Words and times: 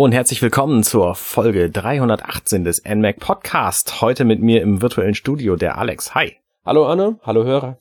Hallo 0.00 0.06
und 0.06 0.12
herzlich 0.12 0.40
willkommen 0.40 0.82
zur 0.82 1.14
Folge 1.14 1.68
318 1.68 2.64
des 2.64 2.82
NMAC 2.88 3.20
Podcast. 3.20 4.00
Heute 4.00 4.24
mit 4.24 4.40
mir 4.40 4.62
im 4.62 4.80
virtuellen 4.80 5.14
Studio 5.14 5.56
der 5.56 5.76
Alex. 5.76 6.14
Hi. 6.14 6.36
Hallo 6.64 6.86
Anne, 6.86 7.18
hallo 7.22 7.44
Hörer. 7.44 7.76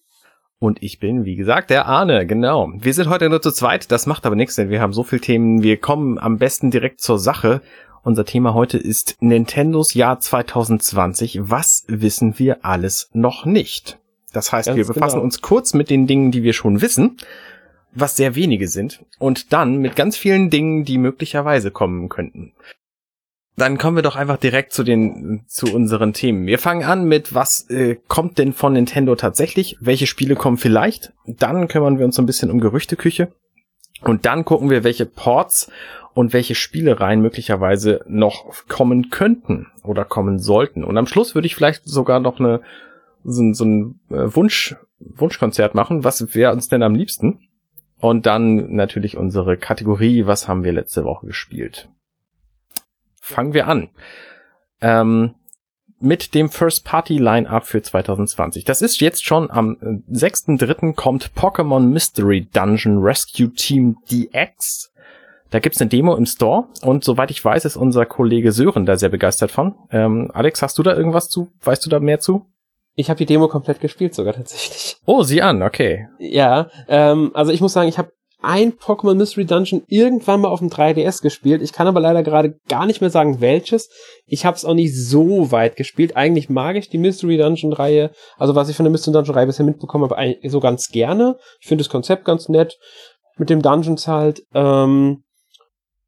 Und 0.59 0.83
ich 0.83 0.99
bin, 0.99 1.23
wie 1.23 1.37
gesagt, 1.37 1.69
der 1.69 1.85
Arne, 1.85 2.27
genau. 2.27 2.73
Wir 2.75 2.93
sind 2.93 3.07
heute 3.07 3.29
nur 3.29 3.41
zu 3.41 3.53
zweit, 3.53 3.89
das 3.89 4.05
macht 4.05 4.25
aber 4.25 4.35
nichts, 4.35 4.55
denn 4.55 4.69
wir 4.69 4.81
haben 4.81 4.91
so 4.91 5.03
viele 5.03 5.21
Themen. 5.21 5.63
Wir 5.63 5.77
kommen 5.77 6.19
am 6.19 6.37
besten 6.37 6.71
direkt 6.71 6.99
zur 6.99 7.19
Sache. 7.19 7.61
Unser 8.03 8.25
Thema 8.25 8.53
heute 8.53 8.77
ist 8.77 9.15
Nintendos 9.21 9.93
Jahr 9.93 10.19
2020. 10.19 11.49
Was 11.49 11.85
wissen 11.87 12.37
wir 12.37 12.65
alles 12.65 13.09
noch 13.13 13.45
nicht? 13.45 13.97
Das 14.33 14.51
heißt, 14.51 14.67
Ganz 14.67 14.75
wir 14.75 14.85
befassen 14.85 15.15
genau. 15.15 15.23
uns 15.23 15.39
kurz 15.39 15.73
mit 15.73 15.89
den 15.89 16.05
Dingen, 16.05 16.31
die 16.31 16.43
wir 16.43 16.51
schon 16.51 16.81
wissen 16.81 17.15
was 17.99 18.15
sehr 18.15 18.35
wenige 18.35 18.67
sind, 18.67 19.03
und 19.19 19.53
dann 19.53 19.77
mit 19.77 19.95
ganz 19.95 20.17
vielen 20.17 20.49
Dingen, 20.49 20.85
die 20.85 20.97
möglicherweise 20.97 21.71
kommen 21.71 22.09
könnten. 22.09 22.53
Dann 23.55 23.77
kommen 23.77 23.97
wir 23.97 24.03
doch 24.03 24.15
einfach 24.15 24.37
direkt 24.37 24.71
zu 24.71 24.83
den 24.83 25.43
zu 25.47 25.73
unseren 25.73 26.13
Themen. 26.13 26.45
Wir 26.45 26.59
fangen 26.59 26.83
an 26.85 27.05
mit 27.05 27.35
was 27.35 27.69
äh, 27.69 27.97
kommt 28.07 28.37
denn 28.37 28.53
von 28.53 28.71
Nintendo 28.71 29.15
tatsächlich? 29.15 29.75
Welche 29.81 30.07
Spiele 30.07 30.35
kommen 30.35 30.57
vielleicht? 30.57 31.11
Dann 31.25 31.67
kümmern 31.67 31.99
wir 31.99 32.05
uns 32.05 32.15
so 32.15 32.21
ein 32.21 32.25
bisschen 32.25 32.51
um 32.51 32.61
Gerüchteküche 32.61 33.33
und 34.01 34.25
dann 34.25 34.45
gucken 34.45 34.69
wir, 34.69 34.85
welche 34.85 35.05
Ports 35.05 35.69
und 36.13 36.31
welche 36.31 36.55
Spielereien 36.55 37.21
möglicherweise 37.21 38.01
noch 38.07 38.45
kommen 38.69 39.09
könnten 39.09 39.67
oder 39.83 40.05
kommen 40.05 40.39
sollten. 40.39 40.85
Und 40.85 40.97
am 40.97 41.07
Schluss 41.07 41.35
würde 41.35 41.45
ich 41.45 41.55
vielleicht 41.55 41.85
sogar 41.85 42.21
noch 42.21 42.39
eine 42.39 42.61
so, 43.23 43.53
so 43.53 43.65
ein 43.65 43.99
äh, 44.09 44.35
Wunsch 44.35 44.75
Wunschkonzert 44.99 45.75
machen. 45.75 46.03
Was 46.03 46.33
wäre 46.33 46.53
uns 46.53 46.67
denn 46.67 46.83
am 46.83 46.95
liebsten? 46.95 47.48
Und 47.99 48.25
dann 48.25 48.73
natürlich 48.73 49.17
unsere 49.17 49.57
Kategorie, 49.57 50.25
was 50.25 50.47
haben 50.47 50.63
wir 50.63 50.71
letzte 50.71 51.03
Woche 51.03 51.27
gespielt. 51.27 51.89
Fangen 53.21 53.53
wir 53.53 53.67
an. 53.67 53.89
Ähm, 54.81 55.35
mit 55.99 56.33
dem 56.33 56.49
First 56.49 56.85
Party 56.85 57.17
Line-Up 57.17 57.67
für 57.67 57.81
2020. 57.81 58.63
Das 58.63 58.81
ist 58.81 59.01
jetzt 59.01 59.25
schon 59.25 59.51
am 59.51 59.75
6.3. 60.09 60.95
kommt 60.95 61.31
Pokémon 61.35 61.81
Mystery 61.81 62.47
Dungeon 62.53 62.99
Rescue 62.99 63.51
Team 63.53 63.97
DX. 64.09 64.93
Da 65.49 65.59
gibt's 65.59 65.81
eine 65.81 65.89
Demo 65.89 66.15
im 66.15 66.25
Store 66.25 66.67
und 66.83 67.03
soweit 67.03 67.31
ich 67.31 67.43
weiß, 67.43 67.65
ist 67.65 67.75
unser 67.75 68.05
Kollege 68.05 68.51
Sören 68.51 68.85
da 68.85 68.97
sehr 68.97 69.09
begeistert 69.09 69.51
von. 69.51 69.75
Ähm, 69.91 70.31
Alex, 70.33 70.61
hast 70.61 70.77
du 70.77 70.83
da 70.83 70.95
irgendwas 70.95 71.29
zu? 71.29 71.51
Weißt 71.63 71.85
du 71.85 71.89
da 71.89 71.99
mehr 71.99 72.19
zu? 72.19 72.45
Ich 72.99 73.09
habe 73.09 73.17
die 73.17 73.25
Demo 73.25 73.47
komplett 73.47 73.79
gespielt 73.79 74.13
sogar 74.13 74.33
tatsächlich. 74.33 74.97
Oh, 75.05 75.23
sieh 75.23 75.41
an, 75.41 75.63
okay. 75.63 76.09
Ja, 76.19 76.69
ähm, 76.89 77.31
also 77.33 77.53
ich 77.53 77.61
muss 77.61 77.71
sagen, 77.71 77.87
ich 77.87 77.97
habe 77.97 78.11
ein 78.41 78.73
Pokémon 78.73 79.15
Mystery 79.15 79.45
Dungeon 79.45 79.83
irgendwann 79.87 80.41
mal 80.41 80.49
auf 80.49 80.59
dem 80.59 80.67
3DS 80.69 81.21
gespielt. 81.21 81.61
Ich 81.61 81.71
kann 81.71 81.87
aber 81.87 82.01
leider 82.01 82.23
gerade 82.23 82.59
gar 82.67 82.85
nicht 82.85 82.99
mehr 82.99 83.09
sagen, 83.09 83.39
welches. 83.39 83.89
Ich 84.25 84.43
habe 84.45 84.57
es 84.57 84.65
auch 84.65 84.73
nicht 84.73 84.93
so 84.93 85.49
weit 85.49 85.77
gespielt. 85.77 86.17
Eigentlich 86.17 86.49
mag 86.49 86.75
ich 86.75 86.89
die 86.89 86.97
Mystery 86.97 87.37
Dungeon 87.37 87.71
Reihe, 87.71 88.11
also 88.37 88.53
was 88.55 88.67
ich 88.67 88.75
von 88.75 88.83
der 88.83 88.91
Mystery 88.91 89.13
Dungeon 89.13 89.35
Reihe 89.35 89.47
bisher 89.47 89.65
mitbekommen 89.65 90.09
habe, 90.09 90.35
so 90.49 90.59
ganz 90.59 90.89
gerne. 90.89 91.37
Ich 91.61 91.69
finde 91.69 91.85
das 91.85 91.89
Konzept 91.89 92.25
ganz 92.25 92.49
nett. 92.49 92.77
Mit 93.37 93.49
dem 93.49 93.61
Dungeons 93.61 94.09
halt. 94.09 94.41
Ähm, 94.53 95.23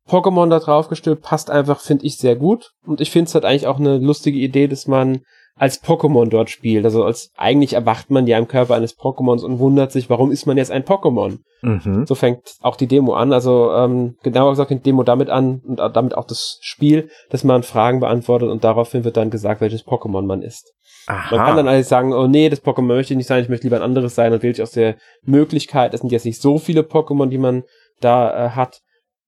Pokémon 0.09 0.49
da 0.49 0.59
drauf 0.59 0.89
gestülpt 0.89 1.23
passt 1.23 1.49
einfach, 1.49 1.79
finde 1.79 2.05
ich, 2.05 2.17
sehr 2.17 2.35
gut. 2.35 2.71
Und 2.85 2.99
ich 2.99 3.11
finde 3.11 3.29
es 3.29 3.33
halt 3.33 3.45
eigentlich 3.45 3.67
auch 3.67 3.79
eine 3.79 3.97
lustige 3.97 4.39
Idee, 4.39 4.67
dass 4.67 4.87
man 4.87 5.21
als 5.55 5.83
Pokémon 5.83 6.29
dort 6.29 6.49
spielt. 6.49 6.85
Also 6.85 7.03
als 7.03 7.31
eigentlich 7.37 7.73
erwacht 7.73 8.09
man 8.09 8.27
ja 8.27 8.37
im 8.37 8.47
Körper 8.47 8.75
eines 8.75 8.97
Pokémons 8.97 9.43
und 9.43 9.59
wundert 9.59 9.91
sich, 9.91 10.09
warum 10.09 10.31
ist 10.31 10.45
man 10.45 10.57
jetzt 10.57 10.71
ein 10.71 10.83
Pokémon? 10.83 11.39
Mhm. 11.61 12.05
So 12.07 12.15
fängt 12.15 12.55
auch 12.61 12.75
die 12.75 12.87
Demo 12.87 13.13
an. 13.13 13.33
Also 13.33 13.71
ähm, 13.73 14.15
genauer 14.23 14.51
gesagt 14.51 14.69
fängt 14.69 14.85
die 14.85 14.89
Demo 14.89 15.03
damit 15.03 15.29
an 15.29 15.61
und 15.65 15.77
damit 15.77 16.15
auch 16.15 16.25
das 16.25 16.57
Spiel, 16.61 17.09
dass 17.29 17.43
man 17.43 17.63
Fragen 17.63 17.99
beantwortet 17.99 18.49
und 18.49 18.63
daraufhin 18.63 19.03
wird 19.03 19.17
dann 19.17 19.29
gesagt, 19.29 19.61
welches 19.61 19.85
Pokémon 19.85 20.23
man 20.23 20.41
ist. 20.41 20.73
Aha. 21.07 21.35
Man 21.35 21.45
kann 21.45 21.57
dann 21.57 21.67
eigentlich 21.67 21.87
sagen, 21.87 22.13
oh 22.13 22.27
nee, 22.27 22.49
das 22.49 22.63
Pokémon 22.63 22.83
möchte 22.83 23.13
ich 23.13 23.17
nicht 23.17 23.27
sein, 23.27 23.43
ich 23.43 23.49
möchte 23.49 23.65
lieber 23.65 23.77
ein 23.77 23.81
anderes 23.81 24.15
sein 24.15 24.33
und 24.33 24.43
wählt 24.43 24.55
sich 24.55 24.63
aus 24.63 24.71
der 24.71 24.95
Möglichkeit, 25.23 25.93
es 25.93 26.01
sind 26.01 26.11
jetzt 26.11 26.25
nicht 26.25 26.41
so 26.41 26.57
viele 26.57 26.81
Pokémon, 26.81 27.27
die 27.27 27.37
man 27.37 27.63
da 27.99 28.47
äh, 28.47 28.49
hat, 28.51 28.81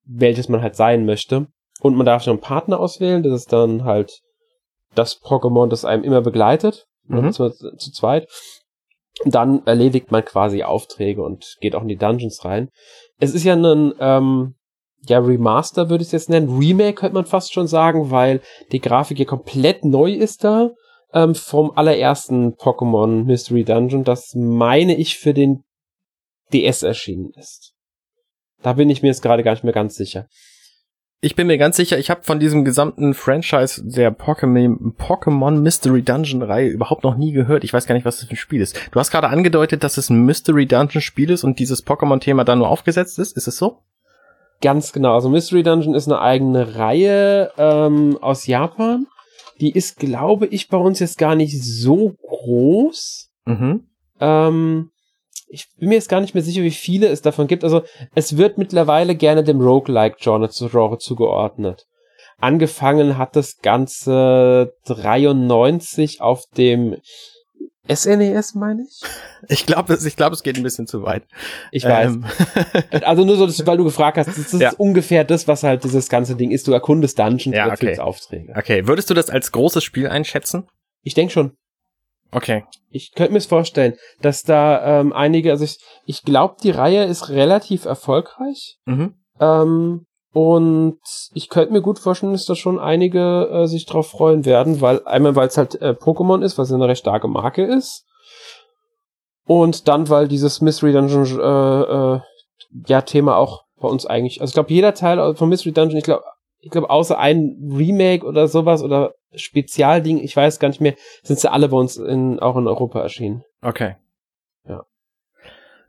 welches 0.06 0.50
man 0.50 0.62
halt 0.62 0.76
sein 0.76 1.06
möchte. 1.06 1.48
Und 1.82 1.96
man 1.96 2.06
darf 2.06 2.24
schon 2.24 2.32
einen 2.32 2.42
Partner 2.42 2.80
auswählen, 2.80 3.24
das 3.24 3.34
ist 3.34 3.54
dann 3.54 3.84
halt 3.84 4.22
das 4.96 5.22
Pokémon, 5.22 5.68
das 5.68 5.86
einem 5.86 6.04
immer 6.04 6.22
begleitet, 6.22 6.86
mhm. 7.08 7.32
zu, 7.32 7.50
zu 7.50 7.92
zweit. 7.92 8.28
Dann 9.26 9.66
erledigt 9.66 10.12
man 10.12 10.26
quasi 10.26 10.64
Aufträge 10.64 11.24
und 11.24 11.58
geht 11.62 11.76
auch 11.76 11.84
in 11.84 11.88
die 11.88 11.98
Dungeons 11.98 12.44
rein. 12.44 12.70
Es 13.20 13.34
ist 13.34 13.44
ja 13.44 13.56
ein 13.56 13.94
ähm, 14.00 14.56
ja, 15.08 15.20
Remaster 15.20 15.90
würde 15.90 16.02
ich 16.02 16.08
es 16.08 16.14
jetzt 16.14 16.30
nennen. 16.30 16.58
Remake 16.58 16.94
könnte 16.94 17.16
man 17.16 17.26
fast 17.26 17.54
schon 17.54 17.68
sagen, 17.68 18.10
weil 18.10 18.42
die 18.72 18.80
Grafik 18.80 19.18
hier 19.18 19.26
komplett 19.26 19.84
neu 19.84 20.12
ist 20.14 20.44
da. 20.44 20.72
Ähm, 21.14 21.36
vom 21.36 21.72
allerersten 21.72 22.56
Pokémon 22.56 23.26
Mystery 23.26 23.64
Dungeon, 23.64 24.04
das 24.04 24.34
meine 24.34 24.96
ich 24.96 25.20
für 25.20 25.34
den 25.34 25.64
DS 26.54 26.82
erschienen 26.82 27.32
ist. 27.36 27.74
Da 28.64 28.74
bin 28.74 28.90
ich 28.90 29.02
mir 29.04 29.10
jetzt 29.10 29.22
gerade 29.22 29.44
gar 29.44 29.52
nicht 29.52 29.64
mehr 29.64 29.74
ganz 29.74 29.96
sicher. 29.96 30.28
Ich 31.24 31.38
bin 31.38 31.48
mir 31.48 31.58
ganz 31.58 31.78
sicher, 31.78 31.98
ich 31.98 32.10
habe 32.10 32.22
von 32.24 32.42
diesem 32.42 32.66
gesamten 32.66 33.14
Franchise 33.14 33.82
der 33.82 34.14
Pokémon, 34.14 34.94
Pokémon 34.98 35.52
Mystery 35.62 36.02
Dungeon 36.02 36.42
Reihe 36.42 36.68
überhaupt 36.68 37.06
noch 37.06 37.16
nie 37.16 37.32
gehört. 37.32 37.64
Ich 37.64 37.72
weiß 37.72 37.86
gar 37.86 37.96
nicht, 37.96 38.04
was 38.04 38.18
das 38.18 38.26
für 38.26 38.34
ein 38.34 38.36
Spiel 38.36 38.60
ist. 38.60 38.78
Du 38.92 39.00
hast 39.00 39.10
gerade 39.10 39.30
angedeutet, 39.30 39.86
dass 39.86 39.96
es 39.96 40.10
ein 40.10 40.26
Mystery 40.26 40.66
Dungeon 40.66 41.00
Spiel 41.02 41.30
ist 41.30 41.46
und 41.46 41.60
dieses 41.60 41.88
Pokémon-Thema 41.88 42.44
da 42.44 42.58
nur 42.58 42.68
aufgesetzt 42.68 43.20
ist. 43.20 43.38
Ist 43.38 43.48
es 43.48 43.56
so? 43.56 43.78
Ganz 44.62 44.92
genau. 44.92 45.14
Also 45.14 45.30
Mystery 45.30 45.64
Dungeon 45.64 45.96
ist 45.96 46.10
eine 46.10 46.20
eigene 46.20 46.76
Reihe 46.76 47.52
ähm, 47.58 48.18
aus 48.20 48.46
Japan. 48.46 49.08
Die 49.62 49.72
ist, 49.72 50.00
glaube 50.00 50.48
ich, 50.48 50.68
bei 50.68 50.78
uns 50.78 51.00
jetzt 51.00 51.18
gar 51.18 51.36
nicht 51.36 51.58
so 51.64 52.18
groß. 52.28 53.32
Mhm. 53.46 53.86
Ähm, 54.20 54.90
ich 55.54 55.68
bin 55.78 55.90
mir 55.90 55.96
jetzt 55.96 56.10
gar 56.10 56.20
nicht 56.20 56.34
mehr 56.34 56.44
sicher, 56.44 56.64
wie 56.64 56.72
viele 56.72 57.08
es 57.08 57.22
davon 57.22 57.46
gibt. 57.48 57.64
Also 57.64 57.84
es 58.16 58.38
wird 58.38 58.58
mittlerweile 58.58 59.16
gerne 59.16 59.44
dem 59.44 59.62
Roguelike-Genre 59.62 60.50
zugeordnet. 60.98 61.86
Angefangen 62.40 63.18
hat 63.20 63.36
das 63.36 63.60
Ganze 63.60 64.74
93 64.86 66.22
auf 66.22 66.46
dem 66.58 66.98
SNES, 67.88 68.56
e 68.56 68.60
meine 68.60 68.84
ich? 68.84 69.02
Ich 69.50 69.66
glaube, 69.66 70.00
ich 70.02 70.16
glaube, 70.16 70.34
es 70.34 70.42
geht 70.42 70.56
ein 70.56 70.64
bisschen 70.64 70.88
zu 70.88 71.04
weit. 71.04 71.24
Ich 71.72 71.84
weiß. 71.84 72.14
Ähm. 72.14 72.26
also 73.04 73.26
nur 73.26 73.36
so, 73.36 73.46
dass, 73.46 73.68
weil 73.68 73.76
du 73.76 73.84
gefragt 73.84 74.18
hast, 74.18 74.28
das 74.28 74.38
ist 74.38 74.54
ja. 74.62 74.72
ungefähr 74.78 75.26
das, 75.26 75.50
was 75.50 75.64
halt 75.64 75.84
dieses 75.84 76.08
ganze 76.08 76.38
Ding 76.38 76.52
ist. 76.52 76.66
Du 76.66 76.72
erkundest 76.72 77.20
Dungeons, 77.20 77.56
ja, 77.56 77.70
okay. 77.70 78.00
Aufträge. 78.00 78.54
Okay, 78.56 78.88
würdest 78.88 79.10
du 79.10 79.14
das 79.14 79.30
als 79.30 79.52
großes 79.52 79.84
Spiel 79.84 80.08
einschätzen? 80.08 80.66
Ich 81.02 81.14
denke 81.14 81.34
schon. 81.34 81.58
Okay. 82.34 82.66
Ich 82.90 83.14
könnte 83.14 83.34
mir 83.34 83.42
vorstellen, 83.42 83.96
dass 84.22 84.44
da 84.44 85.00
ähm, 85.00 85.14
einige, 85.14 85.52
also 85.52 85.64
ich, 85.64 85.78
ich 86.06 86.24
glaube, 86.24 86.56
die 86.62 86.72
Reihe 86.72 87.06
ist 87.06 87.30
relativ 87.30 87.86
erfolgreich. 87.86 88.78
Mhm. 88.86 89.16
Ähm, 89.40 90.06
und 90.34 91.00
ich 91.34 91.50
könnte 91.50 91.74
mir 91.74 91.82
gut 91.82 92.00
vorstellen, 92.00 92.32
dass 92.32 92.46
da 92.46 92.56
schon 92.56 92.80
einige 92.80 93.50
äh, 93.52 93.68
sich 93.68 93.86
drauf 93.86 94.10
freuen 94.10 94.46
werden, 94.46 94.82
weil 94.82 95.06
einmal, 95.06 95.36
weil 95.36 95.48
es 95.48 95.58
halt 95.58 95.80
äh, 95.82 95.92
Pokémon 95.92 96.44
ist, 96.44 96.58
was 96.58 96.72
eine 96.72 96.88
recht 96.88 97.02
starke 97.02 97.28
Marke 97.28 97.64
ist. 97.64 98.06
Und 99.46 99.88
dann, 99.88 100.10
weil 100.10 100.28
dieses 100.28 100.62
Mystery 100.62 100.94
Dungeon 100.94 101.26
äh, 101.40 102.16
äh, 102.16 102.20
ja 102.88 103.02
Thema 103.02 103.38
auch 103.38 103.66
bei 103.80 103.88
uns 103.88 104.06
eigentlich, 104.06 104.42
also 104.42 104.52
ich 104.52 104.56
glaube, 104.56 104.74
jeder 104.74 104.94
Teil 104.96 105.36
von 105.36 105.50
Mystery 105.50 105.74
Dungeon, 105.74 105.98
ich 105.98 106.06
glaube, 106.06 106.24
ich 106.64 106.72
glaube, 106.72 106.90
außer 106.90 107.20
ein 107.20 107.58
Remake 107.62 108.26
oder 108.26 108.48
sowas 108.48 108.82
oder 108.82 109.16
Spezialding, 109.36 110.20
ich 110.20 110.36
weiß 110.36 110.60
gar 110.60 110.70
nicht 110.70 110.80
mehr, 110.80 110.96
sind 111.22 111.40
sie 111.40 111.52
alle 111.52 111.68
bei 111.68 111.78
uns 111.78 111.98
in, 111.98 112.40
auch 112.40 112.56
in 112.56 112.68
Europa 112.68 113.02
erschienen. 113.02 113.44
Okay. 113.62 113.96
Ja. 114.68 114.84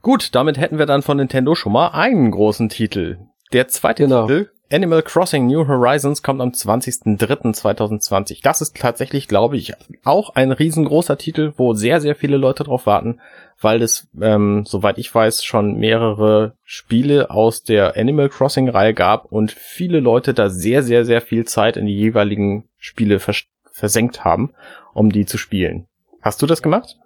Gut, 0.03 0.35
damit 0.35 0.59
hätten 0.59 0.79
wir 0.79 0.87
dann 0.87 1.03
von 1.03 1.17
Nintendo 1.17 1.55
schon 1.55 1.73
mal 1.73 1.89
einen 1.89 2.31
großen 2.31 2.69
Titel. 2.69 3.19
Der 3.53 3.69
zweite 3.69 4.05
genau. 4.05 4.27
Titel, 4.27 4.51
Animal 4.75 5.03
Crossing 5.03 5.47
New 5.47 5.69
Horizons, 5.69 6.23
kommt 6.23 6.41
am 6.41 6.51
20.03.2020. 6.51 8.41
Das 8.43 8.61
ist 8.61 8.77
tatsächlich, 8.77 9.29
glaube 9.29 9.57
ich, 9.57 9.73
auch 10.05 10.35
ein 10.35 10.51
riesengroßer 10.53 11.17
Titel, 11.17 11.53
wo 11.57 11.75
sehr, 11.75 12.01
sehr 12.01 12.17
viele 12.17 12.37
Leute 12.37 12.65
drauf 12.65 12.87
warten 12.87 13.21
weil 13.61 13.83
es, 13.83 14.09
ähm, 14.21 14.65
soweit 14.67 14.99
ich 14.99 15.13
weiß, 15.13 15.45
schon 15.45 15.77
mehrere 15.77 16.57
Spiele 16.63 17.31
aus 17.31 17.63
der 17.63 17.97
Animal 17.97 18.29
Crossing-Reihe 18.29 18.95
gab 18.95 19.27
und 19.27 19.53
viele 19.53 20.01
Leute 20.01 20.35
da 20.35 20.51
sehr, 20.51 20.83
sehr, 20.83 21.05
sehr 21.05 21.21
viel 21.21 21.45
Zeit 21.45 21.77
in 21.77 21.87
die 21.87 21.97
jeweiligen 21.97 22.69
Spiele 22.79 23.19
vers 23.19 23.45
versenkt 23.73 24.25
haben, 24.25 24.53
um 24.93 25.11
die 25.11 25.27
zu 25.27 25.37
spielen. 25.37 25.89
Hast 26.23 26.41
du 26.41 26.47
das 26.47 26.63
gemacht? 26.63 26.97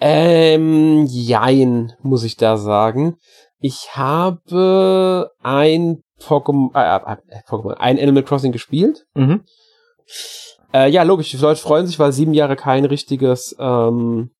Ähm, 0.00 1.06
jein, 1.06 1.92
muss 2.02 2.24
ich 2.24 2.36
da 2.36 2.56
sagen. 2.56 3.18
Ich 3.60 3.90
habe 3.94 5.30
ein 5.44 6.02
Pokémon, 6.20 6.70
äh, 6.74 7.12
äh, 7.12 7.40
Pokémon, 7.48 7.74
ein 7.74 7.98
Animal 7.98 8.22
Crossing 8.22 8.52
gespielt. 8.52 9.04
Mhm. 9.14 9.44
Äh, 10.72 10.90
ja, 10.90 11.02
logisch, 11.02 11.30
die 11.30 11.36
Leute 11.36 11.60
freuen 11.60 11.86
sich, 11.86 11.98
weil 11.98 12.12
sieben 12.12 12.34
Jahre 12.34 12.56
kein 12.56 12.84
richtiges 12.84 13.54
ähm, 13.58 14.30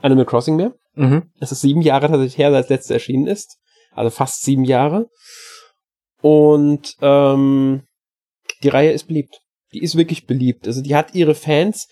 Animal 0.00 0.26
Crossing 0.26 0.56
mehr. 0.56 0.74
Mhm. 0.94 1.30
Es 1.40 1.52
ist 1.52 1.60
sieben 1.60 1.82
Jahre 1.82 2.08
tatsächlich 2.08 2.38
her, 2.38 2.50
seit 2.50 2.64
das 2.64 2.70
letzte 2.70 2.94
erschienen 2.94 3.26
ist. 3.26 3.58
Also 3.92 4.10
fast 4.10 4.42
sieben 4.42 4.64
Jahre. 4.64 5.06
Und 6.20 6.96
ähm, 7.00 7.82
die 8.62 8.68
Reihe 8.68 8.92
ist 8.92 9.06
beliebt. 9.06 9.40
Die 9.72 9.82
ist 9.82 9.96
wirklich 9.96 10.26
beliebt. 10.26 10.66
Also 10.66 10.82
die 10.82 10.96
hat 10.96 11.14
ihre 11.14 11.34
Fans. 11.34 11.88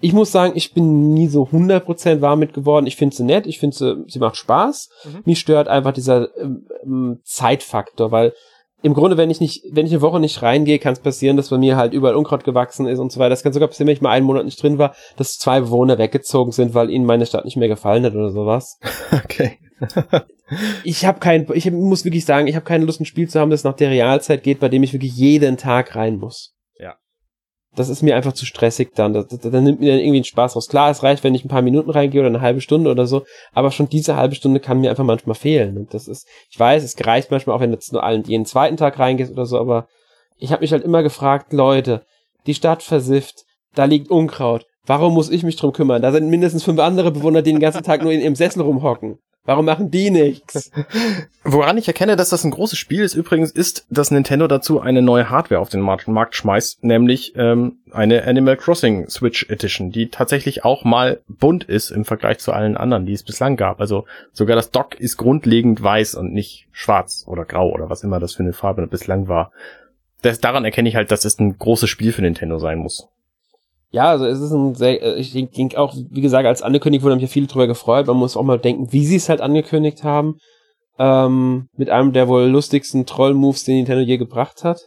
Ich 0.00 0.12
muss 0.12 0.30
sagen, 0.30 0.52
ich 0.56 0.72
bin 0.72 1.12
nie 1.12 1.26
so 1.26 1.44
100% 1.44 2.20
warm 2.20 2.38
mit 2.38 2.54
geworden. 2.54 2.86
Ich 2.86 2.96
finde 2.96 3.16
sie 3.16 3.24
nett, 3.24 3.46
ich 3.46 3.58
finde 3.58 3.76
sie, 3.76 4.04
sie 4.06 4.20
macht 4.20 4.36
Spaß. 4.36 4.88
Mhm. 5.04 5.22
Mich 5.24 5.40
stört 5.40 5.68
einfach 5.68 5.92
dieser 5.92 6.28
ähm, 6.38 7.20
Zeitfaktor, 7.24 8.12
weil 8.12 8.32
im 8.82 8.94
Grunde, 8.94 9.16
wenn 9.16 9.30
ich 9.30 9.40
nicht, 9.40 9.64
wenn 9.70 9.86
ich 9.86 9.92
eine 9.92 10.02
Woche 10.02 10.20
nicht 10.20 10.42
reingehe, 10.42 10.78
kann 10.78 10.92
es 10.92 11.00
passieren, 11.00 11.36
dass 11.36 11.50
bei 11.50 11.58
mir 11.58 11.76
halt 11.76 11.92
überall 11.92 12.14
Unkraut 12.14 12.44
gewachsen 12.44 12.86
ist 12.86 13.00
und 13.00 13.10
so 13.10 13.18
weiter. 13.18 13.30
Das 13.30 13.42
kann 13.42 13.52
sogar 13.52 13.68
passieren, 13.68 13.88
wenn 13.88 13.96
ich 13.96 14.00
mal 14.00 14.10
einen 14.10 14.26
Monat 14.26 14.44
nicht 14.44 14.62
drin 14.62 14.78
war, 14.78 14.94
dass 15.16 15.38
zwei 15.38 15.60
Bewohner 15.60 15.98
weggezogen 15.98 16.52
sind, 16.52 16.74
weil 16.74 16.90
ihnen 16.90 17.04
meine 17.04 17.26
Stadt 17.26 17.44
nicht 17.44 17.56
mehr 17.56 17.68
gefallen 17.68 18.04
hat 18.04 18.14
oder 18.14 18.30
sowas. 18.30 18.78
Okay. 19.24 19.58
ich 20.84 21.04
habe 21.04 21.20
kein, 21.20 21.46
ich 21.54 21.70
muss 21.70 22.04
wirklich 22.04 22.24
sagen, 22.24 22.46
ich 22.46 22.56
habe 22.56 22.64
keine 22.64 22.84
Lust, 22.84 23.00
ein 23.00 23.04
Spiel 23.04 23.28
zu 23.28 23.38
haben, 23.38 23.50
das 23.50 23.64
nach 23.64 23.76
der 23.76 23.90
Realzeit 23.90 24.42
geht, 24.42 24.60
bei 24.60 24.68
dem 24.68 24.82
ich 24.82 24.92
wirklich 24.92 25.16
jeden 25.16 25.56
Tag 25.56 25.94
rein 25.94 26.18
muss 26.18 26.57
das 27.78 27.88
ist 27.88 28.02
mir 28.02 28.16
einfach 28.16 28.32
zu 28.32 28.46
stressig 28.46 28.90
dann. 28.94 29.12
Das, 29.12 29.28
das, 29.28 29.40
das 29.40 29.62
nimmt 29.62 29.80
mir 29.80 29.92
dann 29.92 30.00
irgendwie 30.00 30.18
einen 30.18 30.24
Spaß 30.24 30.56
raus. 30.56 30.68
Klar, 30.68 30.90
es 30.90 31.02
reicht, 31.02 31.24
wenn 31.24 31.34
ich 31.34 31.44
ein 31.44 31.48
paar 31.48 31.62
Minuten 31.62 31.90
reingehe 31.90 32.20
oder 32.20 32.28
eine 32.28 32.40
halbe 32.40 32.60
Stunde 32.60 32.90
oder 32.90 33.06
so, 33.06 33.24
aber 33.52 33.70
schon 33.70 33.88
diese 33.88 34.16
halbe 34.16 34.34
Stunde 34.34 34.60
kann 34.60 34.80
mir 34.80 34.90
einfach 34.90 35.04
manchmal 35.04 35.36
fehlen. 35.36 35.76
Und 35.76 35.94
das 35.94 36.08
ist, 36.08 36.26
ich 36.50 36.58
weiß, 36.58 36.82
es 36.82 36.96
reicht 37.06 37.30
manchmal 37.30 37.56
auch, 37.56 37.60
wenn 37.60 37.70
du 37.70 37.76
jetzt 37.76 37.92
nur 37.92 38.08
jeden 38.10 38.46
zweiten 38.46 38.76
Tag 38.76 38.98
reingehst 38.98 39.32
oder 39.32 39.46
so, 39.46 39.58
aber 39.58 39.86
ich 40.36 40.52
habe 40.52 40.62
mich 40.62 40.72
halt 40.72 40.84
immer 40.84 41.02
gefragt, 41.02 41.52
Leute, 41.52 42.02
die 42.46 42.54
Stadt 42.54 42.82
versifft, 42.82 43.44
da 43.74 43.84
liegt 43.84 44.10
Unkraut. 44.10 44.66
Warum 44.86 45.14
muss 45.14 45.30
ich 45.30 45.42
mich 45.42 45.56
drum 45.56 45.72
kümmern? 45.72 46.02
Da 46.02 46.12
sind 46.12 46.30
mindestens 46.30 46.64
fünf 46.64 46.80
andere 46.80 47.10
Bewohner, 47.10 47.42
die 47.42 47.52
den 47.52 47.60
ganzen 47.60 47.82
Tag 47.82 48.02
nur 48.02 48.12
in 48.12 48.20
ihrem 48.20 48.34
Sessel 48.34 48.62
rumhocken. 48.62 49.18
Warum 49.48 49.64
machen 49.64 49.90
die 49.90 50.10
nichts? 50.10 50.70
Woran 51.42 51.78
ich 51.78 51.88
erkenne, 51.88 52.16
dass 52.16 52.28
das 52.28 52.44
ein 52.44 52.50
großes 52.50 52.78
Spiel 52.78 53.02
ist, 53.02 53.14
übrigens, 53.14 53.50
ist, 53.50 53.86
dass 53.88 54.10
Nintendo 54.10 54.46
dazu 54.46 54.78
eine 54.78 55.00
neue 55.00 55.30
Hardware 55.30 55.62
auf 55.62 55.70
den 55.70 55.80
Markt 55.80 56.34
schmeißt, 56.34 56.84
nämlich 56.84 57.32
ähm, 57.34 57.78
eine 57.90 58.24
Animal 58.26 58.58
Crossing 58.58 59.08
Switch 59.08 59.48
Edition, 59.48 59.90
die 59.90 60.10
tatsächlich 60.10 60.66
auch 60.66 60.84
mal 60.84 61.22
bunt 61.28 61.64
ist 61.64 61.90
im 61.90 62.04
Vergleich 62.04 62.40
zu 62.40 62.52
allen 62.52 62.76
anderen, 62.76 63.06
die 63.06 63.14
es 63.14 63.22
bislang 63.22 63.56
gab. 63.56 63.80
Also 63.80 64.04
sogar 64.34 64.54
das 64.54 64.70
Dock 64.70 65.00
ist 65.00 65.16
grundlegend 65.16 65.82
weiß 65.82 66.16
und 66.16 66.34
nicht 66.34 66.68
schwarz 66.70 67.24
oder 67.26 67.46
grau 67.46 67.70
oder 67.70 67.88
was 67.88 68.04
immer 68.04 68.20
das 68.20 68.34
für 68.34 68.42
eine 68.42 68.52
Farbe 68.52 68.86
bislang 68.86 69.28
war. 69.28 69.50
Das, 70.20 70.40
daran 70.40 70.66
erkenne 70.66 70.90
ich 70.90 70.94
halt, 70.94 71.10
dass 71.10 71.24
es 71.24 71.38
ein 71.38 71.56
großes 71.56 71.88
Spiel 71.88 72.12
für 72.12 72.20
Nintendo 72.20 72.58
sein 72.58 72.76
muss. 72.76 73.08
Ja, 73.90 74.10
also 74.10 74.26
es 74.26 74.40
ist 74.40 74.50
ein 74.50 74.74
sehr, 74.74 75.02
äh, 75.02 75.14
ich 75.18 75.32
denke 75.32 75.78
auch, 75.78 75.94
wie 76.10 76.20
gesagt, 76.20 76.46
als 76.46 76.62
angekündigt 76.62 77.02
wurde, 77.02 77.12
haben 77.12 77.20
mich 77.20 77.30
ja 77.30 77.32
viele 77.32 77.46
drüber 77.46 77.66
gefreut. 77.66 78.06
Man 78.06 78.16
muss 78.16 78.36
auch 78.36 78.42
mal 78.42 78.58
denken, 78.58 78.92
wie 78.92 79.06
sie 79.06 79.16
es 79.16 79.28
halt 79.28 79.40
angekündigt 79.40 80.04
haben. 80.04 80.36
Ähm, 80.98 81.68
mit 81.76 81.90
einem 81.90 82.12
der 82.12 82.28
wohl 82.28 82.44
lustigsten 82.44 83.06
Troll-Moves, 83.06 83.64
den 83.64 83.76
Nintendo 83.76 84.02
je 84.02 84.18
gebracht 84.18 84.64
hat. 84.64 84.80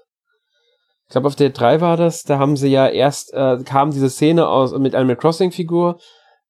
Ich 1.07 1.13
glaube, 1.13 1.27
auf 1.27 1.35
der 1.35 1.49
3 1.49 1.81
war 1.81 1.97
das, 1.97 2.23
da 2.23 2.37
haben 2.37 2.55
sie 2.57 2.69
ja 2.69 2.87
erst, 2.87 3.33
äh, 3.33 3.57
kam 3.65 3.91
diese 3.91 4.09
Szene 4.09 4.47
aus 4.47 4.77
mit 4.77 4.93
Animal 4.93 5.15
Crossing-Figur. 5.15 5.99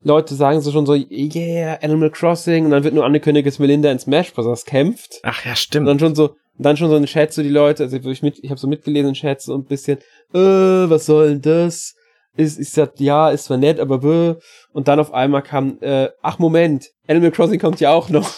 Leute 0.04 0.34
sagen 0.34 0.62
so 0.62 0.72
schon 0.72 0.88
so, 0.88 0.94
yeah, 0.94 1.78
Animal 1.82 2.10
Crossing, 2.10 2.66
und 2.66 2.72
dann 2.72 2.84
wird 2.84 2.96
nur 2.96 3.06
angekündigt, 3.06 3.48
dass 3.48 3.60
Melinda 3.60 3.92
in 3.92 4.00
Smash 4.00 4.34
Bros. 4.34 4.66
kämpft. 4.66 5.20
Ach 5.24 5.46
ja, 5.46 5.56
stimmt. 5.56 5.88
Und 5.88 5.94
dann 5.94 6.00
schon 6.00 6.16
so, 6.16 6.36
dann 6.58 6.78
schon 6.78 6.90
so 6.90 6.96
ein 6.96 7.06
Chat, 7.06 7.34
so 7.34 7.44
die 7.44 7.50
Leute, 7.50 7.84
also 7.84 7.98
ich, 7.98 8.24
ich 8.24 8.50
habe 8.50 8.60
so 8.60 8.68
mitgelesen 8.68 9.10
in 9.10 9.16
Chats 9.16 9.46
so 9.46 9.56
ein 9.56 9.66
bisschen, 9.66 10.00
äh, 10.34 10.40
was 10.40 11.06
soll 11.06 11.30
denn 11.30 11.42
das? 11.42 11.96
Ist, 12.36 12.60
ist 12.60 12.78
das, 12.78 12.90
ja, 12.98 13.30
ist 13.30 13.46
zwar 13.46 13.58
nett, 13.58 13.80
aber 13.80 14.00
bäh. 14.00 14.36
Und 14.72 14.88
dann 14.88 15.00
auf 15.00 15.14
einmal 15.14 15.42
kam, 15.42 15.78
äh, 15.82 16.10
ach 16.22 16.40
Moment, 16.40 16.90
Animal 17.08 17.32
Crossing 17.32 17.60
kommt 17.60 17.80
ja 17.80 17.92
auch 17.92 18.10
noch. 18.10 18.30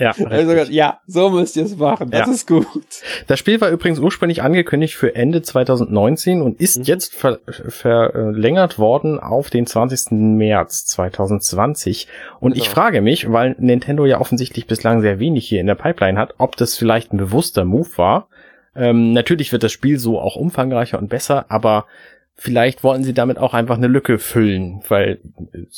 Ja, 0.00 0.14
also, 0.26 0.52
ja, 0.70 1.00
so 1.06 1.30
müsst 1.30 1.56
ihr 1.56 1.64
es 1.64 1.76
machen. 1.76 2.10
Das 2.10 2.26
ja. 2.26 2.32
ist 2.32 2.46
gut. 2.46 2.66
Das 3.26 3.38
Spiel 3.38 3.60
war 3.60 3.70
übrigens 3.70 3.98
ursprünglich 3.98 4.42
angekündigt 4.42 4.94
für 4.94 5.14
Ende 5.14 5.42
2019 5.42 6.40
und 6.40 6.60
ist 6.60 6.78
mhm. 6.78 6.84
jetzt 6.84 7.14
ver 7.14 7.40
verlängert 7.46 8.78
worden 8.78 9.18
auf 9.18 9.50
den 9.50 9.66
20. 9.66 10.12
März 10.12 10.86
2020. 10.86 12.06
Und 12.38 12.52
genau. 12.52 12.62
ich 12.62 12.70
frage 12.70 13.00
mich, 13.00 13.30
weil 13.32 13.56
Nintendo 13.58 14.06
ja 14.06 14.20
offensichtlich 14.20 14.66
bislang 14.66 15.00
sehr 15.00 15.18
wenig 15.18 15.48
hier 15.48 15.60
in 15.60 15.66
der 15.66 15.74
Pipeline 15.74 16.18
hat, 16.18 16.34
ob 16.38 16.56
das 16.56 16.76
vielleicht 16.76 17.12
ein 17.12 17.18
bewusster 17.18 17.64
Move 17.64 17.90
war. 17.96 18.28
Ähm, 18.76 19.12
natürlich 19.12 19.50
wird 19.50 19.64
das 19.64 19.72
Spiel 19.72 19.98
so 19.98 20.20
auch 20.20 20.36
umfangreicher 20.36 20.98
und 20.98 21.08
besser, 21.08 21.46
aber 21.48 21.86
vielleicht 22.38 22.84
wollten 22.84 23.04
sie 23.04 23.12
damit 23.12 23.38
auch 23.38 23.52
einfach 23.52 23.76
eine 23.76 23.88
Lücke 23.88 24.18
füllen, 24.18 24.80
weil 24.88 25.20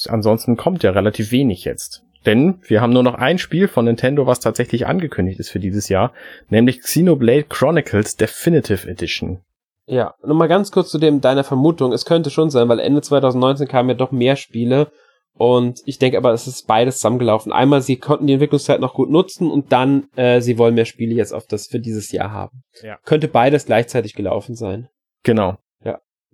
ansonsten 0.06 0.56
kommt 0.56 0.82
ja 0.82 0.90
relativ 0.90 1.32
wenig 1.32 1.64
jetzt. 1.64 2.04
Denn 2.26 2.60
wir 2.66 2.82
haben 2.82 2.92
nur 2.92 3.02
noch 3.02 3.14
ein 3.14 3.38
Spiel 3.38 3.66
von 3.66 3.86
Nintendo, 3.86 4.26
was 4.26 4.40
tatsächlich 4.40 4.86
angekündigt 4.86 5.40
ist 5.40 5.48
für 5.48 5.58
dieses 5.58 5.88
Jahr, 5.88 6.12
nämlich 6.50 6.80
Xenoblade 6.80 7.44
Chronicles 7.44 8.16
Definitive 8.16 8.88
Edition. 8.88 9.40
Ja, 9.86 10.14
nochmal 10.22 10.48
ganz 10.48 10.70
kurz 10.70 10.90
zu 10.90 10.98
dem 10.98 11.20
deiner 11.20 11.44
Vermutung. 11.44 11.92
Es 11.92 12.04
könnte 12.04 12.30
schon 12.30 12.50
sein, 12.50 12.68
weil 12.68 12.78
Ende 12.78 13.00
2019 13.00 13.66
kamen 13.66 13.88
ja 13.88 13.94
doch 13.94 14.12
mehr 14.12 14.36
Spiele. 14.36 14.92
Und 15.32 15.80
ich 15.86 15.98
denke 15.98 16.18
aber, 16.18 16.32
es 16.32 16.46
ist 16.46 16.66
beides 16.66 16.96
zusammengelaufen. 16.96 17.50
Einmal, 17.50 17.80
sie 17.80 17.96
konnten 17.96 18.26
die 18.26 18.34
Entwicklungszeit 18.34 18.80
noch 18.80 18.94
gut 18.94 19.10
nutzen 19.10 19.50
und 19.50 19.72
dann, 19.72 20.06
äh, 20.14 20.42
sie 20.42 20.58
wollen 20.58 20.74
mehr 20.74 20.84
Spiele 20.84 21.14
jetzt 21.14 21.32
auf 21.32 21.46
das 21.46 21.68
für 21.68 21.80
dieses 21.80 22.12
Jahr 22.12 22.30
haben. 22.30 22.62
Ja. 22.82 22.98
Könnte 23.04 23.26
beides 23.26 23.64
gleichzeitig 23.64 24.14
gelaufen 24.14 24.54
sein. 24.54 24.88
Genau. 25.22 25.56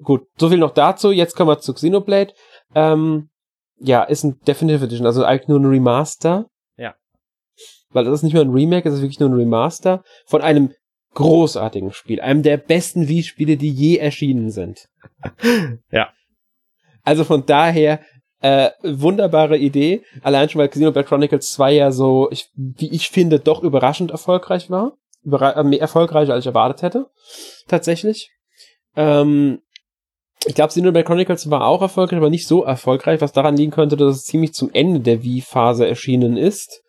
Gut, 0.02 0.26
so 0.36 0.48
viel 0.48 0.58
noch 0.58 0.72
dazu. 0.74 1.10
Jetzt 1.10 1.36
kommen 1.36 1.50
wir 1.50 1.58
zu 1.58 1.72
Xenoblade. 1.72 2.34
Ähm, 2.74 3.30
ja, 3.78 4.02
ist 4.02 4.24
ein 4.24 4.40
Definitive 4.46 4.84
Edition, 4.84 5.06
also 5.06 5.24
eigentlich 5.24 5.48
nur 5.48 5.60
ein 5.60 5.66
Remaster. 5.66 6.46
Ja. 6.76 6.94
Weil 7.90 8.04
das 8.04 8.14
ist 8.14 8.22
nicht 8.22 8.32
mehr 8.32 8.42
ein 8.42 8.50
Remake, 8.50 8.88
es 8.88 8.94
ist 8.94 9.02
wirklich 9.02 9.20
nur 9.20 9.30
ein 9.30 9.34
Remaster 9.34 10.02
von 10.26 10.42
einem 10.42 10.72
großartigen 11.14 11.92
Spiel, 11.92 12.20
einem 12.20 12.42
der 12.42 12.58
besten 12.58 13.08
Wii-Spiele, 13.08 13.56
die 13.56 13.70
je 13.70 13.96
erschienen 13.96 14.50
sind. 14.50 14.88
ja. 15.90 16.10
Also 17.02 17.24
von 17.24 17.46
daher, 17.46 18.00
äh, 18.40 18.70
wunderbare 18.82 19.56
Idee. 19.56 20.02
Allein 20.22 20.48
schon, 20.48 20.60
weil 20.60 20.68
Xenoblade 20.68 21.08
Chronicles 21.08 21.52
2 21.52 21.72
ja 21.72 21.90
so, 21.90 22.28
ich, 22.30 22.50
wie 22.54 22.90
ich 22.90 23.08
finde, 23.10 23.40
doch 23.40 23.62
überraschend 23.62 24.10
erfolgreich 24.10 24.70
war. 24.70 24.98
Überra 25.24 25.52
äh, 25.52 25.76
erfolgreicher, 25.76 26.34
als 26.34 26.44
ich 26.44 26.48
erwartet 26.48 26.82
hätte. 26.82 27.06
Tatsächlich. 27.66 28.30
Ähm, 28.94 29.60
ich 30.46 30.54
glaube, 30.54 30.68
Xenoblade 30.68 31.04
Chronicles 31.04 31.50
war 31.50 31.66
auch 31.66 31.82
erfolgreich, 31.82 32.18
aber 32.18 32.30
nicht 32.30 32.46
so 32.46 32.64
erfolgreich, 32.64 33.20
was 33.20 33.32
daran 33.32 33.56
liegen 33.56 33.72
könnte, 33.72 33.96
dass 33.96 34.16
es 34.16 34.24
ziemlich 34.24 34.54
zum 34.54 34.70
Ende 34.72 35.00
der 35.00 35.22
Wii-Phase 35.22 35.86
erschienen 35.86 36.36
ist. 36.36 36.82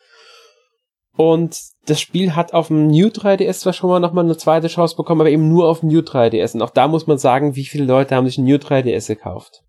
Und 1.15 1.59
das 1.87 1.99
Spiel 1.99 2.35
hat 2.35 2.53
auf 2.53 2.67
dem 2.67 2.87
New 2.87 3.07
3DS 3.07 3.59
zwar 3.59 3.73
schon 3.73 3.89
mal 3.89 3.99
nochmal 3.99 4.25
eine 4.25 4.37
zweite 4.37 4.67
Chance 4.67 4.95
bekommen, 4.95 5.21
aber 5.21 5.31
eben 5.31 5.49
nur 5.49 5.67
auf 5.67 5.79
dem 5.79 5.89
New 5.89 5.99
3DS. 5.99 6.53
Und 6.53 6.61
auch 6.61 6.69
da 6.69 6.87
muss 6.87 7.07
man 7.07 7.17
sagen, 7.17 7.55
wie 7.55 7.65
viele 7.65 7.85
Leute 7.85 8.15
haben 8.15 8.27
sich 8.27 8.37
ein 8.37 8.45
New 8.45 8.57
3DS 8.57 9.07
gekauft 9.07 9.63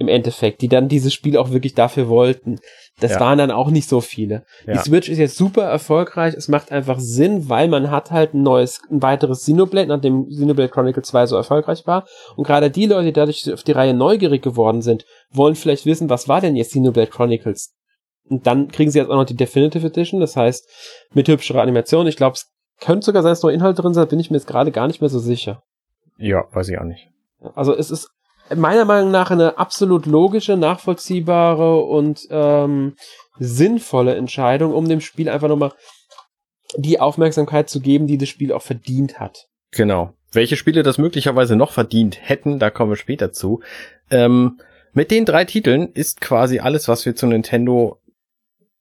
im 0.00 0.08
Endeffekt, 0.08 0.62
die 0.62 0.68
dann 0.68 0.88
dieses 0.88 1.12
Spiel 1.12 1.36
auch 1.36 1.50
wirklich 1.50 1.74
dafür 1.74 2.08
wollten. 2.08 2.58
Das 3.00 3.12
ja. 3.12 3.20
waren 3.20 3.36
dann 3.36 3.50
auch 3.50 3.70
nicht 3.70 3.86
so 3.86 4.00
viele. 4.00 4.46
Ja. 4.66 4.72
Die 4.72 4.78
Switch 4.78 5.10
ist 5.10 5.18
jetzt 5.18 5.36
super 5.36 5.64
erfolgreich. 5.64 6.34
Es 6.34 6.48
macht 6.48 6.72
einfach 6.72 6.98
Sinn, 6.98 7.50
weil 7.50 7.68
man 7.68 7.90
hat 7.90 8.10
halt 8.10 8.32
ein 8.32 8.42
neues, 8.42 8.80
ein 8.90 9.02
weiteres 9.02 9.40
Xenoblade, 9.40 9.88
nachdem 9.88 10.26
Xenoblade 10.26 10.70
Chronicle 10.70 11.02
2 11.02 11.26
so 11.26 11.36
erfolgreich 11.36 11.86
war. 11.86 12.06
Und 12.34 12.46
gerade 12.46 12.70
die 12.70 12.86
Leute, 12.86 13.04
die 13.04 13.12
dadurch 13.12 13.52
auf 13.52 13.62
die 13.62 13.72
Reihe 13.72 13.92
neugierig 13.92 14.42
geworden 14.42 14.80
sind, 14.80 15.04
wollen 15.30 15.54
vielleicht 15.54 15.84
wissen, 15.84 16.08
was 16.08 16.28
war 16.28 16.40
denn 16.40 16.56
jetzt 16.56 16.70
Xenoblade 16.70 17.10
Chronicles? 17.10 17.74
Und 18.30 18.46
dann 18.46 18.68
kriegen 18.68 18.90
sie 18.90 18.98
jetzt 18.98 19.10
auch 19.10 19.16
noch 19.16 19.26
die 19.26 19.36
Definitive 19.36 19.86
Edition, 19.86 20.20
das 20.20 20.34
heißt, 20.34 20.66
mit 21.12 21.28
hübscherer 21.28 21.60
Animation. 21.60 22.06
Ich 22.06 22.16
glaube, 22.16 22.36
es 22.36 22.50
könnte 22.80 23.04
sogar 23.04 23.22
sein, 23.22 23.32
dass 23.32 23.42
noch 23.42 23.50
Inhalte 23.50 23.82
drin 23.82 23.92
sind, 23.92 24.08
bin 24.08 24.18
ich 24.18 24.30
mir 24.30 24.38
jetzt 24.38 24.46
gerade 24.46 24.72
gar 24.72 24.86
nicht 24.86 25.02
mehr 25.02 25.10
so 25.10 25.18
sicher. 25.18 25.62
Ja, 26.16 26.44
weiß 26.52 26.70
ich 26.70 26.78
auch 26.78 26.84
nicht. 26.84 27.10
Also 27.54 27.74
es 27.76 27.90
ist 27.90 28.10
meiner 28.54 28.84
Meinung 28.84 29.10
nach 29.10 29.30
eine 29.30 29.58
absolut 29.58 30.06
logische, 30.06 30.56
nachvollziehbare 30.56 31.80
und 31.80 32.26
ähm, 32.30 32.96
sinnvolle 33.38 34.14
Entscheidung, 34.14 34.74
um 34.74 34.88
dem 34.88 35.00
Spiel 35.00 35.28
einfach 35.28 35.48
nochmal 35.48 35.72
die 36.76 37.00
Aufmerksamkeit 37.00 37.68
zu 37.68 37.80
geben, 37.80 38.06
die 38.06 38.18
das 38.18 38.28
Spiel 38.28 38.52
auch 38.52 38.62
verdient 38.62 39.18
hat. 39.18 39.48
Genau. 39.72 40.14
Welche 40.32 40.56
Spiele 40.56 40.82
das 40.82 40.98
möglicherweise 40.98 41.56
noch 41.56 41.72
verdient 41.72 42.18
hätten, 42.20 42.58
da 42.58 42.70
kommen 42.70 42.92
wir 42.92 42.96
später 42.96 43.32
zu. 43.32 43.60
Ähm, 44.10 44.60
mit 44.92 45.10
den 45.10 45.24
drei 45.24 45.44
Titeln 45.44 45.92
ist 45.92 46.20
quasi 46.20 46.60
alles, 46.60 46.88
was 46.88 47.04
wir 47.06 47.16
zu 47.16 47.26
Nintendo 47.26 47.98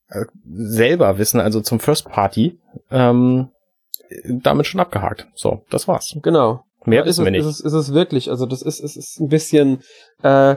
äh, 0.09 0.25
selber 0.45 1.17
wissen, 1.17 1.39
also 1.39 1.61
zum 1.61 1.79
First 1.79 2.09
Party, 2.09 2.59
ähm, 2.91 3.49
damit 4.25 4.67
schon 4.67 4.79
abgehakt. 4.79 5.27
So, 5.35 5.63
das 5.69 5.87
war's. 5.87 6.17
Genau. 6.21 6.63
Mehr 6.85 7.05
ist 7.05 7.19
es, 7.19 7.25
nicht. 7.25 7.39
Ist 7.39 7.45
es, 7.45 7.59
ist 7.59 7.73
es 7.73 7.93
wirklich. 7.93 8.29
Also 8.29 8.45
das 8.45 8.61
ist, 8.61 8.79
es 8.79 8.95
ist 8.95 9.19
ein 9.19 9.27
bisschen 9.27 9.81
äh, 10.23 10.55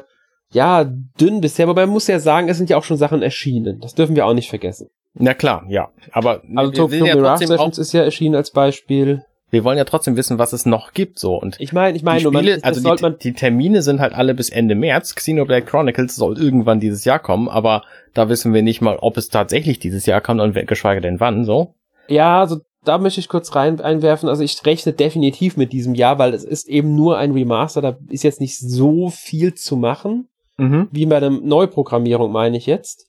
ja 0.52 0.85
dünn 0.85 1.41
bisher, 1.41 1.69
aber 1.69 1.83
man 1.83 1.91
muss 1.91 2.07
ja 2.07 2.19
sagen, 2.19 2.49
es 2.49 2.59
sind 2.59 2.71
ja 2.71 2.76
auch 2.76 2.85
schon 2.85 2.97
Sachen 2.97 3.23
erschienen. 3.23 3.81
Das 3.81 3.95
dürfen 3.95 4.17
wir 4.17 4.26
auch 4.26 4.35
nicht 4.35 4.50
vergessen. 4.50 4.88
Na 5.14 5.35
klar, 5.35 5.64
ja. 5.69 5.91
Aber 6.12 6.43
also 6.55 6.73
Tokyo 6.73 7.05
ja 7.05 7.17
Mirage 7.17 7.47
Sessions 7.47 7.79
ist 7.79 7.93
ja 7.93 8.02
erschienen 8.02 8.35
als 8.35 8.50
Beispiel. 8.50 9.25
Wir 9.50 9.64
wollen 9.64 9.76
ja 9.76 9.85
trotzdem 9.85 10.17
wissen, 10.17 10.38
was 10.38 10.55
es 10.55 10.64
noch 10.64 10.95
gibt, 10.95 11.19
so. 11.19 11.35
Und 11.35 11.61
ich 11.61 11.75
meine, 11.75 11.95
ich 11.95 12.02
meine, 12.02 12.21
Spiele, 12.21 12.57
man, 12.57 12.62
also 12.62 12.95
die, 12.95 13.19
die, 13.19 13.33
Termine 13.35 13.83
sind 13.83 14.00
halt 14.00 14.14
alle 14.14 14.35
bis 14.35 14.49
Ende 14.49 14.75
März. 14.75 15.14
Xenoblade 15.14 15.67
Chronicles 15.67 16.17
soll 16.17 16.38
irgendwann 16.38 16.81
dieses 16.81 17.05
Jahr 17.05 17.19
kommen, 17.19 17.50
aber 17.50 17.83
da 18.14 18.31
wissen 18.31 18.55
wir 18.55 18.62
nicht 18.62 18.81
mal, 18.81 18.97
ob 18.97 19.19
es 19.19 19.29
tatsächlich 19.29 19.79
dieses 19.79 20.07
Jahr 20.07 20.23
kommt 20.23 20.41
und 20.41 20.55
geschweige 20.67 21.02
denn 21.02 21.21
wann, 21.21 21.45
so. 21.45 21.75
Ja, 22.09 22.41
also 22.41 22.61
da 22.85 22.99
möchte 22.99 23.21
ich 23.21 23.29
kurz 23.29 23.55
rein 23.55 23.81
einwerfen. 23.81 24.29
Also 24.29 24.43
ich 24.43 24.65
rechne 24.67 24.93
definitiv 24.93 25.57
mit 25.57 25.73
diesem 25.73 25.95
Jahr, 25.95 26.19
weil 26.19 26.35
es 26.35 26.45
ist 26.45 26.69
eben 26.69 26.95
nur 26.95 27.17
ein 27.19 27.33
Remaster. 27.33 27.81
Da 27.81 27.97
ist 28.09 28.25
jetzt 28.25 28.41
nicht 28.41 28.59
so 28.59 29.11
viel 29.11 29.55
zu 29.55 29.77
machen, 29.77 30.29
Mhm. 30.59 30.89
wie 30.93 31.07
bei 31.07 31.19
der 31.19 31.31
Neuprogrammierung 31.31 32.31
meine 32.31 32.57
ich 32.57 32.67
jetzt. 32.67 33.07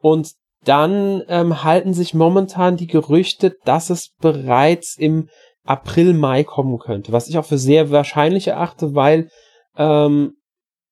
Und 0.00 0.32
dann 0.64 1.22
ähm, 1.28 1.62
halten 1.62 1.92
sich 1.94 2.14
momentan 2.14 2.76
die 2.76 2.86
Gerüchte, 2.86 3.56
dass 3.64 3.90
es 3.90 4.14
bereits 4.20 4.96
im 4.96 5.28
April, 5.64 6.14
Mai 6.14 6.42
kommen 6.44 6.78
könnte, 6.78 7.12
was 7.12 7.28
ich 7.28 7.38
auch 7.38 7.44
für 7.44 7.58
sehr 7.58 7.90
wahrscheinlich 7.90 8.48
erachte, 8.48 8.94
weil 8.94 9.28
ähm, 9.76 10.36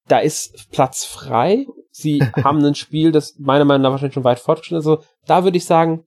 da 0.09 0.19
ist 0.19 0.71
Platz 0.71 1.05
frei. 1.05 1.67
Sie 1.91 2.21
haben 2.45 2.65
ein 2.65 2.75
Spiel, 2.75 3.11
das 3.11 3.37
meiner 3.39 3.65
Meinung 3.65 3.83
nach 3.83 3.91
wahrscheinlich 3.93 4.15
schon 4.15 4.25
weit 4.25 4.41
fortgeschritten 4.41 4.81
ist. 4.81 4.87
Also 4.87 5.03
da 5.27 5.45
würde 5.45 5.57
ich 5.57 5.65
sagen, 5.65 6.05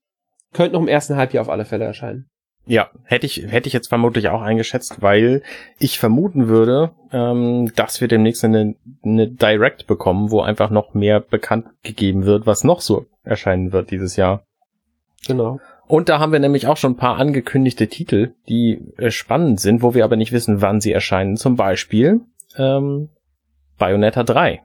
könnte 0.54 0.74
noch 0.74 0.82
im 0.82 0.88
ersten 0.88 1.16
Halbjahr 1.16 1.42
auf 1.42 1.50
alle 1.50 1.66
Fälle 1.66 1.86
erscheinen. 1.86 2.30
Ja, 2.66 2.90
hätte 3.06 3.26
ich, 3.26 3.44
hätte 3.48 3.68
ich 3.68 3.74
jetzt 3.74 3.88
vermutlich 3.88 4.28
auch 4.28 4.42
eingeschätzt, 4.42 5.02
weil 5.02 5.42
ich 5.80 6.00
vermuten 6.00 6.50
würde, 6.50 6.92
ähm, 7.14 7.72
dass 7.76 8.02
wir 8.02 8.10
demnächst 8.10 8.44
eine, 8.44 8.76
eine 9.04 9.30
Direct 9.30 9.88
bekommen, 9.88 10.32
wo 10.32 10.42
einfach 10.42 10.70
noch 10.70 10.94
mehr 10.94 11.22
bekannt 11.22 11.68
gegeben 11.84 12.26
wird, 12.26 12.46
was 12.46 12.66
noch 12.66 12.82
so 12.82 13.06
erscheinen 13.24 13.72
wird 13.72 13.92
dieses 13.92 14.18
Jahr. 14.18 14.44
Genau. 15.26 15.60
Und 15.88 16.10
da 16.10 16.20
haben 16.20 16.34
wir 16.34 16.40
nämlich 16.40 16.68
auch 16.68 16.76
schon 16.76 16.94
ein 16.94 16.98
paar 16.98 17.18
angekündigte 17.18 17.88
Titel, 17.88 18.34
die 18.50 18.94
äh, 18.98 19.12
spannend 19.12 19.62
sind, 19.62 19.82
wo 19.82 19.94
wir 19.94 20.04
aber 20.04 20.18
nicht 20.18 20.34
wissen, 20.34 20.62
wann 20.62 20.82
sie 20.82 20.92
erscheinen. 20.92 21.38
Zum 21.38 21.56
Beispiel 21.56 22.20
ähm, 22.58 23.10
Bayonetta 23.78 24.24
3. 24.24 24.62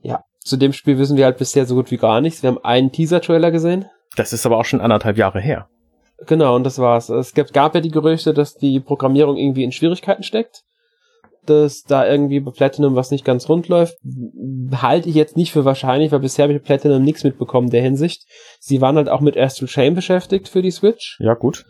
Ja, 0.00 0.24
zu 0.40 0.58
dem 0.58 0.74
Spiel 0.74 0.98
wissen 0.98 1.16
wir 1.16 1.24
halt 1.24 1.38
bisher 1.38 1.64
so 1.64 1.74
gut 1.74 1.90
wie 1.90 1.96
gar 1.96 2.20
nichts. 2.20 2.42
Wir 2.42 2.48
haben 2.48 2.62
einen 2.62 2.92
Teaser-Trailer 2.92 3.50
gesehen. 3.50 3.86
Das 4.16 4.32
ist 4.32 4.46
aber 4.46 4.58
auch 4.58 4.64
schon 4.64 4.80
anderthalb 4.80 5.16
Jahre 5.16 5.40
her. 5.40 5.68
Genau, 6.26 6.54
und 6.54 6.64
das 6.64 6.78
war's. 6.78 7.08
Es 7.08 7.34
gab, 7.34 7.52
gab 7.52 7.74
ja 7.74 7.80
die 7.80 7.90
Gerüchte, 7.90 8.32
dass 8.32 8.54
die 8.54 8.80
Programmierung 8.80 9.36
irgendwie 9.36 9.64
in 9.64 9.72
Schwierigkeiten 9.72 10.22
steckt. 10.22 10.62
Dass 11.44 11.82
da 11.82 12.06
irgendwie 12.06 12.38
bei 12.38 12.52
Platinum 12.52 12.94
was 12.94 13.10
nicht 13.10 13.24
ganz 13.24 13.48
rund 13.48 13.66
läuft. 13.66 13.96
Halte 14.80 15.08
ich 15.08 15.16
jetzt 15.16 15.36
nicht 15.36 15.50
für 15.50 15.64
wahrscheinlich, 15.64 16.12
weil 16.12 16.20
bisher 16.20 16.44
habe 16.44 16.52
ich 16.52 16.60
bei 16.60 16.66
Platinum 16.66 17.02
nichts 17.02 17.24
mitbekommen 17.24 17.66
in 17.66 17.72
der 17.72 17.82
Hinsicht. 17.82 18.22
Sie 18.60 18.80
waren 18.80 18.96
halt 18.96 19.08
auch 19.08 19.20
mit 19.20 19.36
Astral 19.36 19.66
Chain 19.66 19.94
beschäftigt 19.94 20.48
für 20.48 20.62
die 20.62 20.70
Switch. 20.70 21.18
Ja, 21.18 21.34
gut. 21.34 21.64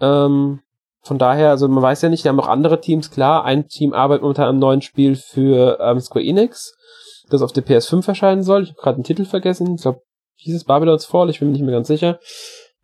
Ähm, 0.00 0.60
von 1.02 1.18
daher, 1.18 1.50
also 1.50 1.66
man 1.66 1.82
weiß 1.82 2.02
ja 2.02 2.08
nicht, 2.08 2.22
wir 2.24 2.30
haben 2.30 2.40
auch 2.40 2.48
andere 2.48 2.80
Teams, 2.80 3.10
klar. 3.10 3.44
Ein 3.44 3.66
Team 3.66 3.92
arbeitet 3.92 4.22
momentan 4.22 4.48
am 4.48 4.58
neuen 4.58 4.80
Spiel 4.80 5.16
für 5.16 5.78
ähm, 5.80 5.98
Square 5.98 6.24
Enix, 6.24 6.76
das 7.30 7.42
auf 7.42 7.52
der 7.52 7.66
PS5 7.66 8.06
erscheinen 8.06 8.42
soll. 8.44 8.62
Ich 8.62 8.70
habe 8.70 8.80
gerade 8.80 8.98
den 8.98 9.04
Titel 9.04 9.24
vergessen. 9.24 9.74
Ich 9.74 9.82
glaube, 9.82 10.02
hieß 10.44 10.54
es 10.54 10.64
Babylon's 10.64 11.06
Fall, 11.06 11.30
ich 11.30 11.40
bin 11.40 11.48
mir 11.48 11.54
nicht 11.54 11.64
mehr 11.64 11.74
ganz 11.74 11.88
sicher. 11.88 12.18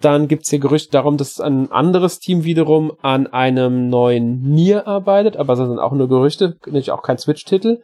Dann 0.01 0.29
gibt's 0.29 0.49
hier 0.49 0.59
Gerüchte 0.59 0.93
darum, 0.93 1.19
dass 1.19 1.41
ein 1.41 1.71
anderes 1.71 2.19
Team 2.19 2.45
wiederum 2.45 2.93
an 3.03 3.27
einem 3.27 3.89
neuen 3.89 4.41
Nier 4.41 4.87
arbeitet, 4.87 5.37
aber 5.37 5.55
das 5.55 5.69
sind 5.69 5.79
auch 5.79 5.93
nur 5.93 6.09
Gerüchte, 6.09 6.57
natürlich 6.65 6.91
auch 6.91 7.03
kein 7.03 7.19
Switch-Titel. 7.19 7.83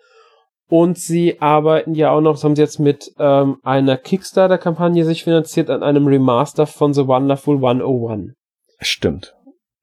Und 0.68 0.98
sie 0.98 1.40
arbeiten 1.40 1.94
ja 1.94 2.10
auch 2.10 2.20
noch, 2.20 2.32
das 2.32 2.42
haben 2.42 2.56
sie 2.56 2.62
jetzt 2.62 2.80
mit 2.80 3.12
ähm, 3.18 3.58
einer 3.62 3.96
Kickstarter-Kampagne 3.96 5.04
sich 5.04 5.24
finanziert, 5.24 5.70
an 5.70 5.82
einem 5.82 6.06
Remaster 6.06 6.66
von 6.66 6.92
The 6.92 7.06
Wonderful 7.06 7.56
101 7.56 8.32
Stimmt. 8.80 9.34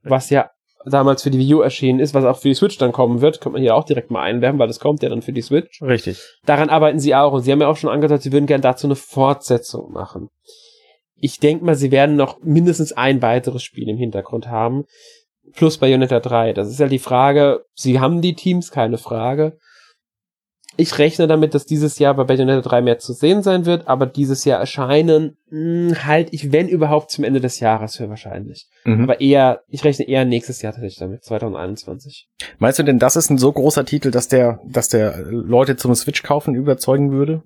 was 0.02 0.30
ja 0.30 0.50
damals 0.86 1.24
für 1.24 1.32
die 1.32 1.40
Wii 1.40 1.56
U 1.56 1.62
erschienen 1.62 2.00
ist, 2.00 2.14
was 2.14 2.26
auch 2.26 2.38
für 2.38 2.50
die 2.50 2.54
Switch 2.54 2.78
dann 2.78 2.92
kommen 2.92 3.22
wird, 3.22 3.42
könnte 3.42 3.54
man 3.54 3.62
hier 3.62 3.76
auch 3.76 3.84
direkt 3.84 4.12
mal 4.12 4.22
einwerfen, 4.22 4.60
weil 4.60 4.68
das 4.68 4.80
kommt 4.80 5.04
ja 5.04 5.10
dann 5.10 5.22
für 5.22 5.34
die 5.34 5.42
Switch. 5.42 5.82
Richtig. 5.82 6.20
Daran 6.46 6.70
arbeiten 6.70 7.00
sie 7.00 7.16
auch 7.16 7.34
und 7.34 7.42
sie 7.42 7.52
haben 7.52 7.62
ja 7.62 7.68
auch 7.68 7.78
schon 7.78 7.90
angedeutet, 7.90 8.24
sie 8.24 8.32
würden 8.32 8.46
gerne 8.46 8.62
dazu 8.62 8.88
eine 8.88 8.96
Fortsetzung 8.96 9.92
machen. 9.92 10.30
Ich 11.16 11.40
denke 11.40 11.64
mal, 11.64 11.76
sie 11.76 11.92
werden 11.92 12.16
noch 12.16 12.40
mindestens 12.42 12.92
ein 12.92 13.22
weiteres 13.22 13.64
Spiel 13.64 13.88
im 13.88 13.98
Hintergrund 13.98 14.48
haben, 14.48 14.86
plus 15.56 15.78
Bayonetta 15.78 16.20
3. 16.20 16.54
Das 16.54 16.70
ist 16.70 16.80
ja 16.80 16.88
die 16.88 17.00
Frage, 17.00 17.66
sie 17.74 18.00
haben 18.00 18.22
die 18.22 18.36
Teams, 18.36 18.72
keine 18.72 18.98
Frage. 18.98 19.58
Ich 20.76 20.98
rechne 20.98 21.28
damit, 21.28 21.54
dass 21.54 21.66
dieses 21.66 22.00
Jahr 22.00 22.16
bei 22.16 22.24
Bayonetta 22.24 22.68
3 22.68 22.82
mehr 22.82 22.98
zu 22.98 23.14
sehen 23.14 23.44
sein 23.44 23.68
wird, 23.68 23.88
aber 23.88 24.08
dieses 24.08 24.44
Jahr 24.44 24.60
erscheinen, 24.60 25.38
mh, 25.50 26.04
halt 26.06 26.30
ich, 26.32 26.52
wenn 26.52 26.68
überhaupt 26.68 27.12
zum 27.12 27.24
Ende 27.24 27.40
des 27.40 27.60
Jahres 27.60 27.98
für 27.98 28.10
wahrscheinlich. 28.10 28.68
Mhm. 28.84 29.04
Aber 29.04 29.22
eher, 29.22 29.62
ich 29.68 29.84
rechne 29.84 30.08
eher 30.08 30.26
nächstes 30.26 30.64
Jahr 30.64 30.74
tatsächlich 30.74 30.98
damit, 30.98 31.24
2021. 31.24 32.28
Meinst 32.58 32.80
du 32.80 32.84
denn, 32.84 32.98
das 32.98 33.16
ist 33.16 33.30
ein 33.30 33.38
so 33.38 33.52
großer 33.52 33.86
Titel, 33.86 34.10
dass 34.10 34.28
der, 34.28 34.60
dass 34.66 34.90
der 34.90 35.18
Leute 35.26 35.76
zum 35.76 35.94
Switch 35.94 36.24
kaufen 36.24 36.56
überzeugen 36.56 37.12
würde? 37.12 37.44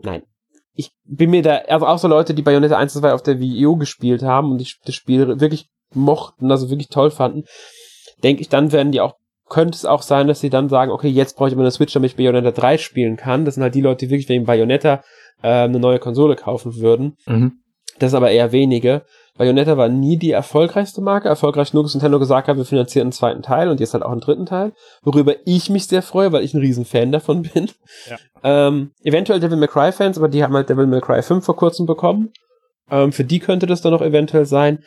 Nein. 0.00 0.22
Ich 0.74 0.92
bin 1.04 1.30
mir 1.30 1.42
da, 1.42 1.56
also 1.66 1.86
auch 1.86 1.98
so 1.98 2.06
Leute, 2.06 2.34
die 2.34 2.42
Bayonetta 2.42 2.76
1 2.76 2.94
und 2.94 3.02
2 3.02 3.12
auf 3.12 3.22
der 3.24 3.40
Wii 3.40 3.66
U 3.66 3.76
gespielt 3.76 4.22
haben 4.22 4.52
und 4.52 4.58
die, 4.58 4.72
das 4.84 4.94
Spiel 4.94 5.40
wirklich 5.40 5.68
mochten, 5.92 6.50
also 6.52 6.70
wirklich 6.70 6.88
toll 6.88 7.10
fanden, 7.10 7.42
denke 8.22 8.42
ich, 8.42 8.48
dann 8.48 8.70
werden 8.70 8.92
die 8.92 9.00
auch, 9.00 9.14
könnte 9.48 9.76
es 9.76 9.84
auch 9.84 10.02
sein, 10.02 10.26
dass 10.26 10.40
sie 10.40 10.50
dann 10.50 10.68
sagen, 10.68 10.90
okay, 10.90 11.08
jetzt 11.08 11.36
brauche 11.36 11.48
ich 11.48 11.54
aber 11.54 11.62
eine 11.62 11.70
Switch, 11.70 11.92
damit 11.92 12.10
ich 12.10 12.16
Bayonetta 12.16 12.50
3 12.50 12.78
spielen 12.78 13.16
kann. 13.16 13.44
Das 13.44 13.54
sind 13.54 13.62
halt 13.62 13.74
die 13.74 13.80
Leute, 13.80 14.06
die 14.06 14.10
wirklich 14.10 14.28
wegen 14.28 14.44
Bayonetta 14.44 15.02
äh, 15.42 15.48
eine 15.48 15.78
neue 15.78 15.98
Konsole 15.98 16.36
kaufen 16.36 16.76
würden. 16.76 17.16
Mhm. 17.26 17.52
Das 17.98 18.12
ist 18.12 18.14
aber 18.14 18.30
eher 18.30 18.52
wenige. 18.52 19.02
Bayonetta 19.36 19.76
war 19.76 19.88
nie 19.88 20.16
die 20.16 20.32
erfolgreichste 20.32 21.00
Marke. 21.00 21.28
Erfolgreich 21.28 21.70
genug, 21.70 21.84
dass 21.84 21.94
Nintendo 21.94 22.18
gesagt 22.18 22.48
hat, 22.48 22.56
wir 22.56 22.64
finanzieren 22.64 23.06
einen 23.06 23.12
zweiten 23.12 23.42
Teil 23.42 23.68
und 23.68 23.80
jetzt 23.80 23.94
halt 23.94 24.02
auch 24.02 24.10
einen 24.10 24.20
dritten 24.20 24.46
Teil. 24.46 24.72
Worüber 25.02 25.34
ich 25.44 25.70
mich 25.70 25.86
sehr 25.86 26.02
freue, 26.02 26.32
weil 26.32 26.44
ich 26.44 26.54
ein 26.54 26.60
riesen 26.60 26.84
Fan 26.84 27.12
davon 27.12 27.42
bin. 27.54 27.70
Ja. 28.10 28.18
Ähm, 28.42 28.90
eventuell 29.02 29.40
Devil 29.40 29.56
May 29.56 29.68
Cry 29.68 29.92
Fans, 29.92 30.18
aber 30.18 30.28
die 30.28 30.42
haben 30.42 30.54
halt 30.54 30.68
Devil 30.68 30.86
May 30.86 31.00
Cry 31.00 31.22
5 31.22 31.44
vor 31.44 31.56
kurzem 31.56 31.86
bekommen. 31.86 32.32
Ähm, 32.90 33.12
für 33.12 33.24
die 33.24 33.38
könnte 33.38 33.66
das 33.66 33.80
dann 33.80 33.92
noch 33.92 34.02
eventuell 34.02 34.46
sein. 34.46 34.80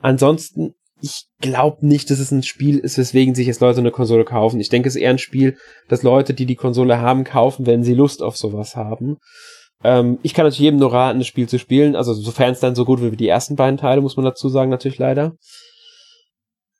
Ansonsten, 0.00 0.74
ich 1.00 1.26
glaube 1.40 1.86
nicht, 1.86 2.10
dass 2.10 2.18
es 2.18 2.30
ein 2.30 2.42
Spiel 2.42 2.78
ist, 2.78 2.96
weswegen 2.98 3.34
sich 3.34 3.46
jetzt 3.46 3.60
Leute 3.60 3.80
eine 3.80 3.90
Konsole 3.90 4.24
kaufen. 4.24 4.60
Ich 4.60 4.68
denke, 4.70 4.88
es 4.88 4.96
ist 4.96 5.02
eher 5.02 5.10
ein 5.10 5.18
Spiel, 5.18 5.56
dass 5.88 6.02
Leute, 6.02 6.32
die 6.34 6.46
die 6.46 6.56
Konsole 6.56 7.00
haben, 7.00 7.24
kaufen, 7.24 7.66
wenn 7.66 7.84
sie 7.84 7.94
Lust 7.94 8.22
auf 8.22 8.36
sowas 8.36 8.76
haben. 8.76 9.18
Ähm, 9.84 10.18
ich 10.22 10.32
kann 10.32 10.44
natürlich 10.44 10.60
jedem 10.60 10.78
nur 10.80 10.92
raten, 10.92 11.18
das 11.18 11.26
Spiel 11.28 11.48
zu 11.48 11.58
spielen. 11.58 11.96
Also 11.96 12.14
sofern 12.14 12.52
es 12.52 12.60
dann 12.60 12.74
so 12.74 12.84
gut 12.84 13.00
wird 13.00 13.12
wie 13.12 13.16
die 13.16 13.28
ersten 13.28 13.56
beiden 13.56 13.76
Teile, 13.78 14.00
muss 14.00 14.16
man 14.16 14.24
dazu 14.24 14.48
sagen, 14.48 14.70
natürlich 14.70 14.98
leider. 14.98 15.36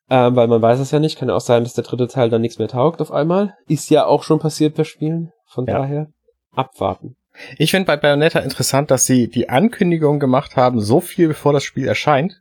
Ähm, 0.09 0.37
weil 0.37 0.49
man 0.49 0.63
weiß 0.63 0.79
es 0.81 0.93
ja 0.93 0.99
nicht. 0.99 1.19
Kann 1.19 1.29
ja 1.29 1.35
auch 1.35 1.41
sein, 1.41 1.65
dass 1.65 1.75
der 1.75 1.85
dritte 1.85 2.09
Teil 2.09 2.31
dann 2.31 2.41
nichts 2.41 2.59
mehr 2.59 2.69
taugt 2.69 3.01
auf 3.03 3.13
einmal. 3.13 3.55
Ist 3.69 3.91
ja 3.91 4.07
auch 4.07 4.23
schon 4.23 4.39
passiert 4.39 4.75
per 4.75 4.85
Spielen. 4.85 5.33
Von 5.47 5.67
Ja. 5.67 5.79
daher 5.79 6.07
abwarten. 6.55 7.17
Ich 7.59 7.71
finde 7.71 7.87
bei 7.87 7.97
Bayonetta 7.97 8.39
interessant, 8.39 8.91
dass 8.91 9.05
sie 9.05 9.29
die 9.29 9.51
Ankündigung 9.51 10.19
gemacht 10.21 10.57
haben, 10.57 10.81
so 10.81 11.01
viel 11.01 11.29
bevor 11.29 11.53
das 11.53 11.65
Spiel 11.65 11.87
erscheint. 11.87 12.41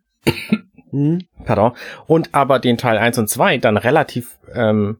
Hm? 0.95 1.27
Pardon. 1.43 1.73
Und 2.07 2.29
aber 2.33 2.59
den 2.59 2.77
Teil 2.77 2.97
1 2.97 3.17
und 3.19 3.29
2 3.29 3.57
dann 3.57 3.75
relativ 3.75 4.39
ähm, 4.53 4.97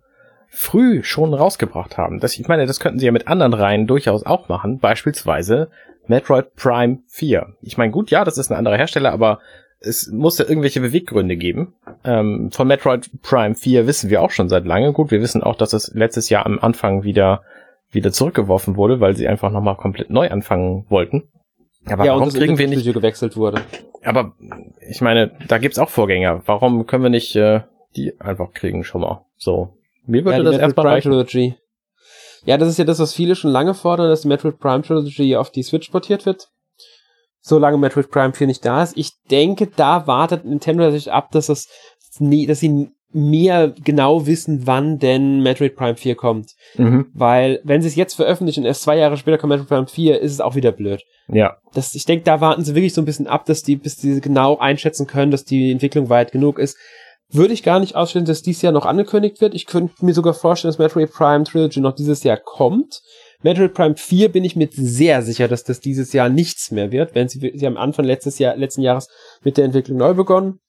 früh 0.50 1.04
schon 1.04 1.34
rausgebracht 1.34 1.98
haben. 1.98 2.20
Das, 2.20 2.38
ich 2.38 2.48
meine, 2.48 2.66
das 2.66 2.82
könnten 2.82 3.00
sie 3.00 3.06
ja 3.06 3.14
mit 3.14 3.30
anderen 3.30 3.54
Reihen 3.54 3.88
durchaus 3.88 4.26
auch 4.26 4.50
machen. 4.50 4.80
Beispielsweise 4.80 5.70
Metroid 6.08 6.56
Prime 6.56 7.00
4. 7.08 7.56
Ich 7.62 7.78
meine, 7.78 7.92
gut, 7.92 8.12
ja, 8.12 8.26
das 8.26 8.38
ist 8.38 8.52
ein 8.52 8.58
anderer 8.58 8.78
Hersteller, 8.78 9.14
aber 9.14 9.40
es 9.80 10.10
muss 10.12 10.38
ja 10.38 10.46
irgendwelche 10.46 10.82
Beweggründe 10.82 11.38
geben. 11.38 11.76
Ähm, 12.04 12.52
von 12.52 12.68
Metroid 12.68 13.10
Prime 13.22 13.56
4 13.56 13.88
wissen 13.88 14.10
wir 14.10 14.22
auch 14.22 14.32
schon 14.32 14.50
seit 14.50 14.66
lange. 14.66 14.92
Gut, 14.92 15.12
wir 15.12 15.22
wissen 15.22 15.44
auch, 15.44 15.56
dass 15.56 15.72
es 15.72 15.94
letztes 15.94 16.30
Jahr 16.30 16.46
am 16.46 16.60
Anfang 16.60 17.04
wieder 17.04 17.44
wieder 17.92 18.12
zurückgeworfen 18.12 18.76
wurde, 18.76 19.00
weil 19.00 19.16
sie 19.16 19.28
einfach 19.28 19.52
nochmal 19.52 19.78
komplett 19.78 20.10
neu 20.10 20.30
anfangen 20.30 20.86
wollten. 20.90 21.30
Aber 21.88 22.06
ja, 22.06 22.14
warum 22.14 22.30
das 22.30 22.36
kriegen 22.36 22.58
wir 22.58 22.68
nicht 22.68 22.86
gewechselt 22.86 23.38
wurde. 23.38 23.62
aber 24.04 24.34
ich 24.90 25.02
meine, 25.02 25.38
da 25.48 25.58
gibt's 25.58 25.78
auch 25.78 25.90
Vorgänger. 25.90 26.42
Warum 26.46 26.88
können 26.88 27.04
wir 27.04 27.10
nicht 27.10 27.36
äh, 27.36 27.62
die 27.96 28.20
einfach 28.20 28.54
kriegen 28.54 28.84
schon 28.84 29.02
mal? 29.02 29.26
So. 29.38 29.78
Mir 30.06 30.26
würde 30.26 30.38
ja, 30.38 30.44
das 30.44 30.58
erstmal 30.58 30.84
Prime 30.84 30.96
reichen. 30.96 31.12
Trilogy. 31.12 31.56
Ja, 32.46 32.58
das 32.58 32.70
ist 32.70 32.78
ja 32.78 32.86
das, 32.86 33.00
was 33.00 33.14
viele 33.14 33.36
schon 33.36 33.52
lange 33.52 33.74
fordern, 33.74 34.10
dass 34.10 34.22
die 34.22 34.28
Metroid 34.28 34.60
Prime 34.60 34.84
Trilogy 34.84 35.36
auf 35.36 35.52
die 35.52 35.64
Switch 35.64 35.90
portiert 35.90 36.26
wird. 36.26 36.50
Solange 37.42 37.78
Metroid 37.78 38.10
Prime 38.10 38.34
4 38.34 38.48
nicht 38.48 38.66
da 38.66 38.84
ist. 38.84 38.98
Ich 38.98 39.12
denke, 39.30 39.68
da 39.68 40.08
wartet 40.08 40.46
Nintendo 40.46 40.90
sich 40.92 41.12
ab, 41.12 41.32
dass 41.32 41.48
das 41.48 41.68
nie, 42.20 42.48
dass 42.48 42.60
sie 42.60 42.90
mehr 43.16 43.74
genau 43.84 44.28
wissen, 44.28 44.68
wann 44.68 45.00
denn 45.00 45.42
Metroid 45.42 45.76
Prime 45.76 45.96
4 45.96 46.16
kommt. 46.16 46.52
Mhm. 46.78 47.08
Weil, 47.14 47.62
wenn 47.64 47.82
sie 47.82 47.88
es 47.88 47.96
jetzt 47.96 48.14
veröffentlichen 48.14 48.62
und 48.62 48.68
erst 48.68 48.84
zwei 48.84 48.98
Jahre 48.98 49.18
später 49.18 49.38
kommt 49.38 49.52
Metroid 49.52 49.70
Prime 49.70 49.88
4, 49.88 50.20
ist 50.20 50.34
es 50.34 50.42
auch 50.42 50.56
wieder 50.56 50.72
blöd. 50.72 51.02
Ja. 51.28 51.58
Das, 51.74 51.96
ich 51.96 52.06
denke, 52.06 52.26
da 52.26 52.42
warten 52.42 52.64
sie 52.64 52.76
wirklich 52.76 52.94
so 52.94 53.02
ein 53.02 53.06
bisschen 53.06 53.28
ab, 53.28 53.46
dass 53.46 53.64
die, 53.64 53.78
bis 53.78 53.98
die 53.98 54.20
genau 54.22 54.58
einschätzen 54.58 55.08
können, 55.08 55.32
dass 55.32 55.46
die 55.46 55.72
Entwicklung 55.72 56.10
weit 56.10 56.32
genug 56.32 56.60
ist. 56.60 56.78
Würde 57.32 57.54
ich 57.54 57.64
gar 57.64 57.80
nicht 57.80 57.96
ausstellen, 57.96 58.26
dass 58.26 58.44
dies 58.44 58.62
Jahr 58.62 58.74
noch 58.74 58.86
angekündigt 58.86 59.42
wird. 59.42 59.56
Ich 59.56 59.66
könnte 59.66 60.06
mir 60.06 60.14
sogar 60.14 60.34
vorstellen, 60.34 60.70
dass 60.70 60.78
Metroid 60.78 61.12
Prime 61.12 61.44
Trilogy 61.44 61.80
noch 61.80 61.96
dieses 61.96 62.24
Jahr 62.24 62.38
kommt. 62.38 63.02
Metroid 63.42 63.74
Prime 63.74 63.96
4 63.96 64.30
bin 64.32 64.44
ich 64.44 64.56
mir 64.56 64.68
sehr 64.72 65.22
sicher, 65.22 65.48
dass 65.48 65.64
das 65.64 65.80
dieses 65.80 66.14
Jahr 66.14 66.30
nichts 66.30 66.72
mehr 66.72 66.92
wird, 66.92 67.16
wenn 67.16 67.28
sie, 67.28 67.54
sie 67.56 67.66
haben 67.66 67.78
Anfang 67.78 68.06
letztes 68.06 68.40
Jahr, 68.40 68.56
letzten 68.56 68.82
Jahres 68.82 69.08
mit 69.44 69.58
der 69.58 69.66
Entwicklung 69.66 69.98
neu 69.98 70.14
begonnen. 70.14 70.60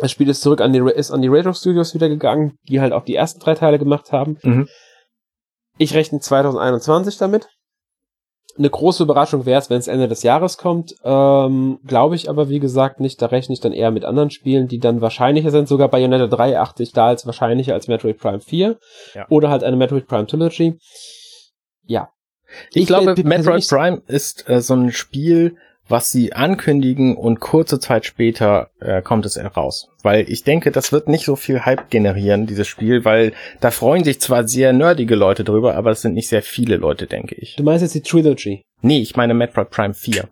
Das 0.00 0.10
Spiel 0.10 0.28
ist 0.28 0.42
zurück 0.42 0.60
an 0.60 0.72
die, 0.72 0.80
ist 0.94 1.10
an 1.10 1.22
die 1.22 1.28
Retro 1.28 1.52
Studios 1.52 1.94
wieder 1.94 2.08
gegangen, 2.08 2.58
die 2.68 2.80
halt 2.80 2.92
auch 2.92 3.04
die 3.04 3.14
ersten 3.14 3.40
drei 3.40 3.54
Teile 3.54 3.78
gemacht 3.78 4.12
haben. 4.12 4.38
Mhm. 4.42 4.68
Ich 5.78 5.94
rechne 5.94 6.20
2021 6.20 7.18
damit. 7.18 7.48
Eine 8.58 8.70
große 8.70 9.02
Überraschung 9.02 9.44
wäre 9.44 9.60
es, 9.60 9.68
wenn 9.68 9.78
es 9.78 9.88
Ende 9.88 10.08
des 10.08 10.22
Jahres 10.22 10.56
kommt. 10.56 10.94
Ähm, 11.04 11.78
Glaube 11.84 12.14
ich 12.14 12.30
aber, 12.30 12.48
wie 12.48 12.60
gesagt, 12.60 13.00
nicht. 13.00 13.20
Da 13.20 13.26
rechne 13.26 13.52
ich 13.52 13.60
dann 13.60 13.72
eher 13.72 13.90
mit 13.90 14.04
anderen 14.04 14.30
Spielen, 14.30 14.66
die 14.66 14.78
dann 14.78 15.02
wahrscheinlicher 15.02 15.50
sind. 15.50 15.68
Sogar 15.68 15.88
Bayonetta 15.88 16.26
3 16.26 16.58
achte 16.58 16.82
ich 16.82 16.92
da 16.92 17.08
als 17.08 17.26
wahrscheinlicher 17.26 17.74
als 17.74 17.88
Metroid 17.88 18.18
Prime 18.18 18.40
4. 18.40 18.78
Ja. 19.14 19.26
Oder 19.28 19.50
halt 19.50 19.62
eine 19.62 19.76
Metroid 19.76 20.06
Prime 20.06 20.26
Trilogy. 20.26 20.78
Ja. 21.84 22.10
Ich, 22.70 22.82
ich 22.82 22.86
glaube, 22.86 23.14
Metroid 23.24 23.68
Prime 23.68 24.02
ist 24.06 24.48
äh, 24.48 24.62
so 24.62 24.74
ein 24.74 24.90
Spiel, 24.90 25.56
was 25.88 26.10
sie 26.10 26.32
ankündigen 26.32 27.16
und 27.16 27.40
kurze 27.40 27.78
Zeit 27.78 28.06
später 28.06 28.70
äh, 28.80 29.02
kommt 29.02 29.26
es 29.26 29.38
raus. 29.56 29.88
Weil 30.02 30.30
ich 30.30 30.44
denke, 30.44 30.70
das 30.70 30.92
wird 30.92 31.08
nicht 31.08 31.24
so 31.24 31.36
viel 31.36 31.64
Hype 31.64 31.90
generieren, 31.90 32.46
dieses 32.46 32.66
Spiel, 32.66 33.04
weil 33.04 33.32
da 33.60 33.70
freuen 33.70 34.04
sich 34.04 34.20
zwar 34.20 34.46
sehr 34.48 34.72
nerdige 34.72 35.14
Leute 35.14 35.44
drüber, 35.44 35.74
aber 35.74 35.90
es 35.90 36.02
sind 36.02 36.14
nicht 36.14 36.28
sehr 36.28 36.42
viele 36.42 36.76
Leute, 36.76 37.06
denke 37.06 37.34
ich. 37.36 37.56
Du 37.56 37.62
meinst 37.62 37.82
jetzt 37.82 37.94
die 37.94 38.02
Trilogy? 38.02 38.62
Nee, 38.82 39.00
ich 39.00 39.16
meine 39.16 39.34
Metroid 39.34 39.70
Prime 39.70 39.94
4. 39.94 40.28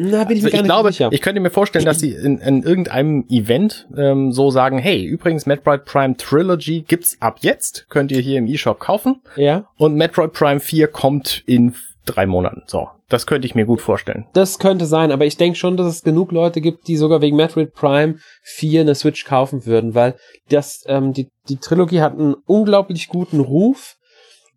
Na, 0.00 0.22
bin 0.22 0.36
ich 0.36 0.44
mir 0.44 0.50
also 0.50 0.58
ich 0.58 0.64
glaube, 0.64 0.92
sicher. 0.92 1.08
Ich 1.10 1.20
könnte 1.20 1.40
mir 1.40 1.50
vorstellen, 1.50 1.84
dass 1.84 1.98
sie 1.98 2.12
in, 2.12 2.38
in 2.38 2.62
irgendeinem 2.62 3.24
Event 3.28 3.88
ähm, 3.96 4.30
so 4.30 4.50
sagen, 4.50 4.78
hey, 4.78 5.04
übrigens 5.04 5.44
Metroid 5.44 5.84
Prime 5.84 6.16
Trilogy 6.16 6.84
gibt's 6.86 7.16
ab 7.18 7.38
jetzt, 7.40 7.86
könnt 7.88 8.12
ihr 8.12 8.20
hier 8.20 8.38
im 8.38 8.46
eShop 8.46 8.78
kaufen. 8.78 9.22
Ja. 9.34 9.68
Und 9.76 9.96
Metroid 9.96 10.32
Prime 10.32 10.60
4 10.60 10.86
kommt 10.86 11.42
in 11.46 11.74
drei 12.04 12.26
Monaten. 12.26 12.62
So, 12.66 12.88
das 13.08 13.26
könnte 13.26 13.46
ich 13.46 13.54
mir 13.54 13.64
gut 13.64 13.80
vorstellen. 13.80 14.26
Das 14.34 14.58
könnte 14.58 14.86
sein, 14.86 15.12
aber 15.12 15.24
ich 15.24 15.36
denke 15.36 15.58
schon, 15.58 15.76
dass 15.76 15.86
es 15.86 16.02
genug 16.02 16.30
Leute 16.32 16.60
gibt, 16.60 16.88
die 16.88 16.96
sogar 16.96 17.22
wegen 17.22 17.36
Metroid 17.36 17.72
Prime 17.72 18.16
4 18.42 18.82
eine 18.82 18.94
Switch 18.94 19.24
kaufen 19.24 19.64
würden, 19.66 19.94
weil 19.94 20.16
das, 20.50 20.84
ähm, 20.86 21.12
die, 21.12 21.28
die 21.48 21.56
Trilogie 21.56 22.00
hat 22.00 22.12
einen 22.12 22.34
unglaublich 22.46 23.08
guten 23.08 23.40
Ruf 23.40 23.96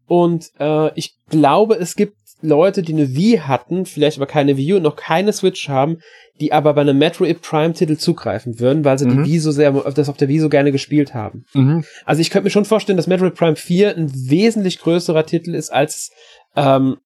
und 0.05 0.49
äh, 0.59 0.91
ich 0.95 1.15
glaube, 1.29 1.75
es 1.75 1.95
gibt 1.95 2.15
Leute, 2.41 2.81
die 2.81 2.93
eine 2.93 3.15
Wii 3.15 3.37
hatten, 3.37 3.85
vielleicht 3.85 4.17
aber 4.17 4.25
keine 4.25 4.57
Wii 4.57 4.73
U 4.73 4.75
und 4.77 4.83
noch 4.83 4.95
keine 4.95 5.31
Switch 5.31 5.69
haben, 5.69 5.99
die 6.39 6.51
aber 6.51 6.73
bei 6.73 6.81
einem 6.81 6.97
Metroid 6.97 7.41
Prime 7.41 7.73
Titel 7.73 7.97
zugreifen 7.97 8.59
würden, 8.59 8.83
weil 8.83 8.97
sie 8.97 9.05
mhm. 9.05 9.23
die 9.23 9.31
Wii 9.31 9.39
so 9.39 9.51
sehr, 9.51 9.71
das 9.71 10.09
auf 10.09 10.17
der 10.17 10.27
Wii 10.27 10.39
so 10.39 10.49
gerne 10.49 10.71
gespielt 10.71 11.13
haben. 11.13 11.45
Mhm. 11.53 11.85
Also 12.03 12.21
ich 12.21 12.31
könnte 12.31 12.45
mir 12.45 12.51
schon 12.51 12.65
vorstellen, 12.65 12.97
dass 12.97 13.07
Metroid 13.07 13.35
Prime 13.35 13.55
4 13.55 13.95
ein 13.95 14.11
wesentlich 14.29 14.79
größerer 14.79 15.25
Titel 15.25 15.53
ist 15.53 15.71
als 15.71 16.11
ähm, 16.55 16.97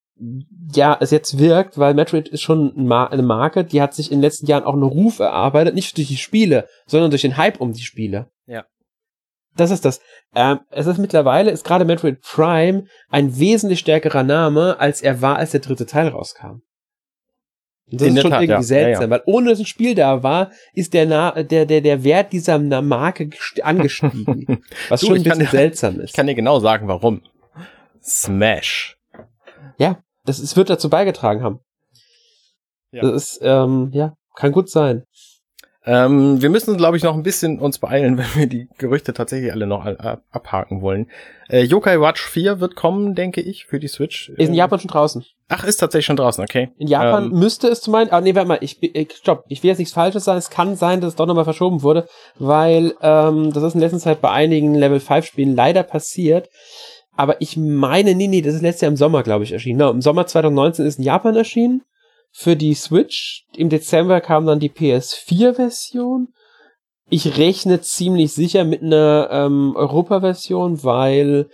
ja, 0.74 0.98
es 1.00 1.12
jetzt 1.12 1.40
wirkt, 1.40 1.78
weil 1.78 1.94
Metroid 1.94 2.30
ist 2.30 2.42
schon 2.42 2.74
eine 2.78 3.22
Marke, 3.22 3.66
die 3.66 3.82
hat 3.82 3.94
sich 3.94 4.12
in 4.12 4.18
den 4.18 4.24
letzten 4.24 4.46
Jahren 4.46 4.64
auch 4.64 4.74
einen 4.74 4.84
Ruf 4.84 5.20
erarbeitet, 5.20 5.76
nicht 5.76 5.98
durch 5.98 6.08
die 6.08 6.18
Spiele, 6.18 6.68
sondern 6.86 7.10
durch 7.10 7.24
den 7.24 7.38
Hype 7.38 7.60
um 7.60 7.74
die 7.74 7.84
Spiele. 7.84 8.30
Ja. 8.48 8.66
Das 9.58 9.72
ist 9.72 9.86
das. 9.86 10.02
Ähm, 10.34 10.60
es 10.70 10.88
ist 10.88 10.98
mittlerweile, 10.98 11.52
ist 11.52 11.66
gerade 11.66 11.86
Metroid 11.86 12.22
Prime 12.22 12.86
ein 13.10 13.38
wesentlich 13.40 13.80
stärkerer 13.80 14.24
Name, 14.24 14.80
als 14.80 15.02
er 15.02 15.22
war, 15.22 15.38
als 15.38 15.52
der 15.52 15.62
dritte 15.62 15.86
Teil 15.86 16.10
rauskam. 16.10 16.62
Und 17.92 18.02
das 18.02 18.08
in 18.08 18.16
ist 18.16 18.22
schon 18.22 18.32
Tat, 18.32 18.42
irgendwie 18.42 18.62
ja. 18.62 18.64
seltsam, 18.64 19.12
ja, 19.12 19.18
ja. 19.18 19.24
weil 19.26 19.34
ohne 19.34 19.50
dass 19.50 19.60
ein 19.60 19.66
Spiel 19.66 19.96
da 19.96 20.24
war, 20.24 20.52
ist 20.74 20.94
der, 20.94 21.06
Na 21.06 21.44
der, 21.44 21.66
der, 21.66 21.82
der 21.82 22.04
Wert 22.04 22.34
dieser 22.34 22.58
Marke 22.58 23.30
angestiegen. 23.62 24.64
was 24.90 25.02
du, 25.02 25.08
schon 25.08 25.18
ein 25.18 25.24
bisschen 25.24 25.40
kann, 25.40 25.52
seltsam 25.52 26.00
ist. 26.00 26.10
Ich 26.10 26.14
kann 26.14 26.28
dir 26.28 26.36
genau 26.36 26.60
sagen, 26.60 26.88
warum. 26.88 27.22
Smash. 28.02 28.98
Ja, 29.78 30.00
das 30.26 30.40
ist, 30.40 30.58
wird 30.58 30.70
dazu 30.70 30.90
beigetragen 30.90 31.44
haben. 31.44 31.60
Ja. 32.92 33.02
Das 33.02 33.12
ist, 33.12 33.40
ähm, 33.42 33.90
ja, 33.94 34.16
kann 34.36 34.52
gut 34.52 34.70
sein. 34.70 35.06
Ähm, 35.88 36.42
wir 36.42 36.50
müssen, 36.50 36.78
glaube 36.78 36.98
ich, 36.98 37.04
noch 37.04 37.14
ein 37.14 37.22
bisschen 37.22 37.60
uns 37.60 37.78
beeilen, 37.78 38.18
wenn 38.18 38.36
wir 38.36 38.48
die 38.48 38.68
Gerüchte 38.78 39.14
tatsächlich 39.14 39.52
alle 39.52 39.68
noch 39.68 39.86
abhaken 39.86 40.82
wollen. 40.82 41.08
Äh, 41.48 41.62
Yokai 41.62 42.02
Watch 42.02 42.26
4 42.26 42.60
wird 42.60 42.76
kommen, 42.76 43.14
denke 43.14 43.42
ich, 43.42 43.66
für 43.66 43.80
die 43.80 43.88
Switch. 43.88 44.30
Ist 44.30 44.40
in 44.40 44.48
ähm, 44.48 44.54
Japan 44.56 44.80
schon 44.80 44.90
draußen. 44.90 45.24
Ach, 45.48 45.64
ist 45.64 45.78
tatsächlich 45.78 46.08
schon 46.08 46.16
draußen, 46.16 46.44
okay. 46.44 46.72
In 46.80 46.88
Japan 46.88 47.26
ähm, 47.26 47.40
müsste 47.40 47.68
es 47.68 47.82
zu 47.82 47.92
meinen, 47.92 48.10
ah 48.10 48.20
nee, 48.20 48.34
warte 48.34 48.48
mal, 48.48 48.58
ich, 48.62 48.82
ich 48.82 49.14
stopp, 49.14 49.46
ich 49.48 49.62
will 49.62 49.70
jetzt 49.70 49.78
nichts 49.78 49.94
Falsches 49.94 50.24
sagen, 50.24 50.40
es 50.40 50.50
kann 50.50 50.76
sein, 50.76 51.02
dass 51.02 51.10
es 51.10 51.16
doch 51.16 51.28
nochmal 51.28 51.44
verschoben 51.44 51.84
wurde, 51.84 52.08
weil 52.40 52.96
ähm, 53.02 53.54
das 53.54 53.62
ist 53.62 53.76
in 53.76 53.82
letzter 53.82 54.00
Zeit 54.00 54.22
bei 54.22 54.32
einigen 54.32 54.74
Level 54.74 55.00
5 55.00 55.24
Spielen 55.24 55.56
leider 55.56 55.84
passiert, 55.84 56.50
aber 57.16 57.42
ich 57.42 57.58
meine, 57.58 58.14
nee, 58.16 58.28
nee, 58.28 58.42
das 58.42 58.56
ist 58.56 58.62
letztes 58.62 58.82
Jahr 58.82 58.92
im 58.92 58.98
Sommer, 58.98 59.24
glaube 59.24 59.44
ich, 59.44 59.52
erschienen. 59.52 59.80
No, 59.80 59.90
Im 59.90 60.02
Sommer 60.02 60.28
2019 60.28 60.86
ist 60.86 61.00
in 61.00 61.06
Japan 61.06 61.36
erschienen. 61.36 61.84
Für 62.32 62.56
die 62.58 62.74
Switch. 62.74 63.46
Im 63.56 63.70
Dezember 63.70 64.20
kam 64.20 64.46
dann 64.46 64.60
die 64.60 64.70
PS4-Version. 64.70 66.30
Ich 67.10 67.38
rechne 67.38 67.80
ziemlich 67.82 68.34
sicher 68.34 68.66
mit 68.66 68.82
einer 68.82 69.30
ähm, 69.32 69.74
Europa-Version, 69.76 70.84
weil 70.84 71.48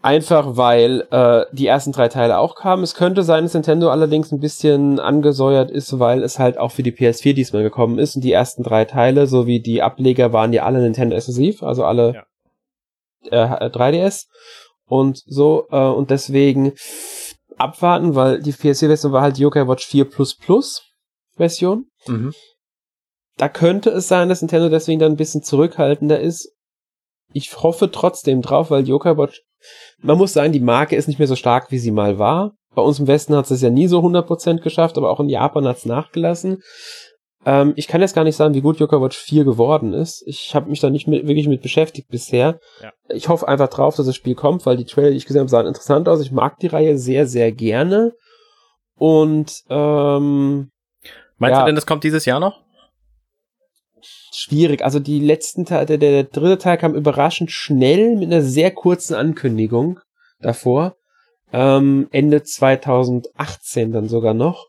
einfach 0.00 0.56
weil 0.56 1.06
äh, 1.10 1.44
die 1.52 1.66
ersten 1.66 1.92
drei 1.92 2.08
Teile 2.08 2.38
auch 2.38 2.54
kamen. 2.54 2.84
Es 2.84 2.94
könnte 2.94 3.24
sein, 3.24 3.44
dass 3.44 3.52
Nintendo 3.52 3.90
allerdings 3.90 4.32
ein 4.32 4.40
bisschen 4.40 5.00
angesäuert 5.00 5.70
ist, 5.70 5.98
weil 5.98 6.22
es 6.22 6.38
halt 6.38 6.56
auch 6.56 6.70
für 6.70 6.84
die 6.84 6.92
PS4 6.92 7.34
diesmal 7.34 7.64
gekommen 7.64 7.98
ist 7.98 8.14
und 8.14 8.22
die 8.22 8.32
ersten 8.32 8.62
drei 8.62 8.84
Teile 8.84 9.26
sowie 9.26 9.60
die 9.60 9.82
Ableger 9.82 10.32
waren 10.32 10.52
ja 10.52 10.62
alle 10.62 10.80
Nintendo 10.80 11.16
exklusiv, 11.16 11.62
also 11.64 11.84
alle 11.84 12.14
ja 12.14 12.27
äh, 13.30 13.68
3DS 13.68 14.26
und 14.86 15.22
so 15.26 15.66
äh, 15.70 15.76
und 15.76 16.10
deswegen 16.10 16.72
abwarten, 17.56 18.14
weil 18.14 18.40
die 18.40 18.52
PS4-Version 18.52 19.12
war 19.12 19.22
halt 19.22 19.38
Yokai 19.38 19.66
Watch 19.66 19.86
4 19.86 20.04
Plus 20.06 20.36
Plus 20.36 20.82
Version. 21.36 21.86
Mhm. 22.06 22.32
Da 23.36 23.48
könnte 23.48 23.90
es 23.90 24.08
sein, 24.08 24.28
dass 24.28 24.42
Nintendo 24.42 24.68
deswegen 24.68 25.00
dann 25.00 25.12
ein 25.12 25.16
bisschen 25.16 25.42
zurückhaltender 25.42 26.20
ist. 26.20 26.52
Ich 27.32 27.62
hoffe 27.62 27.90
trotzdem 27.90 28.42
drauf, 28.42 28.70
weil 28.70 28.88
Yokai 28.88 29.16
Watch, 29.16 29.42
man 30.00 30.18
muss 30.18 30.32
sagen, 30.32 30.52
die 30.52 30.60
Marke 30.60 30.96
ist 30.96 31.08
nicht 31.08 31.18
mehr 31.18 31.28
so 31.28 31.36
stark, 31.36 31.70
wie 31.70 31.78
sie 31.78 31.90
mal 31.90 32.18
war. 32.18 32.54
Bei 32.74 32.82
uns 32.82 32.98
im 32.98 33.06
Westen 33.06 33.34
hat 33.34 33.50
es 33.50 33.60
ja 33.60 33.70
nie 33.70 33.88
so 33.88 34.00
100% 34.00 34.60
geschafft, 34.60 34.98
aber 34.98 35.10
auch 35.10 35.20
in 35.20 35.28
Japan 35.28 35.66
hat 35.66 35.78
es 35.78 35.86
nachgelassen. 35.86 36.62
Ähm, 37.48 37.72
ich 37.76 37.88
kann 37.88 38.02
jetzt 38.02 38.14
gar 38.14 38.24
nicht 38.24 38.36
sagen, 38.36 38.52
wie 38.52 38.60
gut 38.60 38.78
Yokai 38.78 39.00
Watch 39.00 39.16
4 39.16 39.44
geworden 39.44 39.94
ist. 39.94 40.22
Ich 40.26 40.54
habe 40.54 40.68
mich 40.68 40.80
da 40.80 40.90
nicht 40.90 41.08
mit, 41.08 41.26
wirklich 41.26 41.48
mit 41.48 41.62
beschäftigt 41.62 42.10
bisher. 42.10 42.60
Ja. 42.82 42.92
Ich 43.08 43.30
hoffe 43.30 43.48
einfach 43.48 43.68
drauf, 43.68 43.96
dass 43.96 44.04
das 44.04 44.16
Spiel 44.16 44.34
kommt, 44.34 44.66
weil 44.66 44.76
die 44.76 44.84
Trailer, 44.84 45.10
die 45.10 45.16
ich 45.16 45.24
gesehen 45.24 45.40
habe, 45.40 45.48
sahen 45.48 45.66
interessant 45.66 46.10
aus. 46.10 46.20
Ich 46.20 46.30
mag 46.30 46.58
die 46.58 46.66
Reihe 46.66 46.98
sehr, 46.98 47.26
sehr 47.26 47.50
gerne. 47.50 48.12
Und 48.96 49.62
ähm, 49.70 50.70
Meinst 51.38 51.54
ja, 51.54 51.60
du 51.60 51.66
denn, 51.66 51.74
das 51.74 51.86
kommt 51.86 52.04
dieses 52.04 52.26
Jahr 52.26 52.38
noch? 52.38 52.60
Schwierig. 54.02 54.84
Also 54.84 54.98
die 55.00 55.20
letzten 55.20 55.64
Teil, 55.64 55.86
der, 55.86 55.96
der 55.96 56.24
dritte 56.24 56.58
Teil 56.58 56.76
kam 56.76 56.94
überraschend 56.94 57.50
schnell 57.50 58.16
mit 58.16 58.30
einer 58.30 58.42
sehr 58.42 58.72
kurzen 58.72 59.14
Ankündigung 59.14 60.00
davor. 60.38 60.96
Ähm, 61.50 62.08
Ende 62.10 62.42
2018 62.42 63.90
dann 63.90 64.06
sogar 64.06 64.34
noch. 64.34 64.66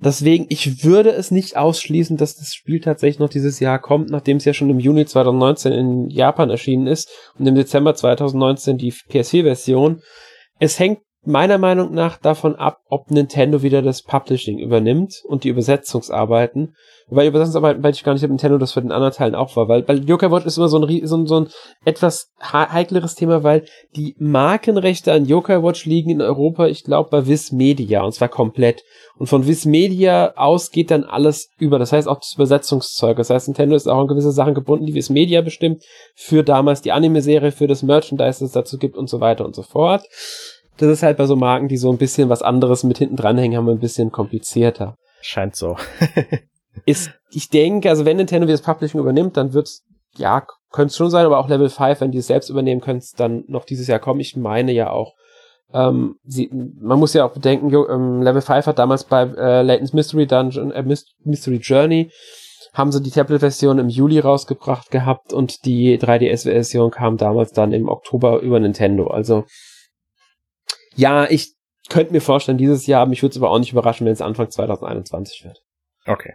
Deswegen, 0.00 0.46
ich 0.48 0.84
würde 0.84 1.10
es 1.10 1.30
nicht 1.30 1.56
ausschließen, 1.56 2.16
dass 2.16 2.36
das 2.36 2.54
Spiel 2.54 2.80
tatsächlich 2.80 3.18
noch 3.18 3.28
dieses 3.28 3.58
Jahr 3.58 3.80
kommt, 3.80 4.10
nachdem 4.10 4.36
es 4.36 4.44
ja 4.44 4.54
schon 4.54 4.70
im 4.70 4.78
Juni 4.78 5.06
2019 5.06 5.72
in 5.72 6.10
Japan 6.10 6.50
erschienen 6.50 6.86
ist 6.86 7.10
und 7.38 7.46
im 7.46 7.56
Dezember 7.56 7.94
2019 7.94 8.78
die 8.78 8.92
PS4-Version. 8.92 10.00
Es 10.60 10.78
hängt 10.78 11.00
meiner 11.24 11.58
Meinung 11.58 11.92
nach 11.92 12.16
davon 12.16 12.54
ab, 12.54 12.80
ob 12.86 13.10
Nintendo 13.10 13.62
wieder 13.62 13.82
das 13.82 14.02
Publishing 14.02 14.58
übernimmt 14.58 15.22
und 15.24 15.44
die 15.44 15.48
Übersetzungsarbeiten. 15.48 16.76
Weil 17.10 17.24
die 17.24 17.28
Übersetzungsarbeiten 17.28 17.82
weiß 17.82 17.96
ich 17.96 18.04
gar 18.04 18.12
nicht, 18.12 18.22
ob 18.24 18.28
Nintendo 18.28 18.58
das 18.58 18.72
für 18.72 18.82
den 18.82 18.92
anderen 18.92 19.14
Teilen 19.14 19.34
auch 19.34 19.56
war, 19.56 19.68
weil 19.68 19.82
bei 19.82 19.94
Yokai 19.94 20.30
Watch 20.30 20.44
ist 20.44 20.58
immer 20.58 20.68
so 20.68 20.78
ein, 20.78 21.06
so 21.06 21.16
ein, 21.16 21.26
so 21.26 21.40
ein 21.40 21.48
etwas 21.84 22.32
heikleres 22.40 23.14
Thema, 23.14 23.42
weil 23.42 23.64
die 23.96 24.14
Markenrechte 24.18 25.12
an 25.12 25.24
Yokai 25.24 25.62
Watch 25.62 25.86
liegen 25.86 26.10
in 26.10 26.20
Europa, 26.20 26.66
ich 26.66 26.84
glaube, 26.84 27.08
bei 27.10 27.26
Viz 27.26 27.50
Media 27.50 28.02
und 28.02 28.12
zwar 28.12 28.28
komplett. 28.28 28.82
Und 29.16 29.26
von 29.26 29.46
Viz 29.46 29.64
Media 29.64 30.34
aus 30.36 30.70
geht 30.70 30.90
dann 30.90 31.04
alles 31.04 31.48
über. 31.58 31.78
Das 31.78 31.92
heißt 31.92 32.06
auch 32.06 32.18
das 32.18 32.34
Übersetzungszeug. 32.34 33.16
Das 33.16 33.30
heißt, 33.30 33.48
Nintendo 33.48 33.74
ist 33.74 33.88
auch 33.88 34.00
an 34.00 34.06
gewisse 34.06 34.30
Sachen 34.30 34.54
gebunden, 34.54 34.84
die 34.84 34.94
Viz 34.94 35.08
Media 35.08 35.40
bestimmt, 35.40 35.82
für 36.14 36.42
damals 36.42 36.82
die 36.82 36.92
Anime-Serie, 36.92 37.52
für 37.52 37.66
das 37.66 37.82
Merchandise, 37.82 38.40
das 38.40 38.42
es 38.42 38.52
dazu 38.52 38.76
gibt 38.76 38.96
und 38.96 39.08
so 39.08 39.20
weiter 39.20 39.46
und 39.46 39.54
so 39.54 39.62
fort. 39.62 40.04
Das 40.76 40.88
ist 40.90 41.02
halt 41.02 41.16
bei 41.16 41.26
so 41.26 41.36
Marken, 41.36 41.68
die 41.68 41.78
so 41.78 41.90
ein 41.90 41.98
bisschen 41.98 42.28
was 42.28 42.42
anderes 42.42 42.84
mit 42.84 42.98
hinten 42.98 43.16
dranhängen, 43.16 43.56
haben 43.56 43.66
wir 43.66 43.72
ein 43.72 43.80
bisschen 43.80 44.12
komplizierter. 44.12 44.94
Scheint 45.20 45.56
so. 45.56 45.76
ist, 46.86 47.10
ich 47.30 47.48
denke, 47.48 47.90
also 47.90 48.04
wenn 48.04 48.16
Nintendo 48.16 48.46
das 48.46 48.62
Publishing 48.62 49.00
übernimmt, 49.00 49.36
dann 49.36 49.52
wird's, 49.52 49.84
ja, 50.16 50.46
könnte 50.70 50.88
es 50.88 50.96
schon 50.96 51.10
sein, 51.10 51.26
aber 51.26 51.38
auch 51.38 51.48
Level 51.48 51.68
5, 51.68 52.00
wenn 52.00 52.12
die 52.12 52.18
es 52.18 52.26
selbst 52.26 52.50
übernehmen, 52.50 52.80
könnte 52.80 53.04
es 53.04 53.12
dann 53.12 53.44
noch 53.48 53.64
dieses 53.64 53.86
Jahr 53.86 53.98
kommen. 53.98 54.20
Ich 54.20 54.36
meine 54.36 54.72
ja 54.72 54.90
auch, 54.90 55.14
ähm, 55.72 56.16
sie, 56.24 56.50
man 56.52 56.98
muss 56.98 57.14
ja 57.14 57.24
auch 57.24 57.32
bedenken, 57.32 57.72
ähm, 57.72 58.22
Level 58.22 58.40
5 58.40 58.66
hat 58.66 58.78
damals 58.78 59.04
bei 59.04 59.22
äh, 59.22 59.62
Layton's 59.62 59.92
Mystery 59.92 60.26
Dungeon, 60.26 60.70
äh, 60.72 60.82
Mystery 61.24 61.56
Journey, 61.56 62.10
haben 62.72 62.92
sie 62.92 63.02
die 63.02 63.10
Tablet-Version 63.10 63.78
im 63.78 63.88
Juli 63.88 64.18
rausgebracht 64.18 64.90
gehabt 64.90 65.32
und 65.32 65.64
die 65.64 65.98
3DS-Version 65.98 66.90
kam 66.90 67.16
damals 67.16 67.52
dann 67.52 67.72
im 67.72 67.88
Oktober 67.88 68.40
über 68.40 68.60
Nintendo. 68.60 69.08
Also 69.08 69.44
ja, 70.94 71.28
ich 71.30 71.54
könnte 71.88 72.12
mir 72.12 72.20
vorstellen, 72.20 72.58
dieses 72.58 72.86
Jahr, 72.86 73.06
mich 73.06 73.22
würde 73.22 73.32
es 73.32 73.36
aber 73.38 73.50
auch 73.50 73.58
nicht 73.58 73.72
überraschen, 73.72 74.06
wenn 74.06 74.12
es 74.12 74.20
Anfang 74.20 74.50
2021 74.50 75.44
wird. 75.44 75.62
Okay. 76.06 76.34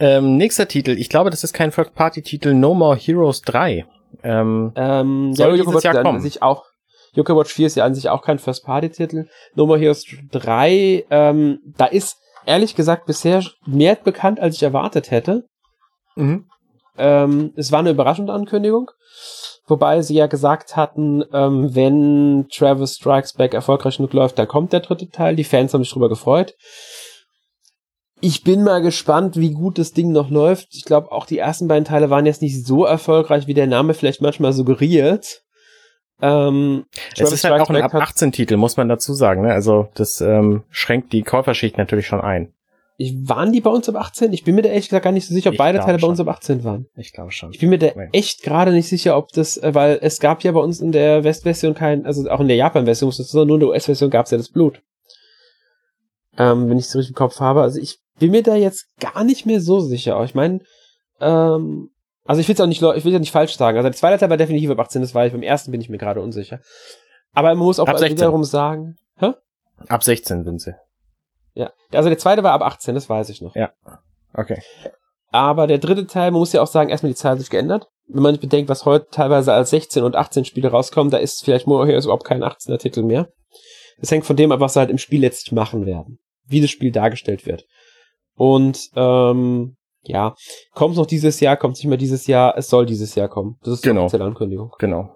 Ähm, 0.00 0.36
nächster 0.36 0.68
Titel, 0.68 0.92
ich 0.92 1.08
glaube, 1.08 1.30
das 1.30 1.44
ist 1.44 1.52
kein 1.52 1.72
Third-Party-Titel, 1.72 2.54
No 2.54 2.74
More 2.74 2.96
Heroes 2.96 3.42
3. 3.42 3.84
Ähm, 4.22 4.72
ähm, 4.76 5.34
soll 5.34 5.56
ja, 5.56 5.64
dieses 5.64 5.82
Jahr 5.82 6.02
kommen. 6.02 6.20
Sich 6.20 6.42
auch, 6.42 6.64
Yokai 7.14 7.34
Watch 7.34 7.52
4 7.52 7.66
ist 7.66 7.74
ja 7.76 7.84
an 7.84 7.94
sich 7.94 8.08
auch 8.08 8.22
kein 8.22 8.38
First-Party-Titel. 8.38 9.26
No 9.54 9.66
More 9.66 9.78
Heroes 9.78 10.04
3, 10.30 11.06
ähm, 11.10 11.58
da 11.76 11.86
ist 11.86 12.16
ehrlich 12.46 12.74
gesagt 12.74 13.06
bisher 13.06 13.42
mehr 13.66 13.96
bekannt, 13.96 14.40
als 14.40 14.56
ich 14.56 14.62
erwartet 14.62 15.10
hätte. 15.10 15.44
Mhm. 16.16 16.46
Ähm, 16.96 17.52
es 17.56 17.72
war 17.72 17.80
eine 17.80 17.90
überraschende 17.90 18.32
Ankündigung. 18.32 18.90
Wobei 19.66 20.00
sie 20.00 20.14
ja 20.14 20.26
gesagt 20.26 20.76
hatten, 20.76 21.22
ähm, 21.32 21.74
wenn 21.74 22.46
Travis 22.50 22.96
Strikes 22.96 23.34
Back 23.34 23.52
erfolgreich 23.52 23.98
genug 23.98 24.14
läuft, 24.14 24.38
dann 24.38 24.48
kommt 24.48 24.72
der 24.72 24.80
dritte 24.80 25.10
Teil. 25.10 25.36
Die 25.36 25.44
Fans 25.44 25.74
haben 25.74 25.84
sich 25.84 25.92
drüber 25.92 26.08
gefreut. 26.08 26.54
Ich 28.20 28.42
bin 28.42 28.64
mal 28.64 28.82
gespannt, 28.82 29.36
wie 29.36 29.52
gut 29.52 29.78
das 29.78 29.92
Ding 29.92 30.10
noch 30.10 30.30
läuft. 30.30 30.68
Ich 30.72 30.84
glaube, 30.84 31.12
auch 31.12 31.26
die 31.26 31.38
ersten 31.38 31.68
beiden 31.68 31.84
Teile 31.84 32.10
waren 32.10 32.26
jetzt 32.26 32.42
nicht 32.42 32.66
so 32.66 32.84
erfolgreich, 32.84 33.46
wie 33.46 33.54
der 33.54 33.66
Name 33.66 33.94
vielleicht 33.94 34.20
manchmal 34.20 34.52
suggeriert. 34.52 35.44
Ähm, 36.20 36.84
es 37.16 37.30
ist 37.30 37.44
halt 37.44 37.60
auch 37.60 37.70
ein 37.70 37.82
ab 37.82 37.94
18 37.94 38.32
Titel, 38.32 38.56
muss 38.56 38.76
man 38.76 38.88
dazu 38.88 39.14
sagen. 39.14 39.42
Ne? 39.42 39.52
Also 39.52 39.88
das 39.94 40.20
ähm, 40.20 40.64
schränkt 40.70 41.12
die 41.12 41.22
Käuferschicht 41.22 41.78
natürlich 41.78 42.06
schon 42.06 42.20
ein. 42.20 42.52
Ich, 43.00 43.14
waren 43.28 43.52
die 43.52 43.60
bei 43.60 43.70
uns 43.70 43.88
ab 43.88 43.94
18? 43.94 44.32
Ich 44.32 44.42
bin 44.42 44.56
mir 44.56 44.62
da 44.62 44.70
ehrlich 44.70 44.88
gesagt 44.88 45.04
gar 45.04 45.12
nicht 45.12 45.28
so 45.28 45.32
sicher, 45.32 45.50
ob 45.50 45.54
ich 45.54 45.58
beide 45.58 45.78
Teile 45.78 46.00
schon. 46.00 46.08
bei 46.08 46.10
uns 46.10 46.20
ab 46.20 46.26
18 46.26 46.64
waren. 46.64 46.86
Ich 46.96 47.12
glaube 47.12 47.30
schon. 47.30 47.52
Ich 47.52 47.60
bin 47.60 47.70
mir 47.70 47.78
da 47.78 47.92
nee. 47.94 48.08
echt 48.10 48.42
gerade 48.42 48.72
nicht 48.72 48.88
sicher, 48.88 49.16
ob 49.16 49.30
das, 49.30 49.56
äh, 49.56 49.72
weil 49.72 50.00
es 50.02 50.18
gab 50.18 50.42
ja 50.42 50.50
bei 50.50 50.58
uns 50.58 50.80
in 50.80 50.90
der 50.90 51.22
Westversion 51.22 51.74
kein, 51.74 52.04
also 52.04 52.28
auch 52.28 52.40
in 52.40 52.48
der 52.48 52.56
Japan-Version, 52.56 53.12
sondern 53.12 53.46
nur 53.46 53.56
in 53.56 53.60
der 53.60 53.68
US-Version 53.68 54.10
gab 54.10 54.24
es 54.26 54.32
ja 54.32 54.38
das 54.38 54.48
Blut. 54.48 54.82
Ähm, 56.36 56.68
wenn 56.68 56.78
ich 56.78 56.86
es 56.86 56.96
richtig 56.96 57.10
im 57.10 57.14
Kopf 57.14 57.38
habe. 57.38 57.62
Also 57.62 57.78
ich 57.80 58.00
bin 58.18 58.30
mir 58.30 58.42
da 58.42 58.54
jetzt 58.54 58.86
gar 59.00 59.24
nicht 59.24 59.46
mehr 59.46 59.60
so 59.60 59.80
sicher. 59.80 60.16
Aber 60.16 60.24
ich 60.24 60.34
meine, 60.34 60.60
ähm, 61.20 61.90
also 62.24 62.40
ich 62.40 62.48
will 62.48 62.54
es 62.54 62.60
auch 62.60 62.66
nicht, 62.66 62.82
ich 62.82 63.04
will 63.04 63.12
ja 63.12 63.18
nicht 63.18 63.32
falsch 63.32 63.56
sagen. 63.56 63.76
Also 63.78 63.88
der 63.88 63.96
zweite 63.96 64.18
Teil 64.18 64.30
war 64.30 64.36
definitiv 64.36 64.70
ab 64.70 64.80
18, 64.80 65.00
das 65.00 65.14
war 65.14 65.26
ich. 65.26 65.32
Beim 65.32 65.42
ersten 65.42 65.70
bin 65.72 65.80
ich 65.80 65.88
mir 65.88 65.98
gerade 65.98 66.20
unsicher. 66.20 66.60
Aber 67.32 67.48
man 67.48 67.58
muss 67.58 67.78
auch 67.78 67.86
wiederum 67.86 68.44
sagen, 68.44 68.96
hä? 69.18 69.32
Ab 69.88 70.02
16 70.02 70.44
sind 70.44 70.60
sie. 70.60 70.74
Ja, 71.54 71.72
also 71.92 72.08
der 72.08 72.18
zweite 72.18 72.42
war 72.42 72.52
ab 72.52 72.62
18, 72.62 72.94
das 72.94 73.08
weiß 73.08 73.30
ich 73.30 73.40
noch. 73.40 73.54
Ja, 73.56 73.72
okay. 74.34 74.60
Aber 75.30 75.66
der 75.66 75.78
dritte 75.78 76.06
Teil, 76.06 76.30
man 76.30 76.40
muss 76.40 76.52
ja 76.52 76.62
auch 76.62 76.66
sagen, 76.66 76.90
erstmal 76.90 77.12
die 77.12 77.16
Zahl 77.16 77.32
hat 77.32 77.40
sich 77.40 77.50
geändert. 77.50 77.88
Wenn 78.06 78.22
man 78.22 78.38
bedenkt, 78.38 78.70
was 78.70 78.84
heute 78.84 79.08
teilweise 79.10 79.52
als 79.52 79.70
16 79.70 80.02
und 80.02 80.16
18 80.16 80.44
Spiele 80.44 80.70
rauskommen, 80.70 81.10
da 81.10 81.18
ist 81.18 81.44
vielleicht 81.44 81.66
Moorheroes 81.66 82.04
überhaupt 82.04 82.24
kein 82.24 82.42
18er 82.42 82.78
Titel 82.78 83.02
mehr. 83.02 83.28
Das 84.00 84.10
hängt 84.10 84.24
von 84.24 84.36
dem 84.36 84.52
ab, 84.52 84.60
was 84.60 84.74
sie 84.74 84.80
halt 84.80 84.90
im 84.90 84.98
Spiel 84.98 85.20
letztlich 85.20 85.52
machen 85.52 85.84
werden. 85.84 86.18
Wie 86.46 86.60
das 86.60 86.70
Spiel 86.70 86.92
dargestellt 86.92 87.44
wird. 87.44 87.66
Und 88.38 88.90
ähm, 88.94 89.76
ja, 90.02 90.34
kommt 90.72 90.96
noch 90.96 91.06
dieses 91.06 91.40
Jahr, 91.40 91.56
kommt 91.56 91.76
nicht 91.76 91.86
mehr 91.86 91.98
dieses 91.98 92.26
Jahr, 92.28 92.56
es 92.56 92.68
soll 92.68 92.86
dieses 92.86 93.14
Jahr 93.14 93.28
kommen. 93.28 93.56
Das 93.62 93.74
ist 93.74 93.82
genau. 93.82 94.08
die 94.08 94.16
Ankündigung. 94.16 94.72
Genau. 94.78 95.12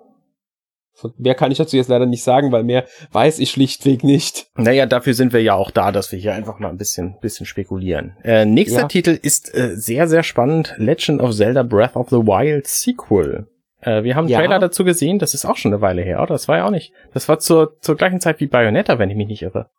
Mehr 1.16 1.34
kann 1.34 1.50
ich 1.50 1.58
dazu 1.58 1.76
jetzt 1.76 1.88
leider 1.88 2.06
nicht 2.06 2.22
sagen, 2.22 2.52
weil 2.52 2.64
mehr 2.64 2.84
weiß 3.12 3.38
ich 3.38 3.50
schlichtweg 3.50 4.04
nicht. 4.04 4.48
Naja, 4.56 4.86
dafür 4.86 5.14
sind 5.14 5.32
wir 5.32 5.42
ja 5.42 5.54
auch 5.54 5.70
da, 5.70 5.90
dass 5.90 6.12
wir 6.12 6.18
hier 6.18 6.34
einfach 6.34 6.58
mal 6.58 6.68
ein 6.68 6.76
bisschen, 6.76 7.16
bisschen 7.20 7.46
spekulieren. 7.46 8.16
Äh, 8.22 8.44
nächster 8.44 8.82
ja. 8.82 8.88
Titel 8.88 9.18
ist 9.20 9.54
äh, 9.54 9.74
sehr, 9.74 10.06
sehr 10.06 10.22
spannend. 10.22 10.74
Legend 10.76 11.20
of 11.20 11.34
Zelda 11.34 11.62
Breath 11.62 11.96
of 11.96 12.10
the 12.10 12.16
Wild 12.16 12.66
Sequel. 12.66 13.46
Äh, 13.80 14.04
wir 14.04 14.14
haben 14.14 14.24
einen 14.24 14.32
ja. 14.32 14.38
Trailer 14.38 14.58
dazu 14.58 14.84
gesehen, 14.84 15.18
das 15.18 15.34
ist 15.34 15.44
auch 15.44 15.56
schon 15.56 15.72
eine 15.72 15.80
Weile 15.80 16.02
her, 16.02 16.18
oder? 16.22 16.34
Das 16.34 16.46
war 16.48 16.58
ja 16.58 16.66
auch 16.66 16.70
nicht. 16.70 16.92
Das 17.14 17.28
war 17.28 17.38
zur, 17.38 17.78
zur 17.80 17.96
gleichen 17.96 18.20
Zeit 18.20 18.40
wie 18.40 18.46
Bayonetta, 18.46 18.98
wenn 18.98 19.10
ich 19.10 19.16
mich 19.16 19.28
nicht 19.28 19.42
irre. 19.42 19.70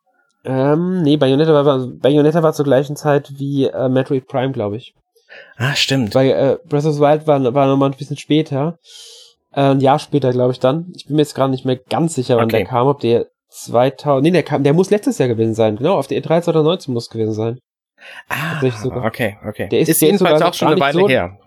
Ähm, 0.46 1.02
nee, 1.04 1.18
Bayonetta 1.18 1.66
war, 1.66 1.88
Bayonetta 1.88 2.44
war 2.44 2.54
zur 2.54 2.66
gleichen 2.66 2.96
Zeit 2.96 3.32
wie 3.38 3.66
äh, 3.66 3.90
Metroid 3.90 4.28
Prime, 4.28 4.52
glaube 4.52 4.78
ich. 4.78 4.94
Ah, 5.58 5.76
stimmt. 5.76 6.14
Weil 6.16 6.30
äh, 6.30 6.58
Breath 6.68 6.86
of 6.86 6.96
the 6.96 7.00
Wild 7.00 7.28
war, 7.28 7.54
war 7.54 7.68
nochmal 7.68 7.92
ein 7.92 7.98
bisschen 7.98 8.18
später. 8.18 8.78
Äh, 9.52 9.62
ein 9.62 9.80
Jahr 9.80 10.00
später, 10.00 10.32
glaube 10.32 10.52
ich, 10.52 10.60
dann. 10.60 10.92
Ich 10.96 11.06
bin 11.06 11.16
mir 11.16 11.22
jetzt 11.22 11.36
gerade 11.36 11.52
nicht 11.52 11.66
mehr 11.66 11.78
ganz 11.78 12.16
sicher, 12.16 12.38
wann 12.38 12.46
okay. 12.46 12.58
der 12.58 12.66
kam, 12.66 12.88
ob 12.88 13.00
der 13.00 13.28
2000, 13.50 14.24
nee, 14.24 14.32
der 14.32 14.44
kam, 14.44 14.64
der 14.64 14.74
muss 14.74 14.90
letztes 14.90 15.18
Jahr 15.18 15.30
gewesen 15.30 15.54
sein, 15.54 15.78
genau, 15.78 15.98
auf 15.98 16.08
der 16.08 16.22
E3 16.22 16.42
2019 16.42 16.94
muss 16.94 17.10
gewesen 17.10 17.34
sein. 17.34 17.60
Ah, 18.28 18.60
okay, 19.06 19.38
okay. 19.48 19.70
Der 19.70 19.80
ist, 19.80 19.90
ist 19.90 20.02
jedenfalls 20.02 20.42
auch 20.42 20.54
schon 20.54 20.70
eine 20.70 20.80
Weile 20.80 21.00
so, 21.00 21.08
her. 21.08 21.38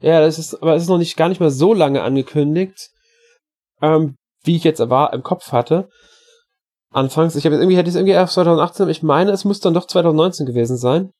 Ja, 0.00 0.20
das 0.20 0.38
ist, 0.38 0.54
aber 0.54 0.74
es 0.74 0.84
ist 0.84 0.88
noch 0.88 0.98
nicht, 0.98 1.16
gar 1.16 1.28
nicht 1.28 1.40
mehr 1.40 1.50
so 1.50 1.74
lange 1.74 2.02
angekündigt, 2.02 2.90
ähm, 3.82 4.14
wie 4.44 4.56
ich 4.56 4.64
jetzt 4.64 4.80
aber 4.80 5.12
im 5.12 5.22
Kopf 5.22 5.52
hatte. 5.52 5.88
Anfangs, 6.96 7.36
ich 7.36 7.44
habe 7.44 7.54
jetzt 7.54 7.62
irgendwie, 7.62 7.76
hätte 7.76 7.88
ich 7.88 7.94
es 7.94 7.98
irgendwie 7.98 8.14
erst 8.14 8.34
2018, 8.34 8.88
ich 8.88 9.02
meine, 9.02 9.30
es 9.30 9.44
muss 9.44 9.60
dann 9.60 9.74
doch 9.74 9.86
2019 9.86 10.46
gewesen 10.46 10.76
sein. 10.76 11.10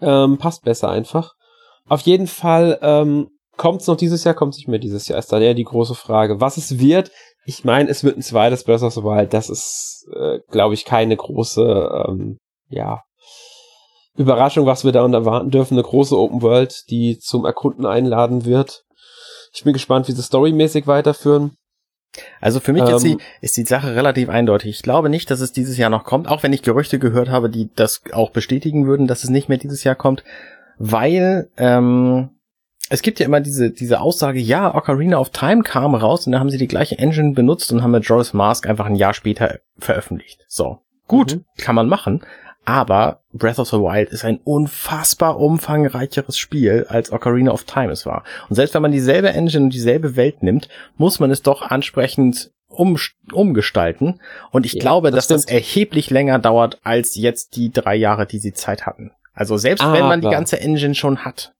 Ähm, 0.00 0.38
passt 0.38 0.62
besser 0.62 0.88
einfach. 0.88 1.34
Auf 1.88 2.00
jeden 2.02 2.26
Fall, 2.26 2.78
ähm, 2.82 3.28
Kommt 3.60 3.82
es 3.82 3.88
noch 3.88 3.96
dieses 3.98 4.24
Jahr, 4.24 4.34
kommt 4.34 4.54
es 4.54 4.56
nicht 4.56 4.68
mehr 4.68 4.78
dieses 4.78 5.06
Jahr? 5.06 5.18
Ist 5.18 5.30
dann 5.34 5.42
eher 5.42 5.52
die 5.52 5.64
große 5.64 5.94
Frage. 5.94 6.40
Was 6.40 6.56
es 6.56 6.78
wird, 6.78 7.10
ich 7.44 7.62
meine, 7.62 7.90
es 7.90 8.02
wird 8.02 8.16
ein 8.16 8.22
zweites 8.22 8.64
Breath 8.64 8.82
of 8.82 8.94
the 8.94 9.02
Wild. 9.02 9.34
Das 9.34 9.50
ist, 9.50 10.08
äh, 10.14 10.38
glaube 10.50 10.72
ich, 10.72 10.86
keine 10.86 11.14
große, 11.14 12.06
ähm, 12.08 12.38
ja, 12.70 13.02
Überraschung, 14.16 14.64
was 14.64 14.86
wir 14.86 14.92
da 14.92 15.06
erwarten 15.06 15.50
dürfen. 15.50 15.74
Eine 15.74 15.82
große 15.82 16.16
Open 16.16 16.40
World, 16.40 16.84
die 16.88 17.18
zum 17.18 17.44
Erkunden 17.44 17.84
einladen 17.84 18.46
wird. 18.46 18.84
Ich 19.52 19.62
bin 19.62 19.74
gespannt, 19.74 20.08
wie 20.08 20.12
sie 20.12 20.22
storymäßig 20.22 20.86
weiterführen. 20.86 21.56
Also 22.40 22.60
für 22.60 22.72
mich 22.72 22.82
ähm, 22.82 22.94
ist, 22.94 23.04
die, 23.04 23.18
ist 23.40 23.56
die 23.56 23.64
Sache 23.64 23.94
relativ 23.94 24.28
eindeutig. 24.28 24.70
Ich 24.70 24.82
glaube 24.82 25.08
nicht, 25.08 25.30
dass 25.30 25.40
es 25.40 25.52
dieses 25.52 25.76
Jahr 25.76 25.90
noch 25.90 26.04
kommt, 26.04 26.28
auch 26.28 26.42
wenn 26.42 26.52
ich 26.52 26.62
Gerüchte 26.62 26.98
gehört 26.98 27.28
habe, 27.28 27.50
die 27.50 27.70
das 27.74 28.02
auch 28.12 28.30
bestätigen 28.30 28.86
würden, 28.86 29.06
dass 29.06 29.24
es 29.24 29.30
nicht 29.30 29.48
mehr 29.48 29.58
dieses 29.58 29.84
Jahr 29.84 29.94
kommt, 29.94 30.24
weil 30.78 31.48
ähm, 31.56 32.30
es 32.88 33.02
gibt 33.02 33.20
ja 33.20 33.26
immer 33.26 33.40
diese, 33.40 33.70
diese 33.70 34.00
Aussage, 34.00 34.40
ja, 34.40 34.74
Ocarina 34.74 35.18
of 35.18 35.30
Time 35.30 35.62
kam 35.62 35.94
raus 35.94 36.26
und 36.26 36.32
da 36.32 36.40
haben 36.40 36.50
sie 36.50 36.58
die 36.58 36.66
gleiche 36.66 36.98
Engine 36.98 37.32
benutzt 37.32 37.72
und 37.72 37.82
haben 37.82 37.92
mit 37.92 38.04
Joris 38.04 38.32
Mask 38.32 38.66
einfach 38.68 38.86
ein 38.86 38.96
Jahr 38.96 39.14
später 39.14 39.60
veröffentlicht. 39.78 40.44
So. 40.48 40.80
Gut, 41.06 41.36
mhm. 41.36 41.44
kann 41.58 41.74
man 41.74 41.88
machen. 41.88 42.22
Aber 42.70 43.18
Breath 43.32 43.58
of 43.58 43.68
the 43.68 43.78
Wild 43.78 44.10
ist 44.10 44.24
ein 44.24 44.38
unfassbar 44.44 45.40
umfangreicheres 45.40 46.38
Spiel, 46.38 46.86
als 46.88 47.10
Ocarina 47.10 47.50
of 47.50 47.64
Time 47.64 47.90
es 47.90 48.06
war. 48.06 48.22
Und 48.48 48.54
selbst 48.54 48.74
wenn 48.74 48.82
man 48.82 48.92
dieselbe 48.92 49.30
Engine 49.30 49.64
und 49.64 49.74
dieselbe 49.74 50.14
Welt 50.14 50.44
nimmt, 50.44 50.68
muss 50.96 51.18
man 51.18 51.32
es 51.32 51.42
doch 51.42 51.62
ansprechend 51.62 52.52
um, 52.68 52.96
umgestalten. 53.32 54.20
Und 54.52 54.66
ich 54.66 54.74
ja, 54.74 54.82
glaube, 54.82 55.10
das 55.10 55.26
dass 55.26 55.42
stimmt. 55.42 55.44
das 55.44 55.50
erheblich 55.52 56.10
länger 56.10 56.38
dauert, 56.38 56.78
als 56.84 57.16
jetzt 57.16 57.56
die 57.56 57.72
drei 57.72 57.96
Jahre, 57.96 58.24
die 58.24 58.38
sie 58.38 58.52
Zeit 58.52 58.86
hatten. 58.86 59.10
Also 59.34 59.56
selbst 59.56 59.82
ah, 59.82 59.92
wenn 59.92 60.06
man 60.06 60.20
klar. 60.20 60.30
die 60.30 60.36
ganze 60.36 60.60
Engine 60.60 60.94
schon 60.94 61.24
hat. 61.24 61.52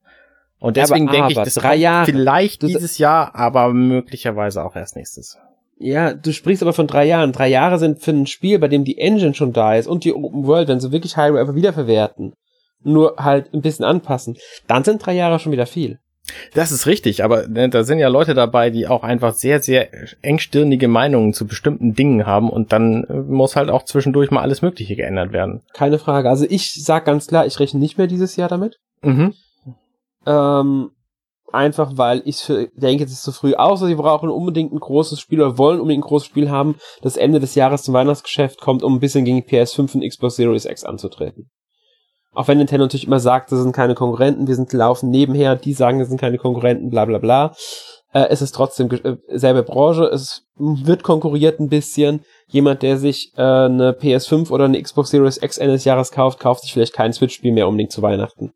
Und 0.60 0.76
deswegen 0.76 1.08
aber, 1.08 1.16
denke 1.16 1.32
ich, 1.32 1.38
das 1.38 1.54
drei 1.54 1.74
Jahre, 1.74 2.06
vielleicht 2.06 2.62
dieses 2.62 2.98
Jahr, 2.98 3.34
aber 3.34 3.72
möglicherweise 3.72 4.62
auch 4.62 4.76
erst 4.76 4.94
nächstes. 4.94 5.38
Ja, 5.82 6.12
du 6.12 6.32
sprichst 6.32 6.62
aber 6.62 6.74
von 6.74 6.86
drei 6.86 7.06
Jahren. 7.06 7.32
Drei 7.32 7.48
Jahre 7.48 7.78
sind 7.78 8.02
für 8.02 8.10
ein 8.10 8.26
Spiel, 8.26 8.58
bei 8.58 8.68
dem 8.68 8.84
die 8.84 8.98
Engine 8.98 9.32
schon 9.32 9.54
da 9.54 9.74
ist 9.74 9.86
und 9.86 10.04
die 10.04 10.12
Open 10.12 10.46
World, 10.46 10.68
wenn 10.68 10.78
sie 10.78 10.92
wirklich 10.92 11.16
Hyrule 11.16 11.40
einfach 11.40 11.54
wiederverwerten, 11.54 12.34
nur 12.84 13.16
halt 13.16 13.54
ein 13.54 13.62
bisschen 13.62 13.86
anpassen, 13.86 14.36
dann 14.66 14.84
sind 14.84 15.04
drei 15.04 15.14
Jahre 15.14 15.38
schon 15.38 15.52
wieder 15.52 15.64
viel. 15.64 15.98
Das 16.52 16.70
ist 16.70 16.86
richtig, 16.86 17.24
aber 17.24 17.48
ne, 17.48 17.70
da 17.70 17.82
sind 17.82 17.98
ja 17.98 18.08
Leute 18.08 18.34
dabei, 18.34 18.68
die 18.68 18.86
auch 18.86 19.02
einfach 19.02 19.32
sehr, 19.32 19.60
sehr 19.62 19.88
engstirnige 20.20 20.86
Meinungen 20.86 21.32
zu 21.32 21.46
bestimmten 21.46 21.94
Dingen 21.94 22.26
haben 22.26 22.50
und 22.50 22.72
dann 22.72 23.04
äh, 23.04 23.14
muss 23.14 23.56
halt 23.56 23.70
auch 23.70 23.84
zwischendurch 23.84 24.30
mal 24.30 24.42
alles 24.42 24.60
Mögliche 24.60 24.96
geändert 24.96 25.32
werden. 25.32 25.62
Keine 25.72 25.98
Frage. 25.98 26.28
Also 26.28 26.44
ich 26.48 26.74
sag 26.84 27.06
ganz 27.06 27.26
klar, 27.26 27.46
ich 27.46 27.58
rechne 27.58 27.80
nicht 27.80 27.96
mehr 27.96 28.06
dieses 28.06 28.36
Jahr 28.36 28.50
damit. 28.50 28.76
Mhm. 29.02 29.32
Ähm, 30.26 30.90
einfach 31.52 31.92
weil 31.96 32.22
ich 32.24 32.46
denke, 32.74 33.04
es 33.04 33.12
ist 33.12 33.22
zu 33.22 33.32
früh. 33.32 33.54
Außer 33.54 33.86
sie 33.86 33.94
brauchen 33.94 34.28
unbedingt 34.28 34.72
ein 34.72 34.80
großes 34.80 35.20
Spiel 35.20 35.40
oder 35.40 35.58
wollen 35.58 35.80
unbedingt 35.80 36.04
ein 36.04 36.08
großes 36.08 36.26
Spiel 36.26 36.50
haben, 36.50 36.76
das 37.02 37.16
Ende 37.16 37.40
des 37.40 37.54
Jahres 37.54 37.82
zum 37.82 37.94
Weihnachtsgeschäft 37.94 38.60
kommt, 38.60 38.82
um 38.82 38.94
ein 38.94 39.00
bisschen 39.00 39.24
gegen 39.24 39.40
PS5 39.40 39.94
und 39.94 40.08
Xbox 40.08 40.36
Series 40.36 40.64
X 40.64 40.84
anzutreten. 40.84 41.50
Auch 42.32 42.46
wenn 42.46 42.58
Nintendo 42.58 42.84
natürlich 42.84 43.06
immer 43.06 43.20
sagt, 43.20 43.50
das 43.50 43.60
sind 43.60 43.74
keine 43.74 43.94
Konkurrenten, 43.94 44.46
wir 44.46 44.54
sind 44.54 44.72
laufen 44.72 45.10
nebenher, 45.10 45.56
die 45.56 45.72
sagen, 45.72 45.98
das 45.98 46.08
sind 46.08 46.20
keine 46.20 46.38
Konkurrenten, 46.38 46.88
bla 46.88 47.04
bla 47.04 47.18
bla. 47.18 47.54
Äh, 48.12 48.26
es 48.30 48.42
ist 48.42 48.52
trotzdem 48.52 48.90
äh, 48.90 49.16
selbe 49.28 49.62
Branche, 49.62 50.04
es 50.04 50.44
wird 50.56 51.02
konkurriert 51.02 51.60
ein 51.60 51.68
bisschen. 51.68 52.24
Jemand, 52.46 52.82
der 52.82 52.98
sich 52.98 53.32
äh, 53.36 53.42
eine 53.42 53.92
PS5 53.92 54.50
oder 54.50 54.64
eine 54.64 54.80
Xbox 54.80 55.10
Series 55.10 55.42
X 55.42 55.58
Ende 55.58 55.74
des 55.74 55.84
Jahres 55.84 56.12
kauft, 56.12 56.38
kauft 56.38 56.62
sich 56.62 56.72
vielleicht 56.72 56.92
kein 56.92 57.12
Switch-Spiel 57.12 57.52
mehr 57.52 57.68
unbedingt 57.68 57.92
zu 57.92 58.02
Weihnachten. 58.02 58.52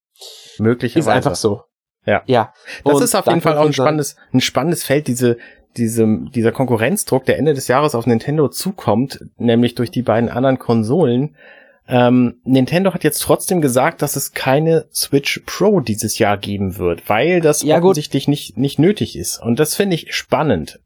Möglicherweise. 0.58 1.10
Ist 1.10 1.14
einfach 1.14 1.34
so. 1.36 1.62
Ja. 2.06 2.22
Ja. 2.26 2.52
Das 2.84 2.94
und 2.94 3.02
ist 3.02 3.14
auf 3.14 3.26
jeden 3.26 3.40
Fall 3.40 3.58
auch 3.58 3.66
ein 3.66 3.72
spannendes, 3.72 4.16
ein 4.32 4.40
spannendes 4.40 4.84
Feld, 4.84 5.06
diese, 5.06 5.38
diese, 5.76 6.06
dieser 6.34 6.52
Konkurrenzdruck, 6.52 7.24
der 7.24 7.38
Ende 7.38 7.54
des 7.54 7.68
Jahres 7.68 7.94
auf 7.94 8.06
Nintendo 8.06 8.48
zukommt, 8.48 9.20
nämlich 9.36 9.74
durch 9.74 9.90
die 9.90 10.02
beiden 10.02 10.28
anderen 10.28 10.58
Konsolen. 10.58 11.36
Ähm, 11.86 12.36
Nintendo 12.44 12.94
hat 12.94 13.04
jetzt 13.04 13.20
trotzdem 13.20 13.60
gesagt, 13.60 14.00
dass 14.00 14.16
es 14.16 14.32
keine 14.32 14.86
Switch 14.92 15.42
Pro 15.44 15.80
dieses 15.80 16.18
Jahr 16.18 16.38
geben 16.38 16.78
wird, 16.78 17.08
weil 17.08 17.40
das 17.40 17.62
ja, 17.62 17.78
offensichtlich 17.78 18.26
nicht, 18.26 18.56
nicht 18.56 18.78
nötig 18.78 19.18
ist. 19.18 19.42
Und 19.42 19.58
das 19.58 19.74
finde 19.74 19.96
ich 19.96 20.14
spannend. 20.14 20.80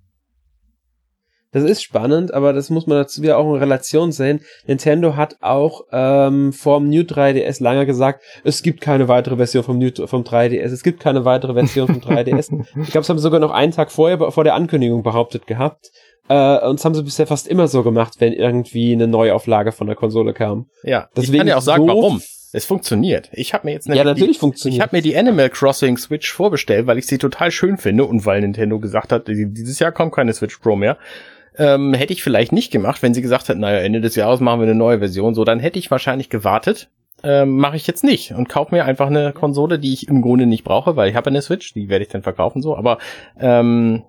Das 1.52 1.64
ist 1.64 1.82
spannend, 1.82 2.34
aber 2.34 2.52
das 2.52 2.68
muss 2.68 2.86
man 2.86 2.98
dazu 2.98 3.22
wieder 3.22 3.38
auch 3.38 3.50
in 3.54 3.58
Relation 3.58 4.12
sehen. 4.12 4.40
Nintendo 4.66 5.16
hat 5.16 5.36
auch 5.40 5.82
ähm, 5.92 6.52
vom 6.52 6.88
New 6.88 7.02
3DS 7.02 7.62
lange 7.62 7.86
gesagt, 7.86 8.22
es 8.44 8.62
gibt 8.62 8.82
keine 8.82 9.08
weitere 9.08 9.36
Version 9.36 9.64
vom, 9.64 9.78
New, 9.78 9.90
vom 10.06 10.24
3DS, 10.24 10.72
es 10.72 10.82
gibt 10.82 11.00
keine 11.00 11.24
weitere 11.24 11.54
Version 11.54 11.86
vom 11.86 12.00
3DS. 12.00 12.50
ich 12.82 12.90
glaube, 12.90 13.00
es 13.00 13.08
haben 13.08 13.18
sogar 13.18 13.40
noch 13.40 13.50
einen 13.50 13.72
Tag 13.72 13.90
vorher 13.90 14.30
vor 14.30 14.44
der 14.44 14.54
Ankündigung 14.54 15.02
behauptet 15.02 15.46
gehabt. 15.46 15.90
Äh, 16.28 16.58
und 16.66 16.78
das 16.78 16.84
haben 16.84 16.94
sie 16.94 17.02
bisher 17.02 17.26
fast 17.26 17.48
immer 17.48 17.66
so 17.66 17.82
gemacht, 17.82 18.16
wenn 18.18 18.34
irgendwie 18.34 18.92
eine 18.92 19.06
Neuauflage 19.06 19.72
von 19.72 19.86
der 19.86 19.96
Konsole 19.96 20.34
kam. 20.34 20.66
Ja, 20.82 21.08
Deswegen 21.16 21.32
ich 21.32 21.38
kann 21.38 21.48
ja 21.48 21.56
auch 21.56 21.62
sagen, 21.62 21.82
so 21.82 21.88
warum. 21.88 22.22
Es 22.52 22.64
funktioniert. 22.64 23.28
Ich 23.32 23.52
habe 23.52 23.66
mir 23.66 23.72
jetzt 23.74 23.88
ja 23.88 24.04
natürlich 24.04 24.36
die, 24.36 24.40
funktioniert. 24.40 24.78
Ich 24.78 24.82
habe 24.82 24.96
mir 24.96 25.02
die 25.02 25.16
Animal 25.16 25.50
Crossing 25.50 25.98
Switch 25.98 26.32
vorbestellt, 26.32 26.86
weil 26.86 26.96
ich 26.96 27.06
sie 27.06 27.18
total 27.18 27.50
schön 27.50 27.76
finde 27.76 28.06
und 28.06 28.24
weil 28.24 28.40
Nintendo 28.40 28.78
gesagt 28.78 29.12
hat, 29.12 29.28
dieses 29.28 29.78
Jahr 29.78 29.92
kommt 29.92 30.14
keine 30.14 30.32
Switch 30.32 30.56
Pro 30.58 30.74
mehr. 30.74 30.96
Ähm, 31.58 31.92
hätte 31.92 32.12
ich 32.12 32.22
vielleicht 32.22 32.52
nicht 32.52 32.70
gemacht, 32.70 33.02
wenn 33.02 33.14
sie 33.14 33.22
gesagt 33.22 33.48
hätten, 33.48 33.60
naja, 33.60 33.78
Ende 33.78 34.00
des 34.00 34.14
Jahres 34.14 34.40
machen 34.40 34.60
wir 34.60 34.66
eine 34.66 34.76
neue 34.76 35.00
Version. 35.00 35.34
So, 35.34 35.44
dann 35.44 35.58
hätte 35.58 35.78
ich 35.78 35.90
wahrscheinlich 35.90 36.30
gewartet. 36.30 36.88
Ähm, 37.24 37.56
Mache 37.56 37.76
ich 37.76 37.86
jetzt 37.88 38.04
nicht 38.04 38.30
und 38.32 38.48
kaufe 38.48 38.72
mir 38.72 38.84
einfach 38.84 39.08
eine 39.08 39.32
Konsole, 39.32 39.80
die 39.80 39.92
ich 39.92 40.06
im 40.06 40.22
Grunde 40.22 40.46
nicht 40.46 40.62
brauche, 40.62 40.94
weil 40.94 41.10
ich 41.10 41.16
habe 41.16 41.30
eine 41.30 41.42
Switch, 41.42 41.74
die 41.74 41.88
werde 41.88 42.04
ich 42.04 42.10
dann 42.10 42.22
verkaufen 42.22 42.62
so. 42.62 42.76
Aber 42.76 42.98
ähm, 43.40 44.04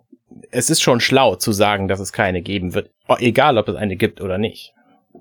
es 0.52 0.70
ist 0.70 0.82
schon 0.82 1.00
schlau 1.00 1.36
zu 1.36 1.52
sagen, 1.52 1.88
dass 1.88 2.00
es 2.00 2.14
keine 2.14 2.44
geben 2.44 2.76
wird, 2.76 2.92
egal 3.18 3.58
ob 3.58 3.68
es 3.68 3.76
eine 3.76 3.96
gibt 3.96 4.22
oder 4.22 4.38
nicht. 4.38 4.74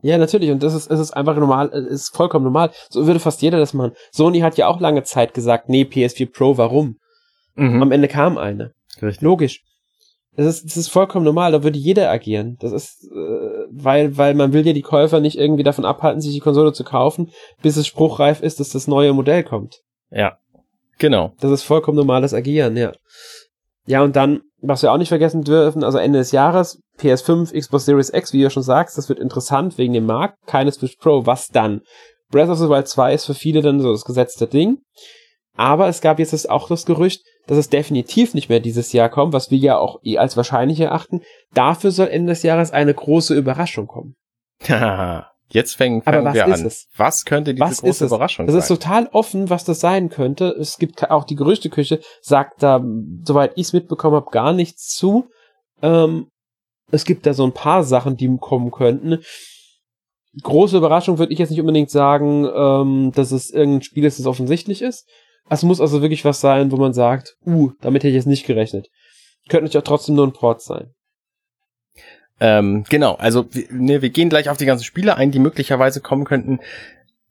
Ja, 0.02 0.18
natürlich. 0.18 0.50
Und 0.50 0.62
das 0.62 0.74
ist, 0.74 0.90
es 0.90 1.00
ist 1.00 1.12
einfach 1.12 1.36
normal, 1.36 1.70
es 1.72 2.02
ist 2.02 2.16
vollkommen 2.16 2.44
normal. 2.44 2.70
So 2.90 3.06
würde 3.06 3.20
fast 3.20 3.42
jeder 3.42 3.58
das 3.58 3.74
machen. 3.74 3.92
Sony 4.12 4.40
hat 4.40 4.58
ja 4.58 4.66
auch 4.66 4.80
lange 4.80 5.02
Zeit 5.02 5.34
gesagt, 5.34 5.68
nee, 5.68 5.82
PS4 5.82 6.30
Pro, 6.30 6.58
warum? 6.58 6.98
Mhm. 7.54 7.82
Am 7.82 7.92
Ende 7.92 8.08
kam 8.08 8.38
eine. 8.38 8.72
Richtig. 9.00 9.22
Logisch. 9.22 9.62
Das 10.38 10.46
ist, 10.46 10.66
das 10.66 10.77
ist 10.77 10.88
vollkommen 10.88 11.24
normal, 11.24 11.51
da 11.51 11.64
würde 11.64 11.81
jeder 11.81 12.09
agieren. 12.12 12.59
Das 12.61 12.70
ist, 12.70 13.03
äh, 13.11 13.66
weil, 13.72 14.16
weil 14.16 14.35
man 14.35 14.53
will 14.53 14.64
ja 14.64 14.72
die 14.72 14.83
Käufer 14.83 15.18
nicht 15.18 15.37
irgendwie 15.37 15.64
davon 15.64 15.85
abhalten, 15.85 16.20
sich 16.20 16.33
die 16.33 16.38
Konsole 16.38 16.72
zu 16.72 16.85
kaufen, 16.85 17.33
bis 17.61 17.77
es 17.77 17.88
spruchreif 17.88 18.40
ist, 18.40 18.61
dass 18.61 18.70
das 18.70 18.87
neue 18.87 19.12
Modell 19.12 19.42
kommt. 19.42 19.81
Ja. 20.12 20.38
Genau. 20.98 21.33
Das 21.40 21.51
ist 21.51 21.64
vollkommen 21.64 21.96
normales 21.96 22.35
Agieren, 22.35 22.77
ja. 22.77 22.92
Ja, 23.87 24.03
und 24.03 24.14
dann, 24.14 24.42
was 24.61 24.83
wir 24.83 24.92
auch 24.92 24.98
nicht 24.98 25.09
vergessen 25.09 25.42
dürfen, 25.42 25.83
also 25.83 25.98
Ende 25.98 26.20
des 26.20 26.31
Jahres, 26.31 26.81
PS5, 27.01 27.59
Xbox 27.59 27.87
Series 27.87 28.14
X, 28.14 28.33
wie 28.33 28.42
du 28.42 28.51
schon 28.51 28.62
sagst, 28.62 28.96
das 28.96 29.09
wird 29.09 29.18
interessant 29.18 29.77
wegen 29.77 29.92
dem 29.92 30.07
Markt, 30.07 30.37
keine 30.46 30.70
Switch 30.70 30.98
Pro, 30.98 31.27
was 31.27 31.48
dann? 31.48 31.81
Breath 32.31 32.48
of 32.48 32.59
the 32.59 32.68
Wild 32.68 32.87
2 32.87 33.12
ist 33.12 33.24
für 33.24 33.35
viele 33.35 33.61
dann 33.61 33.81
so 33.81 33.90
das 33.90 34.05
gesetzte 34.05 34.46
Ding. 34.46 34.79
Aber 35.57 35.88
es 35.88 36.01
gab 36.01 36.20
jetzt 36.20 36.48
auch 36.48 36.68
das 36.68 36.87
Gerücht, 36.87 37.22
dass 37.48 37.58
es 37.58 37.70
definitiv 37.70 38.34
nicht 38.34 38.48
mehr 38.48 38.61
dieses 38.61 38.92
Jahr 38.92 39.08
kommt, 39.08 39.32
was 39.32 39.50
wir 39.50 39.58
ja 39.58 39.78
auch 39.78 40.00
eh 40.04 40.18
als 40.18 40.37
wahrscheinlich 40.37 40.78
erachten. 40.78 41.22
Dafür 41.54 41.90
soll 41.90 42.08
Ende 42.08 42.32
des 42.32 42.42
Jahres 42.42 42.70
eine 42.70 42.94
große 42.94 43.34
Überraschung 43.34 43.88
kommen. 43.88 44.14
Jetzt 45.50 45.76
fängen, 45.76 46.02
fängen 46.02 46.18
Aber 46.18 46.26
was 46.26 46.34
wir 46.34 46.46
ist 46.46 46.61
an. 46.61 46.66
Es? 46.66 46.88
Was 46.96 47.24
könnte 47.24 47.54
diese 47.54 47.66
was 47.66 47.80
große 47.80 48.04
Überraschung 48.04 48.46
sein? 48.46 48.54
Es 48.54 48.64
ist 48.64 48.68
total 48.68 49.08
offen, 49.12 49.48
was 49.48 49.64
das 49.64 49.80
sein 49.80 50.11
könnte. 50.11 50.48
Es 50.48 50.78
gibt 50.78 51.11
auch 51.11 51.24
die 51.24 51.37
Gerüchteküche, 51.37 52.00
sagt 52.20 52.62
da, 52.62 52.84
soweit 53.24 53.52
ich 53.56 53.68
es 53.68 53.72
mitbekommen 53.72 54.16
habe, 54.16 54.30
gar 54.30 54.52
nichts 54.52 54.94
zu. 54.94 55.30
Ähm, 55.80 56.28
es 56.90 57.04
gibt 57.04 57.24
da 57.24 57.32
so 57.32 57.44
ein 57.44 57.54
paar 57.54 57.82
Sachen, 57.82 58.18
die 58.18 58.37
kommen 58.38 58.70
könnten. 58.70 59.20
Große 60.42 60.76
Überraschung 60.76 61.18
würde 61.18 61.32
ich 61.32 61.38
jetzt 61.38 61.50
nicht 61.50 61.61
unbedingt 61.61 61.90
sagen, 61.90 62.46
ähm, 62.54 63.12
dass 63.14 63.32
es 63.32 63.50
irgendein 63.50 63.82
Spiel 63.82 64.04
ist, 64.04 64.18
das 64.18 64.26
offensichtlich 64.26 64.82
ist. 64.82 65.08
Es 65.50 65.62
muss 65.62 65.80
also 65.80 66.02
wirklich 66.02 66.24
was 66.24 66.40
sein, 66.40 66.70
wo 66.70 66.76
man 66.76 66.92
sagt, 66.92 67.37
uh, 67.46 67.70
damit 67.80 68.02
hätte 68.02 68.11
ich 68.11 68.14
jetzt 68.16 68.26
nicht 68.26 68.46
gerechnet. 68.46 68.88
Könnte 69.48 69.64
natürlich 69.64 69.78
auch 69.78 69.88
trotzdem 69.88 70.14
nur 70.14 70.26
ein 70.26 70.32
Port 70.32 70.62
sein. 70.62 70.94
Ähm, 72.40 72.84
genau, 72.88 73.14
also 73.14 73.46
ne, 73.70 74.00
wir 74.02 74.11
gehen 74.11 74.28
gleich 74.28 74.48
auf 74.48 74.58
die 74.58 74.66
ganzen 74.66 74.84
Spiele 74.84 75.16
ein, 75.16 75.30
die 75.30 75.38
möglicherweise 75.38 76.00
kommen 76.00 76.24
könnten. 76.24 76.61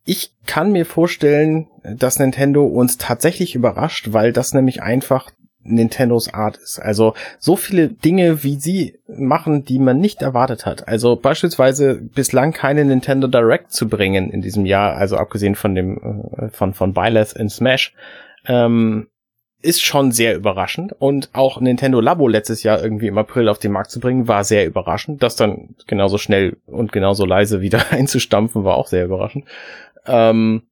Ich 0.03 0.31
kann 0.45 0.71
mir 0.71 0.85
vorstellen, 0.85 1.67
dass 1.83 2.19
Nintendo 2.19 2.65
uns 2.65 2.97
tatsächlich 2.97 3.55
überrascht, 3.55 4.13
weil 4.13 4.33
das 4.33 4.53
nämlich 4.53 4.81
einfach 4.81 5.29
Nintendos 5.67 6.33
Art 6.33 6.57
ist. 6.57 6.79
Also 6.79 7.13
so 7.39 7.55
viele 7.55 7.89
Dinge, 7.89 8.43
wie 8.43 8.55
sie 8.55 8.99
machen, 9.07 9.63
die 9.63 9.79
man 9.79 9.99
nicht 9.99 10.21
erwartet 10.21 10.65
hat. 10.65 10.87
Also 10.87 11.15
beispielsweise 11.15 11.95
bislang 11.95 12.53
keine 12.53 12.85
Nintendo 12.85 13.27
Direct 13.27 13.71
zu 13.71 13.87
bringen 13.87 14.31
in 14.31 14.41
diesem 14.41 14.65
Jahr, 14.65 14.95
also 14.95 15.17
abgesehen 15.17 15.55
von 15.55 15.75
dem 15.75 16.27
äh, 16.37 16.49
von 16.49 16.73
von 16.73 16.93
Byleth 16.93 17.33
in 17.33 17.49
Smash. 17.49 17.93
Ähm, 18.45 19.07
ist 19.61 19.83
schon 19.83 20.11
sehr 20.11 20.35
überraschend 20.35 20.93
und 20.99 21.29
auch 21.33 21.59
Nintendo 21.59 21.99
Labo 21.99 22.27
letztes 22.27 22.61
Jahr 22.61 22.81
irgendwie 22.81 23.07
im 23.07 23.17
April 23.17 23.49
auf 23.49 23.57
den 23.57 23.71
Markt 23.71 23.89
zu 23.89 23.99
bringen, 23.99 24.27
war 24.27 24.43
sehr 24.43 24.67
überraschend. 24.67 25.23
Das 25.23 25.35
dann 25.35 25.75
genauso 25.87 26.17
schnell 26.17 26.57
und 26.67 26.91
genauso 26.91 27.25
leise 27.25 27.59
wieder 27.61 27.91
einzustampfen, 27.91 28.63
war 28.63 28.77
auch 28.77 28.87
sehr 28.87 29.05
überraschend. 29.05 29.45
Ähm, 30.05 30.66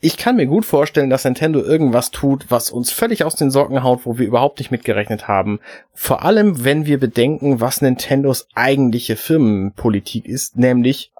ich 0.00 0.16
kann 0.16 0.36
mir 0.36 0.46
gut 0.46 0.64
vorstellen, 0.64 1.10
dass 1.10 1.24
Nintendo 1.24 1.62
irgendwas 1.62 2.10
tut, 2.10 2.46
was 2.50 2.70
uns 2.70 2.92
völlig 2.92 3.24
aus 3.24 3.34
den 3.34 3.50
Socken 3.50 3.82
haut, 3.82 4.00
wo 4.04 4.18
wir 4.18 4.26
überhaupt 4.26 4.58
nicht 4.58 4.70
mitgerechnet 4.70 5.26
haben. 5.26 5.58
Vor 5.94 6.22
allem, 6.22 6.64
wenn 6.64 6.86
wir 6.86 7.00
bedenken, 7.00 7.60
was 7.60 7.80
Nintendos 7.80 8.48
eigentliche 8.54 9.16
Firmenpolitik 9.16 10.26
ist, 10.26 10.58
nämlich 10.58 11.12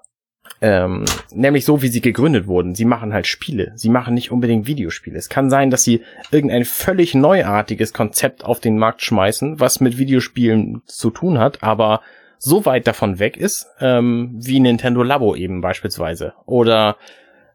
ähm, 0.61 1.05
nämlich 1.31 1.65
so, 1.65 1.81
wie 1.81 1.87
sie 1.87 2.01
gegründet 2.01 2.47
wurden. 2.47 2.73
Sie 2.73 2.85
machen 2.85 3.13
halt 3.13 3.27
Spiele. 3.27 3.73
Sie 3.75 3.89
machen 3.89 4.13
nicht 4.13 4.31
unbedingt 4.31 4.65
Videospiele. 4.65 5.17
Es 5.17 5.29
kann 5.29 5.49
sein, 5.49 5.69
dass 5.69 5.83
sie 5.83 6.01
irgendein 6.31 6.65
völlig 6.65 7.13
neuartiges 7.13 7.93
Konzept 7.93 8.43
auf 8.43 8.59
den 8.59 8.77
Markt 8.77 9.01
schmeißen, 9.01 9.59
was 9.59 9.81
mit 9.81 9.97
Videospielen 9.97 10.81
zu 10.85 11.11
tun 11.11 11.37
hat, 11.37 11.61
aber 11.61 12.01
so 12.39 12.65
weit 12.65 12.87
davon 12.87 13.19
weg 13.19 13.37
ist, 13.37 13.67
ähm, 13.79 14.31
wie 14.33 14.59
Nintendo 14.59 15.03
Labo 15.03 15.35
eben 15.35 15.61
beispielsweise. 15.61 16.33
Oder 16.45 16.97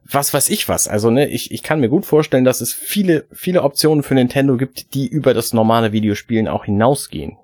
was 0.04 0.34
weiß 0.34 0.50
ich 0.50 0.68
was. 0.68 0.88
Also, 0.88 1.10
ne, 1.10 1.28
ich, 1.28 1.50
ich 1.52 1.62
kann 1.62 1.80
mir 1.80 1.88
gut 1.88 2.06
vorstellen, 2.06 2.44
dass 2.44 2.60
es 2.60 2.72
viele, 2.72 3.26
viele 3.32 3.62
Optionen 3.62 4.02
für 4.02 4.14
Nintendo 4.14 4.56
gibt, 4.56 4.94
die 4.94 5.06
über 5.06 5.34
das 5.34 5.52
normale 5.52 5.92
Videospielen 5.92 6.48
auch 6.48 6.64
hinausgehen. 6.64 7.36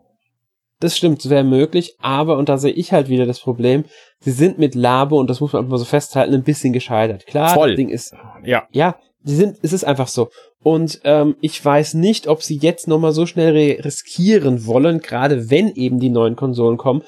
Das 0.80 0.96
stimmt, 0.96 1.24
das 1.24 1.30
wäre 1.30 1.42
möglich, 1.42 1.96
aber, 2.00 2.38
und 2.38 2.48
da 2.48 2.56
sehe 2.56 2.72
ich 2.72 2.92
halt 2.92 3.08
wieder 3.08 3.26
das 3.26 3.40
Problem, 3.40 3.84
sie 4.20 4.30
sind 4.30 4.58
mit 4.58 4.76
Labo, 4.76 5.18
und 5.18 5.28
das 5.28 5.40
muss 5.40 5.52
man 5.52 5.60
einfach 5.60 5.72
mal 5.72 5.78
so 5.78 5.84
festhalten, 5.84 6.34
ein 6.34 6.44
bisschen 6.44 6.72
gescheitert. 6.72 7.26
Klar, 7.26 7.54
Voll. 7.54 7.70
das 7.70 7.76
Ding 7.76 7.88
ist, 7.88 8.14
ja, 8.44 8.68
ja, 8.70 8.94
sie 9.24 9.34
sind, 9.34 9.58
es 9.62 9.72
ist 9.72 9.84
einfach 9.84 10.06
so. 10.06 10.30
Und 10.62 11.00
ähm, 11.04 11.36
ich 11.40 11.64
weiß 11.64 11.94
nicht, 11.94 12.28
ob 12.28 12.42
sie 12.42 12.58
jetzt 12.58 12.86
nochmal 12.86 13.12
so 13.12 13.26
schnell 13.26 13.80
riskieren 13.80 14.66
wollen, 14.66 15.00
gerade 15.00 15.50
wenn 15.50 15.74
eben 15.74 15.98
die 15.98 16.10
neuen 16.10 16.36
Konsolen 16.36 16.78
kommen, 16.78 17.02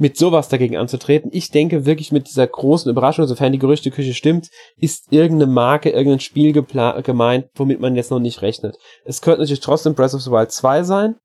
mit 0.00 0.16
sowas 0.16 0.48
dagegen 0.48 0.78
anzutreten. 0.78 1.30
Ich 1.32 1.50
denke 1.50 1.84
wirklich 1.84 2.10
mit 2.10 2.26
dieser 2.26 2.46
großen 2.46 2.90
Überraschung, 2.90 3.26
sofern 3.26 3.52
die 3.52 3.58
Gerüchteküche 3.58 4.14
stimmt, 4.14 4.48
ist 4.78 5.12
irgendeine 5.12 5.52
Marke, 5.52 5.90
irgendein 5.90 6.20
Spiel 6.20 6.52
gemeint, 6.52 7.46
womit 7.54 7.80
man 7.80 7.94
jetzt 7.94 8.10
noch 8.10 8.18
nicht 8.18 8.40
rechnet. 8.40 8.76
Es 9.04 9.20
könnte 9.20 9.40
natürlich 9.40 9.60
trotzdem 9.60 9.94
Breath 9.94 10.14
of 10.14 10.22
the 10.22 10.30
Wild 10.30 10.52
2 10.52 10.84
sein, 10.84 11.16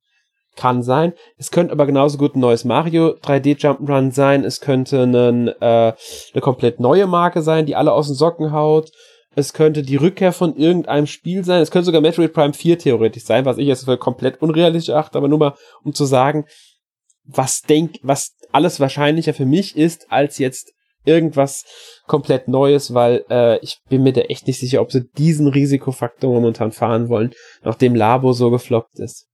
kann 0.58 0.84
sein. 0.84 1.14
Es 1.38 1.52
könnte 1.52 1.72
aber 1.72 1.86
genauso 1.86 2.18
gut 2.18 2.36
ein 2.36 2.42
neues 2.42 2.66
Mario 2.66 3.16
3D 3.22 3.58
Jump'n'Run 3.58 4.12
sein. 4.12 4.44
Es 4.44 4.60
könnte 4.60 5.04
einen, 5.04 5.48
äh, 5.48 5.94
eine 6.34 6.42
komplett 6.42 6.82
neue 6.82 7.08
Marke 7.08 7.42
sein, 7.42 7.66
die 7.66 7.78
alle 7.78 7.94
aus 7.94 8.08
den 8.08 8.16
Socken 8.16 8.52
haut. 8.52 8.92
Es 9.38 9.54
könnte 9.54 9.84
die 9.84 9.96
Rückkehr 9.96 10.34
von 10.34 10.56
irgendeinem 10.58 11.08
Spiel 11.08 11.46
sein. 11.46 11.62
Es 11.62 11.72
könnte 11.72 11.86
sogar 11.86 12.02
Metroid 12.02 12.34
Prime 12.34 12.54
4 12.54 12.78
theoretisch 12.78 13.24
sein, 13.24 13.46
was 13.46 13.58
ich 13.58 13.68
jetzt 13.68 13.86
für 13.86 13.98
komplett 13.98 14.42
unrealistisch 14.42 14.94
achte, 14.94 15.18
aber 15.18 15.30
nur 15.30 15.40
mal, 15.40 15.54
um 15.84 15.94
zu 15.94 16.04
sagen, 16.04 16.46
was 17.26 17.62
denk, 17.62 18.00
was 18.02 18.36
alles 18.52 18.80
wahrscheinlicher 18.80 19.34
für 19.34 19.46
mich 19.46 19.76
ist, 19.76 20.12
als 20.12 20.38
jetzt 20.38 20.74
irgendwas 21.06 21.66
komplett 22.08 22.48
Neues, 22.48 22.94
weil 22.94 23.24
äh, 23.30 23.60
ich 23.60 23.80
bin 23.90 24.04
mir 24.04 24.14
da 24.14 24.22
echt 24.22 24.48
nicht 24.48 24.60
sicher, 24.60 24.82
ob 24.82 24.92
sie 24.92 25.08
diesen 25.18 25.48
Risikofaktor 25.48 26.34
momentan 26.34 26.72
fahren 26.72 27.10
wollen, 27.10 27.32
nachdem 27.64 27.96
Labo 27.96 28.34
so 28.34 28.50
gefloppt 28.50 29.00
ist. 29.00 29.28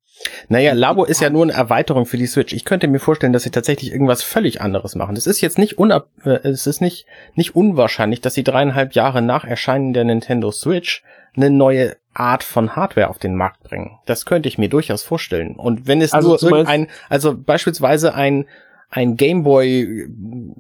Naja, 0.50 0.74
Labo 0.74 1.04
ist 1.04 1.22
ja 1.22 1.30
nur 1.30 1.44
eine 1.44 1.54
Erweiterung 1.54 2.06
für 2.06 2.18
die 2.18 2.28
Switch. 2.28 2.54
Ich 2.54 2.66
könnte 2.66 2.88
mir 2.88 3.00
vorstellen, 3.00 3.34
dass 3.34 3.44
sie 3.44 3.50
tatsächlich 3.50 3.92
irgendwas 3.92 4.22
völlig 4.22 4.62
anderes 4.62 4.96
machen. 4.96 5.16
Es 5.16 5.26
ist 5.26 5.42
jetzt 5.42 5.58
nicht 5.58 5.78
unab 5.78 6.10
äh, 6.26 6.48
es 6.48 6.68
ist 6.68 6.82
nicht, 6.82 7.06
nicht 7.36 7.56
unwahrscheinlich, 7.56 8.22
dass 8.22 8.34
sie 8.34 8.44
dreieinhalb 8.44 8.94
Jahre 8.94 9.22
nach 9.22 9.46
Erscheinen 9.46 9.94
der 9.94 10.04
Nintendo 10.04 10.52
Switch 10.52 11.04
eine 11.36 11.50
neue 11.50 11.96
Art 12.14 12.44
von 12.44 12.76
Hardware 12.76 13.10
auf 13.10 13.20
den 13.20 13.36
Markt 13.36 13.64
bringen. 13.64 13.98
Das 14.06 14.26
könnte 14.26 14.50
ich 14.50 14.58
mir 14.58 14.70
durchaus 14.70 15.02
vorstellen. 15.02 15.56
Und 15.56 15.88
wenn 15.88 16.02
es 16.02 16.12
also 16.12 16.30
nur 16.30 16.44
irgendein, 16.44 16.88
also 17.10 17.38
beispielsweise 17.38 18.14
ein, 18.14 18.46
ein 18.92 19.16
Game 19.16 19.44
Boy 19.44 20.08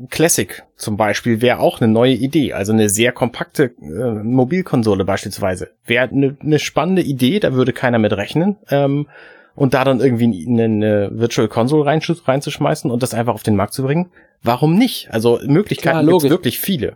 Classic 0.09 0.63
zum 0.77 0.95
Beispiel 0.95 1.41
wäre 1.41 1.59
auch 1.59 1.81
eine 1.81 1.91
neue 1.91 2.13
Idee. 2.13 2.53
Also 2.53 2.71
eine 2.71 2.87
sehr 2.89 3.11
kompakte 3.11 3.75
äh, 3.81 4.23
Mobilkonsole 4.23 5.03
beispielsweise. 5.03 5.71
Wäre 5.85 6.09
eine, 6.09 6.37
eine 6.39 6.57
spannende 6.57 7.01
Idee, 7.01 7.41
da 7.41 7.53
würde 7.53 7.73
keiner 7.73 7.99
mit 7.99 8.13
rechnen. 8.13 8.55
Ähm, 8.69 9.07
und 9.53 9.73
da 9.73 9.83
dann 9.83 9.99
irgendwie 9.99 10.47
eine, 10.47 10.63
eine 10.63 11.09
Virtual 11.13 11.49
Console 11.49 11.85
rein, 11.85 12.01
reinzuschmeißen 12.01 12.89
und 12.89 13.03
das 13.03 13.13
einfach 13.13 13.33
auf 13.33 13.43
den 13.43 13.57
Markt 13.57 13.73
zu 13.73 13.83
bringen. 13.83 14.11
Warum 14.41 14.75
nicht? 14.75 15.09
Also 15.11 15.39
Möglichkeiten 15.45 16.07
gibt 16.07 16.23
wirklich 16.23 16.57
viele. 16.57 16.95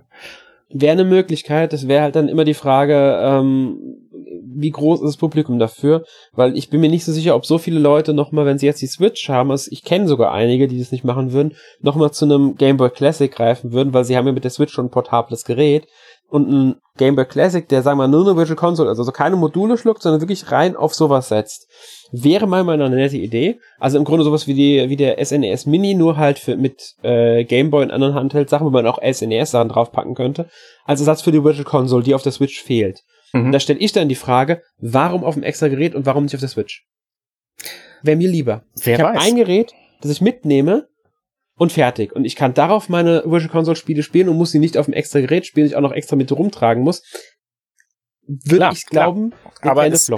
Wäre 0.70 0.94
eine 0.94 1.04
Möglichkeit, 1.04 1.74
das 1.74 1.90
wäre 1.90 2.04
halt 2.04 2.16
dann 2.16 2.30
immer 2.30 2.46
die 2.46 2.54
Frage, 2.54 3.20
ähm, 3.22 3.78
wie 4.44 4.72
groß 4.72 5.02
ist 5.02 5.08
das 5.08 5.18
Publikum 5.18 5.60
dafür, 5.60 6.04
weil 6.34 6.58
ich 6.58 6.70
bin 6.70 6.82
mir 6.82 6.90
nicht 6.90 7.06
so 7.06 7.12
sicher, 7.12 7.36
ob 7.36 7.46
so 7.46 7.58
viele 7.58 7.80
Leute 7.80 8.14
nochmal, 8.14 8.46
wenn 8.46 8.58
sie 8.58 8.66
jetzt 8.66 8.82
die 8.82 8.88
Switch 8.88 9.30
haben, 9.30 9.52
also 9.52 9.70
ich 9.72 9.84
kenne 9.84 10.08
sogar 10.08 10.32
einige, 10.32 10.68
die 10.68 10.80
das 10.80 10.92
nicht 10.92 11.04
machen 11.04 11.32
würden, 11.34 11.56
nochmal 11.82 12.12
zu 12.12 12.26
einem 12.26 12.56
Game 12.56 12.78
Boy 12.78 12.90
Classic 12.90 13.32
greifen 13.32 13.72
würden, 13.72 13.94
weil 13.94 14.06
sie 14.06 14.18
haben 14.18 14.28
ja 14.28 14.34
mit 14.34 14.44
der 14.44 14.52
Switch 14.52 14.74
schon 14.74 14.86
ein 14.86 14.92
portables 14.92 15.46
Gerät 15.46 15.88
und 16.30 16.50
ein 16.50 16.76
Game 16.98 17.16
Boy 17.16 17.26
Classic, 17.26 17.68
der 17.68 17.82
sagen 17.82 18.00
wir 18.00 18.08
nur 18.08 18.26
eine 18.26 18.38
Virtual 18.38 18.56
Console, 18.56 18.90
also 18.90 19.04
keine 19.12 19.36
Module 19.36 19.78
schluckt, 19.78 20.02
sondern 20.02 20.22
wirklich 20.22 20.52
rein 20.52 20.76
auf 20.76 20.94
sowas 20.94 21.28
setzt. 21.28 21.68
Wäre 22.12 22.48
mal 22.48 22.68
eine 22.70 22.90
nette 22.90 23.18
Idee. 23.18 23.60
Also 23.80 23.98
im 23.98 24.06
Grunde 24.06 24.24
sowas 24.24 24.48
wie 24.48 24.54
die 24.54 24.90
wie 24.90 24.96
der 24.96 25.24
SNES 25.24 25.66
e 25.66 25.70
Mini, 25.70 25.94
nur 25.94 26.18
halt 26.18 26.40
für 26.40 26.56
mit 26.56 26.96
äh, 27.04 27.44
Game 27.44 27.70
Boy 27.70 27.84
und 27.84 27.92
anderen 27.92 28.16
Handheld-Sachen, 28.16 28.66
wo 28.66 28.72
man 28.72 28.88
auch 28.88 29.00
SNES-Sachen 29.02 29.70
draufpacken 29.70 30.16
könnte. 30.16 30.48
Als 30.86 31.00
Ersatz 31.02 31.22
für 31.22 31.32
die 31.32 31.44
Virtual 31.44 31.66
Console, 31.66 32.04
die 32.04 32.16
auf 32.16 32.24
der 32.24 32.32
Switch 32.32 32.62
fehlt. 32.62 33.04
Mhm. 33.34 33.52
Da 33.52 33.60
stelle 33.60 33.80
ich 33.80 33.92
dann 33.92 34.10
die 34.10 34.16
Frage, 34.16 34.62
warum 34.78 35.24
auf 35.24 35.36
dem 35.36 35.44
extra 35.44 35.68
Gerät 35.68 35.96
und 35.96 36.06
warum 36.06 36.24
nicht 36.24 36.36
auf 36.36 36.40
der 36.40 36.50
Switch? 36.50 36.88
Wäre 38.02 38.18
mir 38.18 38.30
lieber. 38.30 38.64
Wer 38.84 38.96
ich 38.96 39.02
habe 39.02 39.20
ein 39.20 39.36
Gerät, 39.36 39.74
das 40.02 40.12
ich 40.12 40.22
mitnehme 40.22 40.88
und 41.58 41.72
fertig. 41.72 42.14
Und 42.14 42.26
ich 42.26 42.36
kann 42.36 42.54
darauf 42.54 42.90
meine 42.90 43.24
Virtual 43.26 43.50
Console 43.50 43.76
Spiele 43.76 44.04
spielen 44.04 44.30
und 44.30 44.38
muss 44.38 44.52
sie 44.52 44.60
nicht 44.60 44.78
auf 44.78 44.86
dem 44.86 44.94
extra 44.94 45.20
Gerät 45.22 45.46
spielen, 45.46 45.68
ich 45.68 45.76
auch 45.76 45.82
noch 45.82 45.94
extra 45.94 46.16
mit 46.16 46.32
rumtragen 46.32 46.84
muss. 46.84 47.04
Würde 48.28 48.70
ich 48.74 48.86
glauben, 48.88 49.34
aber 49.62 49.88
es, 49.88 50.12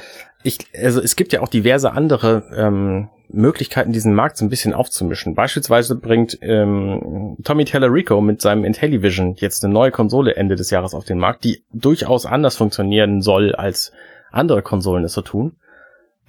ich, 0.47 0.59
also 0.81 1.01
es 1.01 1.15
gibt 1.15 1.33
ja 1.33 1.41
auch 1.41 1.49
diverse 1.49 1.91
andere 1.91 2.43
ähm, 2.55 3.09
Möglichkeiten, 3.29 3.91
diesen 3.91 4.15
Markt 4.15 4.37
so 4.37 4.45
ein 4.45 4.49
bisschen 4.49 4.73
aufzumischen. 4.73 5.35
Beispielsweise 5.35 5.95
bringt 5.95 6.37
ähm, 6.41 7.35
Tommy 7.43 7.65
Tellerico 7.65 8.21
mit 8.21 8.41
seinem 8.41 8.63
Intellivision 8.63 9.35
jetzt 9.35 9.63
eine 9.63 9.73
neue 9.73 9.91
Konsole 9.91 10.35
Ende 10.35 10.55
des 10.55 10.69
Jahres 10.69 10.93
auf 10.93 11.03
den 11.03 11.19
Markt, 11.19 11.43
die 11.43 11.63
durchaus 11.73 12.25
anders 12.25 12.55
funktionieren 12.55 13.21
soll, 13.21 13.53
als 13.53 13.91
andere 14.31 14.61
Konsolen 14.61 15.03
es 15.03 15.13
so 15.13 15.21
tun. 15.21 15.57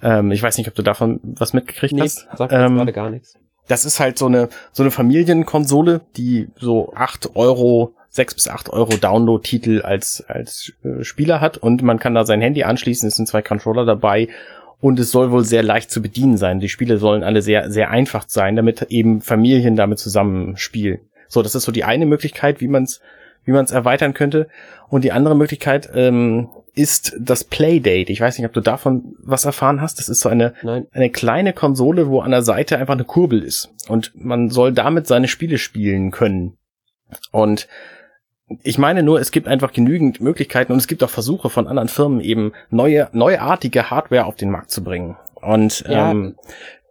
Ähm, 0.01 0.31
ich 0.31 0.43
weiß 0.43 0.57
nicht, 0.57 0.67
ob 0.67 0.75
du 0.75 0.83
davon 0.83 1.21
was 1.23 1.53
mitgekriegt 1.53 1.93
nee, 1.93 2.01
hast. 2.01 2.27
Sagt 2.35 2.51
ähm, 2.51 2.75
gerade 2.75 2.93
gar 2.93 3.09
nichts. 3.09 3.35
Das 3.69 3.85
ist 3.85 4.01
halt 4.01 4.17
so 4.17 4.25
eine 4.25 4.49
so 4.73 4.83
eine 4.83 4.91
Familienkonsole, 4.91 6.01
die 6.17 6.49
so 6.57 6.91
acht 6.93 7.35
Euro 7.35 7.93
sechs 8.09 8.33
bis 8.33 8.47
acht 8.47 8.69
Euro 8.69 8.97
Download-Titel 8.97 9.81
als, 9.81 10.23
als 10.27 10.73
äh, 10.83 11.03
Spieler 11.03 11.41
hat 11.41 11.57
und 11.57 11.83
man 11.83 11.99
kann 11.99 12.15
da 12.15 12.25
sein 12.25 12.41
Handy 12.41 12.63
anschließen, 12.63 13.07
es 13.07 13.15
sind 13.15 13.27
zwei 13.27 13.41
Controller 13.41 13.85
dabei 13.85 14.27
und 14.81 14.99
es 14.99 15.11
soll 15.11 15.31
wohl 15.31 15.43
sehr 15.43 15.63
leicht 15.63 15.91
zu 15.91 16.01
bedienen 16.01 16.37
sein. 16.37 16.59
Die 16.59 16.69
Spiele 16.69 16.97
sollen 16.97 17.23
alle 17.23 17.41
sehr, 17.41 17.69
sehr 17.69 17.91
einfach 17.91 18.25
sein, 18.27 18.55
damit 18.55 18.83
eben 18.89 19.21
Familien 19.21 19.75
damit 19.75 19.99
zusammenspielen. 19.99 21.01
So, 21.27 21.43
das 21.43 21.53
ist 21.53 21.63
so 21.63 21.71
die 21.71 21.83
eine 21.83 22.05
Möglichkeit, 22.05 22.61
wie 22.61 22.67
man 22.67 22.83
es 22.83 23.01
wie 23.45 23.51
man 23.51 23.65
es 23.65 23.71
erweitern 23.71 24.13
könnte. 24.13 24.47
Und 24.89 25.03
die 25.03 25.11
andere 25.11 25.35
Möglichkeit 25.35 25.89
ähm, 25.95 26.49
ist 26.75 27.15
das 27.19 27.43
Playdate. 27.43 28.11
Ich 28.11 28.21
weiß 28.21 28.37
nicht, 28.37 28.45
ob 28.45 28.53
du 28.53 28.61
davon 28.61 29.15
was 29.23 29.45
erfahren 29.45 29.81
hast. 29.81 29.99
Das 29.99 30.07
ist 30.07 30.19
so 30.19 30.29
eine, 30.29 30.53
Nein. 30.61 30.87
eine 30.91 31.09
kleine 31.09 31.53
Konsole, 31.53 32.09
wo 32.09 32.21
an 32.21 32.31
der 32.31 32.43
Seite 32.43 32.77
einfach 32.77 32.93
eine 32.93 33.05
Kurbel 33.05 33.43
ist. 33.43 33.73
Und 33.87 34.11
man 34.13 34.49
soll 34.49 34.71
damit 34.71 35.07
seine 35.07 35.27
Spiele 35.27 35.57
spielen 35.57 36.11
können. 36.11 36.57
Und 37.31 37.67
ich 38.63 38.77
meine 38.77 39.03
nur, 39.03 39.19
es 39.19 39.31
gibt 39.31 39.47
einfach 39.47 39.71
genügend 39.71 40.21
Möglichkeiten 40.21 40.71
und 40.71 40.79
es 40.79 40.87
gibt 40.87 41.03
auch 41.03 41.09
Versuche 41.09 41.49
von 41.49 41.67
anderen 41.67 41.89
Firmen 41.89 42.21
eben 42.21 42.53
neue, 42.69 43.09
neuartige 43.11 43.89
Hardware 43.89 44.25
auf 44.25 44.35
den 44.35 44.49
Markt 44.49 44.71
zu 44.71 44.83
bringen. 44.83 45.17
Und 45.35 45.85
ja. 45.87 46.11
ähm, 46.11 46.35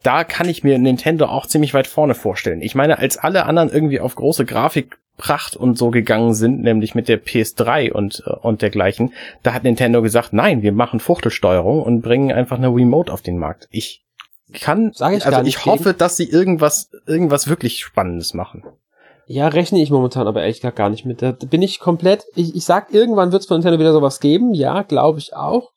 da 0.03 0.25
kann 0.25 0.49
ich 0.49 0.63
mir 0.63 0.79
Nintendo 0.79 1.27
auch 1.27 1.47
ziemlich 1.47 1.75
weit 1.75 1.87
vorne 1.87 2.15
vorstellen. 2.15 2.63
Ich 2.63 2.75
meine, 2.75 2.99
als 2.99 3.19
alle 3.19 3.47
anderen 3.47 3.71
irgendwie 3.71 4.01
auf 4.01 4.15
große 4.15 4.45
Grafikpracht 4.45 5.57
und 5.57 5.77
so 5.77 5.91
gegangen 5.91 6.35
sind, 6.35 6.63
nämlich 6.63 6.95
mit 6.95 7.09
der 7.09 7.23
PS3 7.23 7.91
und, 7.91 8.23
äh, 8.27 8.31
und 8.31 8.63
dergleichen, 8.63 9.13
da 9.43 9.53
hat 9.53 9.65
Nintendo 9.65 10.01
gesagt, 10.01 10.33
nein, 10.33 10.63
wir 10.63 10.73
machen 10.73 11.01
Fuchtelsteuerung 11.01 11.83
und 11.83 12.03
bringen 12.03 12.33
einfach 12.33 12.59
eine 12.59 12.69
Remote 12.69 13.13
auf 13.13 13.23
den 13.23 13.39
Markt. 13.39 13.69
Ich 13.71 14.05
kann, 14.55 14.93
Sag 14.95 15.15
ich 15.15 15.27
also 15.27 15.43
ich 15.43 15.67
hoffe, 15.67 15.93
dass 15.93 16.17
sie 16.17 16.29
irgendwas, 16.29 16.91
irgendwas 17.07 17.49
wirklich 17.49 17.81
Spannendes 17.81 18.33
machen. 18.33 18.65
Ja, 19.31 19.49
rechne 19.49 19.83
ich 19.83 19.91
momentan 19.91 20.27
aber 20.27 20.41
ehrlich 20.41 20.61
gesagt 20.61 20.79
gar 20.79 20.89
nicht 20.89 21.05
mit. 21.05 21.21
Da 21.21 21.33
bin 21.33 21.61
ich 21.61 21.81
komplett, 21.81 22.25
ich, 22.35 22.57
ich 22.57 22.65
sag, 22.65 22.95
irgendwann 22.95 23.31
wird 23.31 23.43
es 23.43 23.47
von 23.47 23.59
Nintendo 23.59 23.79
wieder 23.79 23.93
sowas 23.93 24.21
geben, 24.21 24.55
ja, 24.55 24.83
glaube 24.83 25.19
ich 25.19 25.35
auch. 25.35 25.71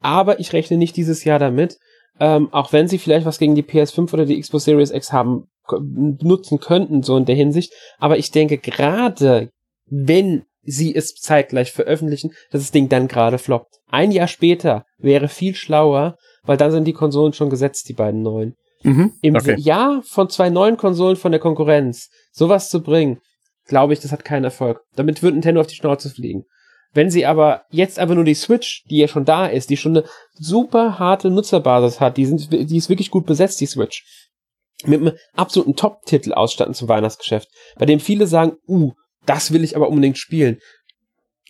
Aber 0.00 0.38
ich 0.38 0.52
rechne 0.52 0.76
nicht 0.76 0.96
dieses 0.96 1.24
Jahr 1.24 1.38
damit. 1.38 1.78
Ähm, 2.18 2.52
auch 2.52 2.74
wenn 2.74 2.88
sie 2.88 2.98
vielleicht 2.98 3.24
was 3.24 3.38
gegen 3.38 3.54
die 3.54 3.62
PS5 3.62 4.12
oder 4.12 4.26
die 4.26 4.38
Xbox 4.38 4.64
Series 4.64 4.90
X 4.90 5.12
haben, 5.12 5.46
nutzen 5.78 6.60
könnten, 6.60 7.02
so 7.02 7.16
in 7.16 7.24
der 7.24 7.36
Hinsicht. 7.36 7.72
Aber 7.98 8.18
ich 8.18 8.32
denke, 8.32 8.58
gerade 8.58 9.48
wenn 9.86 10.44
sie 10.62 10.94
es 10.94 11.14
zeitgleich 11.14 11.72
veröffentlichen, 11.72 12.32
dass 12.50 12.60
das 12.60 12.70
Ding 12.70 12.90
dann 12.90 13.08
gerade 13.08 13.38
floppt. 13.38 13.78
Ein 13.88 14.10
Jahr 14.12 14.28
später 14.28 14.84
wäre 14.98 15.28
viel 15.28 15.54
schlauer, 15.54 16.18
weil 16.42 16.58
dann 16.58 16.70
sind 16.70 16.84
die 16.84 16.92
Konsolen 16.92 17.32
schon 17.32 17.48
gesetzt, 17.48 17.88
die 17.88 17.94
beiden 17.94 18.20
neuen. 18.20 18.56
Mhm, 18.82 19.12
Im 19.20 19.36
okay. 19.36 19.56
Jahr 19.58 20.02
von 20.02 20.30
zwei 20.30 20.48
neuen 20.48 20.76
Konsolen 20.76 21.16
von 21.16 21.32
der 21.32 21.40
Konkurrenz 21.40 22.08
sowas 22.32 22.70
zu 22.70 22.82
bringen, 22.82 23.20
glaube 23.66 23.92
ich, 23.92 24.00
das 24.00 24.12
hat 24.12 24.24
keinen 24.24 24.44
Erfolg. 24.44 24.80
Damit 24.96 25.22
wird 25.22 25.34
Nintendo 25.34 25.60
auf 25.60 25.66
die 25.66 25.76
Schnauze 25.76 26.10
fliegen. 26.10 26.44
Wenn 26.92 27.10
sie 27.10 27.24
aber 27.24 27.62
jetzt 27.70 27.98
einfach 27.98 28.16
nur 28.16 28.24
die 28.24 28.34
Switch, 28.34 28.82
die 28.90 28.98
ja 28.98 29.06
schon 29.06 29.24
da 29.24 29.46
ist, 29.46 29.70
die 29.70 29.76
schon 29.76 29.96
eine 29.96 30.06
super 30.34 30.98
harte 30.98 31.30
Nutzerbasis 31.30 32.00
hat, 32.00 32.16
die, 32.16 32.26
sind, 32.26 32.50
die 32.52 32.76
ist 32.76 32.88
wirklich 32.88 33.10
gut 33.10 33.26
besetzt, 33.26 33.60
die 33.60 33.66
Switch, 33.66 34.04
mit 34.84 35.00
einem 35.00 35.12
absoluten 35.34 35.76
Top-Titel 35.76 36.32
ausstatten 36.32 36.74
zum 36.74 36.88
Weihnachtsgeschäft, 36.88 37.48
bei 37.78 37.86
dem 37.86 38.00
viele 38.00 38.26
sagen, 38.26 38.56
uh, 38.66 38.92
das 39.26 39.52
will 39.52 39.62
ich 39.62 39.76
aber 39.76 39.88
unbedingt 39.88 40.18
spielen. 40.18 40.58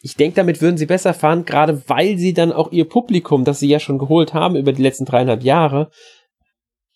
Ich 0.03 0.17
denke, 0.17 0.37
damit 0.37 0.61
würden 0.61 0.79
sie 0.79 0.87
besser 0.87 1.15
fahren, 1.15 1.45
gerade 1.45 1.83
weil 1.87 2.19
sie 2.19 2.35
dann 2.35 2.53
auch 2.53 2.73
ihr 2.73 2.89
Publikum, 2.89 3.45
das 3.45 3.61
sie 3.61 3.69
ja 3.69 3.79
schon 3.79 3.99
geholt 3.99 4.35
haben 4.35 4.57
über 4.57 4.73
die 4.73 4.83
letzten 4.83 5.05
dreieinhalb 5.05 5.43
Jahre, 5.43 5.91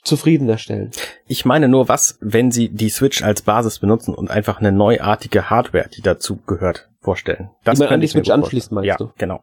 zufriedener 0.05 0.59
stellen. 0.59 0.91
Ich 1.27 1.45
meine 1.45 1.69
nur, 1.69 1.89
was, 1.89 2.19
wenn 2.21 2.51
sie 2.51 2.69
die 2.69 2.91
Switch 2.91 3.23
als 3.23 3.43
Basis 3.43 3.79
benutzen 3.79 4.15
und 4.15 4.31
einfach 4.31 4.61
eine 4.61 4.71
neuartige 4.71 5.51
Hardware, 5.51 5.89
die 5.89 6.03
dazu 6.03 6.37
gehört, 6.47 6.89
vorstellen. 7.01 7.51
Das 7.65 7.79
die 7.79 7.85
man 7.85 7.95
an 7.95 8.01
die 8.01 8.07
Switch 8.07 8.31
anschließt, 8.31 8.73
meinst 8.73 8.87
ja, 8.87 8.97
du? 8.97 9.11
genau. 9.19 9.43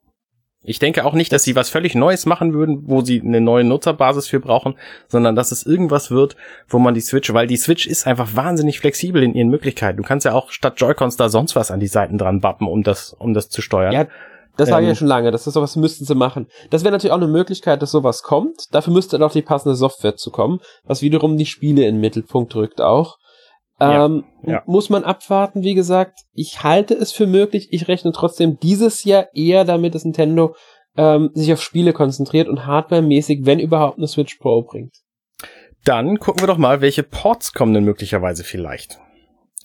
Ich 0.64 0.78
denke 0.78 1.06
auch 1.06 1.14
nicht, 1.14 1.34
dass 1.34 1.44
sie 1.44 1.56
was 1.56 1.72
völlig 1.72 1.96
Neues 1.96 2.28
machen 2.28 2.54
würden, 2.54 2.84
wo 2.86 3.02
sie 3.02 3.20
eine 3.20 3.42
neue 3.42 3.64
Nutzerbasis 3.64 4.28
für 4.28 4.40
brauchen, 4.40 4.76
sondern 5.08 5.36
dass 5.36 5.52
es 5.52 5.66
irgendwas 5.66 6.12
wird, 6.12 6.36
wo 6.68 6.78
man 6.78 6.94
die 6.94 7.02
Switch, 7.02 7.34
weil 7.34 7.48
die 7.48 7.58
Switch 7.58 7.88
ist 7.88 8.06
einfach 8.06 8.36
wahnsinnig 8.36 8.80
flexibel 8.80 9.24
in 9.24 9.34
ihren 9.34 9.50
Möglichkeiten. 9.50 9.98
Du 9.98 10.04
kannst 10.04 10.24
ja 10.24 10.34
auch 10.34 10.52
statt 10.52 10.76
Joy-Cons 10.78 11.18
da 11.18 11.30
sonst 11.30 11.56
was 11.56 11.72
an 11.72 11.80
die 11.80 11.88
Seiten 11.88 12.20
dran 12.20 12.42
bappen, 12.42 12.68
um 12.68 12.84
das, 12.84 13.14
um 13.14 13.34
das 13.34 13.50
zu 13.50 13.64
steuern. 13.64 13.92
Ja, 13.92 14.06
das 14.62 14.70
ähm, 14.70 14.74
sage 14.74 14.86
ich 14.86 14.90
ja 14.90 14.96
schon 14.96 15.08
lange, 15.08 15.32
das 15.32 15.48
ist 15.48 15.56
sowas 15.56 15.76
müssten 15.76 16.06
sie 16.06 16.14
machen. 16.14 16.48
Das 16.70 16.84
wäre 16.84 16.92
natürlich 16.92 17.12
auch 17.12 17.18
eine 17.18 17.28
Möglichkeit, 17.28 17.82
dass 17.82 17.92
sowas 17.92 18.22
kommt. 18.22 18.68
Dafür 18.72 18.94
müsste 18.94 19.18
dann 19.18 19.28
auch 19.28 19.34
die 19.34 19.42
passende 19.42 19.76
Software 19.76 20.16
zu 20.16 20.30
kommen, 20.30 20.60
was 20.84 21.02
wiederum 21.02 21.36
die 21.36 21.48
Spiele 21.48 21.86
in 21.88 21.96
den 21.96 22.02
Mittelpunkt 22.02 22.56
rückt 22.56 22.80
auch. 22.80 23.18
Ähm, 23.80 24.26
ja, 24.44 24.54
ja. 24.54 24.64
Muss 24.68 24.92
man 24.92 25.04
abwarten, 25.04 25.64
wie 25.64 25.74
gesagt. 25.74 26.20
Ich 26.34 26.62
halte 26.62 26.94
es 26.94 27.12
für 27.12 27.26
möglich. 27.26 27.70
Ich 27.72 27.88
rechne 27.88 28.12
trotzdem 28.12 28.60
dieses 28.60 29.04
Jahr 29.04 29.28
eher 29.34 29.66
damit, 29.66 29.96
dass 29.96 30.06
Nintendo 30.06 30.56
ähm, 30.96 31.32
sich 31.34 31.52
auf 31.52 31.64
Spiele 31.64 31.92
konzentriert 31.92 32.48
und 32.48 32.68
hardwaremäßig, 32.68 33.40
wenn 33.46 33.60
überhaupt, 33.60 33.98
eine 33.98 34.08
Switch 34.08 34.38
Pro 34.38 34.62
bringt. 34.62 34.94
Dann 35.84 36.20
gucken 36.20 36.44
wir 36.44 36.48
doch 36.48 36.60
mal, 36.60 36.82
welche 36.82 37.02
Ports 37.02 37.54
kommen 37.54 37.74
denn 37.74 37.84
möglicherweise 37.84 38.44
vielleicht. 38.44 39.00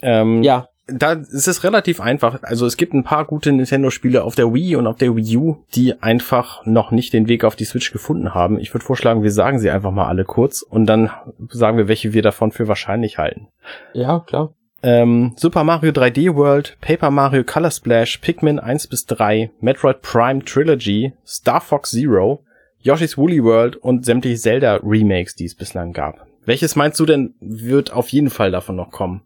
Ähm, 0.01 0.43
ja 0.43 0.69
da 0.89 1.13
ist 1.13 1.49
es 1.49 1.65
relativ 1.65 2.01
einfach. 2.01 2.43
Also 2.43 2.65
es 2.65 2.77
gibt 2.77 2.95
ein 2.95 3.03
paar 3.03 3.25
gute 3.25 3.51
Nintendo-Spiele 3.53 4.23
auf 4.23 4.37
der 4.37 4.55
Wii 4.55 4.77
und 4.77 4.87
auf 4.87 4.97
der 4.97 5.17
Wii 5.17 5.37
U, 5.37 5.57
die 5.75 6.01
einfach 6.01 6.65
noch 6.65 6.93
nicht 6.93 7.13
den 7.13 7.29
Weg 7.29 7.45
auf 7.45 7.57
die 7.57 7.65
Switch 7.65 7.93
gefunden 7.93 8.35
haben. 8.35 8.59
Ich 8.59 8.73
würde 8.73 8.85
vorschlagen, 8.85 9.23
wir 9.23 9.33
sagen 9.33 9.59
sie 9.59 9.71
einfach 9.71 9.91
mal 9.91 10.07
alle 10.07 10.25
kurz 10.25 10.63
und 10.63 10.87
dann 10.87 11.11
sagen 11.49 11.77
wir, 11.77 11.89
welche 11.89 12.13
wir 12.13 12.23
davon 12.23 12.53
für 12.53 12.69
wahrscheinlich 12.69 13.19
halten. 13.19 13.49
Ja, 13.95 14.21
klar. 14.21 14.53
Ähm, 14.83 15.33
Super 15.37 15.65
Mario 15.65 15.91
3D 15.91 16.37
World, 16.37 16.77
Paper 16.81 17.11
Mario 17.11 17.43
Color 17.43 17.73
Splash, 17.73 18.19
Pikmin 18.19 18.61
1 18.61 18.87
bis 18.87 19.07
3, 19.07 19.51
Metroid 19.61 20.03
Prime 20.03 20.45
Trilogy, 20.45 21.15
Star 21.27 21.61
Fox 21.61 21.91
Zero, 21.91 22.45
Yoshi's 22.79 23.19
Woolly 23.19 23.43
World 23.43 23.77
und 23.77 24.05
sämtliche 24.05 24.37
Zelda 24.37 24.79
Remakes, 24.85 25.35
die 25.35 25.47
es 25.47 25.57
bislang 25.57 25.93
gab. 25.93 26.27
Welches 26.45 26.77
meinst 26.77 27.01
du 27.01 27.07
denn, 27.07 27.35
wird 27.41 27.93
auf 27.93 28.11
jeden 28.11 28.31
Fall 28.31 28.53
davon 28.53 28.77
noch 28.77 28.93
kommen? 28.93 29.23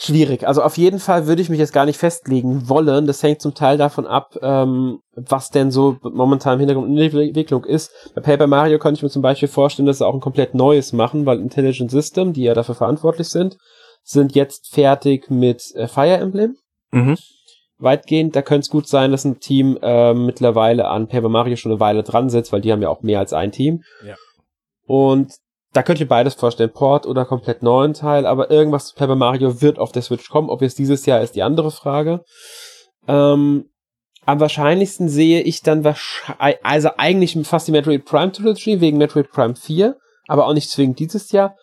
Schwierig. 0.00 0.46
Also 0.46 0.62
auf 0.62 0.78
jeden 0.78 0.98
Fall 0.98 1.26
würde 1.26 1.42
ich 1.42 1.50
mich 1.50 1.58
jetzt 1.58 1.74
gar 1.74 1.84
nicht 1.84 1.98
festlegen 1.98 2.68
wollen. 2.68 3.06
Das 3.06 3.22
hängt 3.22 3.42
zum 3.42 3.54
Teil 3.54 3.76
davon 3.76 4.06
ab, 4.06 4.36
ähm, 4.40 5.00
was 5.14 5.50
denn 5.50 5.70
so 5.70 5.98
momentan 6.02 6.54
im 6.54 6.60
Hintergrund 6.60 6.88
in 6.88 6.96
der 6.96 7.22
Entwicklung 7.22 7.64
ist. 7.64 7.92
Bei 8.14 8.22
Paper 8.22 8.46
Mario 8.46 8.78
könnte 8.78 8.98
ich 8.98 9.02
mir 9.02 9.10
zum 9.10 9.22
Beispiel 9.22 9.48
vorstellen, 9.48 9.86
dass 9.86 9.98
sie 9.98 10.06
auch 10.06 10.14
ein 10.14 10.20
komplett 10.20 10.54
neues 10.54 10.92
machen, 10.92 11.26
weil 11.26 11.38
Intelligent 11.38 11.90
System, 11.90 12.32
die 12.32 12.44
ja 12.44 12.54
dafür 12.54 12.74
verantwortlich 12.74 13.28
sind, 13.28 13.58
sind 14.02 14.34
jetzt 14.34 14.72
fertig 14.72 15.30
mit 15.30 15.62
äh, 15.74 15.86
Fire 15.86 16.16
Emblem. 16.16 16.56
Mhm. 16.92 17.16
Weitgehend, 17.78 18.34
da 18.36 18.42
könnte 18.42 18.60
es 18.60 18.70
gut 18.70 18.88
sein, 18.88 19.10
dass 19.10 19.24
ein 19.24 19.38
Team 19.38 19.78
äh, 19.82 20.14
mittlerweile 20.14 20.88
an 20.88 21.08
Paper 21.08 21.28
Mario 21.28 21.56
schon 21.56 21.72
eine 21.72 21.80
Weile 21.80 22.02
dran 22.02 22.30
sitzt, 22.30 22.52
weil 22.52 22.60
die 22.60 22.72
haben 22.72 22.82
ja 22.82 22.88
auch 22.88 23.02
mehr 23.02 23.18
als 23.18 23.32
ein 23.32 23.52
Team. 23.52 23.82
Ja. 24.06 24.16
Und 24.86 25.32
da 25.72 25.82
könnt 25.82 26.00
ihr 26.00 26.08
beides 26.08 26.34
vorstellen, 26.34 26.72
Port 26.72 27.06
oder 27.06 27.24
komplett 27.24 27.62
neuen 27.62 27.94
Teil, 27.94 28.26
aber 28.26 28.50
irgendwas 28.50 28.86
zu 28.86 28.94
Paper 28.94 29.14
Mario 29.14 29.62
wird 29.62 29.78
auf 29.78 29.92
der 29.92 30.02
Switch 30.02 30.28
kommen. 30.28 30.50
Ob 30.50 30.62
jetzt 30.62 30.78
dieses 30.78 31.06
Jahr 31.06 31.20
ist 31.20 31.36
die 31.36 31.42
andere 31.42 31.70
Frage. 31.70 32.24
Ähm, 33.06 33.70
am 34.26 34.40
wahrscheinlichsten 34.40 35.08
sehe 35.08 35.40
ich 35.42 35.62
dann 35.62 35.84
wahrscheinlich, 35.84 36.58
also 36.64 36.90
eigentlich 36.96 37.38
fast 37.44 37.68
die 37.68 37.72
Metroid 37.72 38.04
Prime 38.04 38.32
Trilogy 38.32 38.80
wegen 38.80 38.98
Metroid 38.98 39.30
Prime 39.30 39.56
4, 39.56 39.96
aber 40.26 40.46
auch 40.46 40.54
nicht 40.54 40.70
zwingend 40.70 40.98
dieses 40.98 41.32
Jahr. 41.32 41.56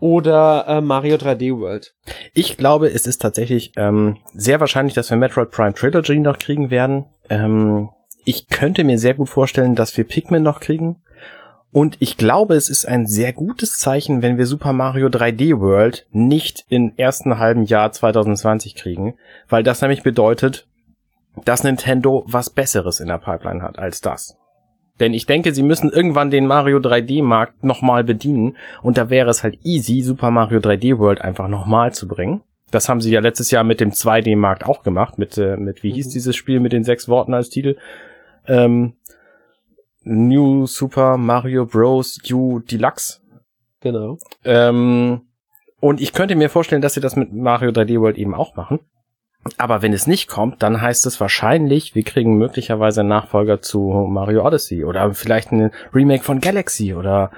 Oder 0.00 0.64
äh, 0.68 0.80
Mario 0.80 1.16
3D 1.16 1.58
World. 1.58 1.92
Ich 2.32 2.56
glaube, 2.56 2.88
es 2.88 3.08
ist 3.08 3.20
tatsächlich 3.20 3.72
ähm, 3.76 4.18
sehr 4.32 4.60
wahrscheinlich, 4.60 4.94
dass 4.94 5.10
wir 5.10 5.16
Metroid 5.16 5.50
Prime 5.50 5.74
Trilogy 5.74 6.20
noch 6.20 6.38
kriegen 6.38 6.70
werden. 6.70 7.06
Ähm, 7.28 7.88
ich 8.24 8.46
könnte 8.48 8.84
mir 8.84 8.98
sehr 8.98 9.14
gut 9.14 9.28
vorstellen, 9.28 9.74
dass 9.74 9.96
wir 9.96 10.04
Pikmin 10.04 10.44
noch 10.44 10.60
kriegen. 10.60 11.02
Und 11.70 11.96
ich 12.00 12.16
glaube, 12.16 12.54
es 12.54 12.70
ist 12.70 12.86
ein 12.86 13.06
sehr 13.06 13.32
gutes 13.32 13.78
Zeichen, 13.78 14.22
wenn 14.22 14.38
wir 14.38 14.46
Super 14.46 14.72
Mario 14.72 15.08
3D 15.08 15.60
World 15.60 16.06
nicht 16.10 16.64
im 16.70 16.92
ersten 16.96 17.38
halben 17.38 17.64
Jahr 17.64 17.92
2020 17.92 18.74
kriegen, 18.74 19.14
weil 19.48 19.62
das 19.62 19.82
nämlich 19.82 20.02
bedeutet, 20.02 20.66
dass 21.44 21.64
Nintendo 21.64 22.24
was 22.26 22.50
Besseres 22.50 23.00
in 23.00 23.08
der 23.08 23.18
Pipeline 23.18 23.62
hat 23.62 23.78
als 23.78 24.00
das. 24.00 24.38
Denn 24.98 25.14
ich 25.14 25.26
denke, 25.26 25.54
sie 25.54 25.62
müssen 25.62 25.90
irgendwann 25.90 26.30
den 26.30 26.46
Mario 26.46 26.78
3D-Markt 26.78 27.62
nochmal 27.62 28.02
bedienen 28.02 28.56
und 28.82 28.98
da 28.98 29.10
wäre 29.10 29.30
es 29.30 29.44
halt 29.44 29.58
easy, 29.62 30.02
Super 30.02 30.30
Mario 30.30 30.58
3D 30.58 30.98
World 30.98 31.20
einfach 31.20 31.48
nochmal 31.48 31.92
zu 31.92 32.08
bringen. 32.08 32.40
Das 32.70 32.88
haben 32.88 33.00
sie 33.00 33.12
ja 33.12 33.20
letztes 33.20 33.50
Jahr 33.50 33.64
mit 33.64 33.80
dem 33.80 33.92
2D-Markt 33.92 34.64
auch 34.66 34.82
gemacht, 34.82 35.18
mit, 35.18 35.38
äh, 35.38 35.56
mit 35.56 35.82
wie 35.82 35.92
hieß 35.92 36.08
mhm. 36.08 36.12
dieses 36.12 36.36
Spiel 36.36 36.60
mit 36.60 36.72
den 36.72 36.84
sechs 36.84 37.08
Worten 37.08 37.32
als 37.32 37.48
Titel? 37.50 37.76
Ähm, 38.46 38.94
New 40.08 40.66
Super 40.66 41.16
Mario 41.16 41.66
Bros. 41.66 42.18
U 42.32 42.60
Deluxe. 42.60 43.20
Genau. 43.80 44.18
Ähm, 44.44 45.22
und 45.80 46.00
ich 46.00 46.12
könnte 46.12 46.34
mir 46.34 46.50
vorstellen, 46.50 46.82
dass 46.82 46.94
sie 46.94 47.00
das 47.00 47.16
mit 47.16 47.32
Mario 47.32 47.70
3D 47.70 48.00
World 48.00 48.18
eben 48.18 48.34
auch 48.34 48.56
machen. 48.56 48.80
Aber 49.56 49.82
wenn 49.82 49.92
es 49.92 50.06
nicht 50.06 50.28
kommt, 50.28 50.62
dann 50.62 50.82
heißt 50.82 51.06
es 51.06 51.20
wahrscheinlich, 51.20 51.94
wir 51.94 52.02
kriegen 52.02 52.36
möglicherweise 52.36 53.00
einen 53.00 53.08
Nachfolger 53.08 53.62
zu 53.62 54.06
Mario 54.08 54.44
Odyssey 54.44 54.84
oder 54.84 55.14
vielleicht 55.14 55.52
ein 55.52 55.70
Remake 55.94 56.24
von 56.24 56.40
Galaxy 56.40 56.94
oder 56.94 57.30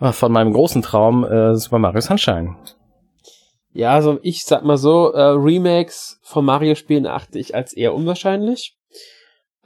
äh, 0.00 0.12
von 0.12 0.32
meinem 0.32 0.52
großen 0.52 0.82
Traum 0.82 1.24
äh, 1.24 1.54
Super 1.54 1.78
Mario 1.78 2.00
Sunshine. 2.00 2.56
Ja, 3.74 3.94
also 3.94 4.18
ich 4.22 4.44
sag 4.44 4.64
mal 4.64 4.76
so, 4.76 5.12
äh, 5.12 5.20
Remakes 5.20 6.20
von 6.22 6.44
Mario-Spielen 6.44 7.06
achte 7.06 7.38
ich 7.38 7.54
als 7.54 7.72
eher 7.72 7.94
unwahrscheinlich. 7.94 8.76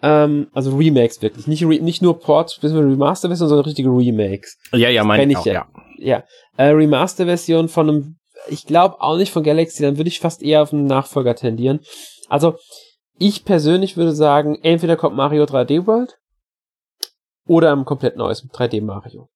Ähm, 0.07 0.47
also 0.53 0.77
Remakes 0.77 1.21
wirklich. 1.21 1.49
Nicht, 1.49 1.65
re 1.65 1.81
nicht 1.81 2.01
nur 2.01 2.21
Ports, 2.21 2.63
Remaster-Version, 2.63 3.49
sondern 3.49 3.65
richtige 3.65 3.89
Remakes. 3.89 4.57
Ja, 4.73 4.89
ja, 4.89 5.03
meine 5.03 5.33
ich 5.33 5.39
auch, 5.39 5.47
ja. 5.47 5.67
Ja, 5.99 6.23
äh, 6.57 6.69
Remaster-Version 6.69 7.69
von 7.69 7.89
einem, 7.89 8.17
ich 8.47 8.67
glaube 8.67 9.01
auch 9.01 9.17
nicht 9.17 9.33
von 9.33 9.43
Galaxy, 9.43 9.83
dann 9.83 9.97
würde 9.97 10.07
ich 10.07 10.21
fast 10.21 10.45
eher 10.45 10.63
auf 10.63 10.73
einen 10.73 10.87
Nachfolger 10.87 11.35
tendieren. 11.35 11.81
Also, 12.29 12.55
ich 13.19 13.45
persönlich 13.45 13.97
würde 13.97 14.13
sagen, 14.13 14.57
entweder 14.63 14.95
kommt 14.95 15.17
Mario 15.17 15.43
3D 15.43 15.89
World 15.89 16.17
oder 17.49 17.73
ein 17.73 17.85
komplett 17.85 18.17
neues 18.17 18.45
3D 18.45 18.83
Mario. 18.83 19.29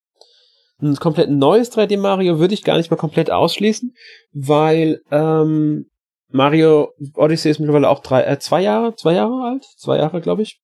Ein 0.81 0.97
komplett 0.97 1.31
neues 1.31 1.73
3D 1.73 1.99
Mario 1.99 2.39
würde 2.39 2.55
ich 2.55 2.62
gar 2.62 2.77
nicht 2.77 2.93
mal 2.93 2.97
komplett 2.97 3.31
ausschließen, 3.31 3.93
weil 4.33 5.01
ähm, 5.11 5.89
Mario 6.33 6.93
Odyssey 7.14 7.51
ist 7.51 7.59
mittlerweile 7.59 7.89
auch 7.89 8.01
drei, 8.01 8.22
äh, 8.22 8.39
zwei 8.39 8.62
Jahre, 8.62 8.95
zwei 8.95 9.14
Jahre 9.14 9.45
alt, 9.45 9.64
zwei 9.76 9.99
Jahre, 9.99 10.20
glaube 10.20 10.43
ich. 10.43 10.61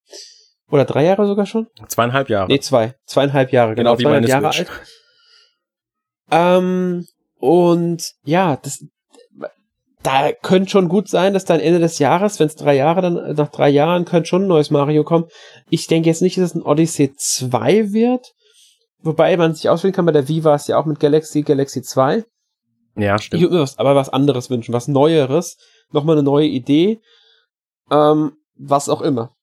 Oder 0.71 0.85
drei 0.85 1.05
Jahre 1.05 1.27
sogar 1.27 1.47
schon? 1.47 1.69
Zweieinhalb 1.89 2.29
Jahre. 2.29 2.49
Nee, 2.49 2.61
zwei. 2.61 2.95
Zweieinhalb 3.07 3.53
Jahre, 3.53 3.75
genau. 3.75 3.97
genau 3.97 4.09
wie 4.09 4.13
meine 4.13 4.27
Jahre 4.27 4.53
Switch. 4.53 4.69
alt. 4.69 4.83
Ähm, 6.31 7.07
und 7.39 8.13
ja, 8.25 8.57
das, 8.57 8.85
da 10.03 10.33
könnte 10.33 10.71
schon 10.71 10.89
gut 10.89 11.09
sein, 11.09 11.35
dass 11.35 11.45
dann 11.45 11.61
Ende 11.61 11.79
des 11.79 11.99
Jahres, 11.99 12.41
wenn 12.41 12.47
es 12.47 12.57
drei 12.57 12.75
Jahre 12.75 13.03
dann, 13.03 13.35
nach 13.35 13.51
drei 13.51 13.69
Jahren 13.69 14.05
könnte 14.05 14.29
schon 14.29 14.45
ein 14.45 14.49
neues 14.49 14.71
Mario 14.71 15.05
kommen. 15.05 15.27
Ich 15.71 15.87
denke 15.87 16.09
jetzt 16.09 16.23
nicht, 16.23 16.37
dass 16.37 16.51
es 16.51 16.55
ein 16.55 16.63
Odyssey 16.63 17.13
2 17.17 17.93
wird. 17.93 18.33
Wobei 19.01 19.37
man 19.37 19.55
sich 19.55 19.69
auswählen 19.69 19.95
kann, 19.95 20.07
bei 20.07 20.13
der 20.13 20.29
Wii 20.29 20.45
war 20.45 20.57
es 20.57 20.67
ja 20.67 20.79
auch 20.79 20.87
mit 20.87 20.99
Galaxy, 21.01 21.43
Galaxy 21.43 21.83
2. 21.83 22.25
Ja, 22.97 23.19
stimmt. 23.19 23.41
Ich 23.41 23.43
würde 23.43 23.57
mir 23.57 23.63
was, 23.63 23.79
aber 23.79 23.95
was 23.95 24.09
anderes 24.09 24.51
wünschen, 24.51 24.73
was 24.73 24.89
Neueres, 24.89 25.59
nochmal 25.93 26.17
eine 26.17 26.23
neue 26.23 26.47
Idee, 26.47 27.01
ähm, 27.91 28.33
was 28.57 28.89
auch 28.89 29.03
immer. 29.03 29.35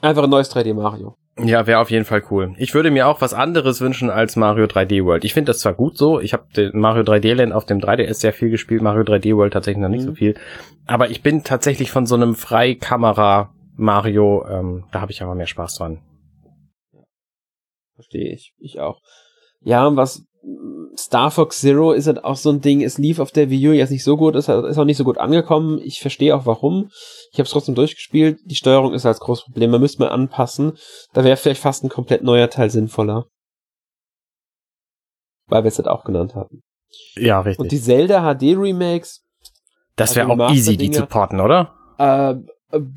Einfach 0.00 0.24
ein 0.24 0.30
neues 0.30 0.50
3D 0.50 0.74
Mario. 0.74 1.16
Ja, 1.38 1.66
wäre 1.66 1.80
auf 1.80 1.90
jeden 1.90 2.06
Fall 2.06 2.22
cool. 2.30 2.54
Ich 2.56 2.72
würde 2.72 2.90
mir 2.90 3.06
auch 3.06 3.20
was 3.20 3.34
anderes 3.34 3.82
wünschen 3.82 4.08
als 4.08 4.36
Mario 4.36 4.64
3D 4.64 5.04
World. 5.04 5.24
Ich 5.24 5.34
finde 5.34 5.50
das 5.50 5.58
zwar 5.58 5.74
gut 5.74 5.98
so, 5.98 6.18
ich 6.18 6.32
habe 6.32 6.70
Mario 6.72 7.02
3D 7.02 7.34
Land 7.34 7.52
auf 7.52 7.66
dem 7.66 7.78
3DS 7.78 8.14
sehr 8.14 8.32
viel 8.32 8.48
gespielt, 8.48 8.80
Mario 8.80 9.02
3D 9.02 9.36
World 9.36 9.52
tatsächlich 9.52 9.82
noch 9.82 9.90
nicht 9.90 10.02
mhm. 10.02 10.08
so 10.08 10.14
viel. 10.14 10.34
Aber 10.86 11.10
ich 11.10 11.22
bin 11.22 11.44
tatsächlich 11.44 11.90
von 11.90 12.06
so 12.06 12.14
einem 12.14 12.34
Freikamera 12.34 13.52
Mario, 13.76 14.46
ähm, 14.48 14.84
da 14.92 15.02
habe 15.02 15.12
ich 15.12 15.22
aber 15.22 15.34
mehr 15.34 15.46
Spaß 15.46 15.76
dran. 15.76 16.00
Verstehe 17.96 18.32
ich. 18.32 18.54
Ich 18.58 18.80
auch. 18.80 19.00
Ja, 19.60 19.94
was 19.94 20.22
Star 20.98 21.30
Fox 21.30 21.60
Zero 21.60 21.92
ist 21.92 22.06
halt 22.06 22.24
auch 22.24 22.36
so 22.36 22.50
ein 22.50 22.60
Ding, 22.60 22.82
es 22.82 22.98
lief 22.98 23.18
auf 23.18 23.30
der 23.30 23.50
Wii 23.50 23.68
U 23.68 23.72
jetzt 23.72 23.90
nicht 23.90 24.04
so 24.04 24.16
gut, 24.16 24.34
ist, 24.34 24.48
ist 24.48 24.78
auch 24.78 24.84
nicht 24.84 24.96
so 24.96 25.04
gut 25.04 25.18
angekommen. 25.18 25.80
Ich 25.82 26.00
verstehe 26.00 26.34
auch 26.34 26.46
warum. 26.46 26.90
Ich 27.32 27.38
habe 27.38 27.44
es 27.44 27.50
trotzdem 27.50 27.74
durchgespielt. 27.74 28.38
Die 28.44 28.54
Steuerung 28.54 28.94
ist 28.94 29.06
als 29.06 29.20
großes 29.20 29.44
Problem. 29.44 29.70
Man 29.70 29.80
müsste 29.80 30.02
mal 30.02 30.08
anpassen. 30.08 30.72
Da 31.12 31.24
wäre 31.24 31.36
vielleicht 31.36 31.60
fast 31.60 31.84
ein 31.84 31.88
komplett 31.88 32.22
neuer 32.22 32.50
Teil 32.50 32.70
sinnvoller. 32.70 33.26
Weil 35.48 35.64
wir 35.64 35.68
es 35.68 35.78
halt 35.78 35.88
auch 35.88 36.04
genannt 36.04 36.34
hatten. 36.34 36.62
Ja, 37.14 37.40
richtig. 37.40 37.60
Und 37.60 37.72
die 37.72 37.80
Zelda 37.80 38.22
HD 38.34 38.56
Remakes. 38.56 39.22
Das 39.96 40.14
wäre 40.16 40.30
also 40.30 40.42
auch 40.42 40.50
easy, 40.50 40.76
die 40.76 40.90
zu 40.90 41.06
porten, 41.06 41.40
oder? 41.40 41.74
Äh, 41.98 42.34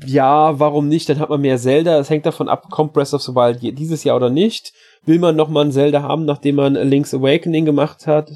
ja, 0.04 0.58
warum 0.58 0.88
nicht? 0.88 1.08
Dann 1.08 1.20
hat 1.20 1.30
man 1.30 1.40
mehr 1.40 1.58
Zelda. 1.58 1.98
Es 1.98 2.10
hängt 2.10 2.26
davon 2.26 2.48
ab, 2.48 2.68
kommt 2.70 2.92
Breath 2.92 3.14
of 3.14 3.22
the 3.22 3.34
Wild 3.34 3.62
dieses 3.78 4.04
Jahr 4.04 4.16
oder 4.16 4.30
nicht 4.30 4.72
will 5.04 5.18
man 5.18 5.36
noch 5.36 5.48
mal 5.48 5.64
ein 5.64 5.72
Zelda 5.72 6.02
haben, 6.02 6.24
nachdem 6.24 6.56
man 6.56 6.74
Link's 6.74 7.14
Awakening 7.14 7.64
gemacht 7.64 8.06
hat? 8.06 8.30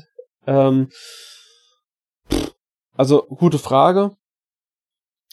Ähm, 0.46 0.90
also 2.96 3.26
gute 3.26 3.58
Frage. 3.58 4.16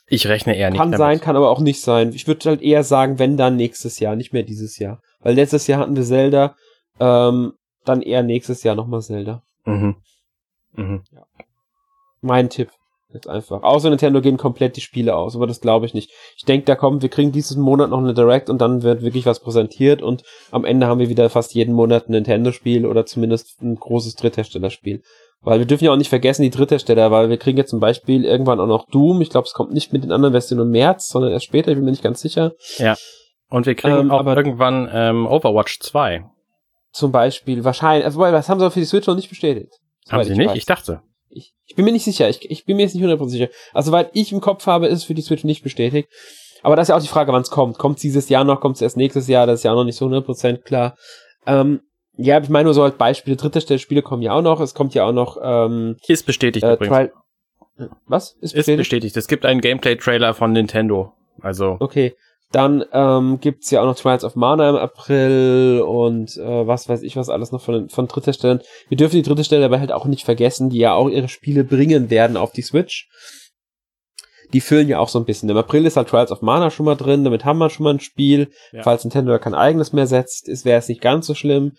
Ich 0.08 0.28
rechne 0.28 0.56
eher 0.56 0.70
nicht. 0.70 0.80
Kann 0.80 0.92
damit. 0.92 0.98
sein, 0.98 1.22
kann 1.22 1.38
aber 1.38 1.50
auch 1.50 1.60
nicht 1.60 1.82
sein. 1.82 2.12
Ich 2.14 2.28
würde 2.28 2.50
halt 2.50 2.62
eher 2.62 2.84
sagen, 2.84 3.18
wenn 3.18 3.38
dann 3.38 3.56
nächstes 3.56 4.00
Jahr, 4.00 4.16
nicht 4.16 4.34
mehr 4.34 4.44
dieses 4.44 4.78
Jahr. 4.78 5.02
Weil 5.20 5.36
letztes 5.36 5.68
Jahr 5.68 5.80
hatten 5.80 5.96
wir 5.96 6.04
Zelda, 6.04 6.56
ähm, 7.00 7.54
dann 7.86 8.02
eher 8.02 8.24
nächstes 8.24 8.64
Jahr 8.64 8.76
nochmal 8.76 9.02
Zelda. 9.02 9.42
Mhm. 9.64 9.96
Mhm. 10.74 11.04
Ja. 11.12 11.26
Mein 12.20 12.50
Tipp. 12.50 12.72
Jetzt 13.14 13.28
einfach. 13.28 13.64
Außer 13.64 13.90
Nintendo 13.90 14.22
gehen 14.22 14.38
komplett 14.38 14.78
die 14.78 14.82
Spiele 14.82 15.16
aus, 15.16 15.36
aber 15.36 15.48
das 15.48 15.60
glaube 15.60 15.86
ich 15.86 15.94
nicht. 15.94 16.12
Ich 16.38 16.46
denke, 16.46 16.66
da 16.66 16.76
kommen, 16.76 17.02
wir 17.02 17.10
kriegen 17.10 17.32
diesen 17.32 17.62
Monat 17.62 17.90
noch 17.90 17.98
eine 17.98 18.14
Direct 18.14 18.50
und 18.50 18.60
dann 18.60 18.84
wird 18.84 19.02
wirklich 19.02 19.26
was 19.26 19.42
präsentiert 19.42 20.02
und 20.02 20.24
am 20.52 20.64
Ende 20.64 20.88
haben 20.88 21.00
wir 21.00 21.10
wieder 21.10 21.30
fast 21.30 21.54
jeden 21.54 21.74
Monat 21.74 22.08
ein 22.08 22.14
Nintendo-Spiel 22.14 22.86
oder 22.86 23.06
zumindest 23.06 23.62
ein 23.62 23.76
großes 23.76 24.16
Drittherstellerspiel. 24.16 25.02
Weil 25.42 25.60
wir 25.60 25.66
dürfen 25.66 25.86
ja 25.86 25.92
auch 25.92 25.98
nicht 25.98 26.10
vergessen, 26.10 26.44
die 26.44 26.52
Dritthersteller, 26.52 27.10
weil 27.10 27.30
wir 27.30 27.38
kriegen 27.38 27.58
jetzt 27.58 27.72
zum 27.72 27.80
Beispiel 27.80 28.26
irgendwann 28.26 28.60
auch 28.60 28.68
noch 28.68 28.86
Doom. 28.88 29.22
Ich 29.22 29.32
glaube, 29.32 29.48
es 29.48 29.54
kommt 29.54 29.74
nicht 29.74 29.92
mit 29.92 30.04
den 30.04 30.12
anderen 30.12 30.34
Versionen 30.34 30.68
im 30.68 30.70
März, 30.70 31.08
sondern 31.08 31.32
erst 31.32 31.46
später, 31.46 31.72
ich 31.72 31.78
bin 31.78 31.86
mir 31.86 31.92
nicht 31.92 32.04
ganz 32.04 32.22
sicher. 32.22 32.54
Ja. 32.78 32.96
Und 33.50 33.66
wir 33.66 33.74
kriegen 33.76 33.98
ähm, 33.98 34.12
auch 34.12 34.26
irgendwann 34.26 34.88
ähm, 34.94 35.26
Overwatch 35.26 35.80
2. 35.80 36.26
Zum 36.92 37.12
Beispiel, 37.12 37.64
wahrscheinlich. 37.64 38.06
Also, 38.06 38.22
das 38.22 38.50
haben 38.50 38.60
sie 38.60 38.66
aber 38.66 38.72
für 38.72 38.80
die 38.80 38.86
Switch 38.86 39.08
noch 39.08 39.16
nicht 39.16 39.30
bestätigt. 39.30 39.74
Haben 40.10 40.24
sie 40.24 40.36
nicht? 40.36 40.50
Weiß. 40.50 40.58
Ich 40.58 40.66
dachte. 40.66 41.02
Ich, 41.72 41.76
bin 41.76 41.86
mir 41.86 41.92
nicht 41.92 42.04
sicher. 42.04 42.30
Ich, 42.30 42.50
ich 42.50 42.66
bin 42.66 42.78
mir 42.78 42.84
jetzt 42.84 42.96
nicht 42.96 43.04
100% 43.04 43.30
sicher. 43.30 43.48
Also, 43.74 43.92
weil 43.92 44.10
ich 44.14 44.32
im 44.32 44.42
Kopf 44.42 44.68
habe, 44.68 44.88
ist 44.88 45.00
es 45.00 45.04
für 45.06 45.14
die 45.14 45.22
Switch 45.22 45.44
nicht 45.44 45.64
bestätigt. 45.64 46.10
Aber 46.64 46.76
das 46.76 46.86
ist 46.86 46.90
ja 46.90 46.98
auch 46.98 47.02
die 47.02 47.08
Frage, 47.08 47.32
wann 47.32 47.42
es 47.42 47.50
kommt. 47.50 47.78
Kommt 47.78 47.96
es 47.98 48.02
dieses 48.02 48.30
Jahr 48.30 48.44
noch? 48.44 48.60
Kommt 48.60 48.76
es 48.76 48.82
erst 48.82 48.98
nächstes 48.98 49.28
Jahr? 49.28 49.48
Das 49.48 49.60
ist 49.60 49.64
ja 49.64 49.72
auch 49.72 49.76
noch 49.76 49.84
nicht 49.84 49.96
so 49.96 50.06
100% 50.06 50.58
klar. 50.58 50.96
Ähm, 51.48 51.82
ja, 52.18 52.40
ich 52.40 52.50
meine 52.50 52.66
nur 52.66 52.74
so 52.74 52.84
als 52.84 52.98
Beispiele. 52.98 53.38
Dritte 53.38 53.62
Stelle 53.62 53.80
Spiele 53.80 54.02
kommen 54.02 54.22
ja 54.22 54.34
auch 54.34 54.42
noch. 54.42 54.60
Es 54.60 54.74
kommt 54.74 54.94
ja 54.94 55.06
auch 55.06 55.14
noch. 55.14 55.38
Ähm, 55.42 55.96
ist 56.08 56.26
bestätigt 56.26 56.66
äh, 56.66 56.74
übrigens. 56.74 56.94
Trial 56.94 57.12
Was? 58.06 58.34
Ist 58.42 58.54
bestätigt? 58.54 58.68
ist 58.68 58.78
bestätigt? 58.78 59.18
Es 59.18 59.28
gibt 59.28 59.46
einen 59.46 59.62
Gameplay-Trailer 59.62 60.34
von 60.34 60.52
Nintendo. 60.52 61.14
Also. 61.42 61.78
Okay. 61.80 62.16
Dann 62.52 62.84
ähm, 62.92 63.40
gibt 63.40 63.70
ja 63.72 63.82
auch 63.82 63.86
noch 63.86 63.98
Trials 63.98 64.26
of 64.26 64.36
Mana 64.36 64.70
im 64.70 64.76
April 64.76 65.84
und 65.88 66.36
äh, 66.38 66.68
was 66.68 66.90
weiß 66.90 67.02
ich 67.02 67.16
was 67.16 67.30
alles 67.30 67.54
noch 67.54 67.62
von, 67.62 67.90
von 67.90 68.08
dritter 68.08 68.34
Stellen. 68.34 68.62
Wir 68.90 68.98
dürfen 68.98 69.16
die 69.16 69.22
dritte 69.22 69.46
Stelle 69.46 69.66
aber 69.66 69.80
halt 69.80 69.94
auch 69.94 70.06
nicht 70.06 70.26
vergessen, 70.26 70.70
die 70.70 70.80
ja 70.80 70.94
auch 70.94 71.10
ihre 71.10 71.30
Spiele 71.30 71.64
bringen 71.64 72.10
werden 72.10 72.36
auf 72.36 72.52
die 72.52 72.62
Switch. 72.62 73.10
Die 74.52 74.60
füllen 74.60 74.90
ja 74.90 75.00
auch 75.00 75.08
so 75.08 75.18
ein 75.18 75.24
bisschen. 75.24 75.48
Im 75.48 75.56
April 75.56 75.86
ist 75.86 75.96
halt 75.96 76.10
Trials 76.10 76.32
of 76.32 76.42
Mana 76.42 76.72
schon 76.72 76.86
mal 76.86 76.96
drin, 76.96 77.24
damit 77.24 77.46
haben 77.46 77.58
wir 77.60 77.70
schon 77.70 77.86
mal 77.86 77.94
ein 77.94 78.02
Spiel. 78.02 78.52
Ja. 78.74 78.84
Falls 78.84 79.06
Nintendo 79.06 79.40
kein 79.40 79.54
eigenes 79.54 79.94
mehr 79.94 80.08
setzt, 80.08 80.48
wäre 80.66 80.80
es 80.80 80.90
nicht 80.90 81.00
ganz 81.00 81.28
so 81.28 81.36
schlimm. 81.36 81.78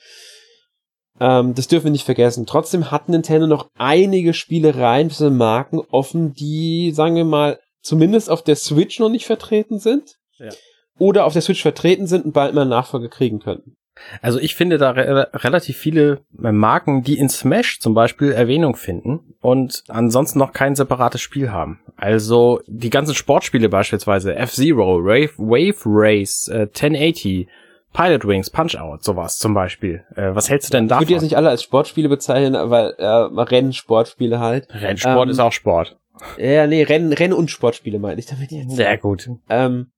Ähm, 1.20 1.54
das 1.54 1.68
dürfen 1.68 1.84
wir 1.84 1.92
nicht 1.92 2.06
vergessen. 2.06 2.46
Trotzdem 2.46 2.90
hat 2.90 3.10
Nintendo 3.10 3.46
noch 3.46 3.68
einige 3.76 4.32
Spielereien 4.32 5.10
für 5.10 5.28
Marken 5.28 5.80
offen, 5.90 6.32
die, 6.32 6.92
sagen 6.94 7.16
wir 7.16 7.26
mal, 7.26 7.58
zumindest 7.82 8.30
auf 8.30 8.42
der 8.42 8.56
Switch 8.56 8.98
noch 8.98 9.10
nicht 9.10 9.26
vertreten 9.26 9.78
sind. 9.78 10.16
Ja. 10.42 10.50
Oder 10.98 11.24
auf 11.24 11.32
der 11.32 11.42
Switch 11.42 11.62
vertreten 11.62 12.06
sind 12.06 12.24
und 12.26 12.32
bald 12.32 12.54
mal 12.54 12.62
eine 12.62 12.70
Nachfolge 12.70 13.08
kriegen 13.08 13.40
könnten. 13.40 13.76
Also 14.22 14.38
ich 14.38 14.54
finde 14.54 14.78
da 14.78 14.90
re 14.92 15.28
relativ 15.34 15.76
viele 15.76 16.20
Marken, 16.32 17.02
die 17.02 17.18
in 17.18 17.28
Smash 17.28 17.78
zum 17.78 17.94
Beispiel 17.94 18.32
Erwähnung 18.32 18.74
finden 18.74 19.34
und 19.40 19.84
ansonsten 19.88 20.38
noch 20.38 20.52
kein 20.52 20.74
separates 20.74 21.20
Spiel 21.20 21.52
haben. 21.52 21.80
Also 21.96 22.60
die 22.66 22.90
ganzen 22.90 23.14
Sportspiele 23.14 23.68
beispielsweise, 23.68 24.34
F-Zero, 24.34 25.04
Wave, 25.04 25.36
Wave 25.36 25.80
Race, 25.84 26.48
äh, 26.48 26.68
1080, 26.68 27.46
Pilot 27.92 28.26
Wings, 28.26 28.48
Punch 28.48 28.76
Out, 28.76 29.04
sowas 29.04 29.38
zum 29.38 29.52
Beispiel. 29.52 30.04
Äh, 30.16 30.34
was 30.34 30.48
hältst 30.48 30.70
du 30.70 30.78
denn 30.78 30.88
davon? 30.88 31.02
Ich 31.02 31.08
würde 31.08 31.14
jetzt 31.16 31.22
nicht 31.22 31.36
alle 31.36 31.50
als 31.50 31.62
Sportspiele 31.62 32.08
bezeichnen, 32.08 32.56
aber 32.56 32.98
äh, 32.98 33.06
Rennsportspiele 33.06 34.40
halt. 34.40 34.68
Rennsport 34.70 35.26
ähm, 35.26 35.30
ist 35.30 35.38
auch 35.38 35.52
Sport. 35.52 35.98
Ja, 36.38 36.66
nee, 36.66 36.82
Renn, 36.82 37.12
Renn- 37.12 37.32
und 37.32 37.50
Sportspiele 37.50 37.98
meine 37.98 38.18
ich 38.18 38.26
damit 38.26 38.50
jetzt. 38.50 38.74
Sehr 38.74 38.96
gut. 38.96 39.28
Ähm, 39.50 39.90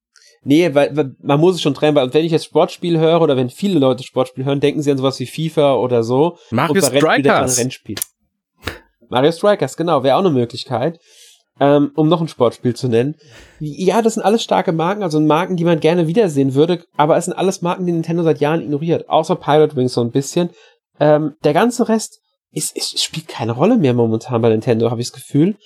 nee, 0.45 0.75
weil, 0.75 0.97
weil 0.97 1.15
man 1.23 1.41
muss 1.41 1.57
es 1.57 1.63
schon 1.63 1.75
trennen, 1.75 1.97
weil 1.97 2.13
wenn 2.13 2.25
ich 2.25 2.33
jetzt 2.33 2.45
Sportspiel 2.45 2.99
höre 2.99 3.21
oder 3.21 3.37
wenn 3.37 3.51
viele 3.51 3.79
Leute 3.79 4.03
Sportspiel 4.03 4.45
hören, 4.45 4.61
denken 4.61 4.83
sie 4.83 4.91
an 4.91 4.99
sowas 4.99 5.19
wie 5.21 5.27
FIFA 5.27 5.75
oder 5.75 6.03
so. 6.03 6.39
Mario 6.51 6.83
Strikers. 6.83 7.59
Rennspiel. 7.59 7.97
Mario 9.09 9.33
Strikers, 9.33 9.77
genau, 9.77 10.03
wäre 10.03 10.17
auch 10.17 10.21
eine 10.21 10.31
Möglichkeit 10.31 10.99
ähm, 11.61 11.93
um 11.95 12.09
noch 12.09 12.21
ein 12.21 12.29
Sportspiel 12.29 12.75
zu 12.75 12.89
nennen. 12.89 13.15
Ja, 13.61 14.03
das 14.03 14.15
sind 14.15 14.23
alles 14.23 14.43
starke 14.43 14.73
Marken, 14.73 15.03
also 15.03 15.21
Marken, 15.21 15.57
die 15.57 15.65
man 15.65 15.81
gerne 15.81 16.07
wiedersehen 16.07 16.55
würde, 16.55 16.85
aber 16.97 17.17
es 17.17 17.27
sind 17.27 17.35
alles 17.35 17.63
Marken, 17.63 17.87
die 17.87 17.93
Nintendo 17.93 18.23
seit 18.23 18.41
Jahren 18.41 18.63
ignoriert, 18.63 19.09
außer 19.09 19.37
Pilot 19.37 19.77
Wings 19.77 19.95
so 19.95 20.01
ein 20.01 20.11
bisschen. 20.11 20.51
Ähm, 21.01 21.35
der 21.45 21.53
ganze 21.53 21.89
Rest 21.89 22.21
ist, 22.55 22.77
ist, 22.77 23.03
spielt 23.03 23.29
keine 23.29 23.53
Rolle 23.53 23.77
mehr 23.77 23.95
momentan 23.95 24.43
bei 24.43 24.49
Nintendo, 24.49 24.91
habe 24.91 25.01
ich 25.01 25.11
das 25.11 25.21
Gefühl. 25.21 25.57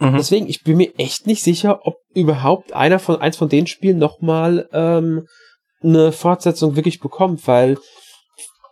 Mhm. 0.00 0.16
Deswegen, 0.16 0.48
ich 0.48 0.62
bin 0.62 0.76
mir 0.76 0.92
echt 0.98 1.26
nicht 1.26 1.42
sicher, 1.42 1.86
ob 1.86 1.96
überhaupt 2.14 2.72
einer 2.72 2.98
von 2.98 3.20
eins 3.20 3.36
von 3.36 3.48
den 3.48 3.66
Spielen 3.66 3.98
nochmal 3.98 4.68
ähm, 4.72 5.26
eine 5.82 6.12
Fortsetzung 6.12 6.76
wirklich 6.76 7.00
bekommt, 7.00 7.46
weil 7.46 7.78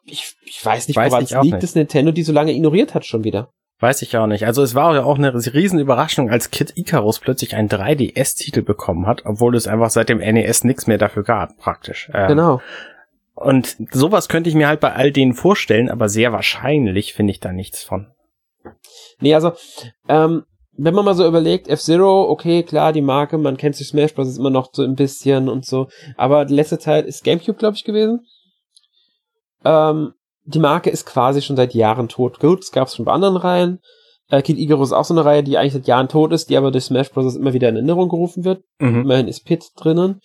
ich, 0.04 0.34
ich 0.44 0.64
weiß 0.64 0.88
nicht, 0.88 0.96
woran 0.96 1.24
es 1.24 1.30
liegt, 1.30 1.44
nicht. 1.44 1.62
dass 1.62 1.74
Nintendo 1.74 2.12
die 2.12 2.22
so 2.22 2.32
lange 2.32 2.52
ignoriert 2.52 2.94
hat 2.94 3.04
schon 3.04 3.24
wieder. 3.24 3.50
Weiß 3.78 4.00
ich 4.00 4.16
auch 4.16 4.26
nicht. 4.26 4.46
Also 4.46 4.62
es 4.62 4.74
war 4.74 4.94
ja 4.94 5.04
auch 5.04 5.18
eine 5.18 5.34
Riesenüberraschung, 5.34 6.30
als 6.30 6.50
Kid 6.50 6.72
Icarus 6.76 7.18
plötzlich 7.18 7.54
einen 7.54 7.68
3DS-Titel 7.68 8.62
bekommen 8.62 9.06
hat, 9.06 9.26
obwohl 9.26 9.54
es 9.54 9.66
einfach 9.66 9.90
seit 9.90 10.08
dem 10.08 10.18
NES 10.18 10.64
nichts 10.64 10.86
mehr 10.86 10.96
dafür 10.96 11.24
gab, 11.24 11.58
praktisch. 11.58 12.10
Ähm, 12.14 12.28
genau. 12.28 12.62
Und 13.36 13.76
sowas 13.92 14.28
könnte 14.28 14.48
ich 14.48 14.56
mir 14.56 14.66
halt 14.66 14.80
bei 14.80 14.94
all 14.94 15.12
denen 15.12 15.34
vorstellen, 15.34 15.90
aber 15.90 16.08
sehr 16.08 16.32
wahrscheinlich 16.32 17.12
finde 17.12 17.32
ich 17.32 17.40
da 17.40 17.52
nichts 17.52 17.84
von. 17.84 18.06
Nee, 19.20 19.34
also, 19.34 19.52
ähm, 20.08 20.44
wenn 20.72 20.94
man 20.94 21.04
mal 21.04 21.14
so 21.14 21.26
überlegt, 21.26 21.68
F-Zero, 21.68 22.30
okay, 22.30 22.62
klar, 22.62 22.94
die 22.94 23.02
Marke, 23.02 23.36
man 23.36 23.58
kennt 23.58 23.76
sich 23.76 23.88
Smash 23.88 24.14
Bros. 24.14 24.38
immer 24.38 24.50
noch 24.50 24.70
so 24.72 24.82
ein 24.82 24.94
bisschen 24.94 25.50
und 25.50 25.66
so, 25.66 25.88
aber 26.16 26.46
die 26.46 26.54
letzte 26.54 26.78
Zeit 26.78 27.04
ist 27.04 27.24
Gamecube, 27.24 27.58
glaube 27.58 27.76
ich, 27.76 27.84
gewesen. 27.84 28.26
Ähm, 29.64 30.14
die 30.44 30.58
Marke 30.58 30.88
ist 30.88 31.04
quasi 31.04 31.42
schon 31.42 31.56
seit 31.56 31.74
Jahren 31.74 32.08
tot. 32.08 32.40
Gut, 32.40 32.62
es 32.62 32.72
gab 32.72 32.88
es 32.88 32.96
schon 32.96 33.04
bei 33.04 33.12
anderen 33.12 33.36
Reihen. 33.36 33.80
Äh, 34.28 34.40
Kid 34.42 34.58
Icarus 34.58 34.88
ist 34.88 34.96
auch 34.96 35.04
so 35.04 35.14
eine 35.14 35.24
Reihe, 35.24 35.42
die 35.42 35.58
eigentlich 35.58 35.74
seit 35.74 35.86
Jahren 35.86 36.08
tot 36.08 36.32
ist, 36.32 36.48
die 36.48 36.56
aber 36.56 36.70
durch 36.70 36.84
Smash 36.84 37.10
Bros. 37.10 37.36
immer 37.36 37.52
wieder 37.52 37.68
in 37.68 37.76
Erinnerung 37.76 38.08
gerufen 38.08 38.44
wird. 38.44 38.62
Mhm. 38.78 39.02
Immerhin 39.02 39.28
ist 39.28 39.44
Pit 39.44 39.64
drinnen. 39.76 40.20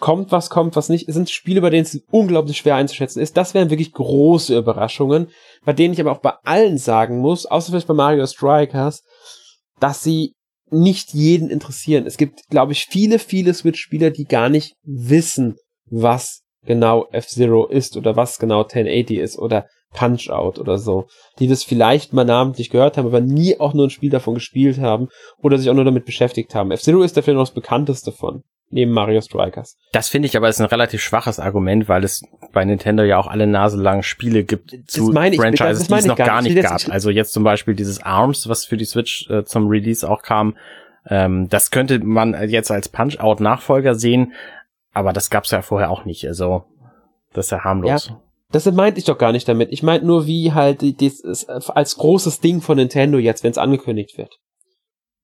Kommt 0.00 0.30
was, 0.30 0.50
kommt 0.50 0.76
was 0.76 0.88
nicht. 0.88 1.08
Es 1.08 1.14
sind 1.14 1.30
Spiele, 1.30 1.60
bei 1.60 1.70
denen 1.70 1.82
es 1.82 2.00
unglaublich 2.10 2.58
schwer 2.58 2.76
einzuschätzen 2.76 3.20
ist. 3.20 3.36
Das 3.36 3.54
wären 3.54 3.70
wirklich 3.70 3.92
große 3.92 4.56
Überraschungen, 4.56 5.28
bei 5.64 5.72
denen 5.72 5.94
ich 5.94 6.00
aber 6.00 6.12
auch 6.12 6.20
bei 6.20 6.34
allen 6.44 6.78
sagen 6.78 7.18
muss, 7.18 7.46
außer 7.46 7.70
vielleicht 7.70 7.88
bei 7.88 7.94
Mario 7.94 8.26
Strikers, 8.26 9.02
dass 9.80 10.02
sie 10.02 10.34
nicht 10.70 11.14
jeden 11.14 11.50
interessieren. 11.50 12.06
Es 12.06 12.16
gibt, 12.16 12.42
glaube 12.48 12.72
ich, 12.72 12.86
viele, 12.86 13.18
viele 13.18 13.54
Switch-Spieler, 13.54 14.10
die 14.10 14.24
gar 14.24 14.48
nicht 14.48 14.74
wissen, 14.84 15.56
was 15.86 16.42
genau 16.64 17.08
F-Zero 17.12 17.66
ist 17.66 17.96
oder 17.96 18.16
was 18.16 18.38
genau 18.38 18.62
1080 18.62 19.18
ist 19.18 19.38
oder 19.38 19.66
Punch-Out 19.94 20.58
oder 20.58 20.78
so, 20.78 21.06
die 21.38 21.48
das 21.48 21.64
vielleicht 21.64 22.12
mal 22.12 22.24
namentlich 22.24 22.68
gehört 22.70 22.98
haben, 22.98 23.06
aber 23.06 23.20
nie 23.20 23.58
auch 23.58 23.72
nur 23.72 23.86
ein 23.86 23.90
Spiel 23.90 24.10
davon 24.10 24.34
gespielt 24.34 24.78
haben 24.78 25.08
oder 25.42 25.56
sich 25.56 25.70
auch 25.70 25.74
nur 25.74 25.84
damit 25.84 26.04
beschäftigt 26.04 26.54
haben. 26.54 26.70
F-Zero 26.70 27.02
ist 27.02 27.16
dafür 27.16 27.34
noch 27.34 27.42
das 27.42 27.54
bekannteste 27.54 28.12
von, 28.12 28.42
neben 28.70 28.92
Mario 28.92 29.20
Strikers. 29.20 29.76
Das 29.92 30.08
finde 30.08 30.26
ich 30.26 30.36
aber 30.36 30.48
ist 30.48 30.60
ein 30.60 30.66
relativ 30.66 31.02
schwaches 31.02 31.38
Argument, 31.38 31.88
weil 31.88 32.04
es 32.04 32.22
bei 32.52 32.64
Nintendo 32.64 33.02
ja 33.02 33.18
auch 33.18 33.26
alle 33.26 33.46
naselangen 33.46 34.02
Spiele 34.02 34.44
gibt 34.44 34.74
zu 34.86 35.12
Franchises, 35.12 35.88
die 35.88 35.94
es 35.94 36.06
noch 36.06 36.16
gar 36.16 36.42
nicht, 36.42 36.60
gab. 36.60 36.88
Also 36.88 37.10
jetzt 37.10 37.32
zum 37.32 37.44
Beispiel 37.44 37.74
dieses 37.74 38.02
ARMS, 38.02 38.48
was 38.48 38.64
für 38.64 38.76
die 38.76 38.84
Switch 38.84 39.28
äh, 39.30 39.44
zum 39.44 39.68
Release 39.68 40.08
auch 40.08 40.22
kam, 40.22 40.56
ähm, 41.08 41.48
das 41.48 41.70
könnte 41.70 41.98
man 42.00 42.34
jetzt 42.48 42.70
als 42.70 42.88
Punch-Out-Nachfolger 42.88 43.94
sehen, 43.94 44.32
aber 44.92 45.12
das 45.12 45.30
gab's 45.30 45.50
ja 45.50 45.62
vorher 45.62 45.90
auch 45.90 46.04
nicht. 46.04 46.26
Also, 46.26 46.64
das 47.32 47.46
ist 47.46 47.50
ja 47.50 47.64
harmlos. 47.64 48.08
Ja, 48.08 48.20
das 48.50 48.70
meinte 48.72 48.98
ich 48.98 49.04
doch 49.04 49.18
gar 49.18 49.32
nicht 49.32 49.48
damit. 49.48 49.72
Ich 49.72 49.82
meinte 49.82 50.06
nur, 50.06 50.26
wie 50.26 50.52
halt 50.52 50.82
das 51.00 51.48
als 51.48 51.96
großes 51.96 52.40
Ding 52.40 52.60
von 52.60 52.76
Nintendo 52.76 53.18
jetzt, 53.18 53.44
wenn 53.44 53.50
es 53.50 53.58
angekündigt 53.58 54.18
wird. 54.18 54.38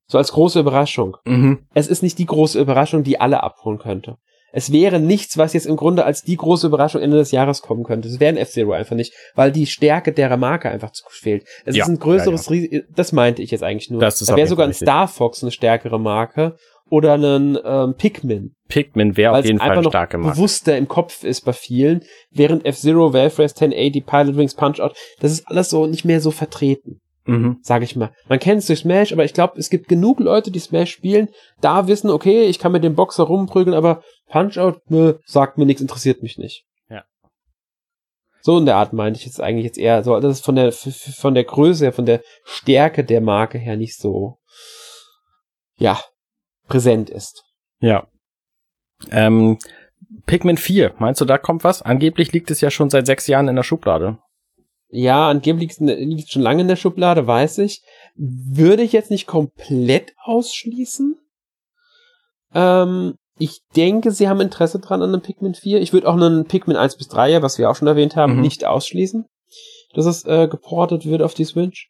So 0.06 0.18
als 0.18 0.32
große 0.32 0.60
Überraschung. 0.60 1.16
Mhm. 1.24 1.66
Es 1.74 1.88
ist 1.88 2.02
nicht 2.02 2.18
die 2.18 2.26
große 2.26 2.60
Überraschung, 2.60 3.04
die 3.04 3.20
alle 3.20 3.42
abholen 3.42 3.78
könnte. 3.78 4.16
Es 4.56 4.70
wäre 4.70 5.00
nichts, 5.00 5.36
was 5.36 5.52
jetzt 5.52 5.66
im 5.66 5.74
Grunde 5.74 6.04
als 6.04 6.22
die 6.22 6.36
große 6.36 6.68
Überraschung 6.68 7.02
Ende 7.02 7.16
des 7.16 7.32
Jahres 7.32 7.60
kommen 7.60 7.82
könnte. 7.82 8.08
Es 8.08 8.20
wäre 8.20 8.32
ein 8.32 8.36
F-Zero 8.36 8.72
einfach 8.72 8.94
nicht, 8.94 9.12
weil 9.34 9.50
die 9.50 9.66
Stärke 9.66 10.12
derer 10.12 10.36
Marke 10.36 10.70
einfach 10.70 10.92
zu 10.92 11.02
fehlt. 11.10 11.44
Es 11.64 11.74
ja, 11.74 11.84
ist 11.84 11.90
ein 11.90 11.98
größeres 11.98 12.46
ja, 12.46 12.54
ja. 12.54 12.62
Risiko. 12.62 12.86
Das 12.94 13.10
meinte 13.10 13.42
ich 13.42 13.50
jetzt 13.50 13.64
eigentlich 13.64 13.90
nur. 13.90 14.00
Das 14.00 14.20
ist 14.20 14.30
da 14.30 14.36
wäre 14.36 14.46
sogar 14.46 14.68
ein 14.68 14.72
Star 14.72 15.08
Fox 15.08 15.42
eine 15.42 15.50
stärkere 15.50 15.98
Marke 15.98 16.56
oder 16.88 17.14
einen 17.14 17.58
ähm, 17.64 17.94
Pikmin. 17.96 18.54
Pikmin 18.68 19.16
wäre 19.16 19.36
auf 19.36 19.44
jeden 19.44 19.58
Fall 19.58 19.72
eine 19.72 19.88
starke 19.88 20.18
Marke. 20.18 20.36
bewusster 20.36 20.78
im 20.78 20.86
Kopf 20.86 21.24
ist 21.24 21.40
bei 21.40 21.52
vielen, 21.52 22.04
während 22.30 22.64
F-Zero, 22.64 23.12
Valve 23.12 23.42
Race 23.42 23.60
1080, 23.60 24.06
Pilot 24.06 24.36
Wings, 24.36 24.54
Punch-Out, 24.54 24.96
das 25.18 25.32
ist 25.32 25.48
alles 25.48 25.70
so 25.70 25.86
nicht 25.86 26.04
mehr 26.04 26.20
so 26.20 26.30
vertreten. 26.30 27.00
Mhm. 27.26 27.58
Sag 27.62 27.82
ich 27.82 27.96
mal. 27.96 28.12
Man 28.28 28.38
kennt 28.38 28.60
es 28.60 28.66
durch 28.66 28.80
Smash, 28.80 29.12
aber 29.12 29.24
ich 29.24 29.32
glaube, 29.32 29.58
es 29.58 29.70
gibt 29.70 29.88
genug 29.88 30.20
Leute, 30.20 30.50
die 30.50 30.58
Smash 30.58 30.90
spielen, 30.90 31.28
da 31.60 31.86
wissen, 31.86 32.10
okay, 32.10 32.44
ich 32.44 32.58
kann 32.58 32.72
mit 32.72 32.84
dem 32.84 32.94
Boxer 32.94 33.24
rumprügeln, 33.24 33.74
aber 33.74 34.02
Punch-Out, 34.28 34.90
ne, 34.90 35.18
sagt 35.24 35.56
mir 35.56 35.64
nichts, 35.64 35.80
interessiert 35.80 36.22
mich 36.22 36.36
nicht. 36.36 36.64
Ja. 36.90 37.04
So 38.42 38.58
in 38.58 38.66
der 38.66 38.76
Art 38.76 38.92
meinte 38.92 39.18
ich 39.18 39.26
jetzt 39.26 39.40
eigentlich 39.40 39.64
jetzt 39.64 39.78
eher 39.78 40.04
so, 40.04 40.18
das 40.20 40.38
ist 40.38 40.44
von 40.44 40.56
der, 40.56 40.72
von 40.72 41.34
der 41.34 41.44
Größe, 41.44 41.92
von 41.92 42.04
der 42.04 42.20
Stärke 42.44 43.04
der 43.04 43.22
Marke 43.22 43.58
her 43.58 43.76
nicht 43.76 43.98
so, 43.98 44.38
ja, 45.76 45.98
präsent 46.68 47.08
ist. 47.08 47.42
Ja. 47.80 48.06
Ähm, 49.10 49.58
Pikmin 50.26 50.58
4, 50.58 50.94
meinst 50.98 51.20
du, 51.20 51.24
da 51.24 51.38
kommt 51.38 51.64
was? 51.64 51.82
Angeblich 51.82 52.32
liegt 52.32 52.50
es 52.50 52.60
ja 52.60 52.70
schon 52.70 52.90
seit 52.90 53.06
sechs 53.06 53.26
Jahren 53.26 53.48
in 53.48 53.56
der 53.56 53.62
Schublade. 53.62 54.18
Ja, 54.96 55.28
angeblich 55.28 55.72
liegt 55.80 56.26
es 56.26 56.30
schon 56.30 56.42
lange 56.42 56.62
in 56.62 56.68
der 56.68 56.76
Schublade, 56.76 57.26
weiß 57.26 57.58
ich. 57.58 57.82
Würde 58.14 58.84
ich 58.84 58.92
jetzt 58.92 59.10
nicht 59.10 59.26
komplett 59.26 60.12
ausschließen. 60.22 61.16
Ähm, 62.54 63.14
ich 63.36 63.62
denke, 63.74 64.12
sie 64.12 64.28
haben 64.28 64.40
Interesse 64.40 64.78
dran 64.78 65.02
an 65.02 65.08
einem 65.08 65.20
Pikmin 65.20 65.54
4. 65.54 65.80
Ich 65.80 65.92
würde 65.92 66.08
auch 66.08 66.14
einen 66.14 66.44
Pikmin 66.44 66.76
1 66.76 66.96
bis 66.96 67.08
3, 67.08 67.42
was 67.42 67.58
wir 67.58 67.68
auch 67.68 67.74
schon 67.74 67.88
erwähnt 67.88 68.14
haben, 68.14 68.36
mhm. 68.36 68.42
nicht 68.42 68.64
ausschließen, 68.64 69.24
dass 69.94 70.06
es 70.06 70.24
äh, 70.26 70.46
geportet 70.46 71.06
wird 71.06 71.22
auf 71.22 71.34
die 71.34 71.44
Switch 71.44 71.88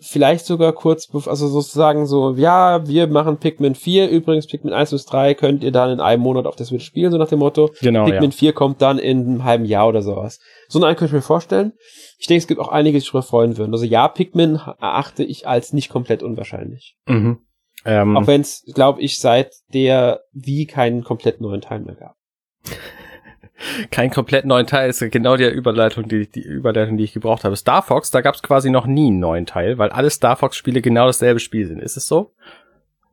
vielleicht 0.00 0.46
sogar 0.46 0.72
kurz, 0.72 1.08
also 1.26 1.48
sozusagen 1.48 2.06
so, 2.06 2.34
ja, 2.34 2.86
wir 2.86 3.08
machen 3.08 3.38
Pikmin 3.38 3.74
4, 3.74 4.08
übrigens 4.08 4.46
Pikmin 4.46 4.72
1 4.72 4.90
bis 4.90 5.06
3 5.06 5.34
könnt 5.34 5.64
ihr 5.64 5.72
dann 5.72 5.90
in 5.90 6.00
einem 6.00 6.22
Monat 6.22 6.46
auf 6.46 6.56
der 6.56 6.66
Switch 6.66 6.84
spielen, 6.84 7.10
so 7.10 7.18
nach 7.18 7.28
dem 7.28 7.40
Motto. 7.40 7.70
Genau, 7.80 8.04
Pikmin 8.04 8.30
ja. 8.30 8.36
4 8.36 8.52
kommt 8.52 8.80
dann 8.80 8.98
in 8.98 9.26
einem 9.26 9.44
halben 9.44 9.64
Jahr 9.64 9.88
oder 9.88 10.02
sowas. 10.02 10.38
So 10.68 10.82
einen 10.82 10.96
könnte 10.96 11.06
ich 11.06 11.12
mir 11.12 11.22
vorstellen. 11.22 11.72
Ich 12.18 12.26
denke, 12.26 12.40
es 12.40 12.46
gibt 12.46 12.60
auch 12.60 12.68
einige, 12.68 12.96
die 12.96 13.00
sich 13.00 13.10
darüber 13.10 13.22
freuen 13.22 13.56
würden. 13.56 13.72
Also 13.72 13.86
ja, 13.86 14.06
Pikmin 14.06 14.56
erachte 14.56 15.24
ich 15.24 15.48
als 15.48 15.72
nicht 15.72 15.88
komplett 15.88 16.22
unwahrscheinlich. 16.22 16.96
Mhm. 17.06 17.38
Ähm, 17.84 18.16
auch 18.16 18.26
wenn 18.26 18.42
es, 18.42 18.64
glaube 18.74 19.00
ich, 19.00 19.18
seit 19.18 19.52
der 19.72 20.20
wie 20.32 20.66
keinen 20.66 21.04
komplett 21.04 21.40
neuen 21.40 21.60
Teil 21.60 21.80
mehr 21.80 21.94
gab 21.94 22.16
kein 23.90 24.10
komplett 24.10 24.44
neuen 24.44 24.66
Teil 24.66 24.90
ist 24.90 25.00
genau 25.10 25.36
die 25.36 25.44
Überleitung, 25.44 26.08
die, 26.08 26.28
die 26.30 26.42
Überleitung, 26.42 26.96
die 26.96 27.04
ich 27.04 27.12
gebraucht 27.12 27.44
habe. 27.44 27.56
Star 27.56 27.82
Fox, 27.82 28.10
da 28.10 28.20
gab 28.20 28.34
es 28.34 28.42
quasi 28.42 28.70
noch 28.70 28.86
nie 28.86 29.08
einen 29.08 29.20
neuen 29.20 29.46
Teil, 29.46 29.78
weil 29.78 29.90
alle 29.90 30.10
Star 30.10 30.36
Fox 30.36 30.56
Spiele 30.56 30.82
genau 30.82 31.06
dasselbe 31.06 31.40
Spiel 31.40 31.66
sind. 31.66 31.80
Ist 31.80 31.96
es 31.96 32.06
so? 32.06 32.34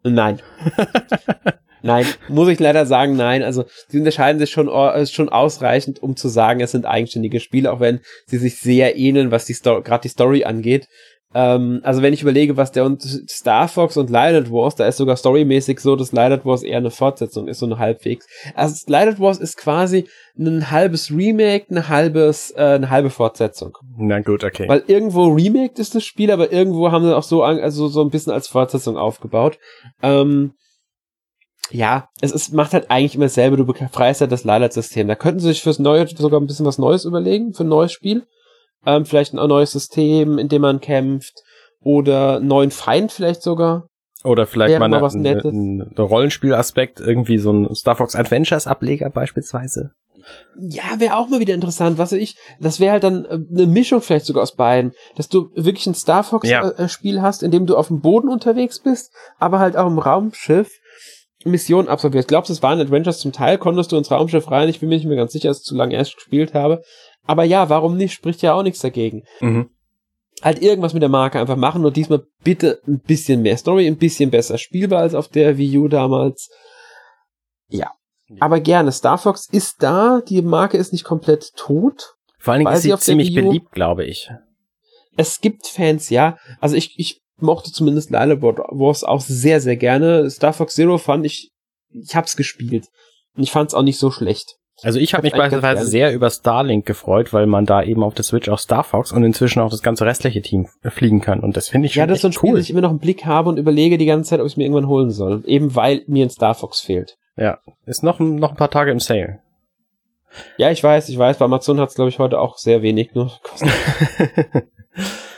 Nein. 0.04 0.42
nein, 1.86 2.06
muss 2.28 2.50
ich 2.50 2.60
leider 2.60 2.86
sagen, 2.86 3.16
nein. 3.16 3.44
Also 3.44 3.66
sie 3.88 4.00
unterscheiden 4.00 4.40
sich 4.40 4.50
schon, 4.50 4.68
äh, 4.68 5.06
schon 5.06 5.30
ausreichend, 5.30 6.02
um 6.02 6.16
zu 6.16 6.28
sagen, 6.28 6.60
es 6.60 6.72
sind 6.72 6.86
eigenständige 6.86 7.40
Spiele, 7.40 7.72
auch 7.72 7.80
wenn 7.80 8.02
sie 8.26 8.38
sich 8.38 8.60
sehr 8.60 8.98
ähneln, 8.98 9.32
was 9.32 9.46
die 9.46 9.54
Story, 9.54 9.82
gerade 9.84 10.02
die 10.02 10.10
Story 10.10 10.44
angeht. 10.44 10.88
Ähm, 11.36 11.82
also 11.84 12.02
wenn 12.02 12.14
ich 12.14 12.22
überlege, 12.22 12.56
was 12.56 12.72
der 12.72 12.86
und 12.86 13.02
Star 13.30 13.68
Fox 13.68 13.98
und 13.98 14.10
Light 14.10 14.50
Wars, 14.50 14.76
da 14.76 14.88
ist 14.88 14.96
sogar 14.96 15.18
storymäßig 15.18 15.82
so, 15.82 15.98
dass 15.98 16.14
Light 16.14 16.46
Wars 16.46 16.64
eher 16.64 16.78
eine 16.78 16.92
Fortsetzung 16.92 17.50
ist, 17.50 17.60
so 17.60 17.66
eine 17.66 17.78
halbwegs. 17.78 18.26
Also 18.56 18.90
Light 18.90 19.20
Wars 19.20 19.38
ist 19.38 19.58
quasi 19.58 20.08
ein 20.40 20.72
halbes 20.72 21.12
Remake, 21.12 21.66
eine 21.70 21.90
halbes, 21.90 22.52
äh, 22.52 22.62
eine 22.62 22.90
halbe 22.90 23.10
Fortsetzung. 23.10 23.78
Na 23.98 24.22
gut, 24.22 24.46
okay. 24.46 24.70
Weil 24.70 24.84
irgendwo 24.88 25.26
Remake 25.26 25.80
ist 25.80 25.94
das 25.94 26.06
Spiel, 26.06 26.32
aber 26.32 26.54
irgendwo 26.54 26.92
haben 26.92 27.04
sie 27.04 27.16
auch 27.16 27.24
so, 27.24 27.44
also 27.44 27.90
so 27.90 28.02
ein 28.02 28.10
bisschen 28.10 28.32
als 28.32 28.48
Fortsetzung 28.48 28.96
aufgebaut. 28.96 29.60
Ähm, 30.02 30.54
ja, 31.72 32.10
es 32.22 32.32
ist, 32.32 32.54
macht 32.54 32.74
halt 32.74 32.92
eigentlich 32.92 33.16
immer 33.16 33.26
dasselbe, 33.26 33.58
du 33.58 33.66
befreist 33.66 34.22
halt 34.22 34.32
das 34.32 34.44
Lilac-System. 34.44 35.08
Da 35.08 35.16
könnten 35.16 35.40
sie 35.40 35.48
sich 35.48 35.64
fürs 35.64 35.80
Neue 35.80 36.08
sogar 36.08 36.40
ein 36.40 36.48
bisschen 36.48 36.66
was 36.66 36.78
Neues 36.78 37.06
überlegen, 37.06 37.54
für 37.54 37.64
ein 37.64 37.70
neues 37.70 37.92
Spiel. 37.92 38.26
Ähm, 38.86 39.06
vielleicht 39.06 39.34
ein 39.34 39.48
neues 39.48 39.72
System, 39.72 40.38
in 40.38 40.48
dem 40.48 40.62
man 40.62 40.80
kämpft. 40.80 41.42
Oder 41.82 42.38
einen 42.38 42.48
neuen 42.48 42.72
Feind 42.72 43.12
vielleicht 43.12 43.42
sogar. 43.42 43.88
Oder 44.24 44.48
vielleicht 44.48 44.80
mal, 44.80 44.90
mal 44.90 45.04
eine, 45.04 45.30
eine, 45.30 45.44
eine 45.44 46.02
Rollenspielaspekt, 46.02 47.00
irgendwie 47.00 47.38
so 47.38 47.52
ein 47.52 47.76
Star 47.76 47.96
Fox 47.96 48.16
Adventures 48.16 48.66
Ableger 48.66 49.10
beispielsweise. 49.10 49.92
Ja, 50.60 51.00
wäre 51.00 51.18
auch 51.18 51.28
mal 51.28 51.40
wieder 51.40 51.54
interessant, 51.54 52.00
was 52.00 52.12
weiß 52.12 52.20
ich. 52.20 52.36
Das 52.60 52.80
wäre 52.80 52.94
halt 52.94 53.04
dann 53.04 53.26
äh, 53.26 53.38
eine 53.52 53.68
Mischung 53.68 54.02
vielleicht 54.02 54.26
sogar 54.26 54.42
aus 54.42 54.56
beiden, 54.56 54.94
dass 55.16 55.30
du 55.30 55.50
wirklich 55.56 55.86
ein 55.86 55.94
Star 55.94 56.24
Fox 56.24 56.50
ja. 56.50 56.68
Äh, 56.68 56.90
Spiel 56.90 57.22
hast, 57.22 57.44
in 57.44 57.52
dem 57.52 57.68
du 57.68 57.78
auf 57.78 57.90
dem 57.90 58.02
Boden 58.02 58.30
unterwegs 58.30 58.80
bist, 58.80 59.14
aber 59.38 59.60
halt 59.60 59.78
auch 59.78 59.88
im 59.88 60.00
Raumschiff 60.00 60.72
Missionen 61.46 61.88
absolviert. 61.88 62.28
Glaubst 62.28 62.50
du, 62.50 62.54
es 62.54 62.64
waren 62.64 62.80
Adventures 62.80 63.20
zum 63.20 63.32
Teil, 63.32 63.58
konntest 63.58 63.92
du 63.92 63.98
ins 63.98 64.12
Raumschiff 64.12 64.50
rein? 64.52 64.68
Ich 64.68 64.80
bin 64.80 64.90
mir 64.90 64.96
nicht 64.96 65.06
mehr 65.06 65.16
ganz 65.16 65.32
sicher, 65.32 65.50
dass 65.50 65.60
ich 65.60 65.66
zu 65.66 65.76
lange 65.76 65.96
erst 65.96 66.16
gespielt 66.16 66.54
habe. 66.54 66.82
Aber 67.26 67.44
ja, 67.44 67.70
warum 67.70 67.98
nicht? 67.98 68.14
Spricht 68.14 68.42
ja 68.42 68.54
auch 68.54 68.64
nichts 68.64 68.80
dagegen. 68.80 69.24
Mhm. 69.40 69.70
Halt 70.42 70.62
irgendwas 70.62 70.94
mit 70.94 71.02
der 71.02 71.10
Marke 71.10 71.40
einfach 71.40 71.56
machen 71.56 71.86
und 71.86 71.96
diesmal 71.96 72.26
bitte 72.44 72.82
ein 72.88 73.00
bisschen 73.00 73.42
mehr 73.42 73.58
Story, 73.58 73.88
ein 73.88 73.98
bisschen 73.98 74.32
besser 74.32 74.58
spielbar 74.58 75.02
als 75.02 75.16
auf 75.16 75.30
der 75.30 75.58
Wii 75.58 75.78
U 75.78 75.88
damals. 75.88 76.50
Ja. 77.70 77.92
Aber 78.40 78.60
gerne. 78.60 78.92
Star 78.92 79.18
Fox 79.18 79.48
ist 79.50 79.82
da, 79.82 80.22
die 80.28 80.42
Marke 80.42 80.78
ist 80.78 80.92
nicht 80.92 81.06
komplett 81.06 81.54
tot. 81.56 82.16
Vor 82.40 82.54
allen 82.54 82.66
Dingen 82.66 82.76
ist 82.76 82.82
sie 82.82 82.98
ziemlich 82.98 83.34
beliebt, 83.34 83.72
glaube 83.72 84.04
ich. 84.04 84.30
Es 85.16 85.40
gibt 85.40 85.68
Fans, 85.68 86.10
ja. 86.10 86.38
Also 86.60 86.76
ich, 86.76 87.00
ich 87.00 87.22
mochte 87.38 87.72
zumindest 87.72 88.10
Lila 88.10 88.42
Wars 88.42 89.04
auch 89.04 89.22
sehr, 89.22 89.62
sehr 89.62 89.78
gerne. 89.78 90.30
Star 90.30 90.54
Fox 90.54 90.76
Zero 90.76 90.98
fand 90.98 91.26
ich, 91.26 91.52
ich 91.90 92.16
hab's 92.16 92.36
gespielt. 92.36 92.88
Und 93.36 93.44
ich 93.44 93.52
fand's 93.52 93.74
auch 93.74 93.84
nicht 93.84 94.00
so 94.00 94.12
schlecht. 94.12 94.56
Also 94.82 95.00
ich 95.00 95.14
habe 95.14 95.24
mich 95.24 95.34
beispielsweise 95.34 95.86
sehr 95.86 96.14
über 96.14 96.30
Starlink 96.30 96.86
gefreut, 96.86 97.32
weil 97.32 97.46
man 97.46 97.66
da 97.66 97.82
eben 97.82 98.04
auf 98.04 98.14
der 98.14 98.26
Switch 98.26 98.50
auch 98.50 98.60
Star 98.60 98.84
Fox 98.84 99.14
und 99.14 99.24
inzwischen 99.24 99.62
auch 99.62 99.70
das 99.70 99.82
ganze 99.82 100.06
restliche 100.06 100.42
Team 100.42 100.68
fliegen 100.84 101.22
kann. 101.22 101.40
Und 101.40 101.56
das 101.56 101.70
finde 101.70 101.86
ich 101.86 101.94
schon 101.94 102.02
Ja, 102.02 102.08
das 102.08 102.18
ist 102.18 102.22
so 102.24 102.28
ein 102.28 102.34
Spiel, 102.34 102.52
cool. 102.52 102.60
ich 102.60 102.70
immer 102.70 102.82
noch 102.82 102.90
einen 102.90 103.00
Blick 103.00 103.26
habe 103.26 103.50
und 103.50 103.58
überlege 103.58 103.98
die 103.98 104.06
ganze 104.06 104.32
Zeit, 104.32 104.42
ob 104.42 104.46
ich 104.46 104.54
es 104.54 104.58
mir 104.58 104.66
irgendwann 104.66 104.88
holen 104.88 105.12
soll. 105.12 105.44
Eben 105.46 105.76
weil 105.76 106.04
mir 106.08 106.26
ein 106.26 106.30
Star 106.30 106.56
Fox 106.56 106.82
fehlt. 106.82 107.18
Ja, 107.38 107.60
ist 107.86 108.04
noch, 108.04 108.20
noch 108.20 108.52
ein 108.52 108.58
paar 108.58 108.70
Tage 108.70 108.92
im 108.92 109.00
Sale. 109.00 109.40
Ja, 110.58 110.72
ich 110.72 110.84
weiß, 110.84 111.08
ich 111.08 111.18
weiß. 111.18 111.38
Bei 111.38 111.46
Amazon 111.46 111.80
hat's 111.80 111.96
glaube 111.96 112.10
ich, 112.10 112.20
heute 112.20 112.40
auch 112.40 112.58
sehr 112.58 112.82
wenig 112.82 113.14
nur 113.14 113.32
gekostet. 113.44 113.72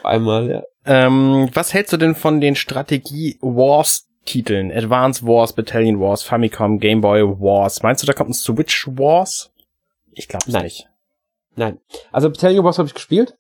Einmal, 0.04 0.50
ja. 0.50 0.64
Ähm, 0.88 1.50
was 1.54 1.74
hältst 1.74 1.94
du 1.94 1.98
denn 1.98 2.16
von 2.16 2.40
den 2.40 2.56
Strategie-Wars-Titeln? 2.56 4.72
Advance 4.72 5.28
Wars, 5.28 5.52
Battalion 5.54 6.00
Wars, 6.00 6.24
Famicom, 6.24 6.80
Game 6.80 7.02
Boy 7.02 7.24
Wars. 7.24 7.84
Meinst 7.84 8.02
du, 8.02 8.08
da 8.08 8.14
kommt 8.14 8.30
ein 8.30 8.34
Switch 8.34 8.88
Wars? 8.88 9.52
Ich 10.14 10.30
glaube 10.30 10.50
nicht. 10.64 10.88
Nein. 11.56 11.80
Also 12.12 12.30
Battalion 12.30 12.64
Wars 12.64 12.78
habe 12.78 12.88
ich 12.88 12.94
gespielt. 12.94 13.36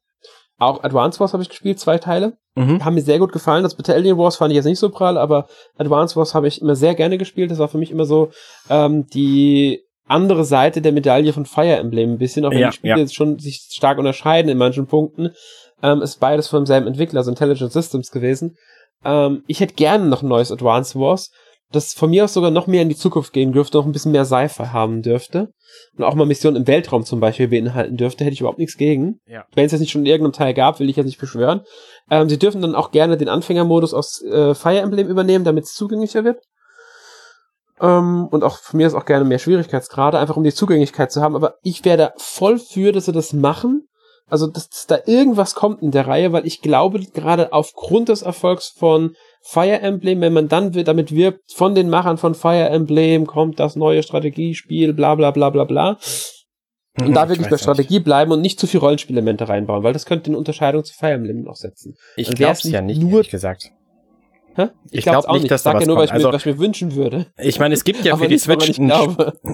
Auch 0.59 0.83
Advance 0.83 1.19
Wars 1.19 1.33
habe 1.33 1.43
ich 1.43 1.49
gespielt, 1.49 1.79
zwei 1.79 1.99
Teile. 1.99 2.37
Mhm. 2.55 2.83
Haben 2.83 2.95
mir 2.95 3.01
sehr 3.01 3.19
gut 3.19 3.31
gefallen. 3.31 3.61
Das 3.63 3.75
Battalion 3.75 4.17
Wars 4.17 4.35
fand 4.35 4.51
ich 4.51 4.55
jetzt 4.55 4.65
nicht 4.65 4.79
so 4.79 4.89
prall, 4.89 5.17
aber 5.17 5.47
Advance 5.77 6.15
Wars 6.15 6.33
habe 6.33 6.47
ich 6.47 6.61
immer 6.61 6.75
sehr 6.75 6.95
gerne 6.95 7.17
gespielt. 7.17 7.51
Das 7.51 7.59
war 7.59 7.69
für 7.69 7.77
mich 7.77 7.91
immer 7.91 8.05
so 8.05 8.31
ähm, 8.69 9.05
die 9.07 9.83
andere 10.07 10.45
Seite 10.45 10.81
der 10.81 10.93
Medaille 10.93 11.33
von 11.33 11.45
Fire 11.45 11.75
Emblem 11.75 12.13
ein 12.13 12.17
bisschen, 12.17 12.45
auch 12.45 12.51
wenn 12.51 12.59
ja, 12.59 12.69
die 12.69 12.75
Spiele 12.75 12.95
ja. 12.95 12.99
jetzt 12.99 13.15
schon 13.15 13.39
sich 13.39 13.67
stark 13.69 13.99
unterscheiden 13.99 14.49
in 14.49 14.57
manchen 14.57 14.87
Punkten 14.87 15.31
ähm, 15.83 16.01
ist 16.01 16.19
beides 16.19 16.47
vom 16.47 16.65
selben 16.65 16.87
Entwickler, 16.87 17.19
also 17.19 17.31
Intelligent 17.31 17.71
Systems 17.71 18.11
gewesen. 18.11 18.55
Ähm, 19.03 19.43
ich 19.47 19.59
hätte 19.59 19.75
gerne 19.75 20.05
noch 20.05 20.21
ein 20.21 20.29
neues 20.29 20.51
Advance 20.51 20.99
Wars, 20.99 21.31
das 21.71 21.93
von 21.93 22.09
mir 22.09 22.23
aus 22.23 22.33
sogar 22.33 22.51
noch 22.51 22.67
mehr 22.67 22.81
in 22.81 22.89
die 22.89 22.95
Zukunft 22.95 23.33
gehen 23.33 23.51
dürfte, 23.51 23.77
noch 23.77 23.85
ein 23.85 23.91
bisschen 23.91 24.13
mehr 24.13 24.25
Sci-Fi 24.25 24.67
haben 24.67 25.01
dürfte. 25.01 25.49
Und 25.97 26.05
auch 26.05 26.15
mal 26.15 26.25
Missionen 26.25 26.55
im 26.55 26.67
Weltraum 26.67 27.03
zum 27.03 27.19
Beispiel 27.19 27.49
beinhalten 27.49 27.97
dürfte, 27.97 28.23
hätte 28.23 28.33
ich 28.33 28.39
überhaupt 28.39 28.59
nichts 28.59 28.77
gegen. 28.77 29.19
Ja. 29.27 29.45
Wenn 29.53 29.65
es 29.65 29.73
jetzt 29.73 29.81
nicht 29.81 29.91
schon 29.91 30.01
in 30.01 30.07
irgendeinem 30.07 30.33
Teil 30.33 30.53
gab, 30.53 30.79
will 30.79 30.89
ich 30.89 30.95
jetzt 30.95 31.07
nicht 31.07 31.19
beschwören. 31.19 31.61
Ähm, 32.09 32.29
sie 32.29 32.39
dürfen 32.39 32.61
dann 32.61 32.75
auch 32.75 32.91
gerne 32.91 33.17
den 33.17 33.27
Anfängermodus 33.27 33.93
aus 33.93 34.21
äh, 34.23 34.55
Fire 34.55 34.79
Emblem 34.79 35.09
übernehmen, 35.09 35.43
damit 35.43 35.65
es 35.65 35.73
zugänglicher 35.73 36.23
wird. 36.23 36.41
Ähm, 37.81 38.27
und 38.31 38.43
auch 38.43 38.57
von 38.59 38.77
mir 38.77 38.87
ist 38.87 38.95
auch 38.95 39.05
gerne 39.05 39.25
mehr 39.25 39.39
Schwierigkeitsgrade, 39.39 40.17
einfach 40.17 40.37
um 40.37 40.43
die 40.43 40.53
Zugänglichkeit 40.53 41.11
zu 41.11 41.21
haben. 41.21 41.35
Aber 41.35 41.55
ich 41.63 41.83
wäre 41.83 41.97
da 41.97 42.13
voll 42.15 42.59
für, 42.59 42.93
dass 42.93 43.05
sie 43.05 43.11
das 43.11 43.33
machen 43.33 43.87
also 44.29 44.47
dass, 44.47 44.69
dass 44.69 44.87
da 44.87 44.99
irgendwas 45.05 45.55
kommt 45.55 45.81
in 45.81 45.91
der 45.91 46.07
Reihe, 46.07 46.31
weil 46.33 46.45
ich 46.45 46.61
glaube, 46.61 46.99
gerade 46.99 47.53
aufgrund 47.53 48.09
des 48.09 48.21
Erfolgs 48.21 48.73
von 48.77 49.15
Fire 49.41 49.79
Emblem, 49.79 50.21
wenn 50.21 50.33
man 50.33 50.49
dann 50.49 50.71
damit 50.71 51.13
wirbt, 51.13 51.51
von 51.53 51.75
den 51.75 51.89
Machern 51.89 52.17
von 52.17 52.35
Fire 52.35 52.69
Emblem 52.69 53.25
kommt 53.25 53.59
das 53.59 53.75
neue 53.75 54.03
Strategiespiel, 54.03 54.93
bla 54.93 55.15
bla 55.15 55.31
bla 55.31 55.49
bla 55.49 55.63
bla. 55.63 55.97
Und 56.99 57.13
da 57.13 57.29
wirklich 57.29 57.49
bei 57.49 57.57
Strategie 57.57 57.95
nicht. 57.95 58.05
bleiben 58.05 58.31
und 58.31 58.41
nicht 58.41 58.59
zu 58.59 58.65
viel 58.65 58.79
Rollenspielelemente 58.79 59.47
reinbauen, 59.47 59.83
weil 59.83 59.93
das 59.93 60.05
könnte 60.05 60.31
eine 60.31 60.37
Unterscheidung 60.37 60.83
zu 60.83 60.93
Fire 60.93 61.11
Emblem 61.11 61.43
noch 61.43 61.55
setzen. 61.55 61.95
Ich 62.15 62.29
glaube 62.33 62.53
es 62.53 62.63
ja 62.63 62.81
nicht, 62.81 63.01
nur 63.01 63.23
gesagt. 63.23 63.71
Hä? 64.57 64.69
Ich, 64.85 64.99
ich 64.99 65.03
glaube 65.03 65.21
glaub 65.21 65.33
nicht, 65.33 65.43
nicht, 65.43 65.51
dass 65.51 65.61
da 65.61 65.75
was 65.75 65.81
ja 65.81 65.87
nur. 65.87 65.97
Was, 65.97 66.09
also, 66.09 66.33
was 66.33 66.41
ich 66.43 66.45
mir 66.47 66.57
wünschen 66.57 66.95
würde. 66.95 67.27
Ich 67.37 67.59
meine, 67.59 67.75
es 67.75 67.83
gibt 67.83 68.03
ja 68.03 68.17
für 68.17 68.27
die 68.27 68.39
Switch 68.39 68.79
ein, 68.79 68.91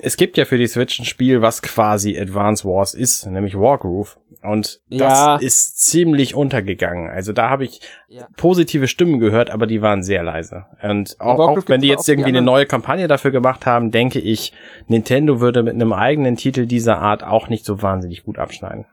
es 0.01 0.15
gibt 0.15 0.37
ja 0.37 0.45
für 0.45 0.57
die 0.57 0.67
Switch 0.67 0.97
ein 0.97 1.03
Spiel, 1.03 1.41
was 1.41 1.61
quasi 1.61 2.17
Advance 2.17 2.63
Wars 2.63 2.93
ist, 2.93 3.25
nämlich 3.25 3.53
Wargroove. 3.55 4.17
Und 4.41 4.79
ja. 4.87 5.35
das 5.35 5.43
ist 5.43 5.79
ziemlich 5.81 6.35
untergegangen. 6.35 7.09
Also 7.09 7.33
da 7.33 7.49
habe 7.49 7.65
ich 7.65 7.81
ja. 8.07 8.27
positive 8.37 8.87
Stimmen 8.87 9.19
gehört, 9.19 9.49
aber 9.49 9.67
die 9.67 9.81
waren 9.81 10.03
sehr 10.03 10.23
leise. 10.23 10.67
Und 10.81 11.19
auch, 11.19 11.37
auch 11.37 11.59
wenn 11.67 11.81
die 11.81 11.89
jetzt 11.89 12.07
irgendwie 12.07 12.31
die 12.31 12.37
eine 12.37 12.45
neue 12.45 12.65
Kampagne 12.65 13.09
dafür 13.09 13.31
gemacht 13.31 13.65
haben, 13.65 13.91
denke 13.91 14.19
ich, 14.19 14.53
Nintendo 14.87 15.41
würde 15.41 15.63
mit 15.63 15.73
einem 15.73 15.91
eigenen 15.91 16.37
Titel 16.37 16.65
dieser 16.65 16.99
Art 16.99 17.25
auch 17.25 17.49
nicht 17.49 17.65
so 17.65 17.81
wahnsinnig 17.81 18.23
gut 18.23 18.39
abschneiden. 18.39 18.85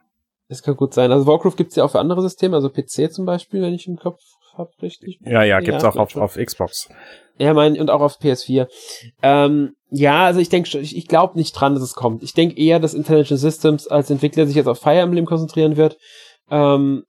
Das 0.49 0.65
kann 0.65 0.75
gut 0.75 0.93
sein. 0.93 1.13
Also 1.13 1.29
Warcraft 1.29 1.55
gibt's 1.57 1.77
ja 1.77 1.85
auch 1.85 1.93
für 1.93 2.01
andere 2.01 2.23
Systeme, 2.23 2.57
also 2.57 2.69
PC 2.69 3.13
zum 3.13 3.25
Beispiel, 3.25 3.63
wenn 3.63 3.73
ich 3.73 3.87
im 3.87 3.97
Kopf 3.97 4.21
hab, 4.57 4.69
richtig. 4.83 5.19
Ja, 5.25 5.43
ja, 5.43 5.61
gibt's 5.61 5.83
ja, 5.83 5.91
auch 5.91 5.97
auf, 5.97 6.17
auf 6.17 6.37
Xbox. 6.37 6.89
Ja, 7.39 7.55
mein, 7.55 7.81
und 7.81 7.91
auch 7.91 8.03
auf 8.03 8.19
PS4. 8.21 8.69
Ähm, 9.23 9.75
ja, 9.91 10.27
also 10.27 10.41
ich 10.41 10.51
denke, 10.51 10.79
ich, 10.79 10.97
ich 10.97 11.09
glaube 11.09 11.39
nicht 11.39 11.53
dran, 11.53 11.75
dass 11.75 11.83
es 11.83 11.95
kommt. 11.95 12.23
Ich 12.23 12.35
denke 12.35 12.61
eher, 12.61 12.81
dass 12.81 12.95
Intelligent 12.95 13.41
Systems 13.41 13.87
als 13.87 14.11
Entwickler 14.11 14.47
sich 14.47 14.57
jetzt 14.57 14.67
auf 14.67 14.79
Fire 14.79 15.01
Emblem 15.01 15.25
konzentrieren 15.25 15.77
wird. 15.77 15.97
Ähm, 16.51 17.05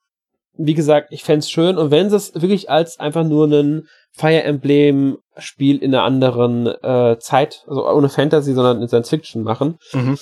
wie 0.53 0.73
gesagt, 0.73 1.11
ich 1.11 1.23
fände 1.23 1.45
schön. 1.45 1.77
Und 1.77 1.91
wenn 1.91 2.09
sie 2.09 2.15
es 2.15 2.33
wirklich 2.33 2.69
als 2.69 2.99
einfach 2.99 3.23
nur 3.23 3.47
ein 3.47 3.87
Fire 4.13 4.43
Emblem 4.43 5.17
Spiel 5.37 5.77
in 5.77 5.93
einer 5.93 6.03
anderen 6.03 6.67
äh, 6.67 7.17
Zeit, 7.19 7.63
also 7.67 7.87
ohne 7.89 8.09
Fantasy, 8.09 8.53
sondern 8.53 8.81
in 8.81 8.87
Science 8.87 9.09
Fiction 9.09 9.43
machen, 9.43 9.77
mhm. 9.93 10.17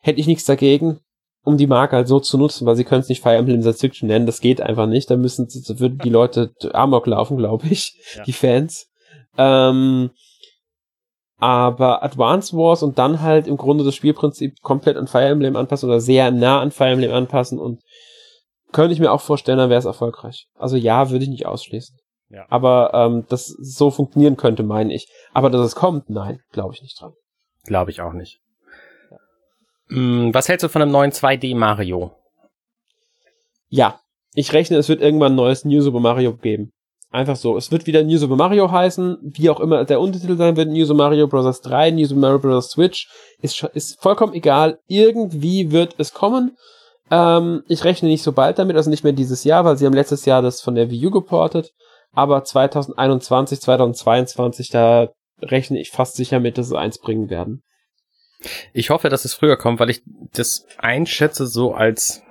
hätte 0.00 0.20
ich 0.20 0.26
nichts 0.26 0.44
dagegen, 0.44 1.00
um 1.48 1.56
die 1.56 1.66
Marke 1.66 1.96
halt 1.96 2.08
so 2.08 2.20
zu 2.20 2.36
nutzen, 2.36 2.66
weil 2.66 2.76
sie 2.76 2.84
können 2.84 3.00
es 3.00 3.08
nicht 3.08 3.22
Fire 3.22 3.36
Emblem 3.36 3.62
Science 3.62 3.80
Fiction 3.80 4.06
nennen. 4.06 4.26
Das 4.26 4.42
geht 4.42 4.60
einfach 4.60 4.86
nicht. 4.86 5.10
Da 5.10 5.16
müssen, 5.16 5.48
würden 5.48 5.98
die 5.98 6.10
Leute 6.10 6.52
Amok 6.74 7.06
laufen, 7.06 7.38
glaube 7.38 7.66
ich, 7.68 7.94
ja. 8.14 8.22
die 8.24 8.34
Fans. 8.34 8.90
Ähm, 9.38 10.10
aber 11.38 12.02
Advance 12.02 12.54
Wars 12.54 12.82
und 12.82 12.98
dann 12.98 13.22
halt 13.22 13.46
im 13.46 13.56
Grunde 13.56 13.82
das 13.82 13.94
Spielprinzip 13.94 14.60
komplett 14.60 14.98
an 14.98 15.06
Fire 15.06 15.24
Emblem 15.24 15.56
anpassen 15.56 15.88
oder 15.88 16.00
sehr 16.00 16.30
nah 16.30 16.60
an 16.60 16.70
Fire 16.70 16.90
Emblem 16.90 17.12
anpassen 17.12 17.58
und 17.58 17.80
könnte 18.72 18.92
ich 18.92 19.00
mir 19.00 19.10
auch 19.10 19.22
vorstellen, 19.22 19.56
dann 19.56 19.70
wäre 19.70 19.78
es 19.78 19.86
erfolgreich. 19.86 20.48
Also 20.54 20.76
ja, 20.76 21.08
würde 21.08 21.24
ich 21.24 21.30
nicht 21.30 21.46
ausschließen. 21.46 21.96
Ja. 22.28 22.44
Aber 22.50 22.90
ähm, 22.92 23.24
das 23.30 23.46
so 23.46 23.90
funktionieren 23.90 24.36
könnte, 24.36 24.62
meine 24.62 24.92
ich. 24.92 25.08
Aber 25.32 25.48
dass 25.48 25.64
es 25.64 25.74
kommt, 25.74 26.10
nein, 26.10 26.40
glaube 26.52 26.74
ich 26.74 26.82
nicht 26.82 27.00
dran. 27.00 27.14
Glaube 27.64 27.90
ich 27.90 28.02
auch 28.02 28.12
nicht. 28.12 28.40
Hm, 29.88 30.32
was 30.34 30.48
hältst 30.48 30.64
du 30.64 30.68
von 30.68 30.82
einem 30.82 30.92
neuen 30.92 31.12
2D 31.12 31.56
Mario? 31.56 32.12
Ja, 33.68 34.00
ich 34.34 34.52
rechne, 34.52 34.76
es 34.76 34.88
wird 34.88 35.00
irgendwann 35.00 35.32
ein 35.32 35.36
neues 35.36 35.64
New 35.64 35.80
Super 35.80 36.00
Mario 36.00 36.34
geben. 36.34 36.72
Einfach 37.10 37.36
so. 37.36 37.56
Es 37.56 37.72
wird 37.72 37.86
wieder 37.86 38.02
New 38.02 38.18
Super 38.18 38.36
Mario 38.36 38.70
heißen, 38.70 39.18
wie 39.22 39.48
auch 39.48 39.60
immer 39.60 39.84
der 39.84 40.00
Untertitel 40.00 40.36
sein 40.36 40.56
wird, 40.56 40.68
New 40.68 40.84
Super 40.84 41.04
Mario 41.04 41.26
Bros. 41.26 41.60
3, 41.62 41.92
New 41.92 42.04
Super 42.04 42.20
Mario 42.20 42.38
Bros. 42.38 42.70
Switch, 42.70 43.08
ist, 43.40 43.62
ist 43.72 44.00
vollkommen 44.02 44.34
egal. 44.34 44.78
Irgendwie 44.86 45.72
wird 45.72 45.94
es 45.98 46.12
kommen. 46.12 46.56
Ähm, 47.10 47.62
ich 47.68 47.84
rechne 47.84 48.10
nicht 48.10 48.22
so 48.22 48.32
bald 48.32 48.58
damit, 48.58 48.76
also 48.76 48.90
nicht 48.90 49.04
mehr 49.04 49.14
dieses 49.14 49.44
Jahr, 49.44 49.64
weil 49.64 49.78
sie 49.78 49.86
haben 49.86 49.94
letztes 49.94 50.26
Jahr 50.26 50.42
das 50.42 50.60
von 50.60 50.74
der 50.74 50.90
Wii 50.90 51.06
U 51.06 51.10
geportet. 51.10 51.72
Aber 52.12 52.44
2021, 52.44 53.60
2022, 53.60 54.68
da 54.68 55.08
rechne 55.40 55.80
ich 55.80 55.90
fast 55.90 56.16
sicher 56.16 56.40
mit, 56.40 56.58
dass 56.58 56.68
sie 56.68 56.78
eins 56.78 56.98
bringen 56.98 57.30
werden. 57.30 57.62
Ich 58.72 58.90
hoffe, 58.90 59.08
dass 59.08 59.24
es 59.24 59.34
früher 59.34 59.56
kommt, 59.56 59.80
weil 59.80 59.90
ich 59.90 60.02
das 60.32 60.66
einschätze 60.78 61.46
so 61.46 61.74
als, 61.74 62.22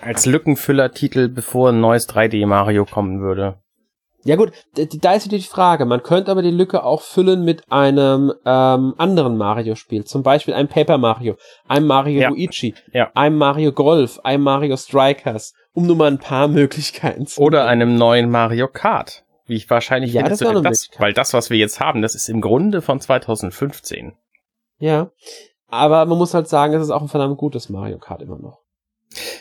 als 0.00 0.26
Lückenfüller-Titel, 0.26 1.28
bevor 1.28 1.70
ein 1.70 1.80
neues 1.80 2.08
3D 2.08 2.46
Mario 2.46 2.84
kommen 2.84 3.20
würde. 3.20 3.62
Ja 4.24 4.36
gut, 4.36 4.52
da 4.74 5.14
ist 5.14 5.26
wieder 5.26 5.38
die 5.38 5.44
Frage. 5.44 5.84
Man 5.84 6.02
könnte 6.02 6.30
aber 6.30 6.42
die 6.42 6.50
Lücke 6.50 6.84
auch 6.84 7.02
füllen 7.02 7.44
mit 7.44 7.70
einem 7.72 8.32
ähm, 8.44 8.94
anderen 8.96 9.36
Mario-Spiel. 9.36 10.04
Zum 10.04 10.22
Beispiel 10.22 10.54
einem 10.54 10.68
Paper 10.68 10.98
Mario, 10.98 11.36
einem 11.66 11.88
Mario 11.88 12.20
ja. 12.20 12.28
Luigi, 12.28 12.74
ja. 12.92 13.10
einem 13.14 13.36
Mario 13.36 13.72
Golf, 13.72 14.20
einem 14.20 14.44
Mario 14.44 14.76
Strikers, 14.76 15.54
um 15.72 15.86
nur 15.86 15.96
mal 15.96 16.08
ein 16.08 16.18
paar 16.18 16.46
Möglichkeiten 16.48 17.26
zu 17.26 17.40
Oder 17.40 17.66
einem 17.66 17.96
neuen 17.96 18.30
Mario 18.30 18.68
Kart, 18.68 19.24
Wie 19.46 19.56
ich 19.56 19.68
wahrscheinlich 19.68 20.12
Ja, 20.12 20.28
das 20.28 20.38
das? 20.38 20.90
Weil 20.98 21.12
das, 21.12 21.34
was 21.34 21.50
wir 21.50 21.56
jetzt 21.56 21.80
haben, 21.80 22.00
das 22.00 22.14
ist 22.14 22.28
im 22.28 22.40
Grunde 22.40 22.80
von 22.80 23.00
2015. 23.00 24.12
Ja. 24.78 25.10
Aber 25.72 26.04
man 26.04 26.18
muss 26.18 26.34
halt 26.34 26.48
sagen, 26.48 26.74
es 26.74 26.82
ist 26.82 26.90
auch 26.90 27.00
ein 27.00 27.08
verdammt 27.08 27.38
gutes 27.38 27.70
Mario 27.70 27.98
Kart 27.98 28.20
immer 28.20 28.38
noch. 28.38 28.58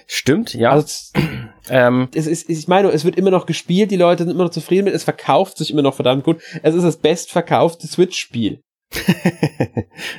Stimmt, 0.07 0.53
ja. 0.53 0.71
Also 0.71 0.85
es, 0.85 1.11
ähm, 1.69 2.07
es 2.15 2.25
ist, 2.25 2.49
ich 2.49 2.69
meine, 2.69 2.87
es 2.89 3.03
wird 3.03 3.17
immer 3.17 3.31
noch 3.31 3.45
gespielt, 3.45 3.91
die 3.91 3.97
Leute 3.97 4.23
sind 4.23 4.31
immer 4.31 4.45
noch 4.45 4.51
zufrieden 4.51 4.85
mit, 4.85 4.93
es 4.93 5.03
verkauft 5.03 5.57
sich 5.57 5.71
immer 5.71 5.81
noch 5.81 5.93
verdammt 5.93 6.23
gut. 6.23 6.41
Es 6.63 6.73
ist 6.73 6.83
das 6.83 6.97
bestverkaufte 6.97 7.85
Switch-Spiel. 7.85 8.61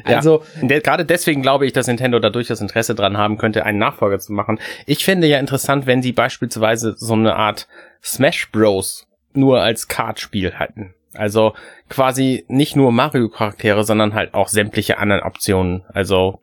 Ja. 0.06 0.16
Also, 0.16 0.42
de 0.60 0.80
gerade 0.80 1.04
deswegen 1.04 1.42
glaube 1.42 1.66
ich, 1.66 1.72
dass 1.72 1.86
Nintendo 1.86 2.18
da 2.18 2.30
durchaus 2.30 2.60
Interesse 2.60 2.94
dran 2.94 3.16
haben 3.16 3.38
könnte, 3.38 3.64
einen 3.64 3.78
Nachfolger 3.78 4.18
zu 4.18 4.32
machen. 4.32 4.58
Ich 4.86 5.04
fände 5.04 5.26
ja 5.26 5.38
interessant, 5.38 5.86
wenn 5.86 6.02
sie 6.02 6.12
beispielsweise 6.12 6.94
so 6.96 7.14
eine 7.14 7.36
Art 7.36 7.68
Smash 8.02 8.50
Bros. 8.50 9.06
nur 9.32 9.60
als 9.60 9.88
Kartspiel 9.88 10.54
hatten. 10.54 10.94
Also 11.14 11.52
quasi 11.88 12.44
nicht 12.48 12.76
nur 12.76 12.92
Mario-Charaktere, 12.92 13.84
sondern 13.84 14.14
halt 14.14 14.34
auch 14.34 14.48
sämtliche 14.48 14.98
anderen 14.98 15.22
Optionen. 15.22 15.84
Also 15.92 16.40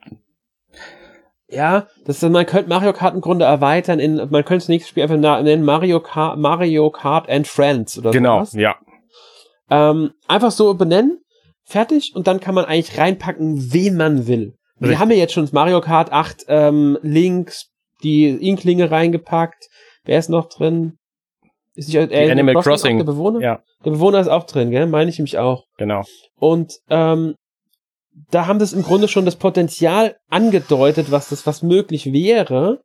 ja, 1.52 1.88
das 2.04 2.22
ist, 2.22 2.30
man 2.30 2.46
könnte 2.46 2.68
Mario 2.68 2.92
Kart 2.92 3.14
im 3.14 3.20
Grunde 3.20 3.44
erweitern 3.44 3.98
in, 3.98 4.16
man 4.16 4.44
könnte 4.44 4.58
das 4.58 4.68
nächste 4.68 4.88
Spiel 4.88 5.02
einfach 5.02 5.16
nennen 5.16 5.64
Mario 5.64 5.98
Kart, 6.00 6.38
Mario 6.38 6.90
Kart 6.90 7.28
and 7.28 7.46
Friends 7.46 7.98
oder 7.98 8.12
genau, 8.12 8.44
sowas. 8.44 8.52
ja. 8.52 8.76
Ähm, 9.68 10.12
einfach 10.28 10.52
so 10.52 10.74
benennen, 10.74 11.18
fertig, 11.64 12.12
und 12.14 12.26
dann 12.26 12.40
kann 12.40 12.54
man 12.54 12.64
eigentlich 12.64 12.98
reinpacken, 12.98 13.72
wen 13.72 13.96
man 13.96 14.26
will. 14.26 14.54
Wir 14.78 14.90
Richtig. 14.90 14.98
haben 15.00 15.10
ja 15.10 15.16
jetzt 15.16 15.32
schon 15.32 15.44
das 15.44 15.52
Mario 15.52 15.80
Kart 15.80 16.12
8 16.12 16.44
ähm, 16.48 16.98
Links, 17.02 17.66
die 18.02 18.28
Inklinge 18.28 18.90
reingepackt. 18.90 19.68
Wer 20.04 20.18
ist 20.18 20.30
noch 20.30 20.48
drin? 20.48 20.98
Ist 21.74 21.88
nicht, 21.88 22.12
äh, 22.12 22.30
Animal 22.30 22.62
Crossing. 22.62 22.98
Der 22.98 23.04
Bewohner? 23.04 23.40
Ja, 23.40 23.62
Der 23.84 23.90
Bewohner 23.90 24.20
ist 24.20 24.28
auch 24.28 24.44
drin, 24.44 24.70
gell? 24.70 24.86
Meine 24.86 25.10
ich 25.10 25.18
nämlich 25.18 25.38
auch. 25.38 25.64
genau. 25.78 26.02
Und 26.38 26.74
ähm, 26.88 27.34
da 28.30 28.46
haben 28.46 28.58
das 28.58 28.72
im 28.72 28.82
Grunde 28.82 29.08
schon 29.08 29.24
das 29.24 29.36
Potenzial 29.36 30.16
angedeutet, 30.28 31.10
was 31.10 31.28
das, 31.28 31.46
was 31.46 31.62
möglich 31.62 32.12
wäre. 32.12 32.80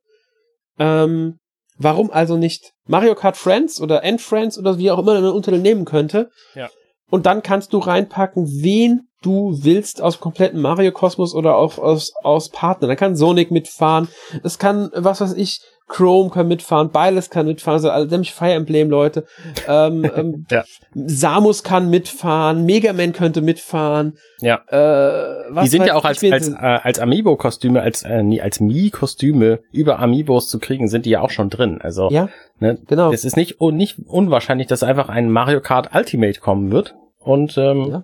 Ähm, 0.79 1.37
warum 1.77 2.11
also 2.11 2.37
nicht 2.37 2.71
Mario 2.87 3.15
Kart 3.15 3.37
Friends 3.37 3.81
oder 3.81 4.03
End 4.03 4.21
Friends 4.21 4.57
oder 4.57 4.77
wie 4.77 4.91
auch 4.91 4.99
immer 4.99 5.19
man 5.19 5.31
unter 5.31 5.51
nehmen 5.51 5.85
könnte? 5.85 6.29
Ja. 6.53 6.69
Und 7.09 7.25
dann 7.25 7.43
kannst 7.43 7.73
du 7.73 7.79
reinpacken, 7.79 8.47
wen 8.61 9.07
du 9.21 9.57
willst 9.61 10.01
aus 10.01 10.17
dem 10.17 10.21
kompletten 10.21 10.61
Mario-Kosmos 10.61 11.33
oder 11.33 11.55
auch 11.55 11.77
aus, 11.77 12.13
aus 12.23 12.49
Partner. 12.49 12.87
Da 12.87 12.95
kann 12.95 13.15
Sonic 13.15 13.51
mitfahren. 13.51 14.07
Es 14.43 14.59
kann, 14.59 14.91
was 14.93 15.21
weiß 15.21 15.33
ich, 15.33 15.59
Chrome 15.87 16.29
kann 16.31 16.47
mitfahren, 16.47 16.89
Beiles 16.91 17.29
kann 17.29 17.45
mitfahren, 17.45 17.75
also 17.75 17.89
alle 17.91 18.07
nämlich 18.07 18.33
Fire 18.33 18.53
Emblem 18.53 18.89
Leute. 18.89 19.25
Ähm, 19.67 20.09
ähm, 20.15 20.45
Ja. 20.49 20.63
Samus 20.93 21.63
kann 21.63 21.89
mitfahren, 21.89 22.65
Mega 22.65 22.93
Man 22.93 23.13
könnte 23.13 23.41
mitfahren. 23.41 24.17
Ja. 24.41 24.61
Äh, 24.67 25.45
was 25.49 25.65
die 25.65 25.69
sind 25.69 25.85
ja 25.85 25.95
auch 25.95 26.05
als, 26.05 26.23
als, 26.23 26.49
äh, 26.49 26.53
als 26.55 26.99
Amiibo-Kostüme, 26.99 27.81
als, 27.81 28.03
äh, 28.03 28.23
nie, 28.23 28.41
als 28.41 28.59
Mii-Kostüme 28.59 29.59
über 29.71 29.99
Amiibos 29.99 30.49
zu 30.49 30.59
kriegen, 30.59 30.87
sind 30.87 31.05
die 31.05 31.11
ja 31.11 31.21
auch 31.21 31.29
schon 31.29 31.49
drin. 31.49 31.79
Also, 31.81 32.09
ja, 32.09 32.29
ne, 32.59 32.79
genau. 32.87 33.11
es 33.11 33.23
ist 33.23 33.37
nicht, 33.37 33.61
un, 33.61 33.75
nicht 33.75 33.97
unwahrscheinlich, 34.07 34.67
dass 34.67 34.83
einfach 34.83 35.09
ein 35.09 35.29
Mario 35.29 35.61
Kart 35.61 35.95
Ultimate 35.95 36.39
kommen 36.39 36.71
wird. 36.71 36.95
Und 37.19 37.57
ähm, 37.57 37.87
Ja. 37.91 38.03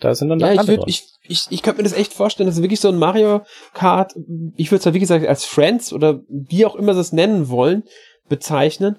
Da 0.00 0.14
sind 0.14 0.28
dann 0.28 0.40
Ja, 0.40 0.48
alle 0.48 0.62
ich, 0.62 0.68
würd, 0.68 0.82
ich, 0.86 1.04
ich, 1.26 1.46
ich 1.50 1.62
könnte 1.62 1.78
mir 1.82 1.88
das 1.88 1.96
echt 1.96 2.12
vorstellen, 2.12 2.46
dass 2.46 2.56
es 2.56 2.62
wirklich 2.62 2.80
so 2.80 2.88
ein 2.88 2.98
Mario 2.98 3.42
Kart, 3.74 4.14
ich 4.56 4.70
würde 4.70 4.78
es 4.78 4.84
ja 4.84 4.94
wie 4.94 5.00
gesagt 5.00 5.26
als 5.26 5.44
Friends 5.44 5.92
oder 5.92 6.20
wie 6.28 6.64
auch 6.64 6.76
immer 6.76 6.94
sie 6.94 7.00
es 7.00 7.12
nennen 7.12 7.48
wollen, 7.48 7.84
bezeichnen. 8.28 8.96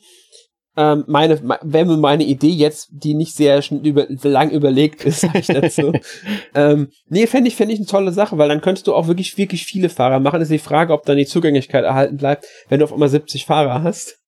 Ähm, 0.77 1.03
meine, 1.07 1.41
mir 1.63 1.85
meine 1.97 2.23
Idee 2.23 2.51
jetzt, 2.51 2.89
die 2.91 3.13
nicht 3.13 3.35
sehr 3.35 3.61
über, 3.69 4.07
lang 4.23 4.49
überlegt 4.51 5.03
ist, 5.03 5.21
sag 5.21 5.35
ich 5.35 5.47
dazu. 5.47 5.91
ähm, 6.55 6.89
nee, 7.09 7.27
fände 7.27 7.49
ich, 7.49 7.55
fände 7.55 7.73
ich 7.73 7.79
eine 7.79 7.87
tolle 7.87 8.11
Sache, 8.11 8.37
weil 8.37 8.47
dann 8.47 8.61
könntest 8.61 8.87
du 8.87 8.93
auch 8.93 9.07
wirklich, 9.07 9.37
wirklich 9.37 9.65
viele 9.65 9.89
Fahrer 9.89 10.19
machen. 10.19 10.41
Ist 10.41 10.51
die 10.51 10.59
Frage, 10.59 10.93
ob 10.93 11.05
dann 11.05 11.17
die 11.17 11.25
Zugänglichkeit 11.25 11.83
erhalten 11.83 12.17
bleibt, 12.17 12.45
wenn 12.69 12.79
du 12.79 12.85
auf 12.85 12.93
einmal 12.93 13.09
70 13.09 13.45
Fahrer 13.45 13.83
hast, 13.83 14.19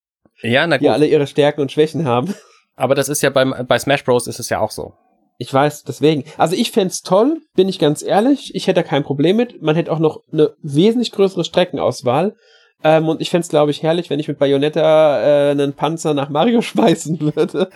ja, 0.42 0.66
na 0.68 0.78
die 0.78 0.86
gut. 0.86 0.94
alle 0.94 1.08
ihre 1.08 1.28
Stärken 1.28 1.62
und 1.62 1.72
Schwächen 1.72 2.06
haben. 2.06 2.34
Aber 2.76 2.96
das 2.96 3.10
ist 3.10 3.22
ja 3.22 3.30
beim, 3.30 3.54
bei 3.68 3.78
Smash 3.78 4.04
Bros. 4.04 4.28
ist 4.28 4.40
es 4.40 4.50
ja 4.50 4.60
auch 4.60 4.72
so. 4.72 4.94
Ich 5.42 5.52
weiß, 5.52 5.86
deswegen. 5.86 6.24
Also 6.38 6.56
ich 6.56 6.70
fänd's 6.70 7.02
toll, 7.02 7.42
bin 7.56 7.68
ich 7.68 7.80
ganz 7.80 8.04
ehrlich. 8.04 8.54
Ich 8.54 8.68
hätte 8.68 8.82
da 8.82 8.88
kein 8.88 9.02
Problem 9.04 9.38
mit. 9.38 9.60
Man 9.60 9.76
hätte 9.76 9.92
auch 9.92 9.98
noch 9.98 10.22
eine 10.32 10.52
wesentlich 10.62 11.12
größere 11.12 11.44
Streckenauswahl. 11.44 12.36
Ähm, 12.84 13.10
und 13.10 13.22
ich 13.22 13.32
fänd's, 13.32 13.50
glaube 13.50 13.72
ich, 13.72 13.82
herrlich, 13.82 14.12
wenn 14.12 14.20
ich 14.20 14.28
mit 14.28 14.38
Bayonetta 14.38 15.50
äh, 15.50 15.50
einen 15.52 15.74
Panzer 15.74 16.14
nach 16.14 16.30
Mario 16.30 16.62
schmeißen 16.62 17.20
würde. 17.20 17.70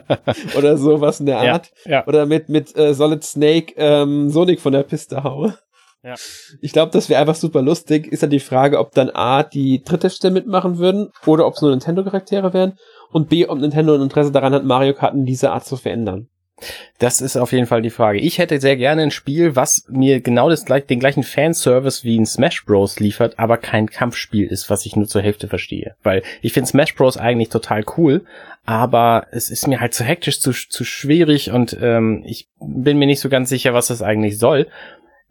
Oder 0.56 0.78
sowas 0.78 1.20
in 1.20 1.26
der 1.26 1.44
Ja, 1.44 1.52
Art. 1.52 1.70
ja. 1.84 2.06
Oder 2.06 2.24
mit, 2.24 2.48
mit 2.48 2.74
äh, 2.78 2.94
Solid 2.94 3.22
Snake 3.22 3.74
ähm, 3.76 4.30
Sonic 4.30 4.58
von 4.62 4.72
der 4.72 4.82
Piste 4.84 5.22
haue. 5.22 5.58
Ja. 6.02 6.14
Ich 6.62 6.72
glaube, 6.72 6.90
das 6.92 7.10
wäre 7.10 7.20
einfach 7.20 7.34
super 7.34 7.60
lustig. 7.60 8.06
Ist 8.10 8.22
dann 8.22 8.30
die 8.30 8.40
Frage, 8.40 8.78
ob 8.78 8.92
dann 8.92 9.10
A, 9.10 9.42
die 9.42 9.82
dritte 9.82 10.08
Stelle 10.08 10.32
mitmachen 10.32 10.78
würden 10.78 11.10
oder 11.26 11.46
ob 11.46 11.52
es 11.52 11.60
nur 11.60 11.70
Nintendo-Charaktere 11.70 12.54
wären. 12.54 12.78
Und 13.12 13.28
B, 13.28 13.46
ob 13.46 13.58
Nintendo 13.58 13.94
ein 13.94 14.00
Interesse 14.00 14.32
daran 14.32 14.54
hat, 14.54 14.64
Mario 14.64 14.94
Kart 14.94 15.12
in 15.12 15.26
dieser 15.26 15.52
Art 15.52 15.66
zu 15.66 15.76
verändern. 15.76 16.28
Das 16.98 17.20
ist 17.20 17.36
auf 17.36 17.52
jeden 17.52 17.66
Fall 17.66 17.82
die 17.82 17.90
Frage. 17.90 18.18
Ich 18.18 18.38
hätte 18.38 18.60
sehr 18.60 18.76
gerne 18.76 19.02
ein 19.02 19.10
Spiel, 19.10 19.56
was 19.56 19.84
mir 19.88 20.20
genau 20.20 20.48
das 20.50 20.64
den 20.64 21.00
gleichen 21.00 21.22
Fanservice 21.22 22.04
wie 22.04 22.18
ein 22.18 22.26
Smash 22.26 22.64
Bros. 22.64 23.00
liefert, 23.00 23.38
aber 23.38 23.56
kein 23.56 23.88
Kampfspiel 23.88 24.46
ist, 24.46 24.70
was 24.70 24.86
ich 24.86 24.96
nur 24.96 25.06
zur 25.06 25.22
Hälfte 25.22 25.48
verstehe. 25.48 25.94
Weil 26.02 26.22
ich 26.42 26.52
finde 26.52 26.68
Smash 26.68 26.94
Bros. 26.94 27.16
eigentlich 27.16 27.48
total 27.48 27.84
cool, 27.96 28.24
aber 28.64 29.26
es 29.32 29.50
ist 29.50 29.66
mir 29.66 29.80
halt 29.80 29.94
zu 29.94 30.04
hektisch, 30.04 30.40
zu, 30.40 30.52
zu 30.52 30.84
schwierig 30.84 31.50
und 31.50 31.76
ähm, 31.80 32.22
ich 32.26 32.48
bin 32.60 32.98
mir 32.98 33.06
nicht 33.06 33.20
so 33.20 33.28
ganz 33.28 33.48
sicher, 33.48 33.74
was 33.74 33.88
das 33.88 34.02
eigentlich 34.02 34.38
soll. 34.38 34.66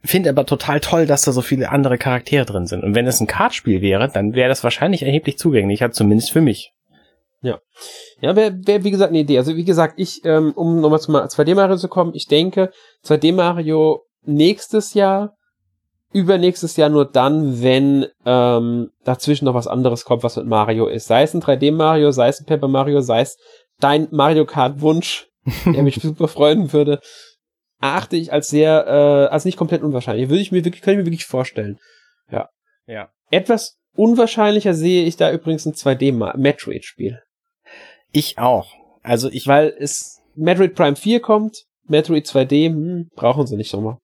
Finde 0.03 0.29
aber 0.29 0.45
total 0.45 0.79
toll, 0.79 1.05
dass 1.05 1.23
da 1.23 1.33
so 1.33 1.41
viele 1.41 1.69
andere 1.69 1.97
Charaktere 1.97 2.45
drin 2.45 2.67
sind. 2.67 2.83
Und 2.83 2.95
wenn 2.95 3.05
es 3.05 3.19
ein 3.19 3.27
Kartspiel 3.27 3.81
wäre, 3.81 4.09
dann 4.09 4.33
wäre 4.33 4.47
das 4.47 4.63
wahrscheinlich 4.63 5.03
erheblich 5.03 5.37
zugänglicher, 5.37 5.91
zumindest 5.91 6.31
für 6.31 6.41
mich. 6.41 6.73
Ja, 7.41 7.59
wäre, 8.21 8.53
wär, 8.65 8.83
wie 8.83 8.91
gesagt, 8.91 9.09
eine 9.09 9.19
Idee. 9.19 9.37
Also, 9.37 9.55
wie 9.55 9.63
gesagt, 9.63 9.93
ich, 9.97 10.23
ähm, 10.25 10.51
um 10.55 10.81
nochmal 10.81 10.99
zum 10.99 11.15
2D 11.15 11.55
Mario 11.55 11.77
zu 11.77 11.87
kommen, 11.87 12.13
ich 12.13 12.27
denke, 12.27 12.71
2D 13.05 13.33
Mario 13.33 14.03
nächstes 14.25 14.93
Jahr, 14.93 15.35
übernächstes 16.11 16.75
Jahr 16.75 16.89
nur 16.89 17.05
dann, 17.05 17.61
wenn 17.61 18.07
ähm, 18.25 18.89
dazwischen 19.03 19.45
noch 19.45 19.53
was 19.53 19.67
anderes 19.67 20.05
kommt, 20.05 20.23
was 20.23 20.35
mit 20.37 20.47
Mario 20.47 20.87
ist. 20.87 21.07
Sei 21.07 21.23
es 21.23 21.33
ein 21.33 21.41
3D 21.41 21.71
Mario, 21.71 22.11
sei 22.11 22.27
es 22.29 22.39
ein 22.41 22.45
Paper 22.45 22.67
Mario, 22.67 23.01
sei 23.01 23.21
es 23.21 23.37
dein 23.79 24.07
Mario 24.11 24.45
Kart 24.45 24.81
Wunsch, 24.81 25.27
der 25.65 25.83
mich 25.83 25.95
super 26.01 26.27
freuen 26.27 26.73
würde, 26.73 26.99
erachte 27.81 28.17
ich 28.17 28.33
als 28.33 28.49
sehr, 28.49 28.85
äh, 28.87 29.31
als 29.33 29.45
nicht 29.45 29.57
komplett 29.57 29.83
unwahrscheinlich. 29.83 30.29
Würde 30.29 30.41
ich 30.41 30.51
mir 30.51 30.65
wirklich, 30.65 30.81
könnte 30.81 30.99
ich 30.99 31.05
mir 31.05 31.11
wirklich 31.11 31.25
vorstellen. 31.25 31.77
Ja. 32.31 32.49
Etwas 33.31 33.77
unwahrscheinlicher 33.95 34.73
sehe 34.73 35.05
ich 35.05 35.15
da 35.15 35.31
übrigens 35.31 35.65
ein 35.65 35.73
2D 35.73 36.11
Ma- 36.13 36.35
Metroid 36.35 36.83
Spiel. 36.83 37.21
Ich 38.11 38.37
auch. 38.37 38.67
Also 39.03 39.29
ich 39.29 39.47
Weil 39.47 39.73
es 39.79 40.21
Metroid 40.35 40.75
Prime 40.75 40.95
4 40.95 41.19
kommt, 41.19 41.63
Metroid 41.87 42.25
2D, 42.25 42.67
hm, 42.67 43.09
brauchen 43.15 43.47
sie 43.47 43.55
nicht 43.57 43.73
nochmal. 43.73 43.97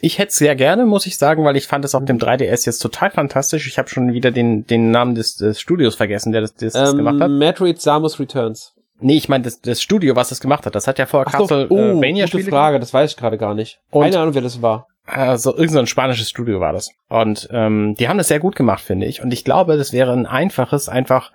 Ich 0.00 0.18
hätte 0.18 0.28
es 0.28 0.36
sehr 0.36 0.54
gerne, 0.56 0.84
muss 0.84 1.06
ich 1.06 1.16
sagen, 1.16 1.44
weil 1.44 1.56
ich 1.56 1.66
fand 1.66 1.84
es 1.84 1.94
auf 1.94 2.04
dem 2.04 2.18
3DS 2.18 2.66
jetzt 2.66 2.80
total 2.80 3.10
fantastisch. 3.10 3.66
Ich 3.66 3.78
habe 3.78 3.88
schon 3.88 4.12
wieder 4.12 4.30
den, 4.30 4.66
den 4.66 4.90
Namen 4.90 5.14
des, 5.14 5.36
des 5.36 5.58
Studios 5.58 5.94
vergessen, 5.94 6.32
der 6.32 6.42
das, 6.42 6.54
das, 6.54 6.74
das 6.74 6.90
Ähm, 6.92 6.98
gemacht 6.98 7.20
hat. 7.20 7.30
Metroid 7.30 7.80
Samus 7.80 8.20
Returns. 8.20 8.74
Nee, 9.00 9.16
ich 9.16 9.28
meine 9.28 9.44
das, 9.44 9.60
das 9.60 9.82
Studio, 9.82 10.16
was 10.16 10.30
das 10.30 10.40
gemacht 10.40 10.66
hat. 10.66 10.74
Das 10.74 10.86
hat 10.86 10.98
ja 10.98 11.06
vorher 11.06 11.26
Ach 11.28 11.38
so, 11.38 11.44
oh, 11.44 11.46
Castlevania 11.46 12.26
gute 12.26 12.44
Frage, 12.44 12.80
das 12.80 12.92
weiß 12.94 13.10
ich 13.12 13.16
gerade 13.16 13.38
gar 13.38 13.54
nicht. 13.54 13.78
Und- 13.90 14.04
Keine 14.04 14.18
Ahnung, 14.18 14.34
wer 14.34 14.42
das 14.42 14.60
war. 14.62 14.86
Also 15.06 15.50
irgendein 15.50 15.72
so 15.72 15.78
ein 15.80 15.86
spanisches 15.86 16.28
Studio 16.28 16.58
war 16.60 16.72
das. 16.72 16.90
Und 17.08 17.48
ähm, 17.52 17.94
die 17.98 18.08
haben 18.08 18.18
das 18.18 18.26
sehr 18.28 18.40
gut 18.40 18.56
gemacht, 18.56 18.82
finde 18.82 19.06
ich. 19.06 19.22
Und 19.22 19.32
ich 19.32 19.44
glaube, 19.44 19.76
das 19.76 19.92
wäre 19.92 20.12
ein 20.12 20.26
einfaches, 20.26 20.88
einfach 20.88 21.30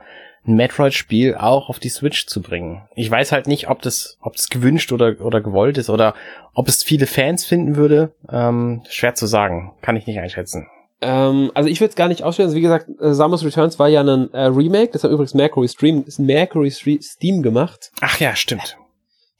ein 0.47 0.55
Metroid-Spiel 0.55 1.35
auch 1.35 1.69
auf 1.69 1.79
die 1.79 1.89
Switch 1.89 2.25
zu 2.25 2.41
bringen. 2.41 2.81
Ich 2.95 3.09
weiß 3.11 3.31
halt 3.31 3.47
nicht, 3.47 3.69
ob 3.69 3.81
das, 3.81 4.17
ob 4.21 4.35
das 4.35 4.49
gewünscht 4.49 4.91
oder, 4.91 5.15
oder 5.21 5.39
gewollt 5.41 5.77
ist 5.77 5.89
oder 5.89 6.15
ob 6.53 6.67
es 6.67 6.83
viele 6.83 7.05
Fans 7.05 7.45
finden 7.45 7.75
würde. 7.75 8.11
Ähm, 8.29 8.81
schwer 8.89 9.13
zu 9.13 9.27
sagen. 9.27 9.73
Kann 9.81 9.95
ich 9.95 10.07
nicht 10.07 10.19
einschätzen. 10.19 10.67
Ähm, 11.01 11.51
also 11.53 11.69
ich 11.69 11.79
würde 11.79 11.89
es 11.89 11.95
gar 11.95 12.07
nicht 12.07 12.23
ausstellen. 12.23 12.47
Also 12.47 12.57
wie 12.57 12.61
gesagt, 12.61 12.87
äh, 12.99 13.13
Samus 13.13 13.43
Returns 13.45 13.77
war 13.79 13.87
ja 13.89 14.01
ein 14.01 14.33
äh, 14.33 14.45
Remake, 14.45 14.91
das 14.93 15.03
hat 15.03 15.11
übrigens 15.11 15.33
Mercury 15.33 15.67
Stream, 15.67 16.03
ist 16.07 16.19
Mercury 16.19 16.71
Steam 16.71 17.41
gemacht. 17.43 17.91
Ach 18.01 18.19
ja, 18.19 18.35
stimmt. 18.35 18.77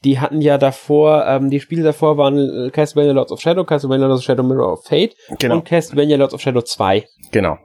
Die 0.04 0.20
hatten 0.20 0.42
ja 0.42 0.58
davor, 0.58 1.26
ähm, 1.28 1.52
die 1.52 1.60
Spiele 1.60 1.84
davor 1.84 2.18
waren 2.18 2.38
äh, 2.68 2.70
Castlevania 2.72 3.14
Lords 3.14 3.32
of 3.32 3.40
Shadow, 3.42 3.64
Castlevania 3.64 4.08
Lords 4.08 4.22
of 4.22 4.26
Shadow 4.26 4.42
Mirror 4.44 4.74
of 4.74 4.84
Fate 4.86 5.16
Genau. 5.40 5.56
und 5.56 5.66
Castlevania 5.66 6.18
Lords 6.18 6.34
of 6.34 6.42
Shadow 6.42 6.62
2. 6.64 7.06
Genau. 7.32 7.58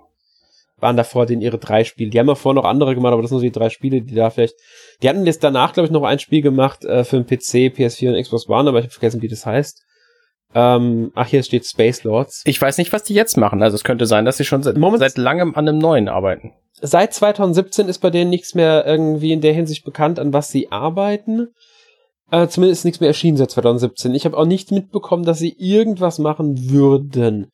Waren 0.79 0.97
davor 0.97 1.27
den 1.27 1.41
ihre 1.41 1.59
drei 1.59 1.85
Spiele. 1.85 2.11
Die 2.11 2.19
haben 2.19 2.27
davor 2.27 2.55
noch 2.55 2.65
andere 2.65 2.95
gemacht, 2.95 3.13
aber 3.13 3.23
das 3.23 3.31
sind 3.31 3.39
so 3.39 3.43
die 3.45 3.51
drei 3.53 3.71
Spiele, 3.71 4.03
die 4.03 4.15
da 4.15 4.31
vielleicht. 4.31 4.55
Die 5.03 5.09
hatten 5.09 5.25
jetzt 5.25 5.43
danach, 5.43 5.73
glaube 5.73 5.87
ich, 5.87 5.93
noch 5.93 6.03
ein 6.03 6.19
Spiel 6.19 6.43
gemacht 6.43 6.85
äh, 6.85 7.05
für 7.05 7.17
den 7.21 7.27
PC, 7.27 7.75
PS4 7.77 8.15
und 8.15 8.23
Xbox 8.23 8.49
One, 8.49 8.69
aber 8.69 8.79
ich 8.79 8.85
habe 8.85 8.93
vergessen, 8.93 9.23
wie 9.23 9.29
das 9.29 9.47
heißt. 9.47 9.83
Ähm, 10.55 11.13
ach, 11.15 11.27
hier 11.27 11.43
steht 11.43 11.67
Space 11.67 12.05
Lords. 12.05 12.43
Ich 12.47 12.61
weiß 12.61 12.79
nicht, 12.79 12.93
was 12.93 13.03
die 13.03 13.15
jetzt 13.15 13.37
machen. 13.37 13.63
Also 13.63 13.75
es 13.75 13.85
könnte 13.85 14.07
sein, 14.07 14.25
dass 14.25 14.37
sie 14.37 14.45
schon 14.45 14.63
seit, 14.63 14.77
Moment- 14.77 15.01
seit 15.01 15.17
langem 15.19 15.55
an 15.55 15.69
einem 15.69 15.79
neuen 15.79 16.09
arbeiten. 16.09 16.53
seit 16.81 17.13
2017 17.15 17.89
ist 17.89 17.99
bei 17.99 18.11
denen 18.11 18.31
nichts 18.31 18.55
mehr 18.55 18.85
irgendwie 18.87 19.33
in 19.33 19.41
der 19.41 19.55
Hinsicht 19.55 19.85
bekannt, 19.85 20.19
an 20.19 20.33
was 20.33 20.49
sie 20.49 20.71
arbeiten. 20.71 21.49
Äh, 22.31 22.49
zumindest 22.49 22.81
ist 22.81 22.85
nichts 22.85 23.01
mehr 23.01 23.09
erschienen 23.09 23.37
seit 23.37 23.51
2017. 23.51 24.15
Ich 24.15 24.25
habe 24.25 24.37
auch 24.37 24.47
nicht 24.47 24.73
mitbekommen, 24.73 25.25
dass 25.25 25.39
sie 25.39 25.55
irgendwas 25.59 26.19
machen 26.19 26.71
würden. 26.71 27.51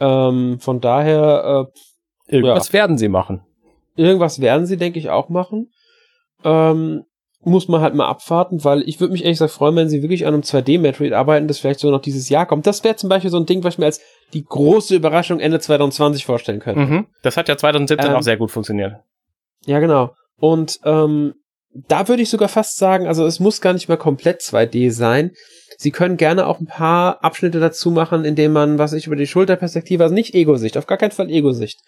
Ähm, 0.00 0.58
von 0.60 0.80
daher. 0.80 1.68
Äh, 1.74 1.78
irgendwas 2.26 2.68
ja. 2.68 2.74
werden 2.74 2.98
sie 2.98 3.08
machen. 3.08 3.42
Irgendwas 3.96 4.40
werden 4.40 4.66
sie, 4.66 4.76
denke 4.76 4.98
ich, 4.98 5.10
auch 5.10 5.28
machen. 5.28 5.70
Ähm, 6.44 7.04
muss 7.44 7.68
man 7.68 7.80
halt 7.80 7.94
mal 7.94 8.06
abwarten, 8.06 8.64
weil 8.64 8.82
ich 8.88 9.00
würde 9.00 9.12
mich 9.12 9.22
ehrlich 9.22 9.36
gesagt 9.36 9.52
freuen, 9.52 9.76
wenn 9.76 9.88
sie 9.88 10.02
wirklich 10.02 10.26
an 10.26 10.34
einem 10.34 10.42
2D-Metroid 10.42 11.12
arbeiten, 11.12 11.46
das 11.46 11.58
vielleicht 11.58 11.80
so 11.80 11.90
noch 11.90 12.00
dieses 12.00 12.28
Jahr 12.28 12.46
kommt. 12.46 12.66
Das 12.66 12.84
wäre 12.84 12.96
zum 12.96 13.08
Beispiel 13.08 13.30
so 13.30 13.36
ein 13.36 13.46
Ding, 13.46 13.62
was 13.62 13.74
ich 13.74 13.78
mir 13.78 13.86
als 13.86 14.00
die 14.32 14.44
große 14.44 14.96
Überraschung 14.96 15.40
Ende 15.40 15.60
2020 15.60 16.24
vorstellen 16.24 16.60
könnte. 16.60 16.80
Mhm. 16.80 17.06
Das 17.22 17.36
hat 17.36 17.48
ja 17.48 17.56
2017 17.56 18.10
ähm, 18.10 18.16
auch 18.16 18.22
sehr 18.22 18.36
gut 18.36 18.50
funktioniert. 18.50 18.94
Ja, 19.66 19.78
genau. 19.78 20.14
Und 20.38 20.80
ähm, 20.84 21.34
da 21.74 22.08
würde 22.08 22.22
ich 22.22 22.30
sogar 22.30 22.48
fast 22.48 22.78
sagen, 22.78 23.06
also 23.06 23.26
es 23.26 23.40
muss 23.40 23.60
gar 23.60 23.72
nicht 23.72 23.88
mehr 23.88 23.96
komplett 23.96 24.40
2D 24.40 24.90
sein. 24.90 25.32
Sie 25.84 25.90
können 25.90 26.16
gerne 26.16 26.46
auch 26.46 26.60
ein 26.60 26.66
paar 26.66 27.22
Abschnitte 27.22 27.60
dazu 27.60 27.90
machen, 27.90 28.24
indem 28.24 28.54
man, 28.54 28.78
was 28.78 28.94
ich 28.94 29.06
über 29.06 29.16
die 29.16 29.26
Schulterperspektive, 29.26 30.02
also 30.02 30.14
nicht 30.14 30.34
Ego-Sicht, 30.34 30.78
auf 30.78 30.86
gar 30.86 30.96
keinen 30.96 31.10
Fall 31.10 31.28
Ego-Sicht, 31.28 31.80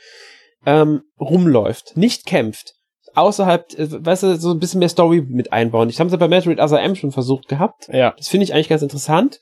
ähm, 0.67 1.01
rumläuft, 1.19 1.97
nicht 1.97 2.27
kämpft, 2.27 2.75
außerhalb, 3.15 3.73
äh, 3.79 4.05
weißt 4.05 4.25
du, 4.25 4.37
so 4.37 4.51
ein 4.51 4.59
bisschen 4.59 4.81
mehr 4.81 4.91
Story 4.91 5.25
mit 5.27 5.51
einbauen. 5.51 5.89
Ich 5.89 5.99
habe 5.99 6.11
es 6.11 6.19
bei 6.19 6.29
Metroid 6.29 6.61
Other 6.61 6.83
M 6.83 6.95
schon 6.95 7.11
versucht 7.11 7.49
gehabt. 7.49 7.89
Ja. 7.91 8.13
Das 8.19 8.29
finde 8.29 8.45
ich 8.45 8.53
eigentlich 8.53 8.69
ganz 8.69 8.83
interessant. 8.83 9.41